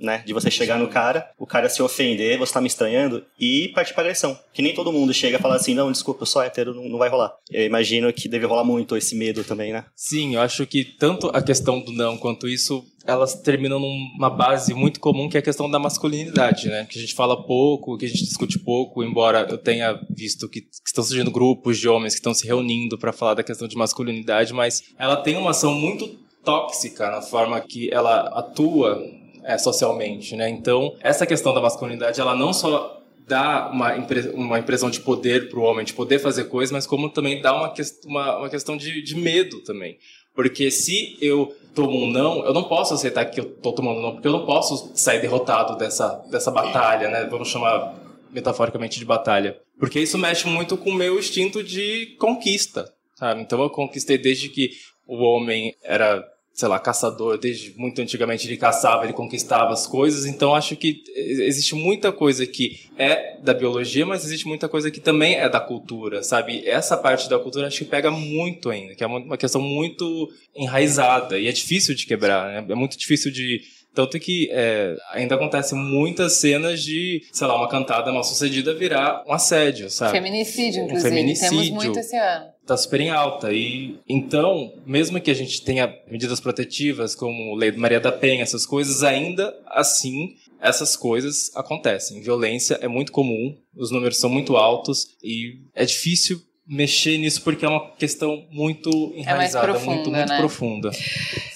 Né? 0.00 0.22
De 0.26 0.32
você 0.32 0.50
chegar 0.50 0.78
no 0.78 0.88
cara, 0.88 1.30
o 1.38 1.46
cara 1.46 1.68
se 1.68 1.82
ofender, 1.82 2.38
você 2.38 2.52
tá 2.52 2.60
me 2.60 2.66
estranhando, 2.66 3.24
e 3.38 3.68
partir 3.74 3.92
pra 3.92 4.02
agressão. 4.02 4.38
Que 4.52 4.62
nem 4.62 4.74
todo 4.74 4.92
mundo 4.92 5.12
chega 5.12 5.36
e 5.38 5.40
fala 5.40 5.56
assim, 5.56 5.74
não, 5.74 5.92
desculpa, 5.92 6.22
eu 6.22 6.26
sou 6.26 6.42
hétero, 6.42 6.74
não, 6.74 6.88
não 6.88 6.98
vai 6.98 7.08
rolar. 7.08 7.34
Eu 7.50 7.64
imagino 7.64 8.12
que 8.12 8.28
deve 8.28 8.46
rolar 8.46 8.64
muito 8.64 8.96
esse 8.96 9.14
medo 9.14 9.44
também, 9.44 9.72
né? 9.72 9.84
Sim, 9.94 10.34
eu 10.34 10.40
acho 10.40 10.66
que 10.66 10.84
tanto 10.84 11.28
a 11.28 11.42
questão 11.42 11.80
do 11.80 11.92
não 11.92 12.16
quanto 12.16 12.48
isso, 12.48 12.84
elas 13.06 13.34
terminam 13.34 13.78
numa 13.78 14.28
base 14.28 14.74
muito 14.74 14.98
comum 14.98 15.28
que 15.28 15.36
é 15.36 15.40
a 15.40 15.42
questão 15.42 15.70
da 15.70 15.78
masculinidade, 15.78 16.68
né? 16.68 16.86
Que 16.90 16.98
a 16.98 17.00
gente 17.00 17.14
fala 17.14 17.44
pouco, 17.46 17.96
que 17.96 18.06
a 18.06 18.08
gente 18.08 18.24
discute 18.24 18.58
pouco, 18.58 19.02
embora 19.02 19.46
eu 19.48 19.58
tenha 19.58 19.98
visto 20.10 20.48
que, 20.48 20.62
que 20.62 20.68
estão 20.84 21.04
surgindo 21.04 21.30
grupos 21.30 21.78
de 21.78 21.88
homens 21.88 22.14
que 22.14 22.20
estão 22.20 22.34
se 22.34 22.46
reunindo 22.46 22.98
para 22.98 23.12
falar 23.12 23.34
da 23.34 23.42
questão 23.42 23.68
de 23.68 23.76
masculinidade, 23.76 24.52
mas 24.52 24.82
ela 24.98 25.16
tem 25.16 25.36
uma 25.36 25.50
ação 25.50 25.74
muito 25.74 26.26
tóxica 26.44 27.10
na 27.10 27.22
forma 27.22 27.60
que 27.60 27.92
ela 27.92 28.20
atua 28.38 29.02
é, 29.46 29.56
socialmente, 29.58 30.34
né? 30.36 30.48
Então, 30.48 30.94
essa 31.00 31.24
questão 31.26 31.54
da 31.54 31.60
masculinidade, 31.60 32.20
ela 32.20 32.34
não 32.34 32.52
só 32.52 33.00
dá 33.26 33.70
uma, 33.72 33.96
impre- 33.96 34.30
uma 34.34 34.58
impressão 34.58 34.90
de 34.90 35.00
poder 35.00 35.48
para 35.48 35.58
o 35.58 35.62
homem, 35.62 35.84
de 35.84 35.94
poder 35.94 36.18
fazer 36.18 36.44
coisas, 36.44 36.72
mas 36.72 36.86
como 36.86 37.08
também 37.08 37.40
dá 37.40 37.54
uma, 37.54 37.72
ques- 37.72 38.00
uma, 38.04 38.38
uma 38.38 38.48
questão 38.50 38.76
de, 38.76 39.02
de 39.02 39.14
medo 39.16 39.60
também. 39.62 39.98
Porque 40.34 40.70
se 40.70 41.16
eu 41.20 41.56
tomo 41.74 42.04
um 42.04 42.10
não, 42.10 42.44
eu 42.44 42.52
não 42.52 42.64
posso 42.64 42.92
aceitar 42.94 43.24
que 43.24 43.40
eu 43.40 43.44
tô 43.56 43.72
tomando 43.72 43.98
um 43.98 44.02
não, 44.02 44.12
porque 44.12 44.28
eu 44.28 44.32
não 44.32 44.44
posso 44.44 44.92
sair 44.94 45.20
derrotado 45.20 45.76
dessa, 45.76 46.08
dessa 46.30 46.50
batalha, 46.50 47.08
né? 47.08 47.24
Vamos 47.24 47.48
chamar 47.48 47.94
metaforicamente 48.30 48.98
de 48.98 49.04
batalha. 49.04 49.58
Porque 49.78 49.98
isso 49.98 50.18
mexe 50.18 50.46
muito 50.46 50.76
com 50.76 50.90
o 50.90 50.94
meu 50.94 51.18
instinto 51.18 51.62
de 51.64 52.16
conquista, 52.20 52.92
sabe? 53.14 53.40
Então 53.42 53.60
eu 53.62 53.70
conquistei 53.70 54.18
desde 54.18 54.48
que 54.50 54.70
o 55.06 55.16
homem 55.22 55.74
era 55.82 56.22
sei 56.56 56.68
lá, 56.68 56.78
caçador, 56.78 57.36
desde 57.36 57.74
muito 57.76 58.00
antigamente 58.00 58.48
ele 58.48 58.56
caçava, 58.56 59.04
ele 59.04 59.12
conquistava 59.12 59.74
as 59.74 59.86
coisas, 59.86 60.24
então 60.24 60.54
acho 60.54 60.74
que 60.74 61.04
existe 61.14 61.74
muita 61.74 62.10
coisa 62.10 62.46
que 62.46 62.80
é 62.96 63.36
da 63.42 63.52
biologia, 63.52 64.06
mas 64.06 64.24
existe 64.24 64.48
muita 64.48 64.66
coisa 64.66 64.90
que 64.90 64.98
também 64.98 65.34
é 65.34 65.50
da 65.50 65.60
cultura, 65.60 66.22
sabe? 66.22 66.66
Essa 66.66 66.96
parte 66.96 67.28
da 67.28 67.38
cultura 67.38 67.66
acho 67.66 67.76
que 67.80 67.84
pega 67.84 68.10
muito 68.10 68.70
ainda, 68.70 68.94
que 68.94 69.04
é 69.04 69.06
uma 69.06 69.36
questão 69.36 69.60
muito 69.60 70.32
enraizada 70.54 71.38
e 71.38 71.46
é 71.46 71.52
difícil 71.52 71.94
de 71.94 72.06
quebrar, 72.06 72.48
né? 72.48 72.66
É 72.72 72.74
muito 72.74 72.96
difícil 72.96 73.30
de 73.30 73.60
tanto 73.94 74.18
que 74.18 74.48
é, 74.50 74.94
ainda 75.12 75.34
acontecem 75.34 75.76
muitas 75.78 76.34
cenas 76.34 76.82
de, 76.82 77.22
sei 77.32 77.46
lá, 77.46 77.56
uma 77.56 77.68
cantada 77.68 78.12
mal 78.12 78.24
sucedida 78.24 78.74
virar 78.74 79.24
um 79.26 79.32
assédio, 79.32 79.90
sabe? 79.90 80.12
Feminicídio, 80.12 80.82
Um 80.82 80.86
inclusive. 80.86 81.08
feminicídio. 81.10 81.50
Temos 81.50 81.70
muito 81.70 81.98
esse 81.98 82.16
ano. 82.16 82.55
Tá 82.66 82.76
super 82.76 83.00
em 83.00 83.10
alta. 83.10 83.52
E 83.52 84.00
então, 84.08 84.72
mesmo 84.84 85.20
que 85.20 85.30
a 85.30 85.34
gente 85.34 85.62
tenha 85.62 85.94
medidas 86.10 86.40
protetivas, 86.40 87.14
como 87.14 87.54
Lei 87.54 87.70
Maria 87.72 88.00
da 88.00 88.10
Penha, 88.10 88.42
essas 88.42 88.66
coisas, 88.66 89.04
ainda 89.04 89.56
assim, 89.68 90.34
essas 90.60 90.96
coisas 90.96 91.50
acontecem. 91.54 92.20
Violência 92.20 92.78
é 92.82 92.88
muito 92.88 93.12
comum, 93.12 93.56
os 93.76 93.90
números 93.90 94.18
são 94.18 94.28
muito 94.28 94.56
altos 94.56 95.06
e 95.22 95.60
é 95.74 95.84
difícil 95.84 96.40
mexer 96.66 97.16
nisso 97.18 97.42
porque 97.42 97.64
é 97.64 97.68
uma 97.68 97.90
questão 97.92 98.44
muito 98.50 98.90
enraizada, 99.14 99.68
muito, 99.68 99.84
profunda, 99.84 100.10
muito 100.10 100.28
né? 100.30 100.36
profunda. 100.36 100.90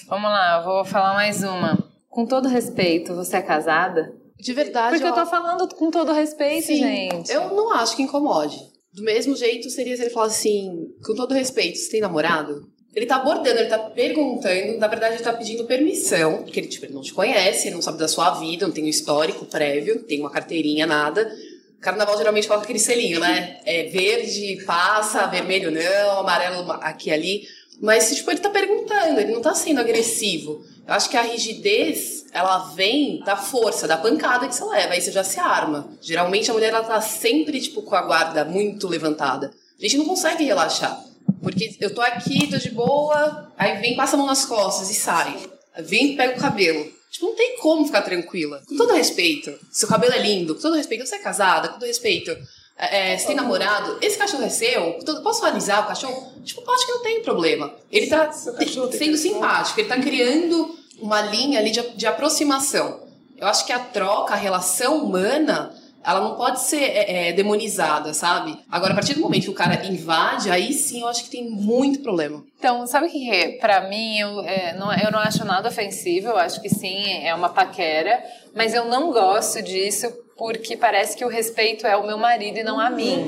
Vamos 0.07 0.29
lá, 0.29 0.59
eu 0.59 0.63
vou 0.63 0.85
falar 0.85 1.13
mais 1.13 1.43
uma. 1.43 1.77
Com 2.09 2.25
todo 2.25 2.47
respeito, 2.47 3.15
você 3.15 3.37
é 3.37 3.41
casada? 3.41 4.13
De 4.39 4.53
verdade. 4.53 4.97
Porque 4.97 5.07
eu 5.07 5.13
tô 5.13 5.25
falando 5.29 5.67
com 5.75 5.91
todo 5.91 6.11
respeito, 6.13 6.67
Sim, 6.67 6.77
gente. 6.77 7.31
Eu 7.31 7.53
não 7.53 7.73
acho 7.73 7.95
que 7.95 8.01
incomode. 8.01 8.70
Do 8.93 9.03
mesmo 9.03 9.35
jeito 9.35 9.69
seria 9.69 9.95
se 9.95 10.03
ele 10.03 10.09
falasse 10.09 10.49
assim, 10.49 10.93
com 11.05 11.15
todo 11.15 11.33
respeito, 11.33 11.77
você 11.77 11.91
tem 11.91 12.01
namorado? 12.01 12.69
Ele 12.93 13.05
tá 13.05 13.15
abordando, 13.15 13.57
ele 13.57 13.69
tá 13.69 13.79
perguntando, 13.79 14.77
na 14.77 14.87
verdade 14.87 15.15
ele 15.15 15.23
tá 15.23 15.31
pedindo 15.31 15.63
permissão, 15.63 16.43
porque 16.43 16.59
ele, 16.59 16.67
tipo, 16.67 16.85
ele 16.85 16.93
não 16.93 17.01
te 17.01 17.13
conhece, 17.13 17.67
ele 17.67 17.75
não 17.75 17.81
sabe 17.81 17.97
da 17.97 18.07
sua 18.07 18.31
vida, 18.31 18.67
não 18.67 18.73
tem 18.73 18.83
um 18.83 18.89
histórico 18.89 19.45
prévio, 19.45 19.95
não 19.95 20.03
tem 20.03 20.19
uma 20.19 20.29
carteirinha, 20.29 20.85
nada. 20.85 21.33
Carnaval 21.79 22.17
geralmente 22.17 22.47
coloca 22.47 22.65
aquele 22.65 22.79
selinho, 22.79 23.21
né? 23.21 23.59
É 23.65 23.83
verde, 23.83 24.61
passa, 24.65 25.25
vermelho 25.27 25.71
não, 25.71 26.19
amarelo 26.19 26.69
aqui 26.73 27.09
ali. 27.09 27.47
Mas, 27.81 28.13
tipo, 28.13 28.29
ele 28.29 28.39
tá 28.39 28.49
perguntando, 28.49 29.19
ele 29.19 29.31
não 29.31 29.41
tá 29.41 29.55
sendo 29.55 29.79
agressivo. 29.79 30.63
Eu 30.85 30.93
acho 30.93 31.09
que 31.09 31.17
a 31.17 31.21
rigidez, 31.21 32.20
ela 32.33 32.59
vem 32.73 33.19
da 33.25 33.35
força, 33.35 33.87
da 33.87 33.97
pancada 33.97 34.47
que 34.47 34.55
você 34.55 34.63
leva, 34.63 34.93
aí 34.93 35.01
você 35.01 35.11
já 35.11 35.23
se 35.23 35.39
arma. 35.39 35.89
Geralmente 36.01 36.49
a 36.49 36.53
mulher, 36.53 36.69
ela 36.69 36.83
tá 36.83 37.01
sempre, 37.01 37.59
tipo, 37.59 37.81
com 37.81 37.95
a 37.95 38.01
guarda 38.01 38.45
muito 38.45 38.87
levantada. 38.87 39.51
A 39.77 39.81
gente 39.81 39.97
não 39.97 40.05
consegue 40.05 40.43
relaxar. 40.43 41.03
Porque 41.41 41.75
eu 41.79 41.93
tô 41.93 42.01
aqui, 42.01 42.47
tô 42.49 42.57
de 42.57 42.69
boa, 42.71 43.51
aí 43.57 43.77
vem, 43.81 43.95
passa 43.95 44.15
a 44.15 44.17
mão 44.17 44.27
nas 44.27 44.45
costas 44.45 44.89
e 44.89 44.93
sai. 44.93 45.37
Vem, 45.79 46.15
pega 46.15 46.37
o 46.37 46.41
cabelo. 46.41 46.85
Tipo, 47.11 47.25
não 47.25 47.35
tem 47.35 47.57
como 47.57 47.85
ficar 47.85 48.01
tranquila. 48.03 48.61
Com 48.67 48.77
todo 48.77 48.93
respeito. 48.93 49.53
Seu 49.71 49.87
cabelo 49.87 50.13
é 50.13 50.19
lindo, 50.19 50.55
com 50.55 50.61
todo 50.61 50.75
respeito. 50.75 51.05
Você 51.05 51.15
é 51.15 51.19
casada, 51.19 51.67
com 51.69 51.73
todo 51.75 51.85
respeito. 51.87 52.35
É, 52.77 53.17
você 53.17 53.27
tem 53.27 53.35
namorado, 53.35 53.97
esse 54.01 54.17
cachorro 54.17 54.43
é 54.43 54.49
seu? 54.49 54.97
Todo- 55.05 55.21
Posso 55.21 55.43
analisar 55.45 55.83
o 55.83 55.87
cachorro? 55.87 56.31
Tipo, 56.43 56.69
acho 56.71 56.85
que 56.85 56.91
não 56.93 57.01
tem 57.03 57.21
problema. 57.21 57.73
Ele 57.91 58.07
tá 58.07 58.31
sendo 58.31 59.17
simpático, 59.17 59.79
ele 59.79 59.89
tá 59.89 59.99
criando 59.99 60.75
uma 61.01 61.21
linha 61.21 61.59
ali 61.59 61.71
de, 61.71 61.81
de 61.91 62.05
aproximação. 62.05 63.01
Eu 63.37 63.47
acho 63.47 63.65
que 63.65 63.73
a 63.73 63.79
troca, 63.79 64.33
a 64.33 64.37
relação 64.37 65.03
humana, 65.03 65.73
ela 66.03 66.19
não 66.21 66.35
pode 66.35 66.61
ser 66.61 66.81
é, 66.81 67.29
é, 67.29 67.33
demonizada, 67.33 68.13
sabe? 68.13 68.57
Agora, 68.71 68.93
a 68.93 68.95
partir 68.95 69.13
do 69.13 69.21
momento 69.21 69.43
que 69.43 69.49
o 69.49 69.53
cara 69.55 69.85
invade, 69.85 70.49
aí 70.49 70.73
sim 70.73 71.01
eu 71.01 71.07
acho 71.07 71.23
que 71.23 71.29
tem 71.29 71.49
muito 71.49 72.01
problema. 72.01 72.43
Então, 72.57 72.85
sabe 72.87 73.07
o 73.07 73.11
que 73.11 73.29
é? 73.31 73.57
Pra 73.57 73.87
mim, 73.89 74.19
eu, 74.19 74.41
é, 74.41 74.75
não, 74.77 74.93
eu 74.93 75.11
não 75.11 75.19
acho 75.19 75.43
nada 75.45 75.69
ofensivo, 75.69 76.29
eu 76.29 76.37
acho 76.37 76.61
que 76.61 76.69
sim, 76.69 77.23
é 77.23 77.33
uma 77.33 77.49
paquera, 77.49 78.23
mas 78.55 78.73
eu 78.73 78.85
não 78.85 79.11
gosto 79.11 79.61
disso 79.61 80.11
porque 80.41 80.75
parece 80.75 81.15
que 81.15 81.23
o 81.23 81.27
respeito 81.27 81.85
é 81.85 81.95
o 81.95 82.03
meu 82.03 82.17
marido 82.17 82.57
e 82.57 82.63
não 82.63 82.79
a 82.79 82.89
mim. 82.89 83.27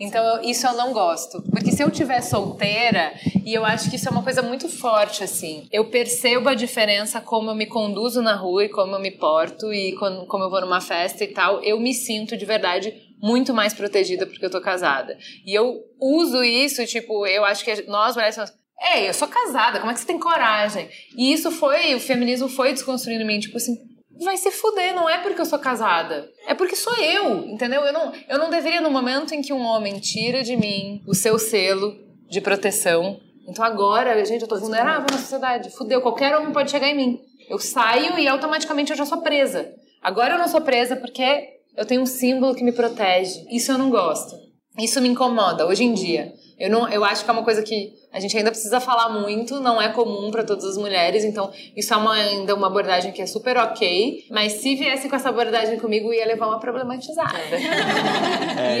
Então, 0.00 0.24
eu- 0.24 0.42
isso 0.50 0.66
eu 0.66 0.72
não 0.74 0.92
gosto. 0.92 1.40
Porque 1.48 1.70
se 1.70 1.80
eu 1.80 1.88
tiver 1.92 2.20
solteira, 2.22 3.12
e 3.46 3.54
eu 3.54 3.64
acho 3.64 3.88
que 3.88 3.94
isso 3.94 4.08
é 4.08 4.10
uma 4.10 4.24
coisa 4.24 4.42
muito 4.42 4.68
forte, 4.68 5.22
assim, 5.22 5.68
eu 5.70 5.84
percebo 5.84 6.48
a 6.48 6.54
diferença 6.54 7.20
como 7.20 7.50
eu 7.50 7.54
me 7.54 7.66
conduzo 7.66 8.20
na 8.20 8.34
rua 8.34 8.64
e 8.64 8.68
como 8.68 8.96
eu 8.96 9.00
me 9.00 9.12
porto 9.12 9.72
e 9.72 9.92
quando- 9.96 10.26
como 10.26 10.42
eu 10.42 10.50
vou 10.50 10.60
numa 10.60 10.80
festa 10.80 11.22
e 11.22 11.28
tal, 11.28 11.62
eu 11.62 11.78
me 11.78 11.94
sinto 11.94 12.36
de 12.36 12.44
verdade 12.44 12.92
muito 13.22 13.54
mais 13.54 13.72
protegida 13.72 14.26
porque 14.26 14.44
eu 14.44 14.50
tô 14.50 14.60
casada. 14.60 15.16
E 15.46 15.54
eu 15.54 15.76
uso 16.00 16.42
isso, 16.42 16.84
tipo, 16.84 17.24
eu 17.28 17.44
acho 17.44 17.64
que 17.64 17.82
nós 17.88 18.16
mulheres 18.16 18.34
falamos, 18.34 18.56
Ei, 18.94 19.08
eu 19.08 19.14
sou 19.14 19.26
casada, 19.28 19.78
como 19.80 19.90
é 19.90 19.94
que 19.94 20.00
você 20.00 20.06
tem 20.06 20.18
coragem? 20.20 20.88
E 21.16 21.32
isso 21.32 21.50
foi, 21.50 21.94
o 21.96 22.00
feminismo 22.00 22.48
foi 22.48 22.72
desconstruindo 22.72 23.22
em 23.22 23.26
mim, 23.26 23.40
tipo 23.40 23.56
assim, 23.56 23.76
vai 24.24 24.36
se 24.36 24.50
fuder, 24.50 24.94
não 24.94 25.08
é 25.08 25.18
porque 25.18 25.40
eu 25.40 25.46
sou 25.46 25.58
casada. 25.58 26.30
É 26.46 26.54
porque 26.54 26.76
sou 26.76 26.94
eu, 26.96 27.44
entendeu? 27.46 27.82
Eu 27.82 27.92
não, 27.92 28.12
eu 28.28 28.38
não 28.38 28.50
deveria, 28.50 28.80
no 28.80 28.90
momento 28.90 29.34
em 29.34 29.42
que 29.42 29.52
um 29.52 29.62
homem 29.62 29.98
tira 29.98 30.42
de 30.42 30.56
mim 30.56 31.02
o 31.06 31.14
seu 31.14 31.38
selo 31.38 31.96
de 32.28 32.40
proteção. 32.40 33.20
Então 33.46 33.64
agora, 33.64 34.24
gente, 34.24 34.42
eu 34.42 34.48
tô 34.48 34.58
vulnerável 34.58 35.06
na 35.10 35.18
sociedade. 35.18 35.70
Fudeu, 35.70 36.02
qualquer 36.02 36.36
homem 36.36 36.52
pode 36.52 36.70
chegar 36.70 36.88
em 36.88 36.96
mim. 36.96 37.20
Eu 37.48 37.58
saio 37.58 38.18
e 38.18 38.28
automaticamente 38.28 38.90
eu 38.90 38.96
já 38.96 39.06
sou 39.06 39.22
presa. 39.22 39.72
Agora 40.02 40.34
eu 40.34 40.38
não 40.38 40.48
sou 40.48 40.60
presa 40.60 40.96
porque 40.96 41.58
eu 41.76 41.86
tenho 41.86 42.02
um 42.02 42.06
símbolo 42.06 42.54
que 42.54 42.62
me 42.62 42.72
protege. 42.72 43.46
Isso 43.50 43.72
eu 43.72 43.78
não 43.78 43.88
gosto. 43.88 44.47
Isso 44.78 45.00
me 45.00 45.08
incomoda 45.08 45.66
hoje 45.66 45.84
em 45.84 45.92
dia. 45.94 46.32
Eu, 46.58 46.70
não, 46.70 46.88
eu 46.88 47.04
acho 47.04 47.24
que 47.24 47.30
é 47.30 47.32
uma 47.32 47.44
coisa 47.44 47.62
que 47.62 47.92
a 48.12 48.18
gente 48.18 48.36
ainda 48.36 48.50
precisa 48.50 48.80
falar 48.80 49.10
muito, 49.10 49.60
não 49.60 49.80
é 49.80 49.90
comum 49.90 50.28
para 50.30 50.42
todas 50.42 50.64
as 50.64 50.76
mulheres, 50.76 51.22
então 51.22 51.52
isso 51.76 51.94
é 51.94 51.96
uma, 51.96 52.14
ainda 52.14 52.52
uma 52.54 52.66
abordagem 52.66 53.12
que 53.12 53.22
é 53.22 53.26
super 53.26 53.56
ok, 53.58 54.24
mas 54.30 54.54
se 54.54 54.74
viesse 54.74 55.08
com 55.08 55.14
essa 55.14 55.28
abordagem 55.28 55.78
comigo, 55.78 56.12
ia 56.12 56.26
levar 56.26 56.48
uma 56.48 56.58
problematizada. 56.58 57.38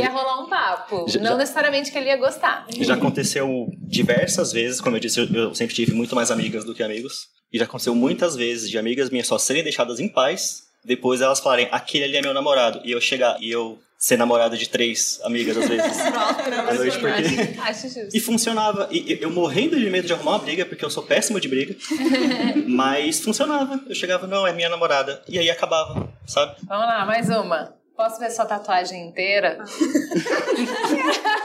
ia 0.00 0.10
rolar 0.10 0.42
um 0.42 0.48
papo. 0.48 1.04
Já- 1.08 1.20
não 1.20 1.30
já- 1.32 1.36
necessariamente 1.36 1.92
que 1.92 1.98
ele 1.98 2.08
ia 2.08 2.16
gostar. 2.16 2.66
Já 2.80 2.94
aconteceu 2.94 3.66
diversas 3.86 4.52
vezes, 4.52 4.80
como 4.80 4.96
eu 4.96 5.00
disse, 5.00 5.20
eu, 5.20 5.26
eu 5.32 5.54
sempre 5.54 5.74
tive 5.74 5.92
muito 5.92 6.14
mais 6.16 6.30
amigas 6.30 6.64
do 6.64 6.74
que 6.74 6.82
amigos. 6.82 7.26
E 7.52 7.58
já 7.58 7.64
aconteceu 7.64 7.94
muitas 7.94 8.36
vezes 8.36 8.68
de 8.68 8.76
amigas 8.76 9.08
minhas 9.08 9.26
só 9.26 9.38
serem 9.38 9.62
deixadas 9.62 10.00
em 10.00 10.08
paz, 10.08 10.62
depois 10.88 11.20
elas 11.20 11.38
falarem, 11.38 11.68
aquele 11.70 12.04
ali 12.04 12.16
é 12.16 12.22
meu 12.22 12.32
namorado. 12.32 12.80
E 12.82 12.90
eu 12.90 13.00
chegar, 13.00 13.36
e 13.40 13.50
eu 13.50 13.78
ser 13.98 14.16
namorado 14.16 14.56
de 14.56 14.66
três 14.68 15.20
amigas 15.22 15.56
às 15.56 15.68
vezes. 15.68 15.98
À 16.00 16.72
noite, 16.72 16.98
porque... 16.98 17.60
Acho 17.60 17.88
justo. 17.88 18.16
E 18.16 18.20
funcionava. 18.20 18.88
E 18.90 19.12
e 19.12 19.22
eu 19.22 19.30
morrendo 19.30 19.78
de 19.78 19.90
medo 19.90 20.06
de 20.06 20.12
arrumar 20.14 20.32
uma 20.32 20.38
briga, 20.38 20.64
porque 20.64 20.82
eu 20.82 20.88
sou 20.88 21.02
péssimo 21.02 21.38
de 21.38 21.46
briga. 21.48 21.76
mas 22.66 23.20
funcionava. 23.20 23.78
Eu 23.86 23.94
chegava, 23.94 24.26
não, 24.26 24.46
é 24.46 24.52
minha 24.52 24.70
namorada. 24.70 25.22
E 25.28 25.38
aí 25.38 25.50
acabava, 25.50 26.08
sabe? 26.26 26.56
Vamos 26.66 26.86
lá, 26.86 27.04
mais 27.04 27.28
uma. 27.28 27.76
Posso 27.94 28.18
ver 28.18 28.30
sua 28.30 28.46
tatuagem 28.46 29.08
inteira? 29.08 29.58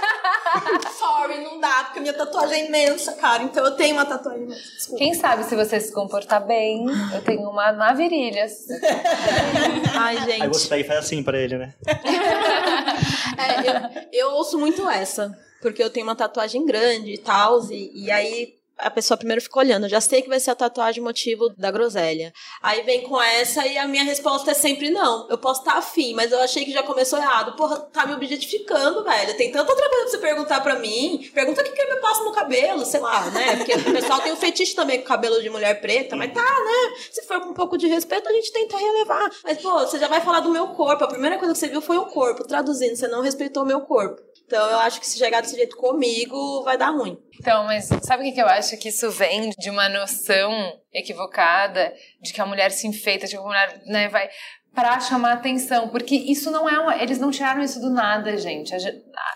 Sorry, 0.98 1.44
não 1.44 1.60
dá, 1.60 1.86
porque 1.86 2.00
minha 2.00 2.14
tatuagem 2.14 2.64
é 2.64 2.68
imensa, 2.68 3.14
cara. 3.14 3.44
Então 3.44 3.64
eu 3.66 3.72
tenho 3.76 3.96
uma 3.96 4.06
tatuagem 4.06 4.44
imensa. 4.44 4.62
Desculpa. 4.62 4.98
Quem 4.98 5.14
sabe 5.14 5.44
se 5.44 5.56
você 5.56 5.80
se 5.80 5.92
comportar 5.92 6.46
bem, 6.46 6.86
eu 7.14 7.22
tenho 7.24 7.50
uma 7.50 7.72
na 7.72 7.94
virilha. 7.94 8.46
Ai, 9.96 10.18
gente. 10.20 10.44
Aí 10.44 10.48
você 10.48 10.68
pega 10.68 10.82
e 10.82 10.88
faz 10.88 11.00
assim 11.00 11.24
pra 11.24 11.38
ele, 11.38 11.58
né? 11.58 11.74
É, 13.36 14.20
eu, 14.20 14.28
eu 14.28 14.36
ouço 14.36 14.60
muito 14.60 14.88
essa, 14.88 15.36
porque 15.60 15.82
eu 15.82 15.90
tenho 15.90 16.06
uma 16.06 16.16
tatuagem 16.16 16.66
grande 16.66 17.14
e 17.14 17.18
tal, 17.18 17.60
e, 17.72 18.06
e 18.06 18.12
aí 18.12 18.54
a 18.78 18.90
pessoa 18.90 19.18
primeiro 19.18 19.42
fica 19.42 19.60
olhando. 19.60 19.88
Já 19.88 20.02
sei 20.02 20.22
que 20.22 20.30
vai 20.30 20.40
ser 20.40 20.52
a 20.52 20.56
tatuagem 20.56 21.04
motivo 21.04 21.50
da 21.58 21.72
groselha. 21.72 22.34
Aí 22.62 22.82
vem 22.84 23.02
com 23.04 23.22
essa 23.22 23.66
e 23.66 23.78
a 23.78 23.88
minha 23.88 24.04
resposta 24.04 24.52
é 24.52 24.54
sempre 24.54 24.90
não. 24.90 25.28
Eu 25.30 25.38
posso 25.38 25.62
estar 25.62 25.78
afim, 25.78 26.14
mas 26.14 26.32
eu 26.32 26.40
achei 26.40 26.66
que 26.66 26.72
já 26.72 26.84
começou 26.84 27.20
errado. 27.20 27.56
Porra, 27.56 27.80
tá 27.80 28.06
me 28.06 28.14
objetificando, 28.14 29.04
velho. 29.04 29.38
Tem 29.38 29.52
tanta 29.52 29.72
outra 29.72 29.90
coisa 29.90 30.04
pra 30.04 30.12
você 30.12 30.18
perguntar 30.18 30.62
pra 30.62 30.80
mim. 30.80 31.30
Pergunta 31.34 31.62
o 31.62 31.64
que, 31.64 31.72
que 31.72 31.82
eu 31.82 32.02
passo 32.02 32.24
no 32.24 32.32
cabelo, 32.32 32.86
sei 32.86 33.00
lá, 33.00 33.30
né? 33.32 33.58
Porque 33.58 33.74
o 33.74 33.94
pessoal 33.94 34.22
tem 34.22 34.34
um 34.34 34.38
fetiche 34.38 34.76
também 34.76 35.00
com 35.00 35.06
cabelo 35.06 35.42
de 35.42 35.50
mulher 35.50 35.80
preta, 35.80 36.16
mas 36.16 36.34
tá, 36.34 36.42
né? 36.42 36.96
Se 37.12 37.24
for 37.24 37.40
com 37.42 37.50
um 37.50 37.54
pouco 37.54 37.78
de 37.78 37.88
respeito, 37.88 38.28
a 38.28 38.34
gente 38.34 38.52
tenta 38.52 38.78
relevar. 38.78 39.32
Mas, 39.44 39.60
pô, 39.60 39.80
você 39.80 40.00
já 40.00 40.08
vai 40.08 40.22
falar 40.22 40.42
do 40.42 40.50
meu 40.50 40.68
corpo. 40.70 41.04
A 41.04 41.08
primeira 41.08 41.38
coisa 41.38 41.54
que 41.54 41.60
você 41.60 41.68
viu 41.68 41.82
foi 41.82 41.98
o 41.98 42.06
corpo. 42.06 42.46
Traduzindo, 42.48 42.96
você 42.96 43.08
não 43.08 43.22
respeitou 43.22 43.64
o 43.64 43.66
meu 43.66 43.82
corpo. 43.82 44.22
Então 44.46 44.70
eu 44.70 44.80
acho 44.80 45.00
que 45.00 45.08
se 45.08 45.18
chegar 45.18 45.42
desse 45.42 45.56
jeito 45.56 45.76
comigo, 45.78 46.64
vai 46.64 46.78
dar 46.78 46.90
ruim. 46.90 47.18
Então, 47.40 47.64
mas 47.66 47.90
sabe 48.04 48.30
o 48.30 48.34
que, 48.34 48.40
eu 48.40 48.48
acho? 48.48 48.78
Que 48.78 48.90
isso 48.90 49.10
vem 49.10 49.50
de 49.58 49.70
uma 49.70 49.90
noção 49.90 50.52
equivocada 50.94 51.94
de 52.22 52.32
que 52.32 52.42
a 52.42 52.46
mulher 52.46 52.72
se 52.72 52.88
enfeita, 52.88 53.26
de 53.26 53.34
que 53.34 53.38
a 53.38 53.42
mulher 53.42 53.82
né, 53.86 54.08
vai. 54.10 54.30
Pra 54.74 55.00
chamar 55.00 55.34
atenção, 55.34 55.88
porque 55.88 56.16
isso 56.16 56.50
não 56.50 56.68
é 56.68 56.80
uma, 56.80 56.96
eles 56.96 57.20
não 57.20 57.30
tiraram 57.30 57.62
isso 57.62 57.80
do 57.80 57.92
nada, 57.92 58.36
gente. 58.38 58.74
A, 58.74 58.80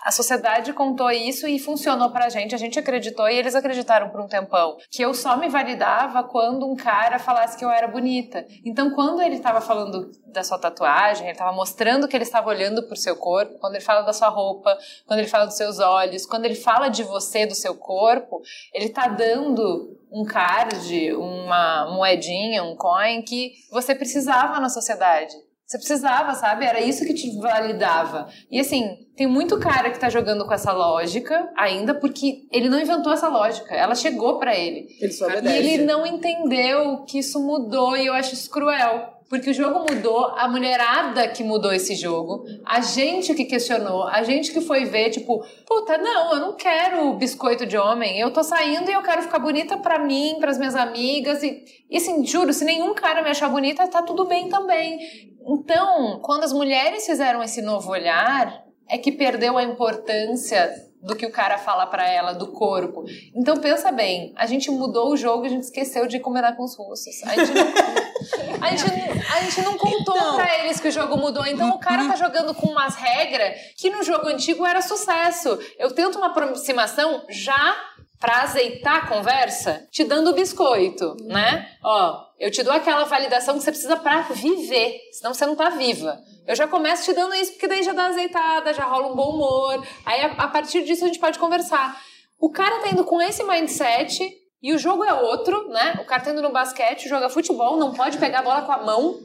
a 0.05 0.11
sociedade 0.11 0.73
contou 0.73 1.11
isso 1.11 1.47
e 1.47 1.59
funcionou 1.59 2.09
pra 2.09 2.29
gente, 2.29 2.55
a 2.55 2.57
gente 2.57 2.79
acreditou 2.79 3.29
e 3.29 3.37
eles 3.37 3.53
acreditaram 3.53 4.09
por 4.09 4.19
um 4.19 4.27
tempão 4.27 4.77
que 4.89 5.01
eu 5.01 5.13
só 5.13 5.37
me 5.37 5.47
validava 5.47 6.23
quando 6.23 6.65
um 6.65 6.75
cara 6.75 7.19
falasse 7.19 7.55
que 7.55 7.63
eu 7.63 7.69
era 7.69 7.87
bonita. 7.87 8.45
Então, 8.65 8.89
quando 8.91 9.21
ele 9.21 9.39
tava 9.39 9.61
falando 9.61 10.09
da 10.25 10.43
sua 10.43 10.57
tatuagem, 10.57 11.27
ele 11.27 11.37
tava 11.37 11.51
mostrando 11.51 12.07
que 12.07 12.17
ele 12.17 12.23
estava 12.23 12.49
olhando 12.49 12.83
pro 12.87 12.95
seu 12.95 13.15
corpo, 13.15 13.59
quando 13.59 13.75
ele 13.75 13.83
fala 13.83 14.01
da 14.01 14.13
sua 14.13 14.29
roupa, 14.29 14.75
quando 15.05 15.19
ele 15.19 15.27
fala 15.27 15.45
dos 15.45 15.55
seus 15.55 15.79
olhos, 15.79 16.25
quando 16.25 16.45
ele 16.45 16.55
fala 16.55 16.89
de 16.89 17.03
você, 17.03 17.45
do 17.45 17.55
seu 17.55 17.75
corpo, 17.75 18.41
ele 18.73 18.89
tá 18.89 19.07
dando 19.07 19.97
um 20.11 20.23
card, 20.23 21.13
uma 21.13 21.91
moedinha, 21.91 22.63
um 22.63 22.75
coin 22.75 23.21
que 23.21 23.53
você 23.71 23.93
precisava 23.93 24.59
na 24.59 24.69
sociedade. 24.69 25.26
Você 25.67 25.77
precisava, 25.79 26.33
sabe? 26.33 26.63
Era 26.63 26.79
isso 26.79 27.05
que 27.05 27.13
te 27.13 27.37
validava. 27.41 28.29
E 28.49 28.57
assim, 28.57 29.05
tem 29.17 29.27
muito 29.27 29.59
cara 29.59 29.91
que 29.91 29.99
tá 29.99 30.09
jogando 30.09 30.45
com 30.45 30.53
essa 30.53 30.71
lógica 30.71 31.51
ainda 31.57 31.93
porque 31.93 32.47
ele 32.53 32.69
não 32.69 32.79
inventou 32.79 33.11
essa 33.11 33.27
lógica. 33.27 33.75
Ela 33.75 33.93
chegou 33.93 34.39
pra 34.39 34.55
ele. 34.55 34.87
Ele 35.01 35.11
só 35.11 35.29
E 35.29 35.45
ele 35.45 35.83
não 35.83 36.05
entendeu 36.05 37.03
que 37.03 37.19
isso 37.19 37.37
mudou 37.45 37.97
e 37.97 38.05
eu 38.05 38.13
acho 38.13 38.33
isso 38.33 38.49
cruel. 38.49 39.16
Porque 39.29 39.49
o 39.49 39.53
jogo 39.53 39.79
mudou, 39.79 40.25
a 40.37 40.47
mulherada 40.47 41.27
que 41.27 41.43
mudou 41.43 41.73
esse 41.73 41.95
jogo, 41.95 42.45
a 42.65 42.79
gente 42.79 43.33
que 43.33 43.43
questionou, 43.43 44.03
a 44.07 44.23
gente 44.23 44.53
que 44.53 44.61
foi 44.61 44.85
ver, 44.85 45.09
tipo, 45.09 45.43
puta, 45.65 45.97
não, 45.97 46.33
eu 46.33 46.39
não 46.39 46.53
quero 46.55 47.13
biscoito 47.13 47.65
de 47.65 47.77
homem, 47.77 48.19
eu 48.19 48.31
tô 48.31 48.41
saindo 48.41 48.89
e 48.89 48.93
eu 48.93 49.01
quero 49.01 49.21
ficar 49.21 49.39
bonita 49.39 49.77
pra 49.77 49.99
mim, 49.99 50.37
pras 50.39 50.57
minhas 50.57 50.75
amigas. 50.75 51.43
E, 51.43 51.63
e 51.89 51.97
assim, 51.97 52.25
juro, 52.25 52.53
se 52.53 52.63
nenhum 52.63 52.93
cara 52.93 53.21
me 53.21 53.29
achar 53.29 53.49
bonita, 53.49 53.87
tá 53.87 54.01
tudo 54.01 54.25
bem 54.25 54.47
também. 54.47 54.99
Então, 55.45 56.19
quando 56.21 56.43
as 56.43 56.53
mulheres 56.53 57.05
fizeram 57.05 57.43
esse 57.43 57.61
novo 57.61 57.91
olhar, 57.91 58.63
é 58.89 58.97
que 58.97 59.11
perdeu 59.11 59.57
a 59.57 59.63
importância 59.63 60.86
do 61.01 61.15
que 61.15 61.25
o 61.25 61.31
cara 61.31 61.57
fala 61.57 61.85
pra 61.85 62.09
ela, 62.09 62.33
do 62.33 62.47
corpo. 62.47 63.05
Então 63.35 63.57
pensa 63.57 63.91
bem, 63.91 64.33
a 64.35 64.45
gente 64.45 64.69
mudou 64.71 65.11
o 65.11 65.17
jogo 65.17 65.43
e 65.43 65.47
a 65.47 65.49
gente 65.49 65.63
esqueceu 65.63 66.07
de 66.07 66.19
combinar 66.19 66.55
com 66.55 66.63
os 66.63 66.75
russos. 66.75 67.23
A 67.23 67.35
gente 67.35 67.51
não, 67.53 67.67
a 68.61 68.69
gente, 68.75 69.31
a 69.31 69.41
gente 69.41 69.61
não 69.61 69.77
contou 69.77 70.35
pra 70.35 70.63
eles 70.63 70.79
que 70.79 70.87
o 70.87 70.91
jogo 70.91 71.17
mudou. 71.17 71.45
Então 71.45 71.69
o 71.69 71.79
cara 71.79 72.07
tá 72.07 72.15
jogando 72.15 72.53
com 72.53 72.67
umas 72.67 72.95
regras 72.95 73.53
que 73.77 73.89
no 73.89 74.03
jogo 74.03 74.27
antigo 74.27 74.65
era 74.65 74.81
sucesso. 74.81 75.57
Eu 75.77 75.91
tento 75.91 76.17
uma 76.17 76.27
aproximação 76.27 77.23
já 77.29 77.75
pra 78.19 78.41
azeitar 78.41 78.95
a 78.95 79.07
conversa, 79.07 79.87
te 79.91 80.03
dando 80.03 80.31
o 80.31 80.33
biscoito, 80.33 81.15
né? 81.21 81.69
Ó, 81.83 82.25
eu 82.39 82.49
te 82.49 82.63
dou 82.63 82.73
aquela 82.73 83.03
validação 83.03 83.55
que 83.55 83.63
você 83.63 83.71
precisa 83.71 83.95
pra 83.95 84.21
viver, 84.21 84.99
senão 85.11 85.33
você 85.33 85.45
não 85.45 85.55
tá 85.55 85.69
viva. 85.69 86.19
Eu 86.47 86.55
já 86.55 86.65
começo 86.65 87.03
te 87.03 87.13
dando 87.13 87.35
isso, 87.35 87.51
porque 87.51 87.67
daí 87.67 87.83
já 87.83 87.91
dá 87.91 88.05
azeitada, 88.05 88.73
já 88.73 88.85
rola 88.85 89.11
um 89.11 89.15
bom 89.15 89.31
humor. 89.31 89.85
Aí 90.05 90.21
a, 90.21 90.27
a 90.27 90.47
partir 90.47 90.83
disso 90.83 91.03
a 91.03 91.07
gente 91.07 91.19
pode 91.19 91.37
conversar. 91.37 92.01
O 92.39 92.49
cara 92.49 92.79
tá 92.79 92.89
indo 92.89 93.03
com 93.03 93.21
esse 93.21 93.43
mindset 93.43 94.33
e 94.63 94.73
o 94.73 94.77
jogo 94.77 95.03
é 95.03 95.13
outro, 95.13 95.67
né? 95.67 95.99
O 96.01 96.05
cara 96.05 96.23
tá 96.23 96.31
indo 96.31 96.41
no 96.41 96.53
basquete, 96.53 97.09
joga 97.09 97.29
futebol, 97.29 97.75
não 97.75 97.93
pode 97.93 98.17
pegar 98.17 98.39
a 98.39 98.43
bola 98.43 98.61
com 98.61 98.71
a 98.71 98.81
mão. 98.83 99.19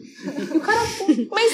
E 0.53 0.57
o 0.57 0.61
cara, 0.61 0.81
mas 1.31 1.53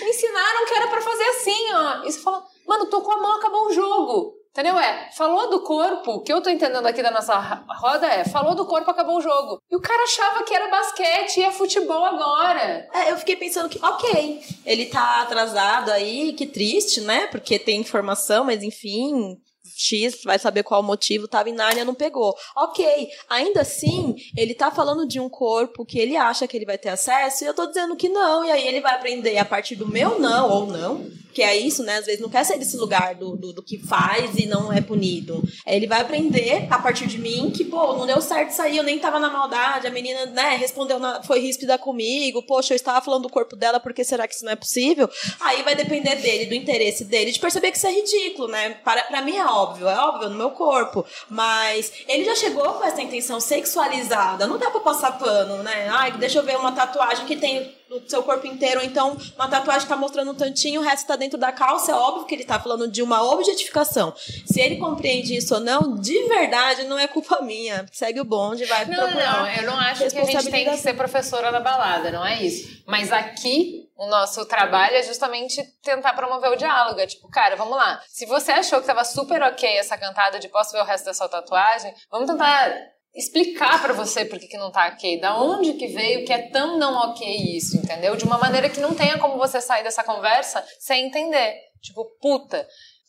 me 0.00 0.08
ensinaram 0.08 0.66
que 0.66 0.74
era 0.74 0.88
pra 0.88 1.02
fazer 1.02 1.24
assim, 1.24 1.72
ó. 1.74 2.02
E 2.04 2.12
você 2.12 2.20
fala, 2.20 2.42
mano, 2.66 2.86
tô 2.86 3.02
com 3.02 3.12
a 3.12 3.18
mão, 3.18 3.36
acabou 3.36 3.66
o 3.66 3.72
jogo. 3.74 4.39
Entendeu? 4.52 4.76
É, 4.76 5.10
falou 5.12 5.48
do 5.48 5.62
corpo, 5.62 6.12
o 6.14 6.20
que 6.20 6.32
eu 6.32 6.40
tô 6.40 6.50
entendendo 6.50 6.84
aqui 6.84 7.00
da 7.02 7.10
nossa 7.12 7.36
roda 7.78 8.06
é, 8.06 8.24
falou 8.24 8.54
do 8.54 8.66
corpo, 8.66 8.90
acabou 8.90 9.18
o 9.18 9.20
jogo. 9.20 9.62
E 9.70 9.76
o 9.76 9.80
cara 9.80 10.02
achava 10.02 10.42
que 10.42 10.52
era 10.52 10.68
basquete 10.68 11.36
e 11.36 11.44
é 11.44 11.52
futebol 11.52 12.04
agora. 12.04 12.88
É, 12.92 13.12
eu 13.12 13.16
fiquei 13.16 13.36
pensando 13.36 13.68
que, 13.68 13.78
ok, 13.84 14.42
ele 14.66 14.86
tá 14.86 15.22
atrasado 15.22 15.90
aí, 15.90 16.32
que 16.32 16.46
triste, 16.46 17.00
né? 17.00 17.28
Porque 17.28 17.60
tem 17.60 17.80
informação, 17.80 18.44
mas 18.44 18.64
enfim, 18.64 19.38
X 19.76 20.22
vai 20.24 20.38
saber 20.38 20.62
qual 20.62 20.80
o 20.80 20.84
motivo, 20.84 21.28
tava 21.28 21.48
em 21.48 21.54
Nárnia, 21.54 21.84
não 21.84 21.94
pegou. 21.94 22.34
Ok, 22.56 23.08
ainda 23.28 23.62
assim, 23.62 24.14
ele 24.36 24.54
tá 24.54 24.70
falando 24.70 25.06
de 25.06 25.18
um 25.20 25.28
corpo 25.28 25.86
que 25.86 25.98
ele 25.98 26.16
acha 26.16 26.46
que 26.46 26.56
ele 26.56 26.66
vai 26.66 26.76
ter 26.76 26.90
acesso 26.90 27.44
e 27.44 27.46
eu 27.46 27.54
tô 27.54 27.66
dizendo 27.66 27.96
que 27.96 28.08
não, 28.08 28.44
e 28.44 28.50
aí 28.50 28.66
ele 28.66 28.80
vai 28.80 28.94
aprender 28.94 29.38
a 29.38 29.44
partir 29.44 29.76
do 29.76 29.86
meu 29.86 30.18
não 30.18 30.50
ou 30.50 30.66
não, 30.66 31.06
que 31.32 31.42
é 31.42 31.56
isso, 31.56 31.82
né? 31.82 31.96
Às 31.98 32.06
vezes 32.06 32.20
não 32.20 32.28
quer 32.28 32.44
sair 32.44 32.58
desse 32.58 32.76
lugar 32.76 33.14
do, 33.14 33.36
do, 33.36 33.52
do 33.52 33.62
que 33.62 33.78
faz 33.78 34.36
e 34.36 34.46
não 34.46 34.72
é 34.72 34.80
punido. 34.80 35.42
Aí 35.66 35.76
Ele 35.76 35.86
vai 35.86 36.00
aprender 36.00 36.66
a 36.70 36.78
partir 36.78 37.06
de 37.06 37.18
mim 37.18 37.50
que, 37.54 37.64
pô, 37.64 37.94
não 37.96 38.06
deu 38.06 38.20
certo 38.20 38.60
aí, 38.60 38.76
eu 38.76 38.82
nem 38.82 38.98
tava 38.98 39.18
na 39.18 39.30
maldade, 39.30 39.86
a 39.86 39.90
menina, 39.90 40.26
né, 40.26 40.56
respondeu, 40.56 40.98
na- 40.98 41.22
foi 41.22 41.38
ríspida 41.40 41.78
comigo, 41.78 42.42
poxa, 42.42 42.72
eu 42.72 42.76
estava 42.76 43.00
falando 43.04 43.22
do 43.22 43.28
corpo 43.30 43.54
dela, 43.56 43.78
por 43.80 43.92
que 43.94 44.02
será 44.04 44.26
que 44.26 44.34
isso 44.34 44.44
não 44.44 44.52
é 44.52 44.56
possível? 44.56 45.08
Aí 45.40 45.62
vai 45.62 45.74
depender 45.74 46.16
dele, 46.16 46.46
do 46.46 46.54
interesse 46.54 47.04
dele, 47.04 47.30
de 47.30 47.38
perceber 47.38 47.70
que 47.70 47.76
isso 47.76 47.86
é 47.86 47.92
ridículo, 47.92 48.48
né? 48.48 48.70
Para, 48.84 49.02
pra 49.04 49.22
mim 49.22 49.36
é 49.36 49.44
óbvio, 49.46 49.88
é 49.88 49.96
óbvio 49.98 50.28
no 50.30 50.36
meu 50.36 50.50
corpo, 50.50 51.04
mas 51.28 51.92
ele 52.08 52.24
já 52.24 52.34
chegou 52.34 52.64
com 52.74 52.84
essa 52.84 53.00
intenção 53.02 53.40
sexualizada, 53.40 54.46
não 54.46 54.58
dá 54.58 54.70
pra 54.70 54.80
passar 54.80 55.18
pano, 55.18 55.62
né? 55.62 55.88
Ai, 55.90 56.12
deixa 56.12 56.38
eu 56.38 56.44
ver 56.44 56.56
uma 56.56 56.72
tatuagem 56.72 57.24
que 57.26 57.36
tem 57.36 57.72
o 57.90 58.08
seu 58.08 58.22
corpo 58.22 58.46
inteiro, 58.46 58.80
ou 58.80 58.86
então 58.86 59.16
uma 59.34 59.48
tatuagem 59.48 59.82
que 59.82 59.88
tá 59.88 59.96
mostrando 59.96 60.30
um 60.30 60.34
tantinho, 60.34 60.80
o 60.80 60.84
resto 60.84 61.06
tá 61.06 61.16
dentro 61.16 61.36
da 61.38 61.50
calça, 61.50 61.90
é 61.90 61.94
óbvio 61.94 62.26
que 62.26 62.34
ele 62.34 62.44
tá 62.44 62.58
falando 62.58 62.88
de 62.88 63.02
uma 63.02 63.22
objetificação. 63.22 64.14
Se 64.16 64.60
ele 64.60 64.76
compreende 64.76 65.36
isso 65.36 65.54
ou 65.54 65.60
não, 65.60 65.96
de 65.96 66.28
verdade, 66.28 66.84
não 66.84 66.98
é 66.98 67.08
culpa 67.08 67.40
minha. 67.42 67.84
Segue 67.92 68.20
o 68.20 68.24
bonde, 68.24 68.64
vai 68.64 68.84
Não, 68.84 68.94
procurar 68.94 69.38
não, 69.38 69.48
eu 69.48 69.62
não 69.64 69.78
acho 69.78 70.08
que 70.08 70.18
a 70.18 70.24
gente 70.24 70.50
tem 70.50 70.70
que 70.70 70.76
ser 70.76 70.94
professora 70.94 71.50
da 71.50 71.60
balada, 71.60 72.12
não 72.12 72.24
é 72.24 72.42
isso. 72.42 72.80
Mas 72.86 73.12
aqui, 73.12 73.88
o 73.96 74.06
nosso 74.06 74.46
trabalho 74.46 74.96
é 74.96 75.02
justamente 75.02 75.62
tentar 75.82 76.14
promover 76.14 76.50
o 76.50 76.56
diálogo. 76.56 77.00
É 77.00 77.06
tipo, 77.06 77.28
cara, 77.28 77.54
vamos 77.56 77.76
lá. 77.76 78.00
Se 78.08 78.24
você 78.24 78.52
achou 78.52 78.80
que 78.80 78.86
tava 78.86 79.04
super 79.04 79.42
ok 79.42 79.68
essa 79.76 79.98
cantada 79.98 80.38
de 80.38 80.48
posso 80.48 80.72
ver 80.72 80.80
o 80.80 80.84
resto 80.84 81.04
da 81.04 81.14
sua 81.14 81.28
tatuagem, 81.28 81.92
vamos 82.10 82.30
tentar 82.30 82.72
explicar 83.14 83.82
pra 83.82 83.92
você 83.92 84.24
por 84.24 84.38
que, 84.38 84.46
que 84.46 84.58
não 84.58 84.70
tá 84.70 84.88
ok. 84.88 85.20
Da 85.20 85.40
onde 85.40 85.74
que 85.74 85.88
veio 85.88 86.24
que 86.24 86.32
é 86.32 86.50
tão 86.50 86.78
não 86.78 87.10
ok 87.10 87.56
isso, 87.56 87.76
entendeu? 87.76 88.16
De 88.16 88.24
uma 88.24 88.38
maneira 88.38 88.68
que 88.68 88.80
não 88.80 88.94
tenha 88.94 89.18
como 89.18 89.36
você 89.36 89.60
sair 89.60 89.82
dessa 89.82 90.04
conversa 90.04 90.64
sem 90.78 91.06
entender. 91.06 91.56
Tipo, 91.80 92.04
puta, 92.20 92.66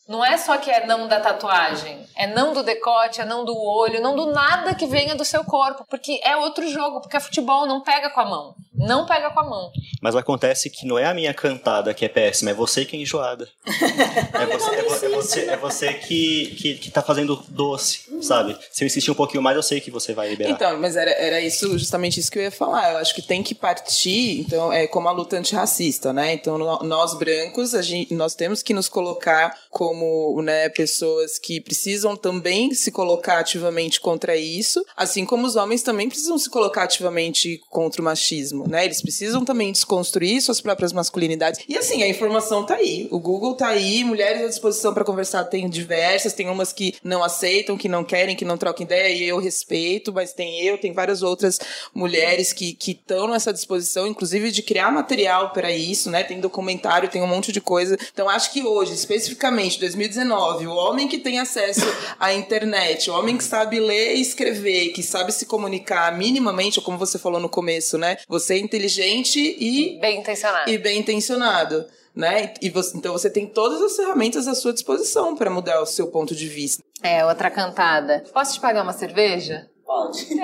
não 0.08 0.24
é 0.24 0.36
só 0.36 0.56
que 0.58 0.70
é 0.70 0.84
não 0.84 1.06
da 1.06 1.20
tatuagem, 1.20 2.04
é 2.16 2.26
não 2.26 2.52
do 2.52 2.62
decote, 2.62 3.20
é 3.20 3.24
não 3.24 3.44
do 3.44 3.56
olho, 3.56 4.00
não 4.00 4.16
do 4.16 4.26
nada 4.26 4.74
que 4.74 4.86
venha 4.86 5.14
do 5.14 5.24
seu 5.24 5.44
corpo, 5.44 5.86
porque 5.88 6.20
é 6.24 6.36
outro 6.36 6.68
jogo, 6.68 7.00
porque 7.00 7.16
é 7.16 7.20
futebol, 7.20 7.66
não 7.66 7.82
pega 7.82 8.10
com 8.10 8.20
a 8.20 8.24
mão. 8.24 8.54
Não 8.74 9.06
pega 9.06 9.30
com 9.30 9.40
a 9.40 9.44
mão. 9.48 9.70
Mas 10.00 10.16
acontece 10.16 10.70
que 10.70 10.86
não 10.86 10.98
é 10.98 11.04
a 11.06 11.14
minha 11.14 11.32
cantada 11.34 11.92
que 11.94 12.04
é 12.04 12.08
péssima, 12.08 12.50
é 12.50 12.54
você 12.54 12.84
que 12.84 12.96
é 12.96 13.00
enjoada. 13.00 13.48
É 14.32 14.46
você, 14.46 14.70
é 14.74 14.82
vo- 14.82 14.94
é 15.06 15.08
você, 15.08 15.40
é 15.50 15.56
você 15.56 15.94
que, 15.94 16.46
que, 16.58 16.74
que 16.74 16.90
tá 16.90 17.02
fazendo 17.02 17.36
doce, 17.48 18.00
sabe? 18.22 18.56
Se 18.70 18.82
eu 18.82 18.86
insistir 18.86 19.10
um 19.10 19.14
pouquinho 19.14 19.42
mais, 19.42 19.56
eu 19.56 19.62
sei 19.62 19.80
que 19.80 19.90
você 19.90 20.12
vai 20.14 20.30
liberar. 20.30 20.50
Então, 20.50 20.78
mas 20.80 20.96
era, 20.96 21.10
era 21.12 21.40
isso, 21.40 21.78
justamente 21.78 22.18
isso 22.18 22.30
que 22.30 22.38
eu 22.38 22.42
ia 22.42 22.50
falar. 22.50 22.92
Eu 22.92 22.96
acho 22.98 23.14
que 23.14 23.22
tem 23.22 23.42
que 23.42 23.54
partir, 23.54 24.40
então, 24.40 24.72
é 24.72 24.86
como 24.86 25.08
a 25.08 25.12
luta 25.12 25.36
antirracista, 25.36 26.12
né? 26.12 26.32
Então, 26.32 26.58
nós 26.58 27.14
brancos, 27.18 27.74
a 27.74 27.82
gente, 27.82 28.12
nós 28.14 28.34
temos 28.34 28.62
que 28.62 28.74
nos 28.74 28.88
colocar 28.88 29.56
como 29.70 30.40
né, 30.42 30.68
pessoas 30.70 31.38
que 31.38 31.60
precisam 31.60 32.16
também 32.16 32.74
se 32.74 32.90
colocar 32.90 33.38
ativamente 33.38 34.00
contra 34.00 34.36
isso, 34.36 34.84
assim 34.96 35.24
como 35.24 35.46
os 35.46 35.56
homens 35.56 35.82
também 35.82 36.08
precisam 36.08 36.38
se 36.38 36.50
colocar 36.50 36.82
ativamente 36.84 37.60
contra 37.70 38.00
o 38.00 38.04
machismo, 38.04 38.61
né? 38.68 38.84
Eles 38.84 39.02
precisam 39.02 39.44
também 39.44 39.72
desconstruir 39.72 40.40
suas 40.40 40.60
próprias 40.60 40.92
masculinidades. 40.92 41.60
E 41.68 41.76
assim, 41.76 42.02
a 42.02 42.08
informação 42.08 42.64
tá 42.64 42.74
aí. 42.74 43.08
O 43.10 43.18
Google 43.18 43.54
tá 43.54 43.68
aí, 43.68 44.04
mulheres 44.04 44.42
à 44.42 44.48
disposição 44.48 44.94
para 44.94 45.04
conversar 45.04 45.44
tem 45.44 45.68
diversas, 45.68 46.32
tem 46.32 46.48
umas 46.48 46.72
que 46.72 46.94
não 47.02 47.22
aceitam, 47.22 47.76
que 47.76 47.88
não 47.88 48.04
querem, 48.04 48.36
que 48.36 48.44
não 48.44 48.56
trocam 48.56 48.84
ideia, 48.84 49.14
e 49.14 49.22
eu 49.22 49.38
respeito, 49.38 50.12
mas 50.12 50.32
tem 50.32 50.60
eu, 50.62 50.78
tem 50.78 50.92
várias 50.92 51.22
outras 51.22 51.58
mulheres 51.94 52.52
que 52.52 52.76
estão 52.86 53.28
nessa 53.28 53.52
disposição, 53.52 54.06
inclusive 54.06 54.50
de 54.50 54.62
criar 54.62 54.90
material 54.90 55.50
para 55.50 55.70
isso, 55.70 56.10
né? 56.10 56.22
Tem 56.22 56.40
documentário, 56.40 57.08
tem 57.08 57.22
um 57.22 57.26
monte 57.26 57.52
de 57.52 57.60
coisa. 57.60 57.96
Então 58.12 58.28
acho 58.28 58.52
que 58.52 58.62
hoje, 58.62 58.94
especificamente 58.94 59.78
2019, 59.80 60.66
o 60.66 60.74
homem 60.74 61.08
que 61.08 61.18
tem 61.18 61.38
acesso 61.38 61.86
à 62.18 62.32
internet, 62.32 63.10
o 63.10 63.14
homem 63.14 63.36
que 63.36 63.44
sabe 63.44 63.80
ler 63.80 64.16
e 64.16 64.20
escrever, 64.20 64.90
que 64.90 65.02
sabe 65.02 65.32
se 65.32 65.46
comunicar 65.46 66.16
minimamente, 66.16 66.78
ou 66.78 66.84
como 66.84 66.98
você 66.98 67.18
falou 67.18 67.40
no 67.40 67.48
começo, 67.48 67.98
né? 67.98 68.16
Você 68.28 68.51
é 68.54 68.58
inteligente 68.58 69.38
e 69.38 69.98
bem 70.00 70.20
intencionado. 70.20 70.70
E 70.70 70.78
bem 70.78 70.98
intencionado. 70.98 71.86
Né? 72.14 72.52
E 72.60 72.68
você, 72.68 72.96
então 72.96 73.12
você 73.12 73.30
tem 73.30 73.46
todas 73.46 73.80
as 73.80 73.96
ferramentas 73.96 74.46
à 74.46 74.54
sua 74.54 74.72
disposição 74.72 75.34
para 75.34 75.50
mudar 75.50 75.80
o 75.80 75.86
seu 75.86 76.08
ponto 76.08 76.34
de 76.34 76.46
vista. 76.46 76.82
É, 77.02 77.24
outra 77.24 77.50
cantada. 77.50 78.22
Posso 78.32 78.54
te 78.54 78.60
pagar 78.60 78.82
uma 78.82 78.92
cerveja? 78.92 79.68
Pode. 79.84 80.26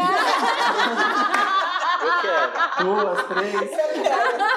Duas, 2.81 3.27
três. 3.27 3.71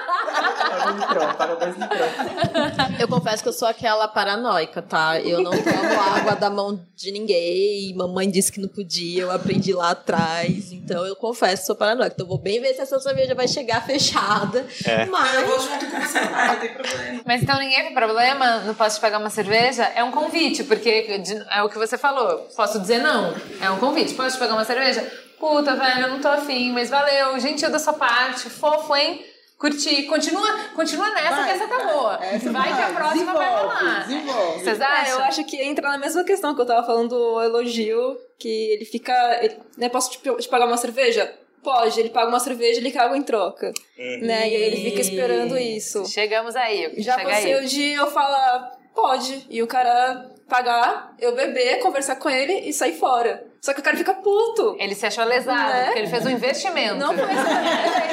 Eu 2.99 3.07
confesso 3.07 3.43
que 3.43 3.49
eu 3.49 3.53
sou 3.53 3.67
aquela 3.67 4.07
paranoica, 4.07 4.82
tá? 4.82 5.19
Eu 5.19 5.41
não 5.41 5.51
tomo 5.51 6.01
água 6.15 6.36
da 6.36 6.49
mão 6.49 6.80
de 6.95 7.11
ninguém. 7.11 7.93
Mamãe 7.95 8.30
disse 8.30 8.51
que 8.51 8.59
não 8.59 8.69
podia, 8.69 9.24
eu 9.24 9.32
aprendi 9.32 9.74
lá 9.74 9.91
atrás. 9.91 10.72
Então 10.72 11.05
eu 11.05 11.15
confesso 11.15 11.63
que 11.63 11.67
sou 11.67 11.76
paranoica. 11.76 12.13
Então 12.13 12.26
eu 12.26 12.30
vou 12.30 12.38
bem 12.38 12.61
ver 12.61 12.74
se 12.74 12.82
essa 12.82 12.99
cerveja 12.99 13.34
vai 13.34 13.47
chegar 13.47 13.86
fechada. 13.86 14.65
É. 14.86 15.05
Mas. 15.05 15.34
Eu 15.36 15.47
vou 15.47 15.59
junto 15.59 15.86
com 15.88 15.99
você, 15.99 16.19
não 16.19 16.59
tem 16.59 16.74
problema. 16.74 17.22
Mas 17.26 17.41
então 17.41 17.59
ninguém 17.59 17.84
tem 17.84 17.93
problema, 17.93 18.57
não 18.59 18.76
posso 18.76 18.97
te 18.97 19.01
pagar 19.01 19.19
uma 19.19 19.30
cerveja? 19.30 19.84
É 19.95 20.03
um 20.03 20.11
convite, 20.11 20.63
porque 20.63 21.22
é 21.49 21.63
o 21.63 21.69
que 21.69 21.78
você 21.78 21.97
falou. 21.97 22.49
Posso 22.55 22.80
dizer 22.80 22.99
não. 22.99 23.34
É 23.59 23.69
um 23.69 23.78
convite. 23.78 24.13
Posso 24.13 24.36
te 24.36 24.39
pagar 24.39 24.53
uma 24.53 24.65
cerveja? 24.65 25.01
Puta, 25.39 25.76
velho, 25.76 26.01
eu 26.01 26.07
não 26.09 26.22
tô 26.22 26.28
afim, 26.28 26.72
mas 26.72 26.89
valeu. 26.89 27.39
Gentil 27.39 27.72
da 27.72 27.80
sua 27.80 27.93
parte. 27.93 28.49
Fofo, 28.49 28.95
hein? 28.95 29.26
Curti. 29.62 30.03
Continua, 30.03 30.57
continua 30.76 31.09
nessa 31.12 31.36
Vai, 31.36 31.43
que 31.45 31.49
essa 31.51 31.68
tá 31.68 31.78
vai. 31.78 31.93
boa. 31.93 32.20
Essa 32.26 32.51
vai 32.51 32.76
que 32.76 32.82
a 32.82 32.93
próxima 32.93 33.34
vai 33.34 33.62
rolar. 33.62 34.07
desenvolve. 34.07 34.59
Vocês 34.64 34.82
Ah, 34.82 34.88
acham? 34.88 35.20
eu 35.20 35.24
acho 35.26 35.43
que 35.45 35.62
entra 35.62 35.88
na 35.88 35.97
mesma 35.99 36.24
questão 36.24 36.55
que 36.55 36.62
eu 36.62 36.66
tava 36.66 36.84
falando 36.84 37.09
do 37.09 37.41
elogio, 37.43 38.18
que 38.39 38.49
ele 38.72 38.86
fica. 38.86 39.14
Ele, 39.39 39.55
né, 39.78 39.88
posso 39.88 40.09
te, 40.09 40.18
te 40.20 40.49
pagar 40.49 40.66
uma 40.66 40.78
cerveja? 40.78 41.32
Pode, 41.64 41.99
ele 41.99 42.09
paga 42.09 42.28
uma 42.28 42.39
cerveja 42.39 42.80
e 42.80 42.84
ele 42.84 42.97
água 42.97 43.16
em 43.16 43.22
troca. 43.22 43.72
Né? 43.95 44.49
E 44.49 44.55
aí 44.55 44.64
ele 44.64 44.78
fica 44.89 44.99
esperando 44.99 45.55
isso. 45.55 46.07
Chegamos 46.07 46.55
aí. 46.55 46.95
Já 46.97 47.20
passei 47.24 47.53
aí. 47.53 47.64
o 47.64 47.68
dia 47.68 47.97
eu 47.97 48.07
falar, 48.07 48.72
pode. 48.95 49.45
E 49.47 49.62
o 49.62 49.68
cara 49.68 50.28
pagar, 50.52 51.16
eu 51.18 51.34
beber, 51.34 51.80
conversar 51.80 52.18
com 52.18 52.30
ele 52.30 52.68
e 52.68 52.74
sair 52.74 52.91
fora. 52.93 53.41
Só 53.62 53.74
que 53.74 53.80
o 53.80 53.84
cara 53.84 53.95
fica 53.95 54.14
puto. 54.14 54.76
Ele 54.80 54.93
se 54.93 55.06
achou 55.06 55.24
lesado, 55.24 55.72
Né? 55.72 55.86
porque 55.86 55.99
ele 55.99 56.08
fez 56.10 56.26
um 56.26 56.30
investimento. 56.30 56.95
Não 56.95 57.14
foi 57.18 57.24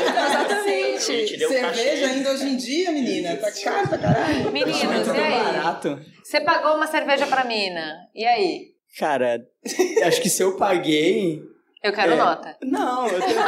exatamente. 0.09 1.45
Um. 1.45 1.49
Cerveja 1.49 2.07
ainda 2.07 2.31
hoje 2.33 2.45
em 2.49 2.57
dia, 2.57 2.93
menina, 2.93 3.37
tá 3.37 3.51
caro 3.51 3.89
pra 3.89 3.99
caralho. 3.99 4.53
Meninos, 4.53 4.85
Muito 4.85 5.15
e 5.15 5.21
aí? 5.21 5.43
barato. 5.43 5.99
Você 6.23 6.41
pagou 6.41 6.77
uma 6.77 6.87
cerveja 6.87 7.27
pra 7.27 7.45
mina. 7.45 7.97
E 8.15 8.25
aí? 8.25 8.67
Cara, 8.99 9.41
acho 10.05 10.21
que 10.23 10.29
se 10.31 10.43
eu 10.43 10.57
paguei. 10.57 11.43
Eu 11.83 11.93
quero 11.93 12.13
É. 12.13 12.17
nota. 12.17 12.57
Não, 12.63 13.07
eu 13.09 13.21
tenho... 13.21 13.39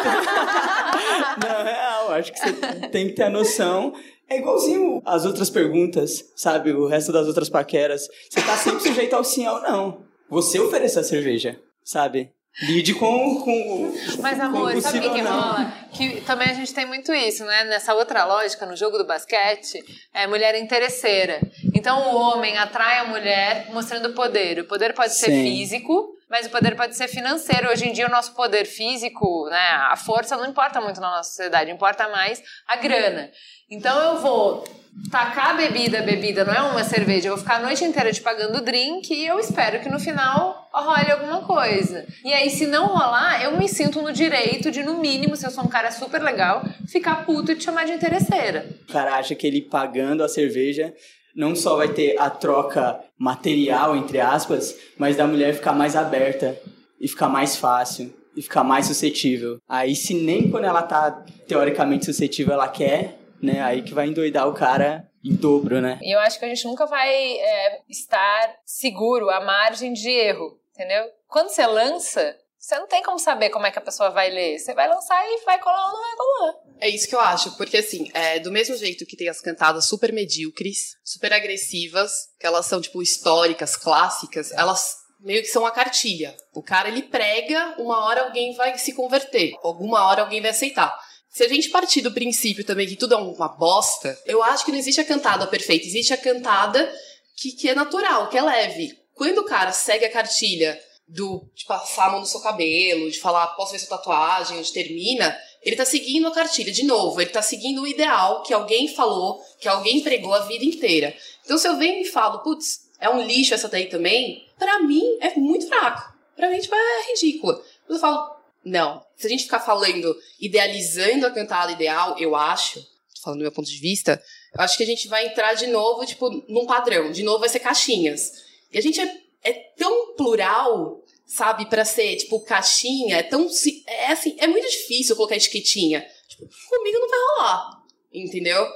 Não, 1.43 1.65
real, 1.65 2.13
acho 2.15 2.33
que 2.33 2.39
você 2.39 2.53
tem 2.91 3.09
que 3.09 3.15
ter 3.15 3.25
a 3.25 3.31
noção. 3.31 3.93
É 4.31 4.39
igualzinho 4.39 5.03
as 5.05 5.27
outras 5.27 5.51
perguntas, 5.51 6.25
sabe? 6.37 6.73
O 6.73 6.87
resto 6.87 7.11
das 7.13 7.27
outras 7.27 7.49
paqueras. 7.49 8.09
Você 8.31 8.41
tá 8.41 8.57
sempre 8.57 8.81
sujeito 8.81 9.15
ao 9.15 9.25
sim 9.25 9.47
ou 9.49 9.61
não. 9.61 10.05
Você 10.29 10.61
oferece 10.61 11.01
a 11.01 11.03
cerveja, 11.03 11.61
sabe? 11.85 12.31
Lide 12.63 12.95
com, 12.95 13.41
com 13.41 13.93
Mas, 14.21 14.39
com 14.39 14.45
amor, 14.45 14.81
sabe 14.81 14.99
o 14.99 15.15
que, 15.15 15.21
rola? 15.21 15.73
Que 15.93 16.21
também 16.21 16.49
a 16.49 16.55
gente 16.55 16.73
tem 16.75 16.87
muito 16.87 17.13
isso, 17.13 17.45
né? 17.45 17.65
Nessa 17.65 17.95
outra 17.95 18.25
lógica, 18.25 18.67
no 18.67 18.77
jogo 18.77 18.99
do 18.99 19.07
basquete, 19.07 19.83
é 20.15 20.27
mulher 20.27 20.55
interesseira. 20.61 21.41
Então 21.75 22.13
o 22.13 22.17
homem 22.17 22.57
atrai 22.57 22.99
a 22.99 23.05
mulher 23.07 23.69
mostrando 23.73 24.15
poder. 24.15 24.61
O 24.61 24.65
poder 24.65 24.95
pode 24.95 25.15
ser 25.15 25.27
Sim. 25.27 25.43
físico, 25.43 26.15
mas 26.31 26.47
o 26.47 26.51
poder 26.51 26.77
pode 26.77 26.97
ser 26.97 27.09
financeiro. 27.09 27.69
Hoje 27.69 27.89
em 27.89 27.93
dia, 27.93 28.07
o 28.07 28.11
nosso 28.11 28.35
poder 28.35 28.65
físico, 28.65 29.49
né? 29.51 29.71
A 29.91 29.97
força 29.97 30.37
não 30.37 30.47
importa 30.47 30.81
muito 30.81 31.01
na 31.01 31.11
nossa 31.11 31.31
sociedade, 31.31 31.71
importa 31.71 32.09
mais 32.09 32.41
a 32.69 32.77
grana. 32.77 33.31
Então 33.69 34.15
eu 34.15 34.21
vou 34.21 34.65
tacar 35.11 35.57
bebida, 35.57 36.03
bebida 36.03 36.45
não 36.45 36.53
é 36.53 36.63
uma 36.63 36.85
cerveja, 36.85 37.29
eu 37.29 37.35
vou 37.35 37.43
ficar 37.43 37.57
a 37.57 37.61
noite 37.61 37.85
inteira 37.85 38.13
te 38.13 38.21
pagando 38.21 38.61
drink 38.61 39.13
e 39.13 39.27
eu 39.27 39.39
espero 39.39 39.81
que 39.81 39.89
no 39.89 39.99
final 40.01 40.69
role 40.73 41.11
alguma 41.11 41.43
coisa. 41.43 42.07
E 42.25 42.33
aí, 42.33 42.51
se 42.51 42.67
não 42.67 42.87
rolar, 42.87 43.43
eu 43.43 43.57
me 43.57 43.69
sinto 43.69 44.01
no 44.01 44.13
direito 44.13 44.71
de, 44.71 44.83
no 44.83 44.99
mínimo, 44.99 45.37
se 45.37 45.47
eu 45.47 45.51
sou 45.51 45.65
um 45.65 45.69
cara 45.69 45.91
super 45.91 46.23
legal, 46.23 46.63
ficar 46.89 47.25
puto 47.25 47.53
e 47.53 47.57
te 47.57 47.65
chamar 47.65 47.87
de 47.87 47.93
interesseira. 47.93 48.67
O 48.89 48.93
cara 48.93 49.17
acha 49.17 49.35
que 49.35 49.47
ele 49.47 49.63
pagando 49.63 50.23
a 50.23 50.29
cerveja 50.29 50.93
não 51.35 51.55
só 51.55 51.77
vai 51.77 51.89
ter 51.89 52.19
a 52.19 52.29
troca 52.31 53.01
material, 53.19 53.97
entre 53.97 54.21
aspas, 54.21 54.77
mas 54.99 55.17
da 55.17 55.27
mulher 55.27 55.55
ficar 55.55 55.73
mais 55.73 55.97
aberta 55.97 56.59
e 57.01 57.09
ficar 57.09 57.29
mais 57.29 57.57
fácil 57.57 58.15
e 58.37 58.43
ficar 58.43 58.65
mais 58.65 58.87
suscetível. 58.87 59.59
Aí, 59.69 59.95
se 59.95 60.15
nem 60.15 60.51
quando 60.51 60.65
ela 60.65 60.83
tá 60.83 61.25
teoricamente 61.47 62.05
suscetível 62.05 62.55
ela 62.55 62.69
quer, 62.69 63.19
né? 63.43 63.61
Aí 63.63 63.83
que 63.83 63.95
vai 63.95 64.07
endoidar 64.07 64.49
o 64.49 64.55
cara 64.55 65.09
em 65.25 65.35
dobro, 65.35 65.81
né? 65.81 65.99
E 66.03 66.15
eu 66.15 66.21
acho 66.21 66.39
que 66.39 66.45
a 66.45 66.49
gente 66.49 66.65
nunca 66.65 66.87
vai 66.87 67.11
é, 67.13 67.81
estar 67.89 68.55
seguro 68.65 69.29
à 69.31 69.41
margem 69.41 69.93
de 69.93 70.09
erro, 70.09 70.59
entendeu? 70.75 71.05
Quando 71.29 71.49
você 71.49 71.67
lança, 71.67 72.37
você 72.61 72.79
não 72.79 72.87
tem 72.87 73.03
como 73.03 73.19
saber 73.19 73.49
como 73.49 73.65
é 73.65 73.71
que 73.71 73.79
a 73.79 73.83
pessoa 73.83 74.11
vai 74.11 74.29
ler. 74.29 74.59
Você 74.59 74.75
vai 74.75 74.87
lançar 74.87 75.19
e 75.27 75.45
vai 75.47 75.59
colar 75.59 75.87
ou 75.87 75.93
não 75.95 76.01
vai 76.03 76.17
colar. 76.17 76.55
É 76.79 76.89
isso 76.91 77.09
que 77.09 77.15
eu 77.15 77.21
acho, 77.21 77.57
porque 77.57 77.79
assim, 77.79 78.11
é, 78.13 78.39
do 78.39 78.53
mesmo 78.53 78.77
jeito 78.77 79.07
que 79.07 79.17
tem 79.17 79.31
as 79.31 79.41
cantadas 79.41 79.87
super 79.87 80.13
medíocres, 80.13 80.95
super 81.03 81.33
agressivas, 81.33 82.13
que 82.39 82.47
elas 82.47 82.67
são, 82.67 82.79
tipo, 82.79 83.03
históricas, 83.03 83.77
clássicas, 83.77 84.53
elas 84.53 84.95
meio 85.19 85.41
que 85.41 85.49
são 85.49 85.65
a 85.65 85.71
cartilha. 85.71 86.37
O 86.55 86.63
cara, 86.63 86.89
ele 86.89 87.03
prega, 87.03 87.77
uma 87.79 88.05
hora 88.05 88.25
alguém 88.25 88.55
vai 88.55 88.77
se 88.77 88.93
converter, 88.93 89.55
alguma 89.63 90.05
hora 90.05 90.23
alguém 90.23 90.43
vai 90.43 90.51
aceitar. 90.51 90.95
Se 91.31 91.43
a 91.45 91.49
gente 91.49 91.71
partir 91.71 92.03
do 92.03 92.13
princípio 92.13 92.65
também 92.65 92.87
que 92.87 92.97
tudo 92.97 93.15
é 93.15 93.17
uma 93.17 93.49
bosta, 93.49 94.19
eu 94.27 94.43
acho 94.43 94.67
que 94.67 94.71
não 94.71 94.79
existe 94.79 95.01
a 95.01 95.05
cantada 95.05 95.47
perfeita, 95.47 95.87
existe 95.87 96.13
a 96.13 96.19
cantada 96.19 96.93
que, 97.37 97.53
que 97.53 97.71
é 97.71 97.75
natural, 97.75 98.29
que 98.29 98.37
é 98.37 98.43
leve. 98.43 98.99
Quando 99.15 99.39
o 99.39 99.45
cara 99.45 99.73
segue 99.73 100.05
a 100.05 100.11
cartilha 100.11 100.79
do 101.11 101.49
de 101.55 101.65
passar 101.65 102.07
a 102.07 102.11
mão 102.11 102.21
no 102.21 102.27
seu 102.27 102.41
cabelo, 102.41 103.11
de 103.11 103.19
falar 103.19 103.49
posso 103.49 103.73
ver 103.73 103.79
sua 103.79 103.97
tatuagem, 103.97 104.59
onde 104.59 104.73
termina, 104.73 105.37
ele 105.63 105.77
tá 105.77 105.85
seguindo 105.85 106.27
a 106.29 106.33
cartilha. 106.33 106.73
De 106.73 106.85
novo, 106.85 107.21
ele 107.21 107.31
tá 107.31 107.43
seguindo 107.43 107.83
o 107.83 107.87
ideal 107.87 108.43
que 108.43 108.55
alguém 108.55 108.89
falou, 108.89 109.41
que 109.59 109.69
alguém 109.69 110.01
pregou 110.01 110.33
a 110.33 110.41
vida 110.41 110.65
inteira. 110.65 111.15
Então 111.45 111.59
se 111.59 111.69
eu 111.69 111.77
venho 111.77 112.03
e 112.03 112.05
falo, 112.05 112.41
putz, 112.41 112.89
é 113.01 113.09
um 113.09 113.23
lixo 113.23 113.55
essa 113.55 113.69
daí 113.69 113.87
também, 113.87 114.47
pra 114.59 114.81
mim 114.81 115.19
é 115.21 115.35
muito 115.37 115.67
fraco. 115.67 116.11
Pra 116.37 116.49
mim, 116.49 116.59
tipo, 116.59 116.75
é 116.75 117.13
ridículo. 117.13 117.63
Eu 117.89 117.99
falo, 117.99 118.35
não. 118.65 119.05
Se 119.17 119.27
a 119.27 119.31
gente 119.31 119.45
ficar 119.45 119.61
falando, 119.61 120.17
idealizando 120.41 121.27
a 121.27 121.31
cantada 121.31 121.73
ideal, 121.73 122.17
eu 122.19 122.35
acho, 122.35 122.83
falando 123.23 123.41
do 123.41 123.43
meu 123.43 123.53
ponto 123.53 123.69
de 123.69 123.79
vista, 123.79 124.23
eu 124.55 124.63
acho 124.63 124.77
que 124.77 124.83
a 124.83 124.87
gente 124.87 125.09
vai 125.09 125.27
entrar 125.27 125.55
de 125.55 125.67
novo, 125.67 126.07
tipo, 126.07 126.31
num 126.49 126.67
padrão. 126.67 127.11
De 127.11 127.23
novo 127.23 127.41
vai 127.41 127.49
ser 127.49 127.61
caixinhas. 127.61 128.33
E 128.73 128.79
a 128.79 128.81
gente 128.81 129.01
é, 129.01 129.21
é 129.43 129.53
tão 129.77 130.15
plural, 130.15 131.00
sabe, 131.35 131.67
pra 131.67 131.85
ser, 131.85 132.17
tipo, 132.17 132.41
caixinha, 132.45 133.17
é 133.19 133.23
tão. 133.23 133.49
si- 133.49 133.83
É 133.87 134.07
assim, 134.13 134.37
é 134.39 134.47
muito 134.47 134.69
difícil 134.69 135.17
colocar 135.17 135.37
etiquetinha. 135.37 136.05
Tipo, 136.29 136.49
comigo 136.69 136.99
não 136.99 137.09
vai 137.09 137.19
rolar. 137.37 137.71
Entendeu? 138.13 138.67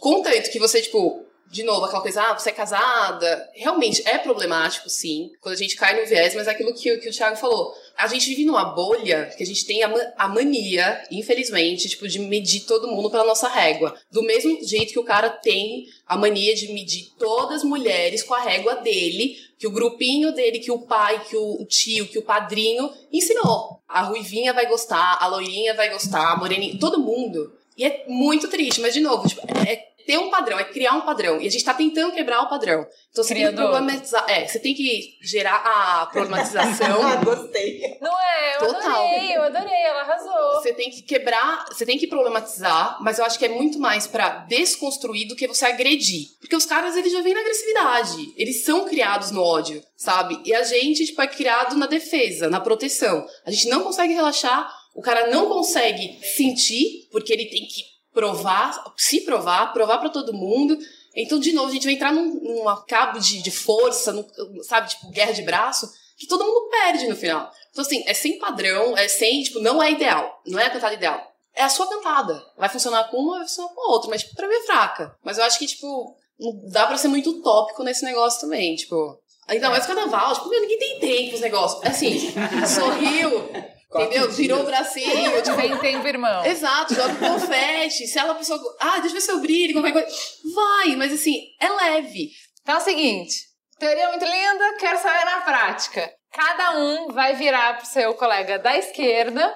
Contanto 0.00 0.50
que 0.50 0.58
você, 0.58 0.80
tipo, 0.82 1.24
de 1.50 1.62
novo, 1.62 1.84
aquela 1.84 2.00
coisa, 2.02 2.22
ah, 2.22 2.38
você 2.38 2.50
é 2.50 2.52
casada. 2.52 3.50
Realmente 3.54 4.02
é 4.08 4.18
problemático, 4.18 4.88
sim, 4.88 5.30
quando 5.40 5.54
a 5.54 5.58
gente 5.58 5.76
cai 5.76 6.00
no 6.00 6.06
viés, 6.06 6.34
mas 6.34 6.46
é 6.46 6.50
aquilo 6.52 6.72
que, 6.74 6.96
que 6.98 7.08
o 7.08 7.12
Thiago 7.12 7.36
falou. 7.36 7.72
A 8.02 8.06
gente 8.06 8.28
vive 8.30 8.44
numa 8.44 8.64
bolha 8.64 9.26
que 9.36 9.42
a 9.42 9.46
gente 9.46 9.64
tem 9.66 9.82
a, 9.82 9.88
ma- 9.88 10.12
a 10.16 10.28
mania, 10.28 11.02
infelizmente, 11.10 11.88
tipo, 11.88 12.08
de 12.08 12.18
medir 12.18 12.60
todo 12.60 12.88
mundo 12.88 13.10
pela 13.10 13.24
nossa 13.24 13.48
régua. 13.48 13.94
Do 14.10 14.22
mesmo 14.22 14.64
jeito 14.64 14.92
que 14.92 14.98
o 14.98 15.04
cara 15.04 15.28
tem 15.28 15.84
a 16.06 16.16
mania 16.16 16.54
de 16.54 16.72
medir 16.72 17.10
todas 17.18 17.58
as 17.58 17.64
mulheres 17.64 18.22
com 18.22 18.34
a 18.34 18.40
régua 18.40 18.76
dele, 18.76 19.36
que 19.58 19.66
o 19.66 19.70
grupinho 19.70 20.32
dele, 20.32 20.58
que 20.58 20.70
o 20.70 20.78
pai, 20.78 21.22
que 21.28 21.36
o 21.36 21.64
tio, 21.66 22.08
que 22.08 22.18
o 22.18 22.22
padrinho 22.22 22.90
ensinou. 23.12 23.80
A 23.86 24.02
ruivinha 24.02 24.52
vai 24.54 24.66
gostar, 24.66 25.18
a 25.20 25.26
loirinha 25.26 25.74
vai 25.74 25.90
gostar, 25.90 26.32
a 26.32 26.36
moreninha, 26.36 26.78
todo 26.78 26.98
mundo. 27.00 27.52
E 27.80 27.84
é 27.86 28.04
muito 28.06 28.46
triste, 28.46 28.78
mas 28.82 28.92
de 28.92 29.00
novo, 29.00 29.26
tipo, 29.26 29.40
é 29.66 29.74
ter 30.04 30.18
um 30.18 30.28
padrão, 30.28 30.58
é 30.58 30.64
criar 30.64 30.92
um 30.92 31.00
padrão. 31.00 31.40
E 31.40 31.46
a 31.46 31.50
gente 31.50 31.64
tá 31.64 31.72
tentando 31.72 32.12
quebrar 32.12 32.42
o 32.42 32.48
padrão. 32.48 32.86
Então 33.10 33.24
você 33.24 33.32
tem 33.32 33.42
que 33.46 33.48
Criador. 33.52 33.70
problematizar. 33.70 34.24
É, 34.28 34.46
você 34.46 34.58
tem 34.58 34.74
que 34.74 35.16
gerar 35.22 35.56
a 35.64 36.04
problematização. 36.06 37.00
Gostei. 37.24 37.96
Não 38.02 38.20
é? 38.20 38.56
Eu 38.56 38.66
Total. 38.66 39.06
adorei, 39.06 39.36
eu 39.36 39.42
adorei, 39.42 39.82
ela 39.82 40.00
arrasou. 40.02 40.60
Você 40.60 40.74
tem 40.74 40.90
que 40.90 41.00
quebrar, 41.00 41.64
você 41.68 41.86
tem 41.86 41.96
que 41.96 42.06
problematizar, 42.06 42.98
mas 43.00 43.18
eu 43.18 43.24
acho 43.24 43.38
que 43.38 43.46
é 43.46 43.48
muito 43.48 43.78
mais 43.78 44.06
pra 44.06 44.44
desconstruir 44.46 45.26
do 45.26 45.34
que 45.34 45.48
você 45.48 45.64
agredir. 45.64 46.26
Porque 46.38 46.56
os 46.56 46.66
caras, 46.66 46.96
eles 46.96 47.10
já 47.12 47.22
vêm 47.22 47.32
na 47.32 47.40
agressividade. 47.40 48.34
Eles 48.36 48.62
são 48.62 48.84
criados 48.86 49.30
no 49.30 49.42
ódio, 49.42 49.82
sabe? 49.96 50.38
E 50.44 50.52
a 50.54 50.62
gente, 50.64 51.06
tipo, 51.06 51.22
é 51.22 51.26
criado 51.26 51.76
na 51.76 51.86
defesa, 51.86 52.50
na 52.50 52.60
proteção. 52.60 53.26
A 53.46 53.50
gente 53.50 53.68
não 53.68 53.82
consegue 53.84 54.12
relaxar, 54.12 54.70
o 54.94 55.02
cara 55.02 55.28
não 55.28 55.48
consegue 55.48 56.18
sentir, 56.22 57.08
porque 57.10 57.32
ele 57.32 57.46
tem 57.46 57.66
que 57.66 57.82
provar, 58.12 58.92
se 58.96 59.20
provar, 59.22 59.72
provar 59.72 59.98
pra 59.98 60.08
todo 60.08 60.32
mundo. 60.32 60.76
Então, 61.14 61.38
de 61.38 61.52
novo, 61.52 61.68
a 61.68 61.72
gente 61.72 61.84
vai 61.84 61.94
entrar 61.94 62.12
num, 62.12 62.40
num 62.40 62.64
cabo 62.86 63.18
de, 63.18 63.42
de 63.42 63.50
força, 63.50 64.12
num, 64.12 64.24
sabe, 64.62 64.88
tipo, 64.88 65.10
guerra 65.10 65.32
de 65.32 65.42
braço, 65.42 65.90
que 66.16 66.26
todo 66.26 66.44
mundo 66.44 66.68
perde 66.70 67.08
no 67.08 67.16
final. 67.16 67.50
Então, 67.70 67.84
assim, 67.84 68.02
é 68.06 68.14
sem 68.14 68.38
padrão, 68.38 68.96
é 68.96 69.08
sem, 69.08 69.42
tipo, 69.42 69.60
não 69.60 69.82
é 69.82 69.92
ideal. 69.92 70.40
Não 70.46 70.58
é 70.58 70.66
a 70.66 70.70
cantada 70.70 70.94
ideal. 70.94 71.30
É 71.54 71.62
a 71.62 71.68
sua 71.68 71.88
cantada. 71.88 72.44
Vai 72.56 72.68
funcionar 72.68 73.04
com 73.10 73.16
uma, 73.16 73.38
vai 73.38 73.48
funcionar 73.48 73.70
com 73.70 73.80
a 73.80 73.92
outra. 73.92 74.10
Mas, 74.10 74.22
tipo, 74.22 74.34
pra 74.34 74.48
mim 74.48 74.54
é 74.54 74.66
fraca. 74.66 75.16
Mas 75.24 75.38
eu 75.38 75.44
acho 75.44 75.58
que, 75.58 75.66
tipo, 75.66 76.16
não 76.38 76.60
dá 76.70 76.86
pra 76.86 76.96
ser 76.96 77.08
muito 77.08 77.30
utópico 77.30 77.82
nesse 77.82 78.04
negócio 78.04 78.40
também. 78.40 78.76
Tipo, 78.76 79.18
ainda 79.48 79.70
mais 79.70 79.86
carnaval. 79.86 80.34
Tipo, 80.34 80.48
meu, 80.48 80.60
ninguém 80.60 80.78
tem 80.78 81.00
tempo 81.00 81.34
os 81.34 81.40
negócios. 81.40 81.82
Assim, 81.84 82.32
sorriu. 82.66 83.50
Entendeu? 83.94 84.30
Virou 84.30 84.60
o 84.60 84.64
bracinho. 84.64 85.30
Tipo, 85.42 85.56
Sem 85.56 85.76
tempo, 85.78 86.06
irmão. 86.06 86.44
Exato, 86.44 86.94
joga 86.94 87.14
confete. 87.14 88.06
Se 88.06 88.18
ela 88.18 88.34
pessoa. 88.34 88.60
Ah, 88.80 88.98
deixa 89.00 89.08
eu 89.08 89.12
ver 89.12 89.20
se 89.20 89.32
eu 89.32 89.40
brilho, 89.40 89.74
qualquer 89.74 89.92
coisa. 89.92 90.08
Vai, 90.54 90.96
mas 90.96 91.12
assim, 91.12 91.38
é 91.60 91.68
leve. 91.68 92.30
Então 92.62 92.76
é 92.76 92.78
o 92.78 92.80
seguinte: 92.80 93.34
teoria 93.78 94.08
muito 94.08 94.24
linda, 94.24 94.76
quero 94.78 94.98
saber 94.98 95.24
na 95.24 95.40
prática. 95.40 96.10
Cada 96.32 96.78
um 96.78 97.08
vai 97.08 97.34
virar 97.34 97.78
pro 97.78 97.86
seu 97.86 98.14
colega 98.14 98.58
da 98.58 98.76
esquerda 98.76 99.52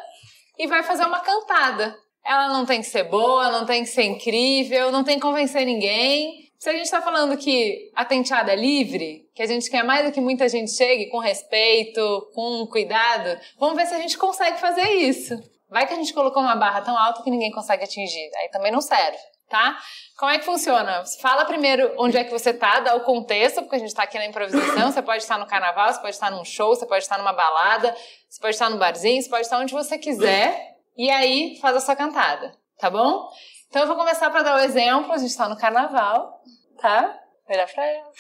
e 0.59 0.67
vai 0.67 0.83
fazer 0.83 1.05
uma 1.05 1.21
cantada. 1.21 1.97
Ela 2.25 2.49
não 2.49 2.65
tem 2.65 2.81
que 2.81 2.87
ser 2.87 3.05
boa, 3.05 3.51
não 3.51 3.67
tem 3.67 3.85
que 3.85 3.91
ser 3.91 4.05
incrível, 4.05 4.91
não 4.91 5.05
tem 5.05 5.17
que 5.17 5.23
convencer 5.23 5.65
ninguém. 5.65 6.44
Se 6.65 6.71
a 6.71 6.73
gente 6.73 6.91
tá 6.91 7.03
falando 7.03 7.37
que 7.37 7.93
a 7.95 8.07
tenteada 8.07 8.51
é 8.51 8.57
livre, 8.57 9.29
que 9.35 9.43
a 9.43 9.47
gente 9.47 9.69
quer 9.69 9.85
mais 9.85 10.07
do 10.07 10.11
que 10.11 10.19
muita 10.19 10.49
gente 10.49 10.71
chegue 10.71 11.11
com 11.11 11.19
respeito, 11.19 12.31
com 12.35 12.67
cuidado, 12.67 13.39
vamos 13.59 13.77
ver 13.77 13.85
se 13.85 13.93
a 13.93 13.99
gente 13.99 14.17
consegue 14.17 14.59
fazer 14.59 14.89
isso. 14.93 15.39
Vai 15.69 15.87
que 15.87 15.93
a 15.93 15.97
gente 15.97 16.15
colocou 16.15 16.43
uma 16.43 16.57
barra 16.57 16.81
tão 16.81 16.97
alta 16.97 17.23
que 17.23 17.31
ninguém 17.31 17.51
consegue 17.51 17.85
atingir. 17.85 18.31
Aí 18.37 18.49
também 18.49 18.73
não 18.73 18.81
serve, 18.81 19.19
tá? 19.47 19.79
Como 20.17 20.33
é 20.33 20.39
que 20.39 20.47
funciona? 20.47 21.05
Fala 21.21 21.45
primeiro 21.45 21.95
onde 21.99 22.17
é 22.17 22.25
que 22.25 22.31
você 22.31 22.55
tá, 22.55 22.81
dá 22.81 22.95
o 22.95 23.01
contexto, 23.01 23.61
porque 23.61 23.77
a 23.77 23.81
gente 23.81 23.95
tá 23.95 24.05
aqui 24.05 24.17
na 24.17 24.25
improvisação. 24.25 24.91
Você 24.91 25.03
pode 25.03 25.23
estar 25.23 25.37
no 25.37 25.47
carnaval, 25.47 25.93
você 25.93 26.01
pode 26.01 26.15
estar 26.15 26.31
num 26.31 26.47
show, 26.47 26.75
você 26.75 26.87
pode 26.87 27.03
estar 27.05 27.19
numa 27.19 27.35
balada, 27.35 27.95
você 28.27 28.41
pode 28.41 28.55
estar 28.55 28.71
no 28.71 28.79
barzinho, 28.79 29.21
você 29.21 29.29
pode 29.29 29.43
estar 29.43 29.59
onde 29.59 29.75
você 29.75 29.99
quiser. 29.99 30.79
E 30.97 31.11
aí 31.11 31.59
faz 31.61 31.77
a 31.77 31.81
sua 31.81 31.95
cantada, 31.95 32.57
tá 32.79 32.89
bom? 32.89 33.29
Então 33.75 33.83
eu 33.83 33.89
vou 33.89 33.97
começar 33.97 34.31
para 34.31 34.45
dar 34.45 34.55
o 34.55 34.61
exemplo. 34.61 35.13
A 35.13 35.19
gente 35.19 35.37
tá 35.37 35.49
no 35.49 35.57
carnaval, 35.57 36.41
tá? 36.81 37.13
Olha 37.51 37.67
pra 37.67 37.85
ela. 37.85 38.13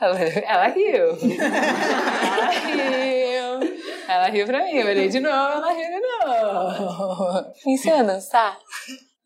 Ela, 0.00 0.18
ela 0.20 0.66
riu. 0.66 1.16
Ela 2.34 2.50
riu. 2.50 3.78
Ela 4.08 4.26
riu 4.28 4.44
pra 4.44 4.64
mim. 4.64 4.72
Eu 4.72 4.88
olhei 4.88 5.08
de 5.08 5.20
novo, 5.20 5.36
ela 5.36 5.70
riu 5.70 5.86
de 5.88 6.00
novo. 6.00 7.52
Me 7.64 7.74
ensina 7.74 8.00
a 8.00 8.02
dançar? 8.02 8.58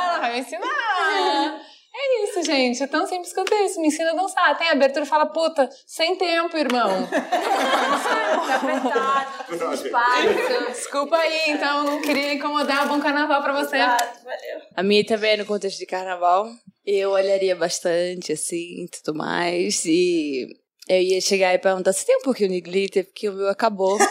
ela 0.09 0.19
vai 0.21 0.33
me 0.33 0.39
ensinar. 0.39 1.61
É 2.05 2.25
isso, 2.25 2.43
gente. 2.43 2.83
É 2.83 2.87
tão 2.87 3.07
simples 3.07 3.33
quanto 3.33 3.55
isso. 3.55 3.81
Me 3.81 3.89
ensina 3.89 4.11
a 4.11 4.15
dançar. 4.15 4.59
Tem 4.59 4.69
abertura 4.69 5.05
e 5.05 5.09
fala, 5.09 5.27
puta, 5.27 5.69
sem 5.87 6.17
tempo, 6.17 6.55
irmão. 6.57 7.09
tá 7.09 8.57
apertado, 8.57 9.75
espaço. 9.75 10.67
Desculpa 10.69 11.17
aí, 11.17 11.45
então. 11.49 11.85
Não 11.85 12.03
queria 12.03 12.35
incomodar. 12.35 12.87
Bom 12.87 13.01
carnaval 13.01 13.43
pra 13.43 13.53
você. 13.55 13.79
valeu. 13.79 14.61
A 14.77 14.83
minha 14.83 15.05
também 15.05 15.33
é 15.33 15.37
no 15.39 15.47
contexto 15.47 15.79
de 15.79 15.87
carnaval. 15.87 16.47
Eu 16.87 17.13
olharia 17.13 17.57
bastante, 17.57 18.33
assim, 18.33 18.87
tudo 18.93 19.17
mais. 19.17 19.85
E 19.87 20.47
eu 20.87 21.01
ia 21.01 21.21
chegar 21.21 21.55
e 21.55 21.59
perguntar: 21.59 21.93
você 21.93 22.05
tem 22.05 22.19
um 22.19 22.23
pouquinho 22.23 22.51
de 22.51 22.61
glitter? 22.61 23.05
Porque 23.07 23.29
o 23.29 23.33
meu 23.33 23.49
acabou. 23.49 23.97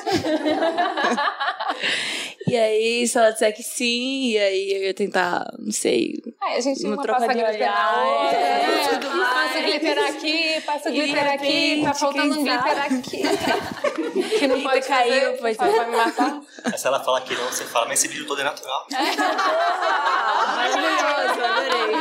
e 2.53 2.57
aí, 2.57 3.07
se 3.07 3.17
ela 3.17 3.31
disser 3.31 3.55
que 3.55 3.63
sim, 3.63 4.29
e 4.31 4.37
aí 4.37 4.71
eu 4.73 4.83
ia 4.83 4.93
tentar, 4.93 5.45
não 5.57 5.71
sei. 5.71 6.21
Aí 6.41 6.57
a 6.57 6.61
gente 6.61 6.85
uma 6.85 7.01
troca 7.01 7.21
passa 7.21 7.33
de 7.33 7.39
glitter 7.39 7.55
olhar, 7.55 8.03
outra. 8.23 8.37
é, 8.37 8.83
É, 8.83 8.87
tudo 8.89 9.07
passa 9.09 9.23
mais. 9.59 9.65
glitter 9.65 9.97
aqui, 10.09 10.61
passa 10.61 10.91
de 10.91 11.01
glitter 11.01 11.31
aqui. 11.33 11.81
Tá 11.83 11.93
faltando 11.93 12.39
um 12.39 12.43
glitter 12.43 12.83
aqui. 12.85 13.23
que 14.39 14.47
não 14.47 14.61
pode 14.61 14.87
caiu, 14.87 15.37
fazer, 15.37 15.55
pode- 15.57 15.75
vai 15.75 15.89
me 15.89 15.95
matar. 15.97 16.41
Aí 16.65 16.77
se 16.77 16.87
ela 16.87 17.03
falar 17.03 17.21
que 17.21 17.33
não, 17.35 17.45
você 17.45 17.63
fala, 17.65 17.87
mas 17.87 17.99
esse 17.99 18.07
vídeo 18.07 18.25
todo 18.27 18.39
é 18.41 18.43
natural. 18.43 18.85
Maravilhoso, 20.55 21.43
adorei. 21.43 21.93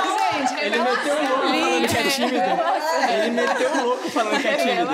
Gente, 0.48 0.64
Ele 0.64 0.78
meteu 0.80 1.14
o 1.14 1.24
louco 1.24 1.60
falando 1.60 1.90
que 1.90 1.96
é 1.98 2.02
tímido. 2.08 2.50
Ele 3.12 3.30
meteu 3.30 3.70
o 3.70 3.84
louco 3.84 4.10
falando 4.10 4.40
que 4.40 4.48
é 4.48 4.56
tímido. 4.56 4.90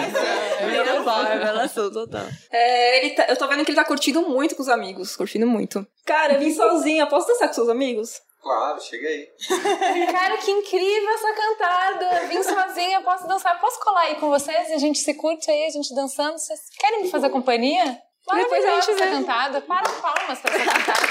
Revelação, 0.60 1.24
revelação 1.24 1.92
total. 1.92 2.26
É, 2.50 2.98
ele 2.98 3.14
tá- 3.14 3.26
eu 3.28 3.36
tô 3.36 3.46
vendo 3.48 3.64
que 3.64 3.70
ele 3.70 3.76
tá 3.76 3.84
curtindo 3.84 4.22
muito 4.22 4.54
com 4.56 4.62
os 4.62 4.68
amigos. 4.68 5.16
Curtindo 5.16 5.46
muito. 5.46 5.86
Cara, 6.04 6.34
eu 6.34 6.38
vim 6.40 6.52
sozinha. 6.54 7.06
Posso 7.06 7.26
dançar 7.28 7.48
com 7.48 7.54
seus 7.54 7.68
amigos? 7.68 8.20
Claro, 8.42 8.80
chega 8.80 9.08
aí. 9.08 9.28
Cara, 10.12 10.36
que 10.38 10.50
incrível 10.50 11.10
essa 11.14 11.32
cantada. 11.32 12.26
Vim 12.28 12.42
sozinha, 12.42 13.00
posso 13.02 13.26
dançar. 13.26 13.58
Posso 13.60 13.80
colar 13.80 14.02
aí 14.02 14.14
com 14.16 14.28
vocês? 14.30 14.70
A 14.72 14.78
gente 14.78 14.98
se 15.00 15.14
curte 15.14 15.50
aí, 15.50 15.66
a 15.66 15.70
gente 15.70 15.94
dançando. 15.94 16.38
Vocês 16.38 16.60
querem 16.78 17.02
me 17.02 17.10
fazer 17.10 17.28
companhia? 17.30 17.98
Depois 18.34 18.64
a 18.64 18.70
gente 18.80 18.90
essa 18.90 19.04
vê. 19.04 19.10
cantada. 19.10 19.60
Para 19.62 19.88
palmas 19.88 20.38
pra 20.40 20.54
essa 20.54 20.64
cantada. 20.64 21.08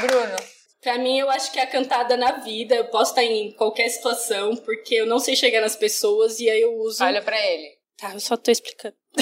Bruno. 0.00 0.53
Pra 0.84 0.98
mim, 0.98 1.18
eu 1.18 1.30
acho 1.30 1.50
que 1.50 1.58
é 1.58 1.62
a 1.62 1.66
cantada 1.66 2.14
na 2.14 2.32
vida. 2.32 2.74
Eu 2.74 2.84
posso 2.84 3.12
estar 3.12 3.24
em 3.24 3.50
qualquer 3.52 3.88
situação, 3.88 4.54
porque 4.54 4.94
eu 4.96 5.06
não 5.06 5.18
sei 5.18 5.34
chegar 5.34 5.62
nas 5.62 5.74
pessoas 5.74 6.38
e 6.40 6.50
aí 6.50 6.60
eu 6.60 6.74
uso. 6.74 7.02
Olha 7.02 7.22
pra 7.22 7.40
ele. 7.40 7.70
Tá, 7.96 8.12
eu 8.12 8.20
só 8.20 8.36
tô 8.36 8.50
explicando. 8.50 8.94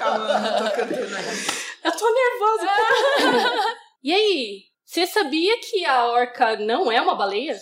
Calma, 0.00 0.40
não 0.40 0.58
tô 0.58 0.64
cantando. 0.74 1.16
Eu 1.84 1.92
tô 1.92 2.12
nervosa. 2.12 2.66
e 4.02 4.12
aí? 4.12 4.62
Você 4.84 5.06
sabia 5.06 5.56
que 5.60 5.84
a 5.84 6.08
orca 6.08 6.56
não 6.56 6.90
é 6.90 7.00
uma 7.00 7.14
baleia? 7.14 7.56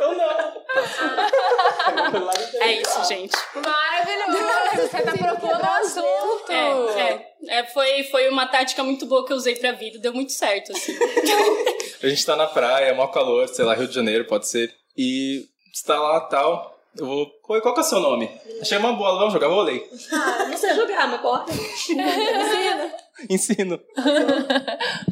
Eu 0.00 0.16
É 2.60 2.72
isso, 2.72 3.04
gente. 3.08 3.36
Maravilhoso. 3.54 4.88
Você 4.88 5.02
tá 5.02 5.12
propondo 5.12 5.62
o 5.62 5.66
assunto. 5.66 6.52
É, 6.52 7.00
é. 7.00 7.28
É, 7.46 7.64
foi, 7.64 8.04
foi 8.04 8.28
uma 8.28 8.46
tática 8.46 8.82
muito 8.82 9.06
boa 9.06 9.24
que 9.24 9.32
eu 9.32 9.36
usei 9.36 9.54
pra 9.54 9.72
vida, 9.72 9.98
deu 9.98 10.12
muito 10.12 10.32
certo, 10.32 10.72
assim. 10.72 10.96
A 12.02 12.08
gente 12.08 12.24
tá 12.26 12.36
na 12.36 12.46
praia, 12.46 12.94
mó 12.94 13.06
calor, 13.08 13.48
sei 13.48 13.64
lá, 13.64 13.74
Rio 13.74 13.88
de 13.88 13.94
Janeiro, 13.94 14.24
pode 14.24 14.48
ser. 14.48 14.72
E 14.96 15.46
está 15.72 15.98
lá 15.98 16.20
tal. 16.20 16.78
Eu 16.96 17.06
vou. 17.06 17.30
Oi, 17.48 17.60
qual 17.60 17.74
que 17.74 17.80
é 17.80 17.82
o 17.82 17.86
seu 17.86 18.00
nome? 18.00 18.30
Achei 18.60 18.76
uma 18.78 18.92
bola, 18.92 19.18
vamos 19.18 19.32
jogar 19.32 19.48
vôlei? 19.48 19.88
Ah, 20.12 20.46
não 20.48 20.56
sei 20.56 20.74
jogar, 20.74 21.06
mas 21.08 21.20
bora. 21.20 21.44
Ensina. 21.52 22.94
Ensino. 23.30 23.80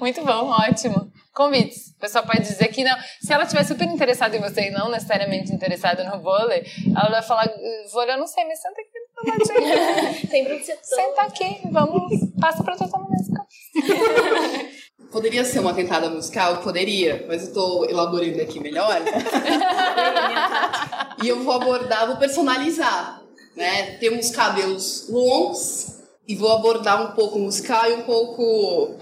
Muito 0.00 0.24
bom, 0.24 0.50
ótimo. 0.50 1.10
Convites. 1.36 1.90
O 1.90 1.98
pessoal 2.00 2.24
pode 2.24 2.40
dizer 2.40 2.66
que 2.68 2.82
não. 2.82 2.96
Se 3.20 3.30
ela 3.30 3.42
estiver 3.42 3.62
super 3.62 3.86
interessada 3.86 4.34
em 4.34 4.40
você 4.40 4.68
e 4.68 4.70
não 4.70 4.90
necessariamente 4.90 5.52
interessada 5.52 6.02
no 6.02 6.22
vôlei, 6.22 6.64
ela 6.96 7.10
vai 7.10 7.22
falar: 7.22 7.46
vôlei, 7.92 8.14
eu 8.14 8.18
não 8.18 8.26
sei, 8.26 8.42
mas 8.46 8.58
senta 8.58 8.80
aqui 8.80 8.98
do 9.14 9.28
ladinho. 9.28 9.50
Tem 10.30 10.46
pra 10.46 10.56
você 10.56 10.78
Senta 10.82 11.20
aqui, 11.20 11.60
vamos. 11.70 12.10
Passa 12.40 12.64
pra 12.64 12.74
tua 12.74 12.86
música. 12.86 13.44
Poderia 15.12 15.44
ser 15.44 15.58
uma 15.58 15.74
cantada 15.74 16.08
musical? 16.08 16.62
Poderia, 16.62 17.26
mas 17.28 17.48
eu 17.48 17.52
tô 17.52 17.84
elaborando 17.84 18.40
aqui 18.40 18.58
melhor. 18.58 19.02
e 21.22 21.28
eu 21.28 21.44
vou 21.44 21.52
abordar, 21.52 22.06
vou 22.06 22.16
personalizar, 22.16 23.22
né? 23.54 23.98
Temos 23.98 24.30
cabelos 24.30 25.10
longos 25.10 25.98
e 26.26 26.34
vou 26.34 26.50
abordar 26.50 27.02
um 27.02 27.08
pouco 27.14 27.38
musical 27.38 27.90
e 27.90 27.94
um 27.94 28.04
pouco 28.04 28.96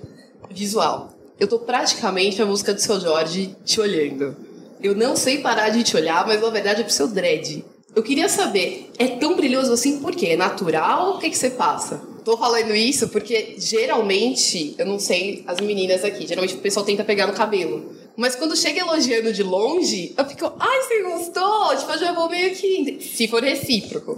visual. 0.50 1.13
Eu 1.38 1.48
tô 1.48 1.58
praticamente 1.58 2.40
a 2.40 2.46
música 2.46 2.72
do 2.72 2.80
seu 2.80 3.00
Jorge 3.00 3.56
te 3.64 3.80
olhando. 3.80 4.36
Eu 4.80 4.94
não 4.94 5.16
sei 5.16 5.38
parar 5.38 5.70
de 5.70 5.82
te 5.82 5.96
olhar, 5.96 6.26
mas 6.26 6.40
na 6.40 6.50
verdade 6.50 6.80
é 6.80 6.84
pro 6.84 6.92
seu 6.92 7.08
dread. 7.08 7.64
Eu 7.94 8.02
queria 8.02 8.28
saber, 8.28 8.90
é 8.98 9.08
tão 9.08 9.36
brilhoso 9.36 9.72
assim 9.72 9.98
por 9.98 10.14
quê? 10.14 10.28
É 10.28 10.36
natural 10.36 11.16
o 11.16 11.18
que, 11.18 11.30
que 11.30 11.38
você 11.38 11.50
passa? 11.50 12.00
Tô 12.24 12.36
falando 12.36 12.74
isso 12.74 13.08
porque 13.08 13.54
geralmente, 13.58 14.74
eu 14.78 14.86
não 14.86 14.98
sei 14.98 15.44
as 15.46 15.60
meninas 15.60 16.04
aqui, 16.04 16.26
geralmente 16.26 16.54
o 16.54 16.58
pessoal 16.58 16.86
tenta 16.86 17.04
pegar 17.04 17.26
no 17.26 17.34
cabelo. 17.34 17.92
Mas 18.16 18.36
quando 18.36 18.56
chega 18.56 18.80
elogiando 18.80 19.32
de 19.32 19.42
longe, 19.42 20.14
eu 20.16 20.24
fico, 20.24 20.52
ai, 20.58 20.82
você 20.82 21.02
gostou? 21.02 21.76
Tipo, 21.76 21.92
eu 21.92 21.98
já 21.98 22.12
vou 22.12 22.30
meio 22.30 22.54
que. 22.54 23.00
Se 23.00 23.26
for 23.26 23.42
recíproco. 23.42 24.16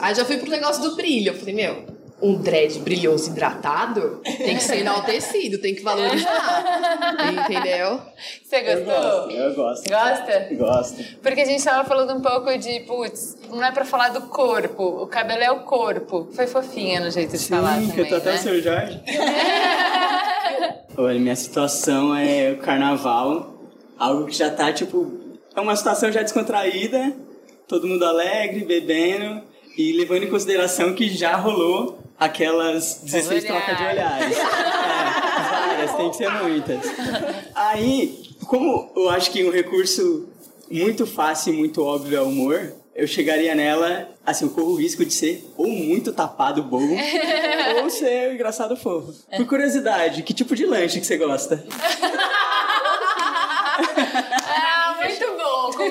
Aí 0.00 0.14
já 0.14 0.24
fui 0.24 0.38
pro 0.38 0.50
negócio 0.50 0.82
do 0.82 0.96
brilho. 0.96 1.28
Eu 1.28 1.34
falei, 1.34 1.54
meu, 1.54 1.84
um 2.22 2.36
dread 2.40 2.78
brilhoso 2.78 3.30
hidratado 3.30 4.20
tem 4.22 4.56
que 4.56 4.62
ser 4.62 4.78
enaltecido, 4.78 5.58
tem 5.58 5.74
que 5.74 5.82
valorizar. 5.82 6.64
Entendeu? 7.44 8.00
Você 8.42 8.60
gostou? 8.62 9.30
Eu 9.30 9.54
gosto. 9.54 9.88
Gosta? 9.90 10.48
Gosto. 10.52 11.04
Porque 11.20 11.40
a 11.40 11.44
gente 11.44 11.62
tava 11.62 11.86
falando 11.86 12.16
um 12.16 12.22
pouco 12.22 12.56
de, 12.56 12.80
putz, 12.80 13.36
não 13.50 13.64
é 13.64 13.72
pra 13.72 13.84
falar 13.84 14.10
do 14.10 14.22
corpo, 14.22 15.02
o 15.02 15.06
cabelo 15.06 15.42
é 15.42 15.50
o 15.50 15.60
corpo. 15.60 16.28
Foi 16.32 16.46
fofinha 16.46 17.00
no 17.00 17.10
jeito 17.10 17.36
de 17.36 17.46
falar 17.46 17.80
Sim, 17.80 17.90
que 17.90 18.00
eu 18.00 18.08
também, 18.08 18.10
tô 18.10 18.16
até 18.16 18.30
né? 18.30 18.36
o 18.36 18.38
seu 18.38 18.62
Jorge. 18.62 19.02
Olha, 20.96 21.18
minha 21.18 21.36
situação 21.36 22.14
é 22.14 22.52
o 22.52 22.58
carnaval, 22.58 23.54
algo 23.98 24.26
que 24.26 24.34
já 24.34 24.48
tá, 24.48 24.72
tipo, 24.72 25.12
é 25.54 25.60
uma 25.60 25.74
situação 25.74 26.12
já 26.12 26.22
descontraída, 26.22 27.12
todo 27.66 27.88
mundo 27.88 28.04
alegre, 28.04 28.64
bebendo, 28.64 29.42
e 29.76 29.92
levando 29.92 30.24
em 30.24 30.30
consideração 30.30 30.94
que 30.94 31.08
já 31.08 31.36
rolou 31.36 31.98
aquelas 32.18 33.00
16 33.02 33.44
Olhar. 33.44 33.52
trocas 33.56 33.76
de 33.76 33.82
olhares. 33.92 34.36
É, 34.38 35.50
várias, 35.50 35.94
tem 35.96 36.10
que 36.10 36.16
ser 36.16 36.30
muitas. 36.30 36.80
Aí, 37.54 38.30
como 38.46 38.90
eu 38.96 39.10
acho 39.10 39.30
que 39.30 39.44
um 39.44 39.50
recurso 39.50 40.28
muito 40.70 41.06
fácil 41.06 41.52
e 41.54 41.56
muito 41.56 41.82
óbvio 41.82 42.16
é 42.16 42.20
o 42.20 42.24
humor, 42.28 42.72
eu 42.94 43.06
chegaria 43.06 43.54
nela, 43.54 44.08
assim, 44.24 44.44
eu 44.44 44.50
corro 44.52 44.72
o 44.72 44.76
risco 44.76 45.04
de 45.04 45.12
ser 45.12 45.44
ou 45.56 45.66
muito 45.68 46.12
tapado 46.12 46.62
bobo, 46.62 46.94
ou 47.82 47.90
ser 47.90 48.30
o 48.30 48.34
engraçado 48.34 48.76
fofo. 48.76 49.12
Por 49.36 49.46
curiosidade, 49.46 50.22
que 50.22 50.32
tipo 50.32 50.54
de 50.54 50.64
lanche 50.64 51.00
que 51.00 51.06
você 51.06 51.16
gosta? 51.16 51.64
Ah, 54.46 54.96
muito 55.00 55.26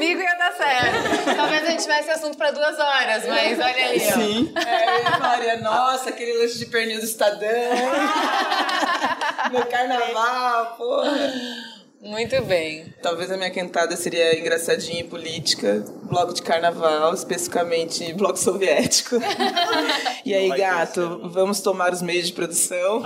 Comigo 0.03 0.21
ia 0.21 0.35
dar 0.35 0.51
certo. 0.51 1.35
Talvez 1.35 1.63
a 1.63 1.71
gente 1.71 1.81
tivesse 1.81 2.09
assunto 2.11 2.37
pra 2.37 2.51
duas 2.51 2.77
horas, 2.77 3.25
mas 3.25 3.57
olha 3.57 3.87
ali, 3.87 4.01
ó. 4.05 4.11
Sim. 4.11 4.53
É, 4.55 4.99
eu 4.99 5.11
falaria, 5.11 5.61
nossa, 5.61 6.09
aquele 6.09 6.39
lanche 6.39 6.57
de 6.59 6.65
pernil 6.65 6.99
do 6.99 7.05
Estadão. 7.05 7.49
no 9.51 9.65
carnaval, 9.67 10.75
porra. 10.75 11.33
Muito 12.01 12.41
bem. 12.43 12.93
Talvez 13.01 13.31
a 13.31 13.37
minha 13.37 13.49
quentada 13.49 13.95
seria 13.95 14.37
engraçadinha 14.37 14.99
em 14.99 15.07
política, 15.07 15.85
bloco 16.03 16.33
de 16.33 16.41
carnaval, 16.41 17.13
especificamente 17.13 18.11
bloco 18.13 18.37
soviético. 18.37 19.15
e 20.25 20.33
aí, 20.33 20.49
gato, 20.49 21.21
vamos 21.23 21.61
tomar 21.61 21.93
os 21.93 22.01
meios 22.01 22.27
de 22.27 22.33
produção. 22.33 23.01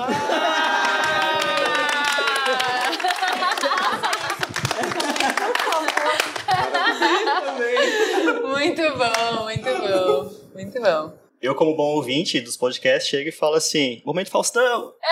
Muito 8.57 8.81
bom, 8.81 9.43
muito 9.43 9.63
bom. 9.63 10.31
Muito 10.53 10.81
bom. 10.81 11.13
Eu, 11.41 11.53
como 11.53 11.75
bom 11.75 11.95
ouvinte 11.95 12.39
dos 12.41 12.57
podcasts, 12.57 13.09
chego 13.09 13.29
e 13.29 13.31
falo 13.31 13.55
assim: 13.55 14.01
Momento 14.05 14.29
Faustão! 14.31 14.93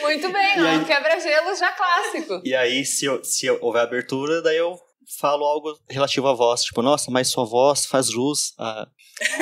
Muito 0.00 0.32
bem, 0.32 0.62
ó. 0.62 0.66
aí- 0.68 0.84
Quebra-gelo 0.84 1.54
já 1.56 1.72
clássico. 1.72 2.40
E 2.44 2.54
aí, 2.54 2.84
se, 2.84 3.04
eu- 3.06 3.22
se 3.24 3.44
eu- 3.46 3.58
houver 3.60 3.82
abertura, 3.82 4.40
daí 4.40 4.56
eu 4.56 4.78
falo 5.20 5.44
algo 5.44 5.76
relativo 5.90 6.28
à 6.28 6.32
voz. 6.32 6.62
Tipo, 6.62 6.80
nossa, 6.82 7.10
mas 7.10 7.28
sua 7.28 7.44
voz 7.44 7.84
faz 7.86 8.06
jus 8.08 8.54
a, 8.58 8.86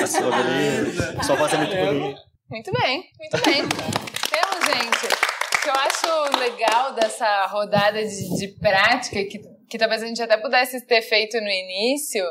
a 0.03 0.07
sua 0.07 0.31
beleza. 0.31 1.15
Sua 1.25 1.37
voz 1.37 1.53
é 1.53 1.57
muito 1.59 1.77
bonita. 1.77 2.21
Muito 2.51 2.73
bem, 2.73 3.05
muito 3.19 3.45
bem. 3.45 3.69
Temos, 3.69 4.65
gente, 4.67 5.07
o 5.15 5.63
que 5.63 5.69
eu 5.69 5.75
acho 5.75 6.39
legal 6.39 6.93
dessa 6.95 7.47
rodada 7.47 8.03
de, 8.05 8.37
de 8.39 8.49
prática, 8.59 9.23
que, 9.25 9.39
que 9.69 9.79
talvez 9.79 10.03
a 10.03 10.07
gente 10.07 10.23
até 10.23 10.37
pudesse 10.37 10.85
ter 10.87 11.03
feito 11.03 11.41
no 11.41 11.49
início, 11.49 12.25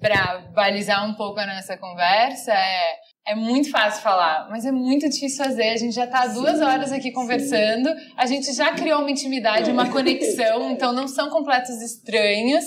para 0.00 0.38
balizar 0.54 1.08
um 1.08 1.14
pouco 1.14 1.40
a 1.40 1.46
nossa 1.46 1.76
conversa, 1.78 2.52
é, 2.52 2.96
é 3.28 3.34
muito 3.34 3.70
fácil 3.70 4.02
falar, 4.02 4.48
mas 4.50 4.66
é 4.66 4.72
muito 4.72 5.08
difícil 5.08 5.42
fazer. 5.42 5.70
A 5.70 5.76
gente 5.76 5.94
já 5.94 6.04
está 6.04 6.24
há 6.24 6.26
duas 6.26 6.60
horas 6.60 6.92
aqui 6.92 7.10
conversando, 7.10 7.88
a 8.16 8.26
gente 8.26 8.52
já 8.52 8.72
criou 8.72 9.00
uma 9.00 9.10
intimidade, 9.10 9.70
uma 9.70 9.88
conexão, 9.90 10.70
então 10.70 10.92
não 10.92 11.08
são 11.08 11.30
completos 11.30 11.80
estranhos. 11.80 12.64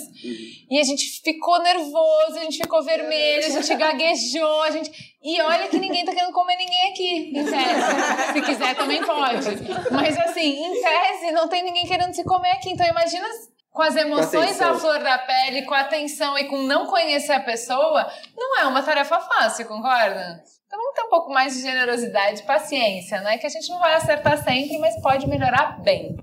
E 0.70 0.80
a 0.80 0.82
gente 0.82 1.04
ficou 1.22 1.62
nervoso, 1.62 2.38
a 2.38 2.42
gente 2.42 2.58
ficou 2.58 2.82
vermelho, 2.82 3.46
a 3.46 3.50
gente 3.50 3.74
gaguejou, 3.76 4.62
a 4.62 4.70
gente. 4.70 4.90
E 5.22 5.40
olha 5.40 5.68
que 5.68 5.78
ninguém 5.78 6.04
tá 6.04 6.12
querendo 6.12 6.32
comer 6.32 6.56
ninguém 6.56 6.90
aqui, 6.90 7.38
em 7.38 7.44
tese. 7.44 8.32
Se 8.32 8.42
quiser 8.42 8.74
também 8.74 9.04
pode. 9.04 9.46
Mas 9.92 10.18
assim, 10.18 10.64
em 10.64 10.82
tese, 10.82 11.32
não 11.32 11.48
tem 11.48 11.62
ninguém 11.62 11.86
querendo 11.86 12.14
se 12.14 12.24
comer 12.24 12.50
aqui. 12.52 12.70
Então 12.70 12.86
imagina 12.86 13.28
com 13.72 13.82
as 13.82 13.96
emoções 13.96 14.60
à 14.60 14.74
flor 14.74 14.98
da 15.02 15.18
pele, 15.18 15.62
com 15.62 15.74
a 15.74 15.80
atenção 15.80 16.36
e 16.38 16.44
com 16.44 16.62
não 16.62 16.86
conhecer 16.86 17.32
a 17.32 17.40
pessoa, 17.40 18.10
não 18.36 18.60
é 18.60 18.66
uma 18.66 18.82
tarefa 18.82 19.20
fácil, 19.20 19.66
concorda? 19.66 20.42
Então 20.66 20.78
vamos 20.78 20.94
ter 20.94 21.02
um 21.02 21.10
pouco 21.10 21.32
mais 21.32 21.54
de 21.54 21.62
generosidade 21.62 22.40
e 22.40 22.46
paciência, 22.46 23.20
não 23.20 23.30
é 23.30 23.38
que 23.38 23.46
a 23.46 23.50
gente 23.50 23.68
não 23.70 23.78
vai 23.78 23.94
acertar 23.94 24.42
sempre, 24.42 24.78
mas 24.78 25.00
pode 25.00 25.28
melhorar 25.28 25.80
bem. 25.82 26.16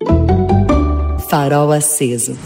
Farol 1.29 1.71
aceso. 1.71 2.37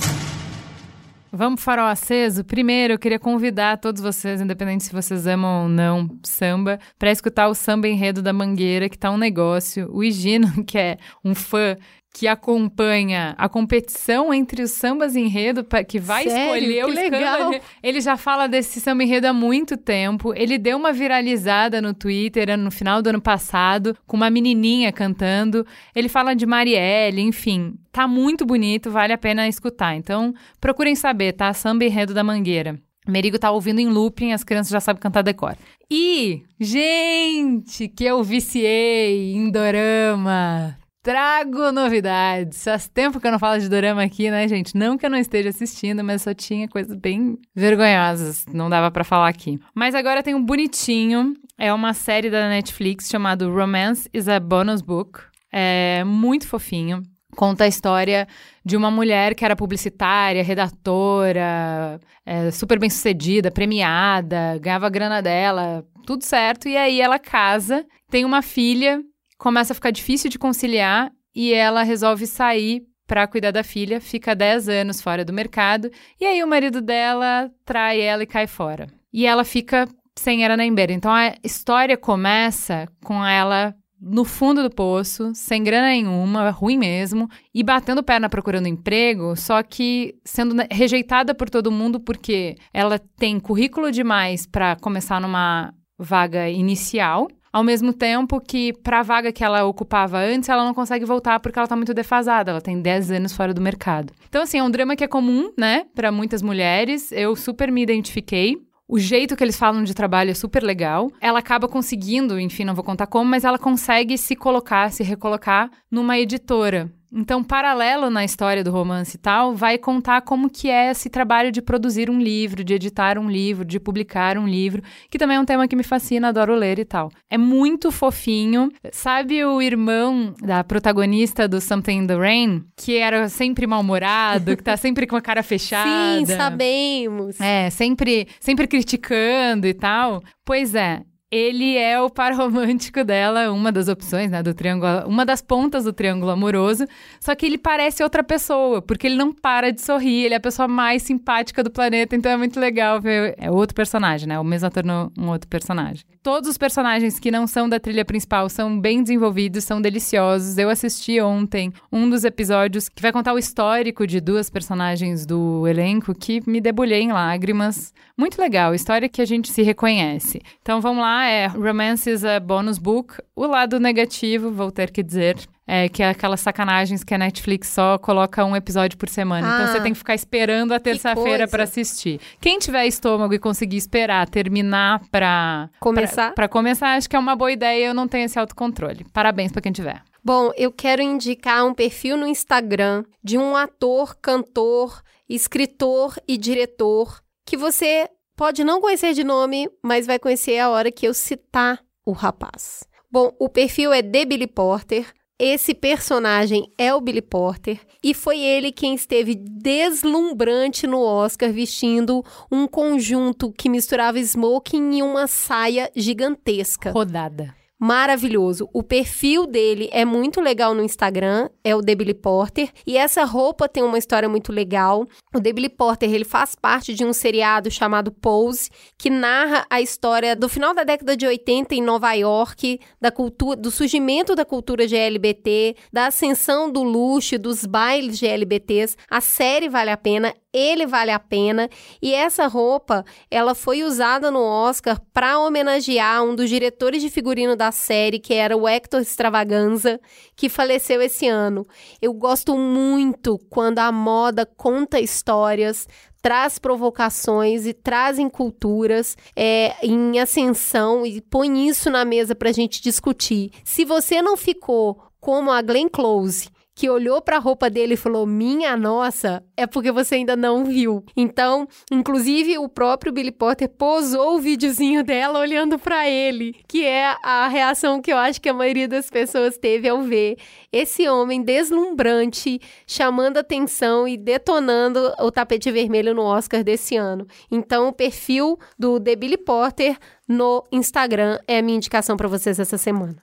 Vamos 1.32 1.56
pro 1.56 1.66
farol 1.66 1.86
aceso? 1.86 2.44
Primeiro, 2.44 2.94
eu 2.94 3.00
queria 3.00 3.20
convidar 3.20 3.78
todos 3.78 4.02
vocês, 4.02 4.42
independente 4.42 4.84
se 4.84 4.92
vocês 4.92 5.28
amam 5.28 5.64
ou 5.64 5.70
não 5.70 6.10
samba, 6.24 6.80
para 6.98 7.12
escutar 7.12 7.48
o 7.48 7.54
Samba 7.54 7.88
Enredo 7.88 8.22
da 8.22 8.34
Mangueira, 8.34 8.90
que 8.90 8.98
tá 8.98 9.12
um 9.12 9.18
negócio. 9.18 9.88
O 9.94 10.04
Higino, 10.04 10.48
que 10.66 10.78
é 10.78 10.98
um 11.24 11.36
fã 11.36 11.78
que 12.14 12.28
acompanha 12.28 13.36
a 13.38 13.48
competição 13.48 14.34
entre 14.34 14.64
os 14.64 14.72
sambas 14.72 15.16
enredo, 15.16 15.66
que 15.88 16.00
vai 16.00 16.24
Sério? 16.24 16.56
escolher 16.56 16.86
Que 16.86 16.92
o 16.92 16.94
legal. 16.94 17.38
samba 17.38 17.48
enredo. 17.50 17.66
Ele 17.84 18.02
já 18.02 18.18
fala 18.18 18.48
desse 18.48 18.82
samba 18.82 19.04
enredo 19.04 19.28
há 19.28 19.34
muito 19.34 19.78
tempo. 19.78 20.34
Ele 20.36 20.58
deu 20.58 20.78
uma 20.78 20.92
viralizada 20.92 21.82
no 21.82 21.94
Twitter 21.94 22.58
no 22.58 22.72
final 22.72 23.02
do 23.02 23.08
ano 23.08 23.22
passado, 23.22 23.96
com 24.08 24.18
uma 24.18 24.30
menininha 24.30 24.92
cantando. 24.92 25.66
Ele 25.96 26.10
fala 26.10 26.36
de 26.36 26.46
Marielle, 26.46 27.22
enfim. 27.22 27.76
Tá 27.92 28.08
muito 28.08 28.46
bonito, 28.46 28.90
vale 28.92 29.14
a 29.14 29.18
pena 29.18 29.48
escutar. 29.48 29.96
Então, 29.96 30.34
procurem 30.60 30.96
saber, 30.96 31.34
tá? 31.34 31.54
Samba 31.54 31.86
enredo 31.86 32.14
da 32.14 32.24
Mangueira. 32.24 32.80
Merigo 33.08 33.40
tá 33.40 33.50
ouvindo 33.52 33.80
em 33.80 33.88
looping, 33.88 34.34
as 34.34 34.44
crianças 34.44 34.72
já 34.72 34.80
sabem 34.80 35.02
cantar 35.02 35.22
decor. 35.24 35.56
E, 35.90 36.44
gente, 36.60 37.88
que 37.88 38.04
eu 38.04 38.24
viciei 38.24 39.34
em 39.34 39.50
dorama. 39.50 40.78
Trago 41.02 41.72
novidades. 41.72 42.64
Faz 42.64 42.88
tempo 42.90 43.20
que 43.20 43.28
eu 43.28 43.32
não 43.32 43.40
falo 43.40 43.60
de 43.60 43.70
dorama 43.70 44.04
aqui, 44.04 44.30
né, 44.30 44.48
gente? 44.48 44.76
Não 44.76 44.98
que 44.98 45.06
eu 45.06 45.10
não 45.10 45.18
esteja 45.18 45.50
assistindo, 45.50 46.04
mas 46.04 46.24
só 46.24 46.34
tinha 46.34 46.68
coisas 46.68 46.94
bem 46.98 47.38
vergonhosas. 47.56 48.46
Não 48.52 48.70
dava 48.70 48.92
pra 48.92 49.06
falar 49.06 49.30
aqui. 49.30 49.58
Mas 49.74 49.96
agora 49.96 50.22
tem 50.22 50.36
um 50.36 50.44
bonitinho. 50.44 51.34
É 51.58 51.74
uma 51.74 51.94
série 51.94 52.30
da 52.30 52.50
Netflix 52.50 53.10
chamada 53.10 53.48
Romance 53.48 54.10
is 54.14 54.28
a 54.28 54.40
Bonus 54.40 54.82
Book. 54.82 55.22
É 55.52 56.04
muito 56.04 56.48
fofinho. 56.48 57.02
Conta 57.36 57.64
a 57.64 57.68
história 57.68 58.28
de 58.66 58.76
uma 58.76 58.92
mulher 58.92 59.36
que 59.36 59.46
era 59.46 59.56
publicitária, 59.56 60.44
redatora, 60.44 62.00
é, 62.26 62.52
super 62.52 62.80
bem 62.80 62.90
sucedida, 62.90 63.52
premiada, 63.52 64.58
ganhava 64.60 64.90
grana 64.90 65.22
dela, 65.22 65.86
tudo 66.06 66.26
certo. 66.26 66.68
E 66.68 66.76
aí 66.76 67.00
ela 67.00 67.20
casa, 67.20 67.86
tem 68.10 68.26
uma 68.26 68.42
filha, 68.42 69.02
começa 69.40 69.74
a 69.74 69.76
ficar 69.76 69.90
difícil 69.90 70.30
de 70.30 70.38
conciliar 70.38 71.12
e 71.34 71.54
ela 71.54 71.82
resolve 71.82 72.28
sair 72.28 72.84
para 73.08 73.26
cuidar 73.26 73.50
da 73.50 73.64
filha, 73.64 74.00
fica 74.00 74.36
10 74.36 74.70
anos 74.70 75.02
fora 75.02 75.26
do 75.26 75.34
mercado. 75.34 75.90
E 76.22 76.26
aí 76.26 76.44
o 76.44 76.48
marido 76.48 76.80
dela 76.80 77.50
trai 77.66 78.00
ela 78.00 78.22
e 78.22 78.28
cai 78.28 78.46
fora. 78.46 78.88
E 79.12 79.26
ela 79.26 79.44
fica 79.44 79.88
sem 80.16 80.44
era 80.44 80.56
nem 80.56 80.72
beira. 80.72 80.94
Então 80.94 81.12
a 81.12 81.34
história 81.44 81.98
começa 81.98 82.88
com 83.04 83.26
ela 83.26 83.74
no 84.00 84.24
fundo 84.24 84.62
do 84.62 84.70
poço, 84.70 85.32
sem 85.34 85.64
grana 85.64 85.88
nenhuma, 85.88 86.52
ruim 86.52 86.78
mesmo, 86.78 87.28
e 87.54 87.64
batendo 87.64 88.04
perna 88.04 88.30
procurando 88.30 88.68
emprego, 88.68 89.36
só 89.36 89.62
que 89.62 90.16
sendo 90.24 90.56
rejeitada 90.72 91.36
por 91.36 91.50
todo 91.50 91.72
mundo 91.72 92.00
porque 92.00 92.56
ela 92.74 93.00
tem 93.18 93.40
currículo 93.40 93.92
demais 93.92 94.46
para 94.46 94.76
começar 94.78 95.20
numa 95.20 95.74
vaga 95.98 96.50
inicial. 96.50 97.28
Ao 97.52 97.64
mesmo 97.64 97.92
tempo 97.94 98.40
que, 98.40 98.74
para 98.74 99.00
a 99.00 99.04
vaga 99.04 99.32
que 99.32 99.44
ela 99.44 99.66
ocupava 99.66 100.20
antes, 100.20 100.50
ela 100.50 100.64
não 100.64 100.74
consegue 100.74 101.06
voltar 101.06 101.40
porque 101.40 101.58
ela 101.58 101.68
tá 101.68 101.76
muito 101.76 101.94
defasada. 101.94 102.52
Ela 102.52 102.62
tem 102.62 102.82
10 102.82 103.12
anos 103.12 103.34
fora 103.34 103.54
do 103.54 103.62
mercado. 103.62 104.14
Então, 104.28 104.44
assim, 104.44 104.60
é 104.60 104.64
um 104.64 104.70
drama 104.70 104.96
que 104.96 105.04
é 105.04 105.08
comum, 105.08 105.52
né, 105.58 105.86
para 105.96 106.12
muitas 106.12 106.42
mulheres. 106.42 107.12
Eu 107.12 107.36
super 107.36 107.72
me 107.72 107.82
identifiquei. 107.82 108.58
O 108.88 108.98
jeito 108.98 109.36
que 109.36 109.44
eles 109.44 109.58
falam 109.58 109.84
de 109.84 109.94
trabalho 109.94 110.32
é 110.32 110.34
super 110.34 110.64
legal. 110.64 111.12
Ela 111.22 111.40
acaba 111.40 111.68
conseguindo, 111.68 112.40
enfim, 112.40 112.64
não 112.64 112.74
vou 112.74 112.84
contar 112.84 113.06
como, 113.06 113.30
mas 113.30 113.44
ela 113.44 113.60
consegue 113.60 114.18
se 114.18 114.36
colocar, 114.36 114.92
se 114.92 115.04
recolocar 115.04 115.70
numa 115.92 116.18
editora. 116.18 116.92
Então, 117.12 117.44
paralelo 117.44 118.10
na 118.10 118.24
história 118.24 118.64
do 118.64 118.72
romance 118.72 119.16
e 119.16 119.20
tal, 119.20 119.56
vai 119.56 119.78
contar 119.78 120.22
como 120.22 120.50
que 120.50 120.70
é 120.70 120.92
esse 120.92 121.10
trabalho 121.10 121.52
de 121.52 121.62
produzir 121.62 122.10
um 122.10 122.20
livro, 122.20 122.64
de 122.64 122.74
editar 122.74 123.18
um 123.18 123.30
livro, 123.30 123.66
de 123.66 123.80
publicar 123.80 124.38
um 124.38 124.48
livro, 124.48 124.84
que 125.10 125.18
também 125.18 125.38
é 125.38 125.40
um 125.40 125.46
tema 125.46 125.68
que 125.68 125.76
me 125.76 125.84
fascina, 125.84 126.30
adoro 126.30 126.54
ler 126.54 126.78
e 126.78 126.86
tal. 126.86 127.12
É 127.30 127.38
muito 127.38 127.92
fofinho. 127.92 128.72
Sabe 128.92 129.44
o 129.44 129.62
irmão 129.62 130.34
da 130.42 130.64
protagonista 130.64 131.48
do 131.48 131.60
Something 131.60 131.98
in 131.98 132.08
the 132.08 132.16
Rain, 132.16 132.64
que 132.76 132.98
era 132.98 133.28
sempre 133.28 133.66
mal-humorado, 133.66 134.56
que 134.56 134.64
tá 134.64 134.78
sempre 134.78 135.08
com 135.08 135.16
a 135.16 135.22
cara 135.22 135.42
fechada? 135.42 136.26
Sim, 136.26 136.26
sabemos. 136.26 137.40
É, 137.42 137.70
sempre, 137.70 138.28
sempre 138.40 138.68
criticando 138.68 139.66
e 139.66 139.74
tal. 139.74 140.22
Pois 140.46 140.76
é, 140.76 141.02
ele 141.32 141.78
é 141.78 142.02
o 142.02 142.10
par 142.10 142.34
romântico 142.34 143.04
dela, 143.04 143.52
uma 143.52 143.72
das 143.72 143.88
opções, 143.88 144.32
né, 144.32 144.42
do 144.42 144.54
triângulo, 144.54 145.08
uma 145.08 145.26
das 145.26 145.42
pontas 145.42 145.84
do 145.84 145.94
triângulo 145.94 146.32
amoroso, 146.32 146.86
só 147.20 147.36
que 147.36 147.46
ele 147.46 147.58
parece 147.58 148.02
outra 148.02 148.24
pessoa, 148.24 148.82
porque 148.82 149.08
ele 149.08 149.16
não 149.16 149.32
para 149.32 149.72
de 149.72 149.82
sorrir, 149.82 150.26
ele 150.26 150.34
é 150.34 150.38
a 150.38 150.42
pessoa 150.42 150.68
mais 150.68 151.04
simpática 151.04 151.64
do 151.64 151.70
planeta, 151.70 152.16
então 152.16 152.32
é 152.32 152.38
muito 152.38 152.60
legal 152.60 153.00
ver, 153.00 153.36
é 153.38 153.52
outro 153.52 153.76
personagem, 153.76 154.28
né, 154.28 154.40
o 154.40 154.44
mesmo 154.44 154.68
ator 154.68 154.84
no 154.84 155.12
um 155.18 155.30
outro 155.30 155.48
personagem. 155.48 156.04
Todos 156.22 156.50
os 156.50 156.58
personagens 156.58 157.18
que 157.18 157.32
não 157.32 157.48
são 157.48 157.70
da 157.70 157.80
trilha 157.80 158.04
principal 158.04 158.50
são 158.50 158.80
bem 158.80 159.02
desenvolvidos, 159.02 159.64
são 159.64 159.82
deliciosos. 159.82 160.58
Eu 160.58 160.70
assisti 160.70 161.20
ontem 161.22 161.72
um 161.90 162.10
dos 162.10 162.26
episódios 162.26 162.90
que 162.90 163.02
vai 163.02 163.14
contar 163.14 163.34
o 163.34 163.40
histórico 163.40 164.06
de 164.06 164.20
duas 164.20 164.50
personagens 164.50 165.26
do 165.26 165.66
elenco 165.66 166.14
que 166.14 166.42
me 166.46 166.60
debulhei 166.60 167.02
em 167.02 167.14
lágrimas. 167.14 167.94
Muito 168.20 168.38
legal, 168.38 168.76
história 168.76 169.08
que 169.08 169.22
a 169.22 169.26
gente 169.26 169.50
se 169.50 169.62
reconhece. 169.64 170.42
Então 170.62 170.82
vamos 170.82 171.02
lá, 171.02 171.26
é 171.26 171.48
Romance 171.48 172.10
is 172.10 172.26
a 172.26 172.38
Bonus 172.38 172.78
Book. 172.78 173.14
O 173.34 173.48
lado 173.48 173.80
negativo, 173.80 174.52
vou 174.52 174.74
ter 174.74 174.92
que 174.92 175.02
dizer, 175.02 175.38
é 175.66 175.88
que 175.88 176.04
é 176.04 176.10
aquelas 176.10 176.42
sacanagens 176.42 177.02
que 177.02 177.14
a 177.14 177.18
Netflix 177.18 177.70
só 177.70 177.98
coloca 177.98 178.44
um 178.44 178.58
episódio 178.58 178.98
por 178.98 179.08
semana. 179.08 179.48
então 179.48 179.64
Ah, 179.64 179.68
você 179.68 179.80
tem 179.82 179.94
que 179.94 179.98
ficar 179.98 180.16
esperando 180.16 180.74
a 180.74 180.82
terça-feira 180.82 181.48
pra 181.48 181.64
assistir. 181.64 182.20
Quem 182.42 182.60
tiver 182.60 182.86
estômago 182.88 183.34
e 183.34 183.40
conseguir 183.40 183.78
esperar 183.78 184.28
terminar 184.28 185.00
pra 185.10 185.70
Começar? 185.80 186.34
pra 186.34 186.50
começar, 186.50 186.98
acho 186.98 187.10
que 187.10 187.16
é 187.16 187.20
uma 187.20 187.38
boa 187.38 187.54
ideia. 187.54 187.86
Eu 187.86 187.94
não 187.94 188.06
tenho 188.06 188.26
esse 188.26 188.38
autocontrole. 188.38 189.06
Parabéns 189.14 189.54
pra 189.54 189.62
quem 189.62 189.72
tiver. 189.72 190.04
Bom, 190.22 190.52
eu 190.58 190.74
quero 190.74 191.02
indicar 191.02 191.66
um 191.66 191.74
perfil 191.74 192.18
no 192.18 192.28
Instagram 192.28 193.06
de 193.24 193.38
um 193.38 193.56
ator, 193.56 194.14
cantor, 194.22 195.02
escritor 195.30 196.18
e 196.28 196.38
diretor 196.38 197.22
que 197.50 197.58
você 197.58 198.08
pode 198.38 198.64
não 198.64 198.80
conhecer 198.80 199.14
de 199.14 199.24
nome, 199.24 199.68
mas 199.84 200.06
vai 200.06 200.20
conhecer 200.20 200.60
a 200.60 200.70
hora 200.70 200.92
que 200.92 201.08
eu 201.08 201.16
citar 201.16 201.84
o 202.06 202.12
rapaz. 202.12 202.84
Bom, 203.12 203.36
o 203.40 203.50
perfil 203.50 203.92
é 203.92 204.04
de 204.04 204.24
Billy 204.24 204.46
Porter. 204.46 205.12
Esse 205.40 205.74
personagem 205.74 206.72
é 206.78 206.94
o 206.94 207.02
Billy 207.02 207.24
Porter 207.24 207.80
e 208.04 208.14
foi 208.14 208.40
ele 208.40 208.72
quem 208.72 208.94
esteve 208.94 209.34
deslumbrante 209.34 210.86
no 210.86 211.02
Oscar 211.02 211.52
vestindo 211.52 212.24
um 212.52 212.68
conjunto 212.68 213.52
que 213.52 213.68
misturava 213.68 214.20
smoking 214.20 214.98
e 214.98 215.02
uma 215.02 215.26
saia 215.26 215.90
gigantesca. 215.96 216.92
Rodada. 216.92 217.59
Maravilhoso. 217.80 218.70
O 218.74 218.84
perfil 218.84 219.48
dele 219.48 219.88
é 219.94 220.04
muito 220.04 220.42
legal 220.42 220.76
no 220.76 220.84
Instagram, 220.84 221.50
é 221.64 221.74
o 221.74 221.82
Debily 221.82 222.14
Porter, 222.14 222.70
e 222.86 222.98
essa 222.98 223.24
roupa 223.24 223.70
tem 223.70 223.82
uma 223.82 223.98
história 223.98 224.28
muito 224.28 224.52
legal. 224.52 225.08
O 225.34 225.40
Debily 225.40 225.70
Porter, 225.70 226.14
ele 226.14 226.26
faz 226.26 226.56
parte 226.56 226.94
de 226.94 227.06
um 227.06 227.14
seriado 227.14 227.72
chamado 227.72 228.12
Pose, 228.12 228.70
que 228.98 229.10
narra 229.10 229.66
a 229.70 229.80
história 229.80 230.36
do 230.36 230.50
final 230.50 230.74
da 230.74 230.84
década 230.84 231.16
de 231.16 231.26
80 231.26 231.74
em 231.74 231.82
Nova 231.82 232.12
York, 232.14 232.82
da 233.00 233.12
cultura, 233.12 233.56
do 233.56 233.72
surgimento 233.72 234.36
da 234.36 234.44
cultura 234.44 234.86
GLBT, 234.86 235.78
da 235.94 236.08
ascensão 236.08 236.70
do 236.70 236.84
luxo, 236.84 237.40
dos 237.40 237.66
bailes 237.66 238.20
GLBTs. 238.20 238.98
A 239.10 239.22
série 239.22 239.70
vale 239.70 239.90
a 239.90 239.98
pena, 239.98 240.36
ele 240.54 240.86
vale 240.86 241.12
a 241.12 241.20
pena. 241.20 241.70
E 242.02 242.14
essa 242.14 242.48
roupa, 242.48 243.06
ela 243.30 243.54
foi 243.54 243.84
usada 243.84 244.32
no 244.32 244.42
Oscar 244.42 245.00
para 245.14 245.40
homenagear 245.40 246.24
um 246.24 246.36
dos 246.36 246.50
diretores 246.50 247.02
de 247.02 247.10
figurino 247.10 247.56
da 247.56 247.72
série, 247.72 248.20
que 248.20 248.34
era 248.34 248.58
o 248.58 248.68
Hector 248.68 249.02
Extravaganza, 249.02 250.00
que 250.36 250.50
faleceu 250.50 251.02
esse 251.02 251.28
ano. 251.28 251.66
Eu 252.02 252.14
gosto 252.14 252.58
muito 252.58 253.40
quando 253.50 253.80
a 253.80 253.92
moda 253.92 254.46
conta 254.46 255.00
histórias, 255.00 255.88
traz 256.22 256.60
provocações 256.60 257.66
e 257.66 257.74
trazem 257.74 258.30
culturas 258.30 259.16
é, 259.36 259.76
em 259.82 260.20
ascensão 260.20 261.06
e 261.06 261.22
põe 261.22 261.68
isso 261.68 261.90
na 261.90 262.04
mesa 262.04 262.36
para 262.36 262.50
a 262.50 262.54
gente 262.54 262.82
discutir. 262.82 263.52
Se 263.64 263.86
você 263.86 264.22
não 264.22 264.36
ficou 264.36 265.02
como 265.20 265.52
a 265.52 265.62
Glenn 265.62 265.90
Close, 265.90 266.50
que 266.80 266.90
olhou 266.90 267.22
para 267.22 267.36
a 267.36 267.40
roupa 267.40 267.70
dele 267.70 267.96
e 267.96 267.98
falou: 267.98 268.26
Minha 268.26 268.78
nossa, 268.78 269.44
é 269.58 269.68
porque 269.68 269.92
você 269.92 270.16
ainda 270.16 270.38
não 270.38 270.64
viu. 270.64 271.04
Então, 271.14 271.68
inclusive, 271.92 272.58
o 272.58 272.70
próprio 272.70 273.12
Billy 273.12 273.34
Potter 273.34 273.68
posou 273.68 274.38
o 274.38 274.40
videozinho 274.40 275.04
dela 275.04 275.40
olhando 275.40 275.78
para 275.78 276.10
ele, 276.10 276.56
que 276.70 276.86
é 276.86 277.18
a 277.22 277.50
reação 277.50 278.02
que 278.02 278.14
eu 278.14 278.18
acho 278.18 278.40
que 278.40 278.48
a 278.48 278.54
maioria 278.54 278.88
das 278.88 279.10
pessoas 279.10 279.58
teve 279.58 279.90
ao 279.90 280.02
ver 280.04 280.38
esse 280.72 281.06
homem 281.10 281.44
deslumbrante, 281.44 282.62
chamando 282.88 283.36
atenção 283.36 284.08
e 284.08 284.16
detonando 284.16 285.12
o 285.20 285.30
tapete 285.30 285.70
vermelho 285.70 286.16
no 286.16 286.22
Oscar 286.22 286.64
desse 286.64 286.96
ano. 286.96 287.28
Então, 287.52 287.90
o 287.90 287.94
perfil 287.94 288.58
do 288.78 289.02
The 289.02 289.18
Billy 289.18 289.38
Potter 289.38 289.98
no 290.26 290.64
Instagram 290.72 291.40
é 291.46 291.58
a 291.58 291.62
minha 291.62 291.76
indicação 291.76 292.16
para 292.16 292.30
vocês 292.30 292.58
essa 292.58 292.78
semana. 292.78 293.18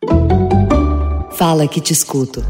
Fala 1.30 1.66
que 1.66 1.80
te 1.80 1.94
escuto. 1.94 2.42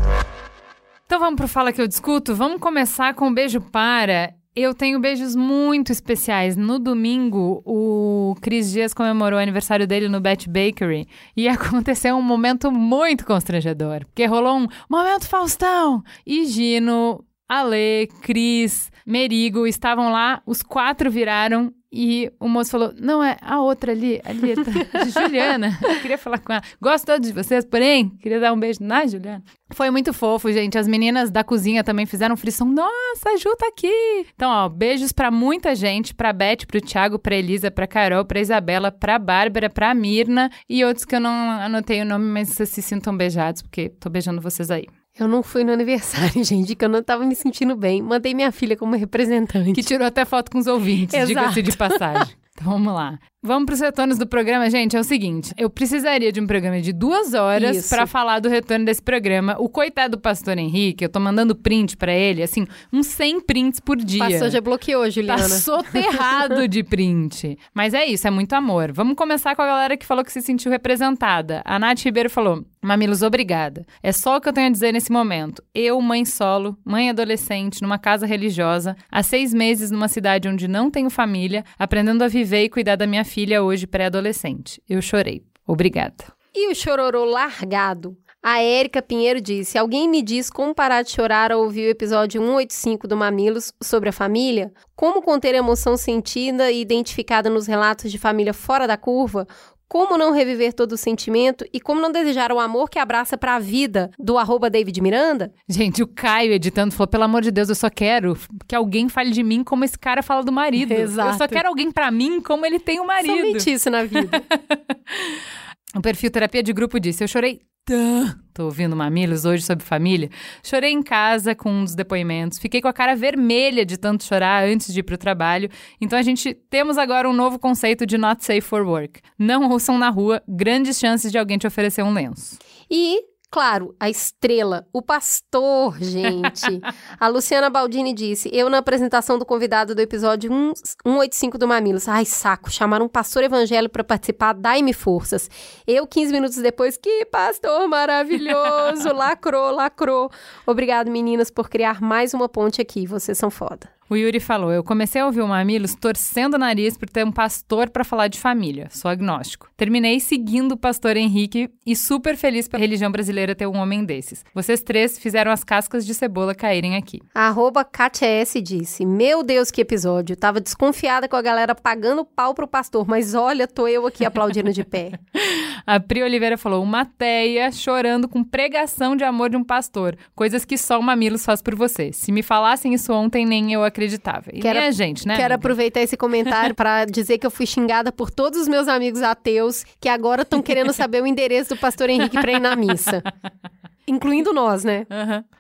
Então 1.06 1.20
vamos 1.20 1.36
pro 1.36 1.46
Fala 1.46 1.72
Que 1.72 1.80
Eu 1.80 1.86
Discuto? 1.86 2.34
Vamos 2.34 2.60
começar 2.60 3.14
com 3.14 3.28
um 3.28 3.32
beijo 3.32 3.60
para... 3.60 4.34
Eu 4.56 4.74
tenho 4.74 4.98
beijos 4.98 5.36
muito 5.36 5.92
especiais. 5.92 6.56
No 6.56 6.80
domingo, 6.80 7.62
o 7.64 8.34
Cris 8.40 8.72
Dias 8.72 8.92
comemorou 8.92 9.38
o 9.38 9.42
aniversário 9.42 9.86
dele 9.86 10.08
no 10.08 10.20
Bet 10.20 10.48
Bakery 10.48 11.06
e 11.36 11.46
aconteceu 11.48 12.16
um 12.16 12.22
momento 12.22 12.72
muito 12.72 13.24
constrangedor, 13.24 14.04
porque 14.06 14.26
rolou 14.26 14.58
um 14.58 14.66
momento 14.90 15.28
Faustão 15.28 16.02
e 16.26 16.44
Gino, 16.46 17.24
Ale, 17.48 18.08
Cris, 18.22 18.90
Merigo 19.06 19.64
estavam 19.64 20.10
lá, 20.10 20.42
os 20.44 20.60
quatro 20.60 21.08
viraram 21.08 21.72
e 21.92 22.30
o 22.40 22.48
moço 22.48 22.70
falou: 22.70 22.92
Não, 22.98 23.22
é 23.22 23.36
a 23.40 23.60
outra 23.60 23.92
ali, 23.92 24.20
ali, 24.24 24.54
tá, 24.54 25.04
Juliana. 25.08 25.78
Eu 25.82 26.00
queria 26.00 26.18
falar 26.18 26.38
com 26.38 26.52
ela. 26.52 26.62
Gosto 26.80 27.06
todos 27.06 27.28
de 27.28 27.34
vocês, 27.34 27.64
porém, 27.64 28.10
queria 28.20 28.40
dar 28.40 28.52
um 28.52 28.58
beijo 28.58 28.78
na 28.82 29.06
Juliana. 29.06 29.42
Foi 29.72 29.90
muito 29.90 30.12
fofo, 30.12 30.52
gente. 30.52 30.78
As 30.78 30.86
meninas 30.86 31.30
da 31.30 31.42
cozinha 31.42 31.82
também 31.82 32.06
fizeram 32.06 32.36
frição. 32.36 32.66
Nossa, 32.66 33.30
a 33.30 33.36
Ju 33.36 33.54
tá 33.56 33.68
aqui. 33.68 34.26
Então, 34.34 34.50
ó, 34.50 34.68
beijos 34.68 35.12
pra 35.12 35.30
muita 35.30 35.74
gente: 35.74 36.14
pra 36.14 36.32
Beth, 36.32 36.66
pro 36.66 36.80
Thiago, 36.80 37.18
pra 37.18 37.36
Elisa, 37.36 37.70
pra 37.70 37.86
Carol, 37.86 38.24
pra 38.24 38.40
Isabela, 38.40 38.90
pra 38.90 39.18
Bárbara, 39.18 39.70
pra 39.70 39.94
Mirna 39.94 40.50
e 40.68 40.84
outros 40.84 41.04
que 41.04 41.14
eu 41.14 41.20
não 41.20 41.50
anotei 41.50 42.02
o 42.02 42.04
nome, 42.04 42.26
mas 42.26 42.48
vocês 42.48 42.68
se 42.68 42.82
sintam 42.82 43.16
beijados, 43.16 43.62
porque 43.62 43.88
tô 43.88 44.10
beijando 44.10 44.40
vocês 44.40 44.70
aí. 44.70 44.86
Eu 45.18 45.26
não 45.26 45.42
fui 45.42 45.64
no 45.64 45.72
aniversário, 45.72 46.42
gente, 46.44 46.74
que 46.74 46.84
eu 46.84 46.88
não 46.88 47.02
tava 47.02 47.24
me 47.24 47.34
sentindo 47.34 47.74
bem. 47.74 48.02
Mandei 48.02 48.34
minha 48.34 48.52
filha 48.52 48.76
como 48.76 48.94
representante. 48.94 49.72
Que 49.72 49.82
tirou 49.82 50.06
até 50.06 50.24
foto 50.24 50.50
com 50.50 50.58
os 50.58 50.66
ouvintes, 50.66 51.26
diga-se 51.26 51.62
de 51.62 51.76
passagem. 51.76 52.34
Então 52.58 52.72
vamos 52.72 52.94
lá. 52.94 53.18
Vamos 53.46 53.66
para 53.66 53.74
os 53.74 53.80
retornos 53.80 54.18
do 54.18 54.26
programa, 54.26 54.68
gente. 54.68 54.96
É 54.96 55.00
o 55.00 55.04
seguinte: 55.04 55.54
eu 55.56 55.70
precisaria 55.70 56.32
de 56.32 56.40
um 56.40 56.48
programa 56.48 56.80
de 56.80 56.92
duas 56.92 57.32
horas 57.32 57.88
para 57.88 58.04
falar 58.04 58.40
do 58.40 58.48
retorno 58.48 58.84
desse 58.84 59.00
programa. 59.00 59.54
O 59.60 59.68
coitado 59.68 60.16
do 60.16 60.20
pastor 60.20 60.58
Henrique, 60.58 61.04
eu 61.04 61.08
tô 61.08 61.20
mandando 61.20 61.54
print 61.54 61.96
para 61.96 62.12
ele, 62.12 62.42
assim, 62.42 62.66
uns 62.92 63.06
100 63.06 63.42
prints 63.42 63.78
por 63.78 63.96
dia. 63.98 64.18
Passou, 64.18 64.50
já 64.50 64.60
bloqueou, 64.60 65.08
Juliana. 65.08 65.42
Tá 65.42 65.48
soterrado 65.60 66.66
de 66.66 66.82
print. 66.82 67.56
Mas 67.72 67.94
é 67.94 68.04
isso, 68.04 68.26
é 68.26 68.30
muito 68.32 68.52
amor. 68.54 68.90
Vamos 68.90 69.14
começar 69.14 69.54
com 69.54 69.62
a 69.62 69.66
galera 69.66 69.96
que 69.96 70.04
falou 70.04 70.24
que 70.24 70.32
se 70.32 70.42
sentiu 70.42 70.68
representada. 70.68 71.62
A 71.64 71.78
Nath 71.78 72.00
Ribeiro 72.00 72.28
falou: 72.28 72.64
Mamilos, 72.82 73.22
obrigada. 73.22 73.86
É 74.02 74.10
só 74.10 74.36
o 74.36 74.40
que 74.40 74.48
eu 74.48 74.52
tenho 74.52 74.66
a 74.66 74.72
dizer 74.72 74.90
nesse 74.92 75.12
momento. 75.12 75.62
Eu, 75.72 76.00
mãe 76.00 76.24
solo, 76.24 76.76
mãe 76.84 77.10
adolescente, 77.10 77.80
numa 77.80 77.98
casa 77.98 78.26
religiosa, 78.26 78.96
há 79.08 79.22
seis 79.22 79.54
meses 79.54 79.92
numa 79.92 80.08
cidade 80.08 80.48
onde 80.48 80.66
não 80.66 80.90
tenho 80.90 81.10
família, 81.10 81.64
aprendendo 81.78 82.24
a 82.24 82.28
viver 82.28 82.64
e 82.64 82.68
cuidar 82.68 82.96
da 82.96 83.06
minha 83.06 83.24
filha 83.24 83.35
hoje 83.62 83.86
pré-adolescente. 83.86 84.82
Eu 84.88 85.02
chorei. 85.02 85.44
Obrigada. 85.66 86.24
E 86.54 86.70
o 86.70 86.74
chororô 86.74 87.24
largado? 87.24 88.16
A 88.42 88.62
Érica 88.62 89.02
Pinheiro 89.02 89.40
disse: 89.40 89.76
Alguém 89.76 90.08
me 90.08 90.22
diz 90.22 90.48
como 90.48 90.74
parar 90.74 91.02
de 91.02 91.10
chorar 91.10 91.50
ao 91.50 91.60
ouvir 91.60 91.88
o 91.88 91.90
episódio 91.90 92.40
185 92.40 93.08
do 93.08 93.16
Mamilos 93.16 93.72
sobre 93.82 94.08
a 94.08 94.12
família? 94.12 94.72
Como 94.94 95.20
conter 95.20 95.54
a 95.54 95.58
emoção 95.58 95.96
sentida 95.96 96.70
e 96.70 96.80
identificada 96.80 97.50
nos 97.50 97.66
relatos 97.66 98.10
de 98.10 98.18
família 98.18 98.54
fora 98.54 98.86
da 98.86 98.96
curva? 98.96 99.46
Como 99.88 100.18
não 100.18 100.32
reviver 100.32 100.72
todo 100.72 100.92
o 100.92 100.96
sentimento 100.96 101.64
e 101.72 101.80
como 101.80 102.00
não 102.00 102.10
desejar 102.10 102.50
o 102.50 102.58
amor 102.58 102.90
que 102.90 102.98
abraça 102.98 103.38
pra 103.38 103.58
vida 103.58 104.10
do 104.18 104.36
arroba 104.36 104.68
David 104.68 105.00
Miranda? 105.00 105.52
Gente, 105.68 106.02
o 106.02 106.06
Caio 106.06 106.52
editando 106.52 106.92
falou: 106.92 107.06
pelo 107.06 107.24
amor 107.24 107.42
de 107.42 107.50
Deus, 107.50 107.68
eu 107.68 107.74
só 107.74 107.88
quero 107.88 108.36
que 108.66 108.74
alguém 108.74 109.08
fale 109.08 109.30
de 109.30 109.42
mim 109.42 109.62
como 109.62 109.84
esse 109.84 109.98
cara 109.98 110.22
fala 110.22 110.42
do 110.42 110.50
marido. 110.52 110.92
Exato. 110.92 111.30
Eu 111.30 111.38
só 111.38 111.48
quero 111.48 111.68
alguém 111.68 111.92
pra 111.92 112.10
mim 112.10 112.40
como 112.40 112.66
ele 112.66 112.80
tem 112.80 112.98
o 112.98 113.06
marido. 113.06 113.36
Somente 113.36 113.72
isso 113.72 113.88
na 113.88 114.02
vida. 114.04 114.28
O 115.96 116.02
perfil 116.02 116.30
Terapia 116.30 116.62
de 116.62 116.74
Grupo 116.74 117.00
disse: 117.00 117.24
Eu 117.24 117.28
chorei 117.28 117.62
tanto 117.86 118.64
ouvindo 118.64 118.94
Mamilos 118.94 119.46
hoje 119.46 119.62
sobre 119.62 119.82
família. 119.82 120.28
Chorei 120.62 120.90
em 120.90 121.02
casa 121.02 121.54
com 121.54 121.70
um 121.70 121.84
dos 121.84 121.94
depoimentos. 121.94 122.58
Fiquei 122.58 122.82
com 122.82 122.88
a 122.88 122.92
cara 122.92 123.16
vermelha 123.16 123.86
de 123.86 123.96
tanto 123.96 124.24
chorar 124.24 124.64
antes 124.64 124.92
de 124.92 125.00
ir 125.00 125.02
pro 125.04 125.16
trabalho. 125.16 125.70
Então 125.98 126.18
a 126.18 126.22
gente 126.22 126.52
temos 126.68 126.98
agora 126.98 127.26
um 127.26 127.32
novo 127.32 127.58
conceito 127.58 128.04
de 128.04 128.18
not 128.18 128.44
safe 128.44 128.60
for 128.60 128.86
work. 128.86 129.20
Não 129.38 129.70
ouçam 129.70 129.96
na 129.96 130.10
rua, 130.10 130.42
grandes 130.46 130.98
chances 130.98 131.32
de 131.32 131.38
alguém 131.38 131.56
te 131.56 131.66
oferecer 131.66 132.02
um 132.02 132.12
lenço. 132.12 132.58
E, 132.90 133.22
claro, 133.50 133.94
a 133.98 134.08
estrela, 134.08 134.86
o 134.92 135.00
pastor, 135.02 135.98
gente. 135.98 136.80
a 137.18 137.28
Luciana 137.28 137.70
Baldini 137.70 138.12
disse: 138.12 138.50
Eu, 138.52 138.68
na 138.68 138.78
apresentação 138.78 139.38
do 139.38 139.46
convidado 139.46 139.94
do 139.94 140.00
episódio 140.00 140.50
1- 140.50 140.72
185 141.04 141.58
do 141.58 141.68
Mamilos. 141.68 142.08
Ai, 142.08 142.24
saco, 142.24 142.70
chamaram 142.70 143.06
um 143.06 143.08
pastor 143.08 143.44
evangélico 143.44 143.92
para 143.92 144.04
participar, 144.04 144.52
dai-me 144.52 144.92
forças. 144.92 145.50
Eu, 145.86 146.06
15 146.06 146.32
minutos 146.32 146.56
depois, 146.56 146.96
que 146.96 147.24
pastor 147.26 147.88
maravilhoso! 147.88 149.12
lacrou, 149.14 149.70
lacrou. 149.70 150.30
Obrigado, 150.66 151.10
meninas, 151.10 151.50
por 151.50 151.68
criar 151.68 152.00
mais 152.00 152.34
uma 152.34 152.48
ponte 152.48 152.80
aqui. 152.80 153.06
Vocês 153.06 153.38
são 153.38 153.50
foda. 153.50 153.95
O 154.08 154.14
Yuri 154.14 154.38
falou: 154.38 154.72
Eu 154.72 154.84
comecei 154.84 155.20
a 155.20 155.26
ouvir 155.26 155.40
o 155.40 155.48
Mamilos 155.48 155.96
torcendo 155.96 156.54
o 156.54 156.58
nariz 156.58 156.96
por 156.96 157.08
ter 157.08 157.24
um 157.24 157.32
pastor 157.32 157.90
para 157.90 158.04
falar 158.04 158.28
de 158.28 158.38
família. 158.38 158.86
Sou 158.90 159.10
agnóstico. 159.10 159.68
Terminei 159.76 160.20
seguindo 160.20 160.72
o 160.72 160.76
pastor 160.76 161.16
Henrique 161.16 161.68
e 161.84 161.96
super 161.96 162.36
feliz 162.36 162.68
pela 162.68 162.80
religião 162.80 163.10
brasileira 163.10 163.54
ter 163.54 163.66
um 163.66 163.76
homem 163.76 164.04
desses. 164.04 164.44
Vocês 164.54 164.80
três 164.80 165.18
fizeram 165.18 165.50
as 165.50 165.64
cascas 165.64 166.06
de 166.06 166.14
cebola 166.14 166.54
caírem 166.54 166.94
aqui. 166.94 167.20
Arroba 167.34 167.84
Katia 167.84 168.28
S 168.28 168.60
disse: 168.60 169.04
Meu 169.04 169.42
Deus, 169.42 169.72
que 169.72 169.80
episódio. 169.80 170.36
Tava 170.36 170.60
desconfiada 170.60 171.28
com 171.28 171.34
a 171.34 171.42
galera 171.42 171.74
pagando 171.74 172.24
pau 172.24 172.54
pro 172.54 172.68
pastor, 172.68 173.04
mas 173.08 173.34
olha, 173.34 173.66
tô 173.66 173.88
eu 173.88 174.06
aqui 174.06 174.24
aplaudindo 174.24 174.72
de 174.72 174.84
pé. 174.84 175.18
A 175.84 175.98
Pri 175.98 176.22
Oliveira 176.22 176.56
falou: 176.56 176.80
Uma 176.80 177.04
teia 177.04 177.72
chorando 177.72 178.28
com 178.28 178.44
pregação 178.44 179.16
de 179.16 179.24
amor 179.24 179.50
de 179.50 179.56
um 179.56 179.64
pastor. 179.64 180.16
Coisas 180.34 180.64
que 180.64 180.78
só 180.78 180.98
o 181.00 181.02
Mamilos 181.02 181.44
faz 181.44 181.60
por 181.60 181.74
você. 181.74 182.12
Se 182.12 182.30
me 182.30 182.42
falassem 182.42 182.94
isso 182.94 183.12
ontem, 183.12 183.44
nem 183.44 183.72
eu 183.72 183.82
acreditava. 183.96 184.44
E 184.52 184.60
Quero- 184.60 184.78
nem 184.78 184.88
a 184.88 184.90
gente, 184.92 185.26
né? 185.26 185.34
Quero 185.34 185.46
amiga? 185.46 185.56
aproveitar 185.56 186.00
esse 186.00 186.16
comentário 186.16 186.74
para 186.74 187.04
dizer 187.10 187.38
que 187.38 187.46
eu 187.46 187.50
fui 187.50 187.66
xingada 187.66 188.12
por 188.12 188.30
todos 188.30 188.60
os 188.60 188.68
meus 188.68 188.86
amigos 188.88 189.22
ateus 189.22 189.84
que 190.00 190.08
agora 190.08 190.42
estão 190.42 190.60
querendo 190.62 190.92
saber 190.92 191.22
o 191.22 191.26
endereço 191.26 191.74
do 191.74 191.80
pastor 191.80 192.10
Henrique 192.10 192.38
para 192.40 192.52
ir 192.52 192.60
na 192.60 192.76
missa. 192.76 193.22
Incluindo 194.06 194.52
nós, 194.52 194.84
né? 194.84 195.06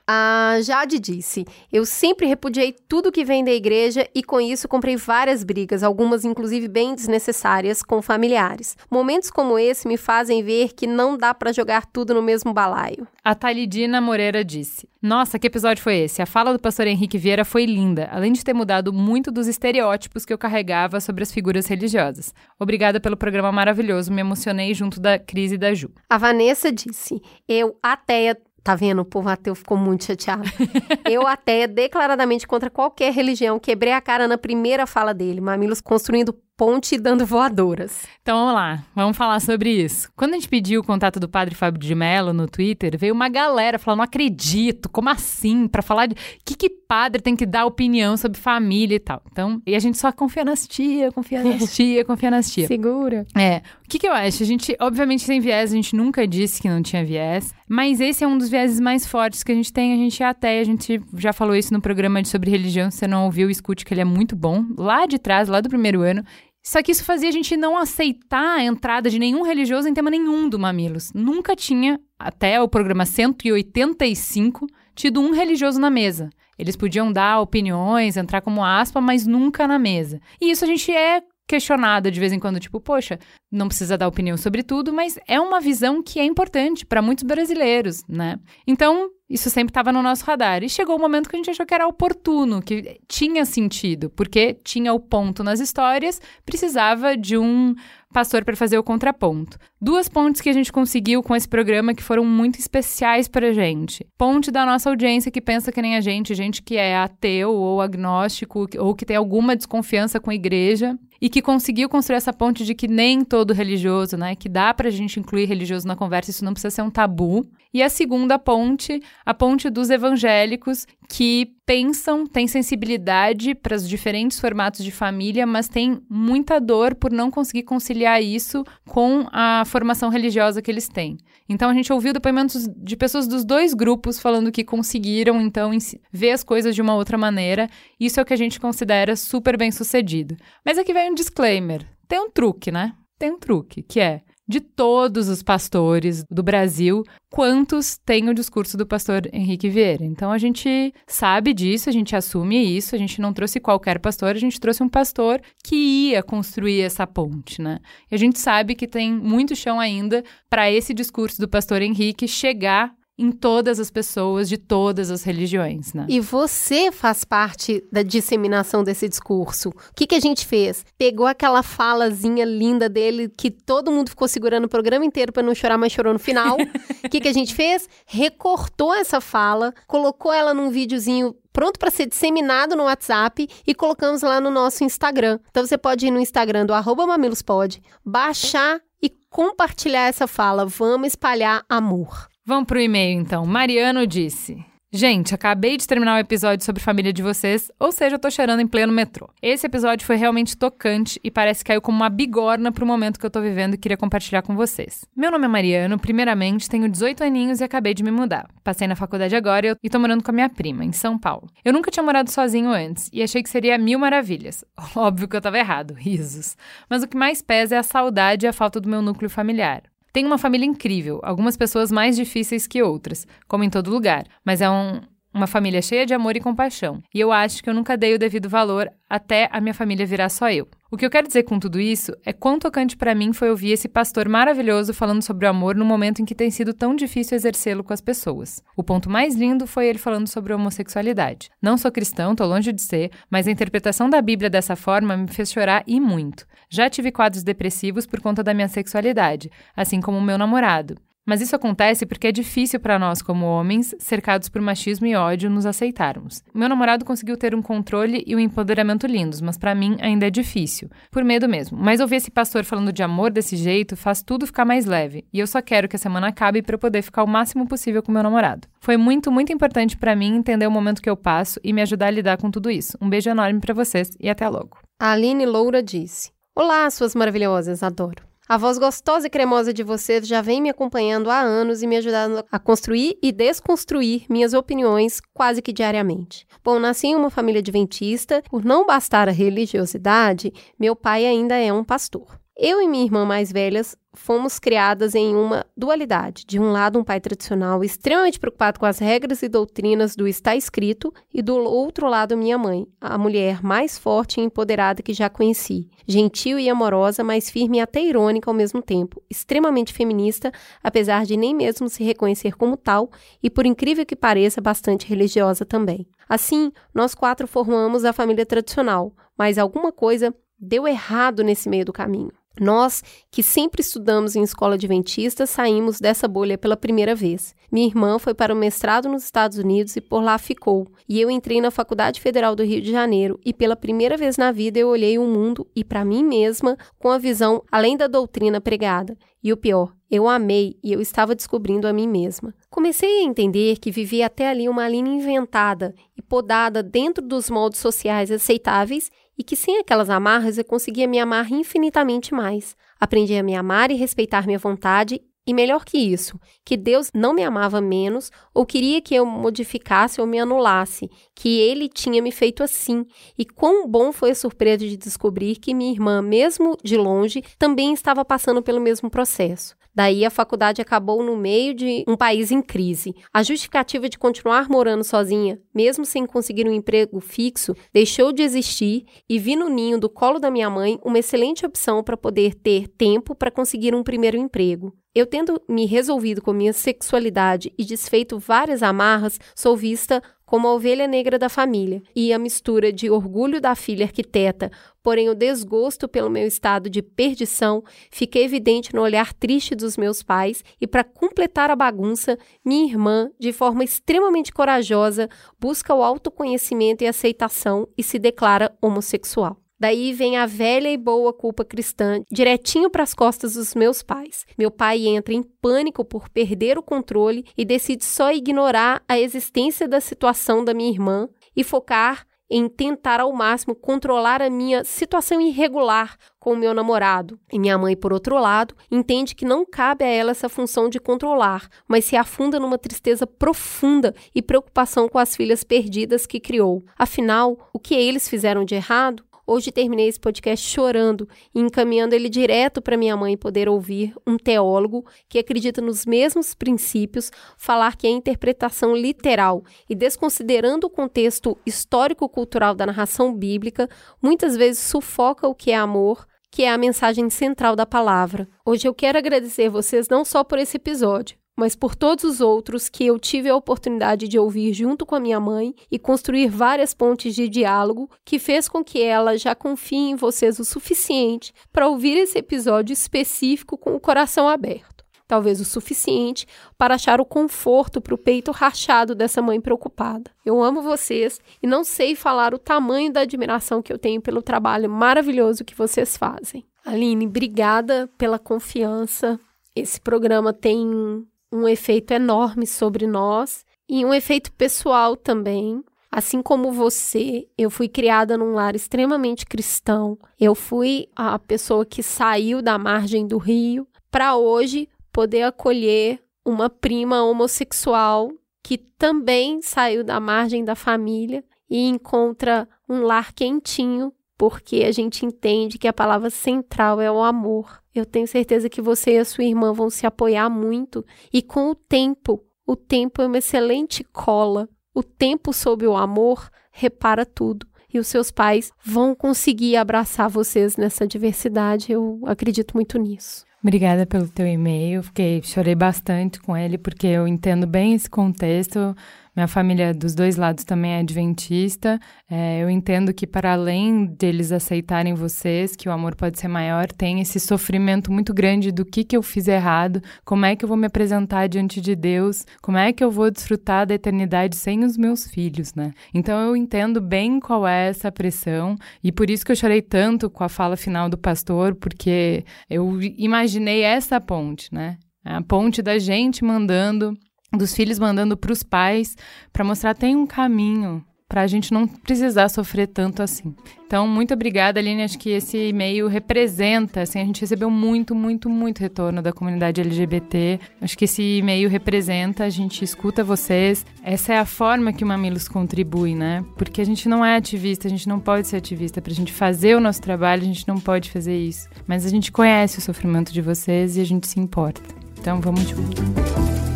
A 0.08 0.58
Jade 0.62 1.00
disse: 1.00 1.44
Eu 1.72 1.84
sempre 1.84 2.26
repudiei 2.26 2.72
tudo 2.88 3.10
que 3.10 3.24
vem 3.24 3.42
da 3.42 3.50
igreja 3.50 4.08
e 4.14 4.22
com 4.22 4.40
isso 4.40 4.68
comprei 4.68 4.96
várias 4.96 5.42
brigas, 5.42 5.82
algumas 5.82 6.24
inclusive 6.24 6.68
bem 6.68 6.94
desnecessárias, 6.94 7.82
com 7.82 8.00
familiares. 8.00 8.76
Momentos 8.88 9.32
como 9.32 9.58
esse 9.58 9.88
me 9.88 9.96
fazem 9.96 10.44
ver 10.44 10.74
que 10.74 10.86
não 10.86 11.18
dá 11.18 11.34
para 11.34 11.52
jogar 11.52 11.86
tudo 11.86 12.14
no 12.14 12.22
mesmo 12.22 12.52
balaio. 12.54 13.06
A 13.24 13.34
Talidina 13.34 14.00
Moreira 14.00 14.44
disse: 14.44 14.88
Nossa, 15.02 15.40
que 15.40 15.48
episódio 15.48 15.82
foi 15.82 15.96
esse? 15.96 16.22
A 16.22 16.26
fala 16.26 16.52
do 16.52 16.60
pastor 16.60 16.86
Henrique 16.86 17.18
Vieira 17.18 17.44
foi 17.44 17.66
linda, 17.66 18.08
além 18.12 18.32
de 18.32 18.44
ter 18.44 18.54
mudado 18.54 18.92
muito 18.92 19.32
dos 19.32 19.48
estereótipos 19.48 20.24
que 20.24 20.32
eu 20.32 20.38
carregava 20.38 21.00
sobre 21.00 21.24
as 21.24 21.32
figuras 21.32 21.66
religiosas. 21.66 22.32
Obrigada 22.60 23.00
pelo 23.00 23.16
programa 23.16 23.50
maravilhoso, 23.50 24.12
me 24.12 24.20
emocionei 24.20 24.72
junto 24.72 25.00
da 25.00 25.18
crise 25.18 25.58
da 25.58 25.74
Ju. 25.74 25.90
A 26.08 26.16
Vanessa 26.16 26.70
disse: 26.70 27.20
Eu, 27.48 27.76
ateia. 27.82 28.38
Tá 28.66 28.74
vendo? 28.74 29.02
O 29.02 29.04
povo 29.04 29.28
ateu 29.28 29.54
ficou 29.54 29.76
muito 29.76 30.02
chateado. 30.02 30.42
Eu, 31.08 31.24
ateia, 31.24 31.68
declaradamente 31.68 32.48
contra 32.48 32.68
qualquer 32.68 33.12
religião, 33.12 33.60
quebrei 33.60 33.92
a 33.92 34.00
cara 34.00 34.26
na 34.26 34.36
primeira 34.36 34.88
fala 34.88 35.14
dele. 35.14 35.40
Mamilos 35.40 35.80
construindo 35.80 36.36
ponte 36.56 36.98
dando 36.98 37.26
voadoras. 37.26 38.06
Então 38.22 38.38
vamos 38.38 38.54
lá, 38.54 38.82
vamos 38.94 39.16
falar 39.16 39.40
sobre 39.40 39.70
isso. 39.70 40.10
Quando 40.16 40.32
a 40.32 40.34
gente 40.34 40.48
pediu 40.48 40.80
o 40.80 40.84
contato 40.84 41.20
do 41.20 41.28
padre 41.28 41.54
Fábio 41.54 41.78
de 41.80 41.94
Mello 41.94 42.32
no 42.32 42.48
Twitter, 42.48 42.98
veio 42.98 43.14
uma 43.14 43.28
galera 43.28 43.78
falando: 43.78 43.98
não 43.98 44.04
acredito, 44.04 44.88
como 44.88 45.08
assim? 45.08 45.68
Pra 45.68 45.82
falar 45.82 46.06
de 46.06 46.16
que, 46.44 46.54
que 46.56 46.70
padre 46.70 47.20
tem 47.20 47.36
que 47.36 47.44
dar 47.44 47.66
opinião 47.66 48.16
sobre 48.16 48.40
família 48.40 48.96
e 48.96 49.00
tal. 49.00 49.22
Então, 49.30 49.60
e 49.66 49.74
a 49.74 49.78
gente 49.78 49.98
só 49.98 50.10
confia 50.12 50.44
nas 50.44 50.66
tia, 50.66 51.12
confia 51.12 51.42
nas 51.42 51.70
tia, 51.74 52.04
confia 52.04 52.30
nas 52.30 52.50
tia. 52.50 52.66
Segura. 52.66 53.26
É. 53.36 53.62
O 53.84 53.88
que, 53.88 53.98
que 53.98 54.08
eu 54.08 54.12
acho? 54.12 54.42
A 54.42 54.46
gente, 54.46 54.76
obviamente, 54.80 55.26
tem 55.26 55.40
viés, 55.40 55.72
a 55.72 55.76
gente 55.76 55.94
nunca 55.94 56.26
disse 56.26 56.60
que 56.60 56.68
não 56.68 56.82
tinha 56.82 57.04
viés, 57.04 57.54
mas 57.68 58.00
esse 58.00 58.24
é 58.24 58.26
um 58.26 58.36
dos 58.36 58.48
vieses 58.48 58.80
mais 58.80 59.06
fortes 59.06 59.44
que 59.44 59.52
a 59.52 59.54
gente 59.54 59.72
tem. 59.72 59.92
A 59.92 59.96
gente 59.96 60.22
é 60.22 60.26
até, 60.26 60.58
a 60.58 60.64
gente 60.64 61.00
já 61.16 61.32
falou 61.32 61.54
isso 61.54 61.72
no 61.72 61.80
programa 61.80 62.20
de 62.20 62.28
sobre 62.28 62.50
religião. 62.50 62.90
Se 62.90 62.98
você 62.98 63.06
não 63.06 63.26
ouviu, 63.26 63.48
escute 63.48 63.84
que 63.84 63.94
ele 63.94 64.00
é 64.00 64.04
muito 64.04 64.34
bom. 64.34 64.64
Lá 64.76 65.06
de 65.06 65.18
trás, 65.18 65.48
lá 65.48 65.60
do 65.60 65.68
primeiro 65.68 66.02
ano. 66.02 66.24
Só 66.66 66.82
que 66.82 66.90
isso 66.90 67.04
fazia 67.04 67.28
a 67.28 67.32
gente 67.32 67.56
não 67.56 67.76
aceitar 67.78 68.56
a 68.58 68.64
entrada 68.64 69.08
de 69.08 69.20
nenhum 69.20 69.42
religioso 69.42 69.88
em 69.88 69.94
tema 69.94 70.10
nenhum 70.10 70.48
do 70.48 70.58
Mamilos. 70.58 71.12
Nunca 71.14 71.54
tinha, 71.54 72.00
até 72.18 72.60
o 72.60 72.66
programa 72.66 73.06
185, 73.06 74.66
tido 74.92 75.20
um 75.20 75.30
religioso 75.30 75.78
na 75.78 75.88
mesa. 75.88 76.28
Eles 76.58 76.74
podiam 76.74 77.12
dar 77.12 77.38
opiniões, 77.38 78.16
entrar 78.16 78.40
como 78.40 78.64
aspa, 78.64 79.00
mas 79.00 79.28
nunca 79.28 79.68
na 79.68 79.78
mesa. 79.78 80.20
E 80.40 80.50
isso 80.50 80.64
a 80.64 80.66
gente 80.66 80.90
é 80.90 81.22
questionada 81.46 82.10
de 82.10 82.18
vez 82.18 82.32
em 82.32 82.38
quando, 82.38 82.58
tipo, 82.58 82.80
poxa, 82.80 83.18
não 83.50 83.68
precisa 83.68 83.96
dar 83.96 84.08
opinião 84.08 84.36
sobre 84.36 84.62
tudo, 84.62 84.92
mas 84.92 85.18
é 85.28 85.40
uma 85.40 85.60
visão 85.60 86.02
que 86.02 86.18
é 86.18 86.24
importante 86.24 86.84
para 86.84 87.00
muitos 87.00 87.24
brasileiros, 87.24 88.02
né? 88.08 88.38
Então, 88.66 89.10
isso 89.28 89.50
sempre 89.50 89.70
estava 89.70 89.92
no 89.92 90.02
nosso 90.02 90.24
radar. 90.24 90.62
E 90.62 90.68
chegou 90.68 90.96
o 90.96 91.00
momento 91.00 91.28
que 91.28 91.36
a 91.36 91.38
gente 91.38 91.50
achou 91.50 91.66
que 91.66 91.74
era 91.74 91.86
oportuno, 91.86 92.62
que 92.62 93.00
tinha 93.08 93.44
sentido, 93.44 94.10
porque 94.10 94.54
tinha 94.54 94.92
o 94.92 95.00
ponto 95.00 95.42
nas 95.42 95.60
histórias, 95.60 96.20
precisava 96.44 97.16
de 97.16 97.36
um 97.36 97.74
pastor 98.16 98.46
para 98.46 98.56
fazer 98.56 98.78
o 98.78 98.82
contraponto. 98.82 99.58
Duas 99.78 100.08
pontes 100.08 100.40
que 100.40 100.48
a 100.48 100.52
gente 100.54 100.72
conseguiu 100.72 101.22
com 101.22 101.36
esse 101.36 101.46
programa 101.46 101.92
que 101.92 102.02
foram 102.02 102.24
muito 102.24 102.58
especiais 102.58 103.28
para 103.28 103.48
a 103.48 103.52
gente. 103.52 104.06
Ponte 104.16 104.50
da 104.50 104.64
nossa 104.64 104.88
audiência 104.88 105.30
que 105.30 105.38
pensa 105.38 105.70
que 105.70 105.82
nem 105.82 105.96
a 105.96 106.00
gente, 106.00 106.34
gente 106.34 106.62
que 106.62 106.78
é 106.78 106.96
ateu 106.96 107.52
ou 107.52 107.82
agnóstico 107.82 108.66
ou 108.78 108.94
que 108.94 109.04
tem 109.04 109.16
alguma 109.16 109.54
desconfiança 109.54 110.18
com 110.18 110.30
a 110.30 110.34
igreja 110.34 110.98
e 111.20 111.28
que 111.28 111.42
conseguiu 111.42 111.90
construir 111.90 112.16
essa 112.16 112.32
ponte 112.32 112.64
de 112.64 112.74
que 112.74 112.88
nem 112.88 113.22
todo 113.22 113.52
religioso, 113.52 114.16
né, 114.16 114.34
que 114.34 114.48
dá 114.48 114.72
pra 114.72 114.88
gente 114.88 115.20
incluir 115.20 115.44
religioso 115.44 115.86
na 115.86 115.94
conversa, 115.94 116.30
isso 116.30 116.44
não 116.44 116.54
precisa 116.54 116.74
ser 116.74 116.82
um 116.82 116.90
tabu. 116.90 117.46
E 117.74 117.82
a 117.82 117.90
segunda 117.90 118.38
ponte, 118.38 119.02
a 119.26 119.34
ponte 119.34 119.68
dos 119.68 119.90
evangélicos 119.90 120.86
que 121.06 121.52
pensam, 121.66 122.24
têm 122.24 122.46
sensibilidade 122.46 123.52
para 123.54 123.74
os 123.74 123.88
diferentes 123.88 124.38
formatos 124.38 124.84
de 124.84 124.92
família, 124.92 125.44
mas 125.44 125.68
tem 125.68 126.00
muita 126.08 126.60
dor 126.60 126.94
por 126.94 127.10
não 127.10 127.28
conseguir 127.28 127.64
conciliar 127.64 128.22
isso 128.22 128.64
com 128.88 129.26
a 129.32 129.64
formação 129.66 130.08
religiosa 130.08 130.62
que 130.62 130.70
eles 130.70 130.88
têm. 130.88 131.18
Então 131.48 131.68
a 131.68 131.74
gente 131.74 131.92
ouviu 131.92 132.12
depoimentos 132.12 132.68
de 132.76 132.96
pessoas 132.96 133.26
dos 133.26 133.44
dois 133.44 133.74
grupos 133.74 134.20
falando 134.20 134.52
que 134.52 134.64
conseguiram 134.64 135.40
então 135.40 135.72
ver 136.12 136.30
as 136.30 136.44
coisas 136.44 136.74
de 136.74 136.80
uma 136.80 136.94
outra 136.94 137.18
maneira. 137.18 137.68
Isso 137.98 138.20
é 138.20 138.22
o 138.22 138.26
que 138.26 138.34
a 138.34 138.38
gente 138.38 138.60
considera 138.60 139.16
super 139.16 139.58
bem 139.58 139.72
sucedido. 139.72 140.36
Mas 140.64 140.78
aqui 140.78 140.92
vem 140.92 141.10
um 141.10 141.14
disclaimer. 141.14 141.84
Tem 142.06 142.20
um 142.20 142.30
truque, 142.30 142.70
né? 142.70 142.94
Tem 143.18 143.32
um 143.32 143.38
truque, 143.38 143.82
que 143.82 143.98
é 143.98 144.22
de 144.48 144.60
todos 144.60 145.28
os 145.28 145.42
pastores 145.42 146.24
do 146.30 146.42
Brasil, 146.42 147.02
quantos 147.30 147.98
têm 147.98 148.28
o 148.28 148.34
discurso 148.34 148.76
do 148.76 148.86
pastor 148.86 149.28
Henrique 149.32 149.68
Vieira. 149.68 150.04
Então 150.04 150.30
a 150.30 150.38
gente 150.38 150.94
sabe 151.06 151.52
disso, 151.52 151.88
a 151.88 151.92
gente 151.92 152.14
assume 152.14 152.76
isso, 152.76 152.94
a 152.94 152.98
gente 152.98 153.20
não 153.20 153.32
trouxe 153.32 153.60
qualquer 153.60 153.98
pastor, 153.98 154.30
a 154.30 154.38
gente 154.38 154.60
trouxe 154.60 154.82
um 154.82 154.88
pastor 154.88 155.40
que 155.64 156.10
ia 156.10 156.22
construir 156.22 156.80
essa 156.80 157.06
ponte, 157.06 157.60
né? 157.60 157.78
E 158.10 158.14
a 158.14 158.18
gente 158.18 158.38
sabe 158.38 158.74
que 158.74 158.86
tem 158.86 159.12
muito 159.12 159.56
chão 159.56 159.80
ainda 159.80 160.22
para 160.48 160.70
esse 160.70 160.94
discurso 160.94 161.40
do 161.40 161.48
pastor 161.48 161.82
Henrique 161.82 162.26
chegar 162.26 162.95
em 163.18 163.32
todas 163.32 163.80
as 163.80 163.90
pessoas 163.90 164.48
de 164.48 164.58
todas 164.58 165.10
as 165.10 165.22
religiões, 165.22 165.94
né? 165.94 166.04
E 166.08 166.20
você 166.20 166.92
faz 166.92 167.24
parte 167.24 167.82
da 167.90 168.02
disseminação 168.02 168.84
desse 168.84 169.08
discurso. 169.08 169.70
O 169.70 169.94
que, 169.94 170.06
que 170.06 170.14
a 170.14 170.20
gente 170.20 170.46
fez? 170.46 170.84
Pegou 170.98 171.26
aquela 171.26 171.62
falazinha 171.62 172.44
linda 172.44 172.88
dele 172.88 173.28
que 173.28 173.50
todo 173.50 173.90
mundo 173.90 174.10
ficou 174.10 174.28
segurando 174.28 174.64
o 174.64 174.68
programa 174.68 175.04
inteiro 175.04 175.32
para 175.32 175.42
não 175.42 175.54
chorar, 175.54 175.78
mas 175.78 175.92
chorou 175.92 176.12
no 176.12 176.18
final. 176.18 176.56
O 177.06 177.08
que, 177.08 177.20
que 177.20 177.28
a 177.28 177.32
gente 177.32 177.54
fez? 177.54 177.88
Recortou 178.04 178.92
essa 178.92 179.20
fala, 179.20 179.72
colocou 179.86 180.32
ela 180.32 180.52
num 180.52 180.70
videozinho 180.70 181.36
pronto 181.52 181.78
para 181.78 181.90
ser 181.90 182.06
disseminado 182.06 182.74
no 182.74 182.82
WhatsApp 182.82 183.48
e 183.64 183.74
colocamos 183.74 184.22
lá 184.22 184.40
no 184.40 184.50
nosso 184.50 184.82
Instagram. 184.82 185.38
Então 185.48 185.64
você 185.64 185.78
pode 185.78 186.06
ir 186.06 186.10
no 186.10 186.18
Instagram 186.18 186.66
do 186.66 186.74
arroba 186.74 187.06
mamilospod, 187.06 187.80
baixar 188.04 188.80
e 189.00 189.08
compartilhar 189.30 190.08
essa 190.08 190.26
fala. 190.26 190.66
Vamos 190.66 191.08
espalhar 191.08 191.64
amor. 191.68 192.28
Vamos 192.48 192.66
pro 192.66 192.80
e-mail 192.80 193.20
então. 193.20 193.44
Mariano 193.44 194.06
disse: 194.06 194.64
Gente, 194.92 195.34
acabei 195.34 195.76
de 195.76 195.84
terminar 195.84 196.14
o 196.14 196.20
episódio 196.20 196.64
sobre 196.64 196.80
família 196.80 197.12
de 197.12 197.20
vocês, 197.20 197.72
ou 197.76 197.90
seja, 197.90 198.14
eu 198.14 198.20
tô 198.20 198.30
chorando 198.30 198.60
em 198.60 198.68
pleno 198.68 198.92
metrô. 198.92 199.28
Esse 199.42 199.66
episódio 199.66 200.06
foi 200.06 200.14
realmente 200.14 200.56
tocante 200.56 201.18
e 201.24 201.28
parece 201.28 201.64
que 201.64 201.72
caiu 201.72 201.82
como 201.82 201.96
uma 201.96 202.08
bigorna 202.08 202.70
pro 202.70 202.86
momento 202.86 203.18
que 203.18 203.26
eu 203.26 203.30
tô 203.30 203.40
vivendo 203.40 203.74
e 203.74 203.76
queria 203.76 203.96
compartilhar 203.96 204.42
com 204.42 204.54
vocês. 204.54 205.04
Meu 205.16 205.32
nome 205.32 205.44
é 205.44 205.48
Mariano, 205.48 205.98
primeiramente 205.98 206.70
tenho 206.70 206.88
18 206.88 207.24
aninhos 207.24 207.60
e 207.60 207.64
acabei 207.64 207.92
de 207.92 208.04
me 208.04 208.12
mudar. 208.12 208.48
Passei 208.62 208.86
na 208.86 208.94
faculdade 208.94 209.34
agora 209.34 209.66
e 209.66 209.76
e 209.82 209.90
tô 209.90 209.98
morando 209.98 210.22
com 210.22 210.30
a 210.30 210.34
minha 210.34 210.48
prima, 210.48 210.84
em 210.84 210.92
São 210.92 211.18
Paulo. 211.18 211.48
Eu 211.64 211.72
nunca 211.72 211.90
tinha 211.90 212.04
morado 212.04 212.30
sozinho 212.30 212.70
antes 212.70 213.10
e 213.12 213.24
achei 213.24 213.42
que 213.42 213.50
seria 213.50 213.76
mil 213.76 213.98
maravilhas. 213.98 214.64
Óbvio 214.94 215.26
que 215.26 215.34
eu 215.34 215.40
tava 215.40 215.58
errado, 215.58 215.94
risos. 215.94 216.56
Mas 216.88 217.02
o 217.02 217.08
que 217.08 217.16
mais 217.16 217.42
pesa 217.42 217.74
é 217.74 217.78
a 217.78 217.82
saudade 217.82 218.46
e 218.46 218.48
a 218.48 218.52
falta 218.52 218.80
do 218.80 218.88
meu 218.88 219.02
núcleo 219.02 219.28
familiar. 219.28 219.82
Tenho 220.16 220.28
uma 220.28 220.38
família 220.38 220.64
incrível, 220.64 221.20
algumas 221.22 221.58
pessoas 221.58 221.92
mais 221.92 222.16
difíceis 222.16 222.66
que 222.66 222.82
outras, 222.82 223.26
como 223.46 223.64
em 223.64 223.68
todo 223.68 223.90
lugar, 223.90 224.24
mas 224.42 224.62
é 224.62 224.70
um- 224.70 225.02
uma 225.36 225.46
família 225.46 225.82
cheia 225.82 226.06
de 226.06 226.14
amor 226.14 226.34
e 226.34 226.40
compaixão. 226.40 227.02
E 227.14 227.20
eu 227.20 227.30
acho 227.30 227.62
que 227.62 227.68
eu 227.68 227.74
nunca 227.74 227.96
dei 227.96 228.14
o 228.14 228.18
devido 228.18 228.48
valor 228.48 228.90
até 229.08 229.48
a 229.52 229.60
minha 229.60 229.74
família 229.74 230.06
virar 230.06 230.30
só 230.30 230.50
eu. 230.50 230.66
O 230.90 230.96
que 230.96 231.04
eu 231.04 231.10
quero 231.10 231.26
dizer 231.26 231.42
com 231.42 231.58
tudo 231.58 231.78
isso 231.78 232.12
é 232.24 232.32
quão 232.32 232.58
tocante 232.58 232.96
para 232.96 233.14
mim 233.14 233.32
foi 233.32 233.50
ouvir 233.50 233.72
esse 233.72 233.88
pastor 233.88 234.28
maravilhoso 234.28 234.94
falando 234.94 235.20
sobre 235.20 235.44
o 235.44 235.48
amor 235.48 235.74
no 235.74 235.84
momento 235.84 236.22
em 236.22 236.24
que 236.24 236.34
tem 236.34 236.50
sido 236.50 236.72
tão 236.72 236.96
difícil 236.96 237.36
exercê-lo 237.36 237.84
com 237.84 237.92
as 237.92 238.00
pessoas. 238.00 238.62
O 238.76 238.82
ponto 238.82 239.10
mais 239.10 239.34
lindo 239.34 239.66
foi 239.66 239.88
ele 239.88 239.98
falando 239.98 240.26
sobre 240.26 240.52
a 240.52 240.56
homossexualidade. 240.56 241.50
Não 241.60 241.76
sou 241.76 241.92
cristão, 241.92 242.34
tô 242.34 242.46
longe 242.46 242.72
de 242.72 242.80
ser, 242.80 243.10
mas 243.30 243.46
a 243.46 243.50
interpretação 243.50 244.08
da 244.08 244.22
Bíblia 244.22 244.48
dessa 244.48 244.74
forma 244.74 245.16
me 245.16 245.28
fez 245.28 245.52
chorar 245.52 245.84
e 245.86 246.00
muito. 246.00 246.46
Já 246.70 246.88
tive 246.88 247.12
quadros 247.12 247.42
depressivos 247.42 248.06
por 248.06 248.20
conta 248.20 248.42
da 248.42 248.54
minha 248.54 248.68
sexualidade, 248.68 249.50
assim 249.76 250.00
como 250.00 250.18
o 250.18 250.22
meu 250.22 250.38
namorado. 250.38 250.96
Mas 251.26 251.40
isso 251.40 251.56
acontece 251.56 252.06
porque 252.06 252.28
é 252.28 252.32
difícil 252.32 252.78
para 252.78 253.00
nós, 253.00 253.20
como 253.20 253.44
homens, 253.44 253.92
cercados 253.98 254.48
por 254.48 254.62
machismo 254.62 255.08
e 255.08 255.16
ódio, 255.16 255.50
nos 255.50 255.66
aceitarmos. 255.66 256.44
Meu 256.54 256.68
namorado 256.68 257.04
conseguiu 257.04 257.36
ter 257.36 257.52
um 257.52 257.60
controle 257.60 258.22
e 258.24 258.36
um 258.36 258.38
empoderamento 258.38 259.08
lindos, 259.08 259.40
mas 259.40 259.58
para 259.58 259.74
mim 259.74 259.96
ainda 260.00 260.28
é 260.28 260.30
difícil. 260.30 260.88
Por 261.10 261.24
medo 261.24 261.48
mesmo. 261.48 261.76
Mas 261.76 262.00
ouvir 262.00 262.16
esse 262.16 262.30
pastor 262.30 262.64
falando 262.64 262.92
de 262.92 263.02
amor 263.02 263.32
desse 263.32 263.56
jeito 263.56 263.96
faz 263.96 264.22
tudo 264.22 264.46
ficar 264.46 264.64
mais 264.64 264.86
leve. 264.86 265.24
E 265.32 265.40
eu 265.40 265.46
só 265.48 265.60
quero 265.60 265.88
que 265.88 265.96
a 265.96 265.98
semana 265.98 266.28
acabe 266.28 266.62
para 266.62 266.76
eu 266.76 266.78
poder 266.78 267.02
ficar 267.02 267.24
o 267.24 267.28
máximo 267.28 267.66
possível 267.66 268.04
com 268.04 268.12
meu 268.12 268.22
namorado. 268.22 268.68
Foi 268.78 268.96
muito, 268.96 269.32
muito 269.32 269.52
importante 269.52 269.96
para 269.96 270.14
mim 270.14 270.36
entender 270.36 270.66
o 270.68 270.70
momento 270.70 271.02
que 271.02 271.10
eu 271.10 271.16
passo 271.16 271.58
e 271.64 271.72
me 271.72 271.82
ajudar 271.82 272.06
a 272.06 272.10
lidar 272.10 272.36
com 272.36 272.52
tudo 272.52 272.70
isso. 272.70 272.96
Um 273.00 273.10
beijo 273.10 273.28
enorme 273.28 273.58
para 273.58 273.74
vocês 273.74 274.10
e 274.20 274.30
até 274.30 274.48
logo. 274.48 274.78
A 275.00 275.10
Aline 275.10 275.44
Loura 275.44 275.82
disse: 275.82 276.30
Olá, 276.54 276.88
suas 276.88 277.16
maravilhosas, 277.16 277.82
adoro. 277.82 278.25
A 278.48 278.56
voz 278.56 278.78
gostosa 278.78 279.26
e 279.26 279.30
cremosa 279.30 279.72
de 279.72 279.82
vocês 279.82 280.24
já 280.24 280.40
vem 280.40 280.62
me 280.62 280.70
acompanhando 280.70 281.30
há 281.30 281.40
anos 281.40 281.82
e 281.82 281.86
me 281.86 281.96
ajudando 281.96 282.44
a 282.52 282.60
construir 282.60 283.18
e 283.20 283.32
desconstruir 283.32 284.24
minhas 284.28 284.54
opiniões 284.54 285.20
quase 285.34 285.60
que 285.60 285.72
diariamente. 285.72 286.46
Bom, 286.62 286.78
nasci 286.78 287.08
em 287.08 287.16
uma 287.16 287.28
família 287.28 287.58
adventista, 287.58 288.40
por 288.48 288.64
não 288.64 288.86
bastar 288.86 289.28
a 289.28 289.32
religiosidade, 289.32 290.52
meu 290.78 290.94
pai 290.94 291.26
ainda 291.26 291.56
é 291.56 291.72
um 291.72 291.82
pastor. 291.82 292.38
Eu 292.58 292.80
e 292.80 292.88
minha 292.88 293.04
irmã 293.04 293.26
mais 293.26 293.52
velhas 293.52 293.94
fomos 294.14 294.58
criadas 294.58 295.14
em 295.14 295.36
uma 295.36 295.66
dualidade. 295.76 296.46
De 296.46 296.58
um 296.58 296.72
lado, 296.72 296.98
um 296.98 297.04
pai 297.04 297.20
tradicional 297.20 297.84
extremamente 297.84 298.40
preocupado 298.40 298.80
com 298.80 298.86
as 298.86 298.98
regras 298.98 299.42
e 299.42 299.48
doutrinas 299.48 300.16
do 300.16 300.26
está 300.26 300.56
escrito, 300.56 301.12
e 301.34 301.42
do 301.42 301.54
outro 301.54 302.08
lado, 302.08 302.34
minha 302.34 302.56
mãe, 302.56 302.86
a 302.98 303.18
mulher 303.18 303.62
mais 303.62 303.98
forte 303.98 304.40
e 304.40 304.42
empoderada 304.42 305.02
que 305.02 305.12
já 305.12 305.28
conheci. 305.28 305.90
Gentil 306.06 306.58
e 306.58 306.70
amorosa, 306.70 307.22
mas 307.22 307.50
firme 307.50 307.76
e 307.76 307.80
até 307.82 308.02
irônica 308.02 308.50
ao 308.50 308.54
mesmo 308.54 308.80
tempo. 308.80 309.22
Extremamente 309.28 309.92
feminista, 309.92 310.50
apesar 310.82 311.26
de 311.26 311.36
nem 311.36 311.54
mesmo 311.54 311.90
se 311.90 312.02
reconhecer 312.02 312.56
como 312.56 312.78
tal, 312.78 313.10
e 313.42 313.50
por 313.50 313.66
incrível 313.66 314.06
que 314.06 314.16
pareça, 314.16 314.62
bastante 314.62 315.06
religiosa 315.06 315.66
também. 315.66 316.08
Assim, 316.26 316.72
nós 316.94 317.14
quatro 317.14 317.46
formamos 317.46 318.02
a 318.02 318.14
família 318.14 318.46
tradicional, 318.46 319.14
mas 319.36 319.58
alguma 319.58 319.92
coisa 319.92 320.34
deu 320.58 320.88
errado 320.88 321.44
nesse 321.44 321.68
meio 321.68 321.84
do 321.84 321.92
caminho. 321.92 322.32
Nós, 322.60 323.02
que 323.30 323.42
sempre 323.42 323.80
estudamos 323.80 324.34
em 324.34 324.42
escola 324.42 324.74
adventista, 324.74 325.46
saímos 325.46 326.00
dessa 326.00 326.26
bolha 326.26 326.56
pela 326.56 326.76
primeira 326.76 327.14
vez. 327.14 327.54
Minha 327.70 327.86
irmã 327.86 328.18
foi 328.18 328.34
para 328.34 328.54
o 328.54 328.56
mestrado 328.56 329.08
nos 329.08 329.24
Estados 329.24 329.58
Unidos 329.58 329.96
e 329.96 330.00
por 330.00 330.22
lá 330.22 330.38
ficou. 330.38 330.86
E 331.08 331.20
eu 331.20 331.30
entrei 331.30 331.60
na 331.60 331.70
Faculdade 331.70 332.20
Federal 332.20 332.56
do 332.56 332.64
Rio 332.64 332.80
de 332.80 332.90
Janeiro 332.90 333.38
e 333.44 333.52
pela 333.52 333.76
primeira 333.76 334.16
vez 334.16 334.36
na 334.36 334.52
vida 334.52 334.78
eu 334.78 334.88
olhei 334.88 335.18
o 335.18 335.24
mundo 335.24 335.66
e 335.74 335.84
para 335.84 336.04
mim 336.04 336.24
mesma 336.24 336.76
com 336.98 337.10
a 337.10 337.18
visão 337.18 337.62
além 337.70 337.96
da 337.96 338.06
doutrina 338.06 338.60
pregada. 338.60 339.16
E 339.42 339.52
o 339.52 339.56
pior, 339.56 339.92
eu 340.10 340.26
amei 340.28 340.76
e 340.82 340.92
eu 340.92 341.00
estava 341.00 341.34
descobrindo 341.34 341.86
a 341.86 341.92
mim 341.92 342.08
mesma. 342.08 342.54
Comecei 342.68 343.20
a 343.20 343.22
entender 343.22 343.78
que 343.78 343.90
vivia 343.90 344.26
até 344.26 344.48
ali 344.48 344.68
uma 344.68 344.88
linha 344.88 345.12
inventada 345.12 345.94
e 346.16 346.22
podada 346.22 346.82
dentro 346.82 347.24
dos 347.24 347.48
moldes 347.48 347.78
sociais 347.78 348.30
aceitáveis 348.30 349.10
e 349.38 349.44
que 349.44 349.56
sem 349.56 349.78
aquelas 349.78 350.10
amarras 350.10 350.58
eu 350.58 350.64
conseguia 350.64 351.06
me 351.06 351.18
amar 351.18 351.50
infinitamente 351.50 352.32
mais. 352.34 352.76
Aprendi 352.98 353.34
a 353.34 353.42
me 353.42 353.54
amar 353.54 353.90
e 353.90 353.94
respeitar 353.94 354.46
minha 354.46 354.58
vontade 354.58 355.20
e 355.46 355.54
melhor 355.54 355.84
que 355.84 355.96
isso, 355.96 356.40
que 356.64 356.76
Deus 356.76 357.10
não 357.14 357.32
me 357.32 357.44
amava 357.44 357.80
menos 357.80 358.32
ou 358.52 358.66
queria 358.66 359.00
que 359.00 359.14
eu 359.14 359.24
modificasse 359.24 360.20
ou 360.20 360.26
me 360.26 360.40
anulasse, 360.40 361.08
que 361.36 361.60
Ele 361.60 361.88
tinha 361.88 362.20
me 362.20 362.32
feito 362.32 362.64
assim. 362.64 363.06
E 363.38 363.44
quão 363.44 363.86
bom 363.86 364.10
foi 364.10 364.32
a 364.32 364.34
surpresa 364.34 364.78
de 364.78 364.96
descobrir 364.96 365.56
que 365.56 365.72
minha 365.72 365.92
irmã, 365.92 366.20
mesmo 366.20 366.76
de 366.82 366.96
longe, 366.96 367.44
também 367.56 367.92
estava 367.92 368.24
passando 368.24 368.60
pelo 368.60 368.80
mesmo 368.80 369.08
processo. 369.08 369.76
Daí 369.96 370.26
a 370.26 370.30
faculdade 370.30 370.82
acabou 370.82 371.22
no 371.22 371.34
meio 371.38 371.72
de 371.72 372.04
um 372.06 372.14
país 372.14 372.50
em 372.50 372.60
crise. 372.60 373.14
A 373.32 373.42
justificativa 373.42 374.10
de 374.10 374.18
continuar 374.18 374.68
morando 374.68 375.02
sozinha, 375.02 375.58
mesmo 375.74 376.04
sem 376.04 376.26
conseguir 376.26 376.68
um 376.68 376.72
emprego 376.72 377.18
fixo, 377.18 377.74
deixou 377.94 378.30
de 378.30 378.42
existir 378.42 379.06
e 379.26 379.38
vi 379.38 379.56
no 379.56 379.70
ninho 379.70 379.98
do 379.98 380.10
colo 380.10 380.38
da 380.38 380.50
minha 380.50 380.68
mãe 380.68 381.00
uma 381.02 381.18
excelente 381.18 381.64
opção 381.64 382.04
para 382.04 382.14
poder 382.14 382.54
ter 382.54 382.88
tempo 382.88 383.34
para 383.34 383.50
conseguir 383.50 383.94
um 383.94 384.02
primeiro 384.02 384.36
emprego. 384.36 384.92
Eu 385.14 385.24
tendo 385.24 385.58
me 385.66 385.86
resolvido 385.86 386.42
com 386.42 386.52
minha 386.52 386.74
sexualidade 386.74 387.72
e 387.78 387.82
desfeito 387.82 388.38
várias 388.38 388.82
amarras, 388.82 389.40
sou 389.54 389.74
vista 389.74 390.22
como 390.46 390.68
a 390.68 390.74
ovelha 390.74 391.08
negra 391.08 391.38
da 391.38 391.48
família, 391.48 392.00
e 392.14 392.32
a 392.32 392.38
mistura 392.38 392.92
de 392.92 393.10
orgulho 393.10 393.60
da 393.60 393.74
filha 393.74 394.06
arquiteta, 394.06 394.70
porém 395.02 395.28
o 395.28 395.34
desgosto 395.34 396.08
pelo 396.08 396.30
meu 396.30 396.46
estado 396.46 396.88
de 396.88 397.02
perdição, 397.02 397.82
fica 398.10 398.38
evidente 398.38 398.94
no 398.94 399.02
olhar 399.02 399.34
triste 399.34 399.74
dos 399.74 399.96
meus 399.96 400.22
pais, 400.22 400.64
e 400.80 400.86
para 400.86 401.04
completar 401.04 401.70
a 401.70 401.76
bagunça, 401.76 402.38
minha 402.64 402.86
irmã, 402.86 403.30
de 403.38 403.52
forma 403.52 403.84
extremamente 403.84 404.52
corajosa, 404.52 405.28
busca 405.58 405.92
o 405.92 406.02
autoconhecimento 406.02 407.02
e 407.02 407.08
aceitação 407.08 407.88
e 407.98 408.02
se 408.02 408.18
declara 408.18 408.74
homossexual. 408.80 409.65
Daí 409.78 410.12
vem 410.12 410.36
a 410.36 410.46
velha 410.46 410.90
e 410.90 410.96
boa 410.96 411.32
culpa 411.32 411.64
cristã 411.64 412.22
direitinho 412.30 412.90
para 412.90 413.02
as 413.02 413.12
costas 413.12 413.54
dos 413.54 413.74
meus 413.74 414.02
pais. 414.02 414.46
Meu 414.56 414.70
pai 414.70 415.06
entra 415.06 415.34
em 415.34 415.42
pânico 415.42 416.04
por 416.04 416.28
perder 416.28 416.78
o 416.78 416.82
controle 416.82 417.44
e 417.56 417.64
decide 417.64 418.04
só 418.04 418.32
ignorar 418.32 419.02
a 419.08 419.18
existência 419.18 419.86
da 419.86 420.00
situação 420.00 420.64
da 420.64 420.72
minha 420.72 420.90
irmã 420.90 421.28
e 421.54 421.62
focar 421.62 422.26
em 422.48 422.68
tentar 422.68 423.20
ao 423.20 423.32
máximo 423.32 423.74
controlar 423.74 424.40
a 424.40 424.48
minha 424.48 424.84
situação 424.84 425.40
irregular 425.40 426.16
com 426.38 426.52
o 426.52 426.56
meu 426.56 426.72
namorado. 426.72 427.38
E 427.52 427.58
minha 427.58 427.76
mãe, 427.76 427.96
por 427.96 428.12
outro 428.12 428.38
lado, 428.38 428.74
entende 428.90 429.34
que 429.34 429.44
não 429.44 429.66
cabe 429.66 430.04
a 430.04 430.08
ela 430.08 430.30
essa 430.30 430.48
função 430.48 430.88
de 430.88 431.00
controlar, 431.00 431.68
mas 431.88 432.04
se 432.04 432.16
afunda 432.16 432.60
numa 432.60 432.78
tristeza 432.78 433.26
profunda 433.26 434.14
e 434.32 434.40
preocupação 434.40 435.08
com 435.08 435.18
as 435.18 435.34
filhas 435.34 435.64
perdidas 435.64 436.24
que 436.24 436.38
criou. 436.38 436.84
Afinal, 436.96 437.68
o 437.72 437.80
que 437.80 437.94
eles 437.94 438.28
fizeram 438.28 438.64
de 438.64 438.76
errado? 438.76 439.24
Hoje 439.48 439.70
terminei 439.70 440.08
esse 440.08 440.18
podcast 440.18 440.68
chorando 440.68 441.28
e 441.54 441.60
encaminhando 441.60 442.16
ele 442.16 442.28
direto 442.28 442.82
para 442.82 442.96
minha 442.96 443.16
mãe 443.16 443.36
poder 443.36 443.68
ouvir 443.68 444.12
um 444.26 444.36
teólogo 444.36 445.06
que 445.28 445.38
acredita 445.38 445.80
nos 445.80 446.04
mesmos 446.04 446.52
princípios, 446.52 447.30
falar 447.56 447.96
que 447.96 448.08
a 448.08 448.10
interpretação 448.10 448.96
literal 448.96 449.62
e 449.88 449.94
desconsiderando 449.94 450.88
o 450.88 450.90
contexto 450.90 451.56
histórico-cultural 451.64 452.74
da 452.74 452.86
narração 452.86 453.32
bíblica, 453.32 453.88
muitas 454.20 454.56
vezes 454.56 454.80
sufoca 454.80 455.46
o 455.46 455.54
que 455.54 455.70
é 455.70 455.76
amor, 455.76 456.26
que 456.50 456.64
é 456.64 456.70
a 456.72 456.78
mensagem 456.78 457.30
central 457.30 457.76
da 457.76 457.86
palavra. 457.86 458.48
Hoje 458.64 458.88
eu 458.88 458.94
quero 458.94 459.16
agradecer 459.16 459.68
vocês 459.68 460.08
não 460.08 460.24
só 460.24 460.42
por 460.42 460.58
esse 460.58 460.76
episódio, 460.76 461.38
mas 461.56 461.74
por 461.74 461.94
todos 461.94 462.24
os 462.24 462.40
outros 462.40 462.88
que 462.88 463.06
eu 463.06 463.18
tive 463.18 463.48
a 463.48 463.56
oportunidade 463.56 464.28
de 464.28 464.38
ouvir 464.38 464.74
junto 464.74 465.06
com 465.06 465.14
a 465.14 465.20
minha 465.20 465.40
mãe 465.40 465.74
e 465.90 465.98
construir 465.98 466.48
várias 466.48 466.92
pontes 466.92 467.34
de 467.34 467.48
diálogo 467.48 468.10
que 468.24 468.38
fez 468.38 468.68
com 468.68 468.84
que 468.84 469.02
ela 469.02 469.38
já 469.38 469.54
confie 469.54 470.10
em 470.10 470.14
vocês 470.14 470.58
o 470.58 470.64
suficiente 470.64 471.54
para 471.72 471.88
ouvir 471.88 472.18
esse 472.18 472.38
episódio 472.38 472.92
específico 472.92 473.78
com 473.78 473.94
o 473.94 474.00
coração 474.00 474.48
aberto. 474.48 474.96
Talvez 475.26 475.60
o 475.60 475.64
suficiente 475.64 476.46
para 476.78 476.94
achar 476.94 477.20
o 477.20 477.24
conforto 477.24 478.00
para 478.00 478.14
o 478.14 478.18
peito 478.18 478.52
rachado 478.52 479.12
dessa 479.12 479.42
mãe 479.42 479.60
preocupada. 479.60 480.30
Eu 480.44 480.62
amo 480.62 480.82
vocês 480.82 481.40
e 481.60 481.66
não 481.66 481.82
sei 481.82 482.14
falar 482.14 482.54
o 482.54 482.58
tamanho 482.58 483.12
da 483.12 483.22
admiração 483.22 483.82
que 483.82 483.92
eu 483.92 483.98
tenho 483.98 484.20
pelo 484.20 484.40
trabalho 484.40 484.88
maravilhoso 484.88 485.64
que 485.64 485.74
vocês 485.74 486.16
fazem. 486.16 486.64
Aline, 486.84 487.26
obrigada 487.26 488.08
pela 488.16 488.38
confiança. 488.38 489.40
Esse 489.74 490.00
programa 490.00 490.52
tem 490.52 491.26
um 491.52 491.68
efeito 491.68 492.12
enorme 492.12 492.66
sobre 492.66 493.06
nós 493.06 493.64
e 493.88 494.04
um 494.04 494.12
efeito 494.12 494.52
pessoal 494.52 495.16
também. 495.16 495.82
Assim 496.10 496.40
como 496.40 496.72
você, 496.72 497.46
eu 497.58 497.70
fui 497.70 497.88
criada 497.88 498.38
num 498.38 498.54
lar 498.54 498.74
extremamente 498.74 499.44
cristão. 499.44 500.18
Eu 500.40 500.54
fui 500.54 501.08
a 501.14 501.38
pessoa 501.38 501.84
que 501.84 502.02
saiu 502.02 502.62
da 502.62 502.78
margem 502.78 503.26
do 503.26 503.38
rio 503.38 503.86
para 504.10 504.36
hoje 504.36 504.88
poder 505.12 505.42
acolher 505.42 506.20
uma 506.44 506.70
prima 506.70 507.22
homossexual 507.22 508.30
que 508.62 508.78
também 508.78 509.62
saiu 509.62 510.02
da 510.02 510.18
margem 510.18 510.64
da 510.64 510.74
família 510.74 511.44
e 511.68 511.86
encontra 511.86 512.68
um 512.88 513.02
lar 513.02 513.32
quentinho, 513.32 514.12
porque 514.36 514.84
a 514.84 514.92
gente 514.92 515.24
entende 515.24 515.78
que 515.78 515.88
a 515.88 515.92
palavra 515.92 516.30
central 516.30 517.00
é 517.00 517.10
o 517.10 517.22
amor. 517.22 517.82
Eu 517.94 518.04
tenho 518.04 518.26
certeza 518.26 518.68
que 518.68 518.82
você 518.82 519.12
e 519.14 519.18
a 519.18 519.24
sua 519.24 519.44
irmã 519.44 519.72
vão 519.72 519.88
se 519.88 520.06
apoiar 520.06 520.50
muito 520.50 521.04
e 521.32 521.42
com 521.42 521.70
o 521.70 521.74
tempo, 521.74 522.44
o 522.66 522.76
tempo 522.76 523.22
é 523.22 523.26
uma 523.26 523.38
excelente 523.38 524.04
cola. 524.04 524.68
O 524.94 525.02
tempo 525.02 525.52
sob 525.52 525.86
o 525.86 525.96
amor 525.96 526.50
repara 526.70 527.24
tudo 527.24 527.66
e 527.92 527.98
os 527.98 528.06
seus 528.06 528.30
pais 528.30 528.72
vão 528.84 529.14
conseguir 529.14 529.76
abraçar 529.76 530.28
vocês 530.28 530.76
nessa 530.76 531.06
diversidade. 531.06 531.92
Eu 531.92 532.20
acredito 532.26 532.74
muito 532.74 532.98
nisso. 532.98 533.44
Obrigada 533.62 534.06
pelo 534.06 534.28
teu 534.28 534.46
e-mail. 534.46 535.02
Fiquei 535.02 535.42
chorei 535.42 535.74
bastante 535.74 536.40
com 536.40 536.56
ele 536.56 536.78
porque 536.78 537.06
eu 537.06 537.26
entendo 537.26 537.66
bem 537.66 537.94
esse 537.94 538.08
contexto. 538.08 538.94
Minha 539.36 539.46
família 539.46 539.92
dos 539.92 540.14
dois 540.14 540.36
lados 540.36 540.64
também 540.64 540.92
é 540.92 541.00
adventista. 541.00 542.00
É, 542.28 542.62
eu 542.62 542.70
entendo 542.70 543.12
que, 543.12 543.26
para 543.26 543.52
além 543.52 544.06
deles 544.06 544.50
aceitarem 544.50 545.12
vocês, 545.12 545.76
que 545.76 545.90
o 545.90 545.92
amor 545.92 546.14
pode 546.14 546.38
ser 546.38 546.48
maior, 546.48 546.86
tem 546.86 547.20
esse 547.20 547.38
sofrimento 547.38 548.10
muito 548.10 548.32
grande 548.32 548.72
do 548.72 548.82
que, 548.82 549.04
que 549.04 549.14
eu 549.14 549.22
fiz 549.22 549.46
errado, 549.46 550.02
como 550.24 550.46
é 550.46 550.56
que 550.56 550.64
eu 550.64 550.68
vou 550.68 550.76
me 550.76 550.86
apresentar 550.86 551.48
diante 551.48 551.82
de 551.82 551.94
Deus, 551.94 552.46
como 552.62 552.78
é 552.78 552.94
que 552.94 553.04
eu 553.04 553.10
vou 553.10 553.30
desfrutar 553.30 553.86
da 553.86 553.94
eternidade 553.94 554.56
sem 554.56 554.82
os 554.82 554.96
meus 554.96 555.26
filhos, 555.26 555.74
né? 555.74 555.92
Então 556.14 556.40
eu 556.40 556.56
entendo 556.56 556.98
bem 556.98 557.38
qual 557.38 557.68
é 557.68 557.88
essa 557.88 558.10
pressão 558.10 558.74
e 559.04 559.12
por 559.12 559.28
isso 559.28 559.44
que 559.44 559.52
eu 559.52 559.56
chorei 559.56 559.82
tanto 559.82 560.30
com 560.30 560.44
a 560.44 560.48
fala 560.48 560.78
final 560.78 561.10
do 561.10 561.18
pastor, 561.18 561.74
porque 561.74 562.42
eu 562.70 563.02
imaginei 563.18 563.82
essa 563.82 564.18
ponte, 564.18 564.72
né? 564.72 564.96
A 565.22 565.42
ponte 565.42 565.82
da 565.82 565.98
gente 565.98 566.44
mandando, 566.44 567.18
dos 567.56 567.74
filhos 567.74 567.98
mandando 567.98 568.36
para 568.36 568.52
os 568.52 568.62
pais, 568.62 569.16
para 569.52 569.64
mostrar 569.64 569.94
tem 569.94 570.14
um 570.14 570.26
caminho, 570.26 571.04
para 571.28 571.42
a 571.42 571.46
gente 571.46 571.72
não 571.72 571.86
precisar 571.88 572.48
sofrer 572.48 572.86
tanto 572.86 573.20
assim. 573.20 573.54
Então, 573.84 574.06
muito 574.06 574.32
obrigada, 574.32 574.78
Aline. 574.78 575.02
Acho 575.02 575.18
que 575.18 575.30
esse 575.30 575.56
e-mail 575.56 576.06
representa, 576.06 577.02
assim, 577.02 577.20
a 577.20 577.24
gente 577.24 577.40
recebeu 577.40 577.68
muito, 577.68 578.14
muito, 578.14 578.48
muito 578.48 578.80
retorno 578.80 579.20
da 579.20 579.32
comunidade 579.32 579.80
LGBT. 579.80 580.60
Acho 580.80 580.96
que 580.96 581.04
esse 581.04 581.38
e-mail 581.38 581.68
representa, 581.68 582.44
a 582.44 582.48
gente 582.48 582.84
escuta 582.84 583.24
vocês. 583.24 583.84
Essa 584.02 584.34
é 584.34 584.38
a 584.38 584.44
forma 584.44 584.92
que 584.92 585.02
o 585.02 585.06
Mamilos 585.06 585.48
contribui, 585.48 586.14
né? 586.14 586.44
Porque 586.56 586.80
a 586.80 586.86
gente 586.86 587.08
não 587.08 587.24
é 587.24 587.36
ativista, 587.36 587.88
a 587.88 587.90
gente 587.90 588.08
não 588.08 588.20
pode 588.20 588.46
ser 588.46 588.56
ativista. 588.56 589.02
Para 589.02 589.12
a 589.12 589.16
gente 589.16 589.32
fazer 589.32 589.76
o 589.76 589.80
nosso 589.80 590.00
trabalho, 590.00 590.42
a 590.42 590.46
gente 590.46 590.66
não 590.66 590.78
pode 590.78 591.10
fazer 591.10 591.36
isso. 591.36 591.68
Mas 591.86 592.06
a 592.06 592.08
gente 592.08 592.30
conhece 592.30 592.78
o 592.78 592.82
sofrimento 592.82 593.32
de 593.32 593.40
vocês 593.40 593.96
e 593.96 594.00
a 594.00 594.04
gente 594.04 594.28
se 594.28 594.38
importa. 594.38 594.80
Então, 595.18 595.40
vamos 595.40 595.62
junto. 595.62 596.75